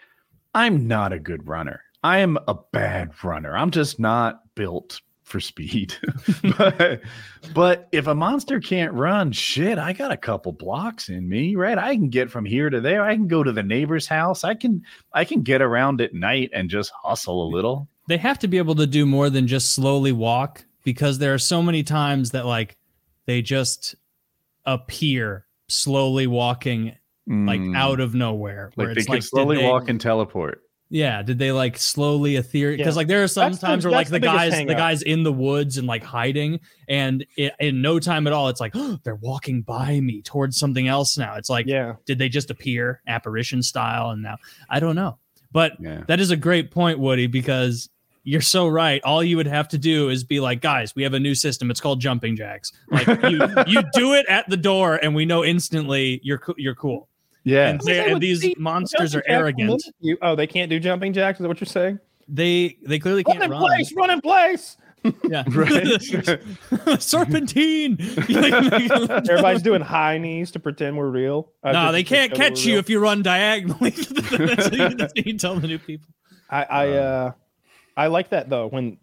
I'm 0.56 0.88
not 0.88 1.12
a 1.12 1.20
good 1.20 1.46
runner. 1.46 1.84
I 2.04 2.20
am 2.20 2.38
a 2.48 2.56
bad 2.72 3.12
runner. 3.22 3.56
I'm 3.56 3.70
just 3.70 4.00
not 4.00 4.44
built 4.56 5.02
for 5.30 5.40
speed. 5.40 5.94
but, 6.58 7.02
but 7.54 7.88
if 7.92 8.08
a 8.08 8.16
monster 8.16 8.60
can't 8.60 8.94
run, 8.94 9.32
shit, 9.32 9.78
I 9.78 9.94
got 9.94 10.12
a 10.12 10.18
couple 10.18 10.52
blocks 10.52 11.08
in 11.10 11.30
me, 11.30 11.56
right? 11.56 11.78
I 11.78 11.96
can 11.96 12.10
get 12.10 12.30
from 12.32 12.46
here 12.46 12.70
to 12.70 12.82
there. 12.82 13.04
I 13.04 13.16
can 13.16 13.28
go 13.28 13.44
to 13.44 13.52
the 13.52 13.64
neighbor's 13.64 14.08
house. 14.08 14.44
I 14.44 14.56
can 14.56 14.84
I 15.14 15.24
can 15.26 15.42
get 15.44 15.62
around 15.62 16.02
at 16.02 16.14
night 16.14 16.50
and 16.54 16.70
just 16.70 16.92
hustle 17.04 17.48
a 17.48 17.50
little. 17.54 17.88
They 18.08 18.18
have 18.18 18.40
to 18.40 18.48
be 18.48 18.58
able 18.58 18.76
to 18.76 18.88
do 18.88 19.06
more 19.06 19.30
than 19.30 19.48
just 19.48 19.74
slowly 19.74 20.12
walk 20.12 20.66
because 20.84 21.20
there 21.20 21.34
are 21.34 21.38
so 21.40 21.62
many 21.62 21.84
times 21.84 22.32
that 22.32 22.46
like 22.46 22.76
they 23.26 23.42
just 23.44 23.96
appear 24.66 25.46
slowly 25.68 26.28
walking 26.28 26.96
like 27.28 27.60
Mm, 27.62 27.78
out 27.78 28.00
of 28.00 28.16
nowhere. 28.16 28.72
where 28.74 28.88
like 28.88 28.96
they 28.96 29.00
it's 29.02 29.08
can 29.08 29.16
did 29.18 29.24
slowly 29.24 29.58
they- 29.58 29.64
walk 29.68 29.88
and 29.88 30.02
teleport. 30.02 30.64
Yeah, 30.92 31.22
did 31.22 31.38
they 31.38 31.52
like 31.52 31.78
slowly 31.78 32.36
ethereal? 32.38 32.78
Because 32.78 32.96
Yeah. 32.96 32.98
like 32.98 33.08
there 33.08 33.24
are 33.24 33.28
some 33.28 33.52
That's 33.52 33.62
the- 33.84 33.90
where 33.90 33.98
like 33.98 34.08
the, 34.08 34.14
the 34.14 34.20
guys, 34.22 34.58
the 34.58 34.74
guys 34.74 35.02
in 35.04 35.22
the 35.24 35.32
woods 35.32 35.78
and 35.78 35.86
like 35.88 36.04
hiding, 36.04 36.60
and 36.88 37.26
i 37.38 37.52
in 37.60 37.82
no 37.82 38.00
time 38.00 38.26
at 38.26 38.34
all, 38.34 38.50
it's 38.50 38.60
like 38.60 38.74
they're 39.04 39.16
walking 39.16 39.62
by 39.62 40.00
me 40.00 40.22
towards 40.24 40.58
something 40.58 40.88
else. 40.88 41.18
Now 41.18 41.36
it's 41.36 41.50
like, 41.50 41.68
Yeah, 41.68 41.96
did 42.06 42.18
they 42.18 42.28
just 42.30 42.50
appear 42.50 43.02
apparition 43.08 43.62
style? 43.62 44.10
And 44.10 44.24
now 44.24 44.38
I 44.70 44.80
don't 44.80 44.96
know, 44.96 45.20
but 45.52 45.74
Yeah. 45.80 46.04
that 46.08 46.20
is 46.20 46.32
a 46.32 46.36
great 46.38 46.72
point, 46.72 46.98
Woody, 46.98 47.28
because 47.28 47.90
you're 48.24 48.42
so 48.42 48.68
right. 48.68 49.02
All 49.04 49.24
you 49.24 49.38
would 49.38 49.48
have 49.48 49.68
to 49.70 49.78
do 49.78 50.10
is 50.10 50.24
be 50.24 50.40
like, 50.40 50.60
guys, 50.62 50.94
we 50.96 51.04
have 51.04 51.14
a 51.14 51.20
new 51.20 51.34
system. 51.36 51.72
It's 51.72 51.80
called 51.80 52.02
jumping 52.02 52.36
jacks. 52.36 52.72
Like 52.92 53.08
you, 53.08 53.42
you 53.68 53.82
do 53.94 54.14
it 54.14 54.26
at 54.28 54.50
the 54.50 54.58
door, 54.58 54.96
and 55.02 55.14
we 55.16 55.26
know 55.26 55.44
instantly 55.46 56.20
you're 56.24 56.42
you're 56.58 56.76
cool. 56.76 57.09
Yeah. 57.44 57.70
And, 57.70 57.80
They 57.82 57.94
they- 57.94 58.12
and 58.12 58.22
these 58.22 58.42
see 58.42 58.56
monsters 58.58 59.16
are 59.16 59.24
arrogant. 59.28 59.82
You, 60.00 60.18
oh, 60.22 60.36
they 60.36 60.48
can't 60.48 60.70
do 60.70 60.80
jumping 60.80 61.14
jacks. 61.14 61.40
Is 61.40 61.44
that 61.44 61.48
what 61.48 61.60
you're 61.60 61.66
saying? 61.68 62.00
They 62.28 62.78
they 62.86 63.00
clearly 63.00 63.24
Run 63.28 63.38
can't 63.40 63.50
run 63.52 63.58
in 63.60 63.62
run. 63.62 63.76
place! 63.76 63.94
Run 63.96 64.10
in 64.12 64.22
place! 64.22 64.78
Yeah. 65.30 65.44
Serpentine. 67.00 67.98
Everybody's 68.30 69.62
doing 69.62 69.82
high 69.82 70.18
knees 70.18 70.52
to 70.52 70.60
pretend 70.60 70.98
we're 70.98 71.10
real. 71.10 71.52
Uh, 71.64 71.72
no, 71.72 71.92
they 71.92 72.04
can't 72.04 72.34
catch 72.34 72.66
you 72.66 72.74
real. 72.74 72.80
if 72.80 72.90
you 72.90 73.00
run 73.00 73.22
diagonally. 73.22 73.92
that's, 73.92 74.12
what 74.12 74.74
you, 74.74 74.90
that's 74.90 75.14
what 75.16 75.26
you 75.26 75.38
tell 75.38 75.56
the 75.60 75.68
new 75.68 75.80
people. 75.80 76.08
I 76.50 76.64
I 76.64 76.88
uh 76.90 77.32
I 77.96 78.08
like 78.08 78.30
that 78.30 78.50
though 78.50 78.68
when 78.68 78.98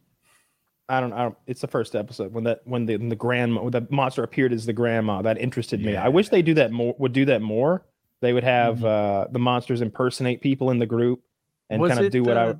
I 0.88 1.00
don't 1.00 1.12
I 1.12 1.22
don't 1.22 1.36
it's 1.46 1.60
the 1.60 1.68
first 1.68 1.94
episode 1.94 2.32
when 2.32 2.44
that 2.44 2.60
when 2.64 2.86
the 2.86 2.96
when 2.96 3.08
the 3.08 3.16
grandma 3.16 3.62
when 3.62 3.70
the 3.72 3.86
monster 3.90 4.22
appeared 4.22 4.52
as 4.52 4.66
the 4.66 4.72
grandma 4.72 5.22
that 5.22 5.38
interested 5.38 5.80
me. 5.84 5.96
I 5.96 6.08
wish 6.08 6.28
they 6.28 6.42
do 6.42 6.54
that 6.54 6.72
more 6.72 6.94
would 6.98 7.12
do 7.12 7.24
that 7.26 7.40
more. 7.42 7.84
They 8.20 8.32
would 8.32 8.44
have 8.44 8.84
uh 8.84 9.26
the 9.30 9.38
monsters 9.38 9.80
impersonate 9.82 10.40
people 10.40 10.70
in 10.70 10.78
the 10.78 10.86
group 10.86 11.22
and 11.70 11.80
Was 11.80 11.92
kind 11.92 12.04
of 12.04 12.12
do 12.12 12.22
what 12.22 12.36
I 12.36 12.54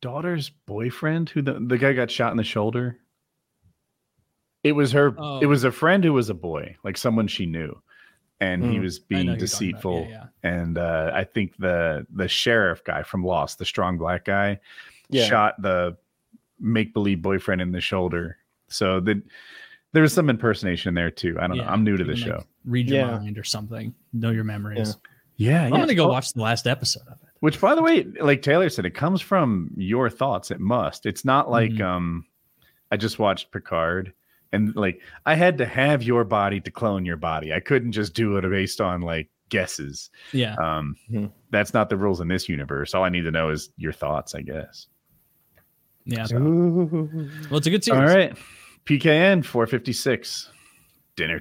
daughter's 0.00 0.50
boyfriend 0.66 1.28
who 1.30 1.42
the, 1.42 1.54
the 1.54 1.78
guy 1.78 1.92
got 1.92 2.10
shot 2.10 2.30
in 2.32 2.36
the 2.36 2.42
shoulder 2.44 2.98
it 4.64 4.72
was 4.72 4.92
her 4.92 5.14
Oh. 5.18 5.40
it 5.40 5.46
was 5.46 5.64
a 5.64 5.72
friend 5.72 6.04
who 6.04 6.12
was 6.12 6.30
a 6.30 6.34
boy 6.34 6.76
like 6.84 6.96
someone 6.96 7.26
she 7.28 7.46
knew 7.46 7.80
and 8.40 8.64
he 8.64 8.78
Mm. 8.78 8.82
was 8.82 8.98
being 8.98 9.26
who 9.26 9.32
you're 9.36 9.46
talking 9.46 9.70
about. 9.70 9.80
deceitful 9.82 10.06
Yeah, 10.10 10.26
and 10.42 10.78
uh, 10.78 11.10
i 11.14 11.24
think 11.24 11.56
the 11.58 12.06
the 12.12 12.28
sheriff 12.28 12.82
guy 12.84 13.02
from 13.02 13.24
lost 13.24 13.58
the 13.58 13.64
strong 13.64 13.98
black 13.98 14.24
guy 14.24 14.58
yeah. 15.08 15.24
shot 15.26 15.60
the 15.62 15.96
make 16.58 16.92
believe 16.92 17.22
boyfriend 17.22 17.60
in 17.60 17.72
the 17.72 17.80
shoulder 17.80 18.36
so 18.68 19.00
the 19.00 19.22
There 19.92 20.02
was 20.02 20.12
some 20.12 20.30
impersonation 20.30 20.94
there 20.94 21.10
too. 21.10 21.36
I 21.38 21.46
don't 21.46 21.58
know. 21.58 21.64
I'm 21.64 21.84
new 21.84 21.96
to 21.96 22.04
the 22.04 22.14
can, 22.14 22.22
show. 22.22 22.34
like, 22.36 22.46
read 22.64 22.88
your 22.88 22.98
Yeah. 23.00 23.18
mind 23.18 23.36
or 23.38 23.44
something. 23.44 23.94
Know 24.12 24.30
your 24.30 24.44
memories. 24.44 24.96
Yeah, 25.36 25.64
I'm 25.64 25.70
gonna 25.70 25.94
go 25.94 26.08
watch 26.08 26.32
the 26.32 26.40
last 26.42 26.66
episode 26.66 27.02
of 27.08 27.18
it. 27.22 27.28
Which, 27.40 27.60
by 27.60 27.74
the 27.74 27.82
way, 27.82 28.04
like 28.04 28.42
Taylor 28.42 28.68
said, 28.70 28.86
it 28.86 28.94
comes 28.94 29.20
from 29.20 29.70
your 29.76 30.08
thoughts. 30.08 30.50
It 30.50 30.60
must. 30.60 31.06
It's 31.06 31.24
not 31.24 31.50
like 31.50 31.72
Mhm. 31.72 31.80
um, 31.84 32.26
I 32.90 32.96
just 32.96 33.18
watched 33.18 33.50
Picard, 33.50 34.12
and 34.52 34.74
like 34.76 35.00
I 35.26 35.34
had 35.34 35.58
to 35.58 35.66
have 35.66 36.02
your 36.02 36.24
body 36.24 36.60
to 36.60 36.70
clone 36.70 37.04
your 37.04 37.16
body. 37.16 37.52
I 37.52 37.60
couldn't 37.60 37.92
just 37.92 38.14
do 38.14 38.36
it 38.36 38.48
based 38.48 38.80
on 38.80 39.00
like 39.02 39.28
guesses. 39.48 40.10
Yeah. 40.32 40.54
Um, 40.54 40.94
Mhm. 41.10 41.32
that's 41.50 41.74
not 41.74 41.90
the 41.90 41.96
rules 41.96 42.20
in 42.20 42.28
this 42.28 42.48
universe. 42.48 42.94
All 42.94 43.02
I 43.04 43.08
need 43.10 43.22
to 43.22 43.30
know 43.30 43.50
is 43.50 43.70
your 43.76 43.92
thoughts, 43.92 44.34
I 44.34 44.40
guess. 44.42 44.86
Yeah. 46.04 46.26
Ooh. 46.34 47.28
Well, 47.50 47.58
it's 47.58 47.66
a 47.66 47.70
good 47.70 47.84
series. 47.84 48.00
All 48.00 48.06
right, 48.16 48.36
PKN 48.84 49.44
456, 49.44 50.50
dinner 51.16 51.38
time. 51.38 51.40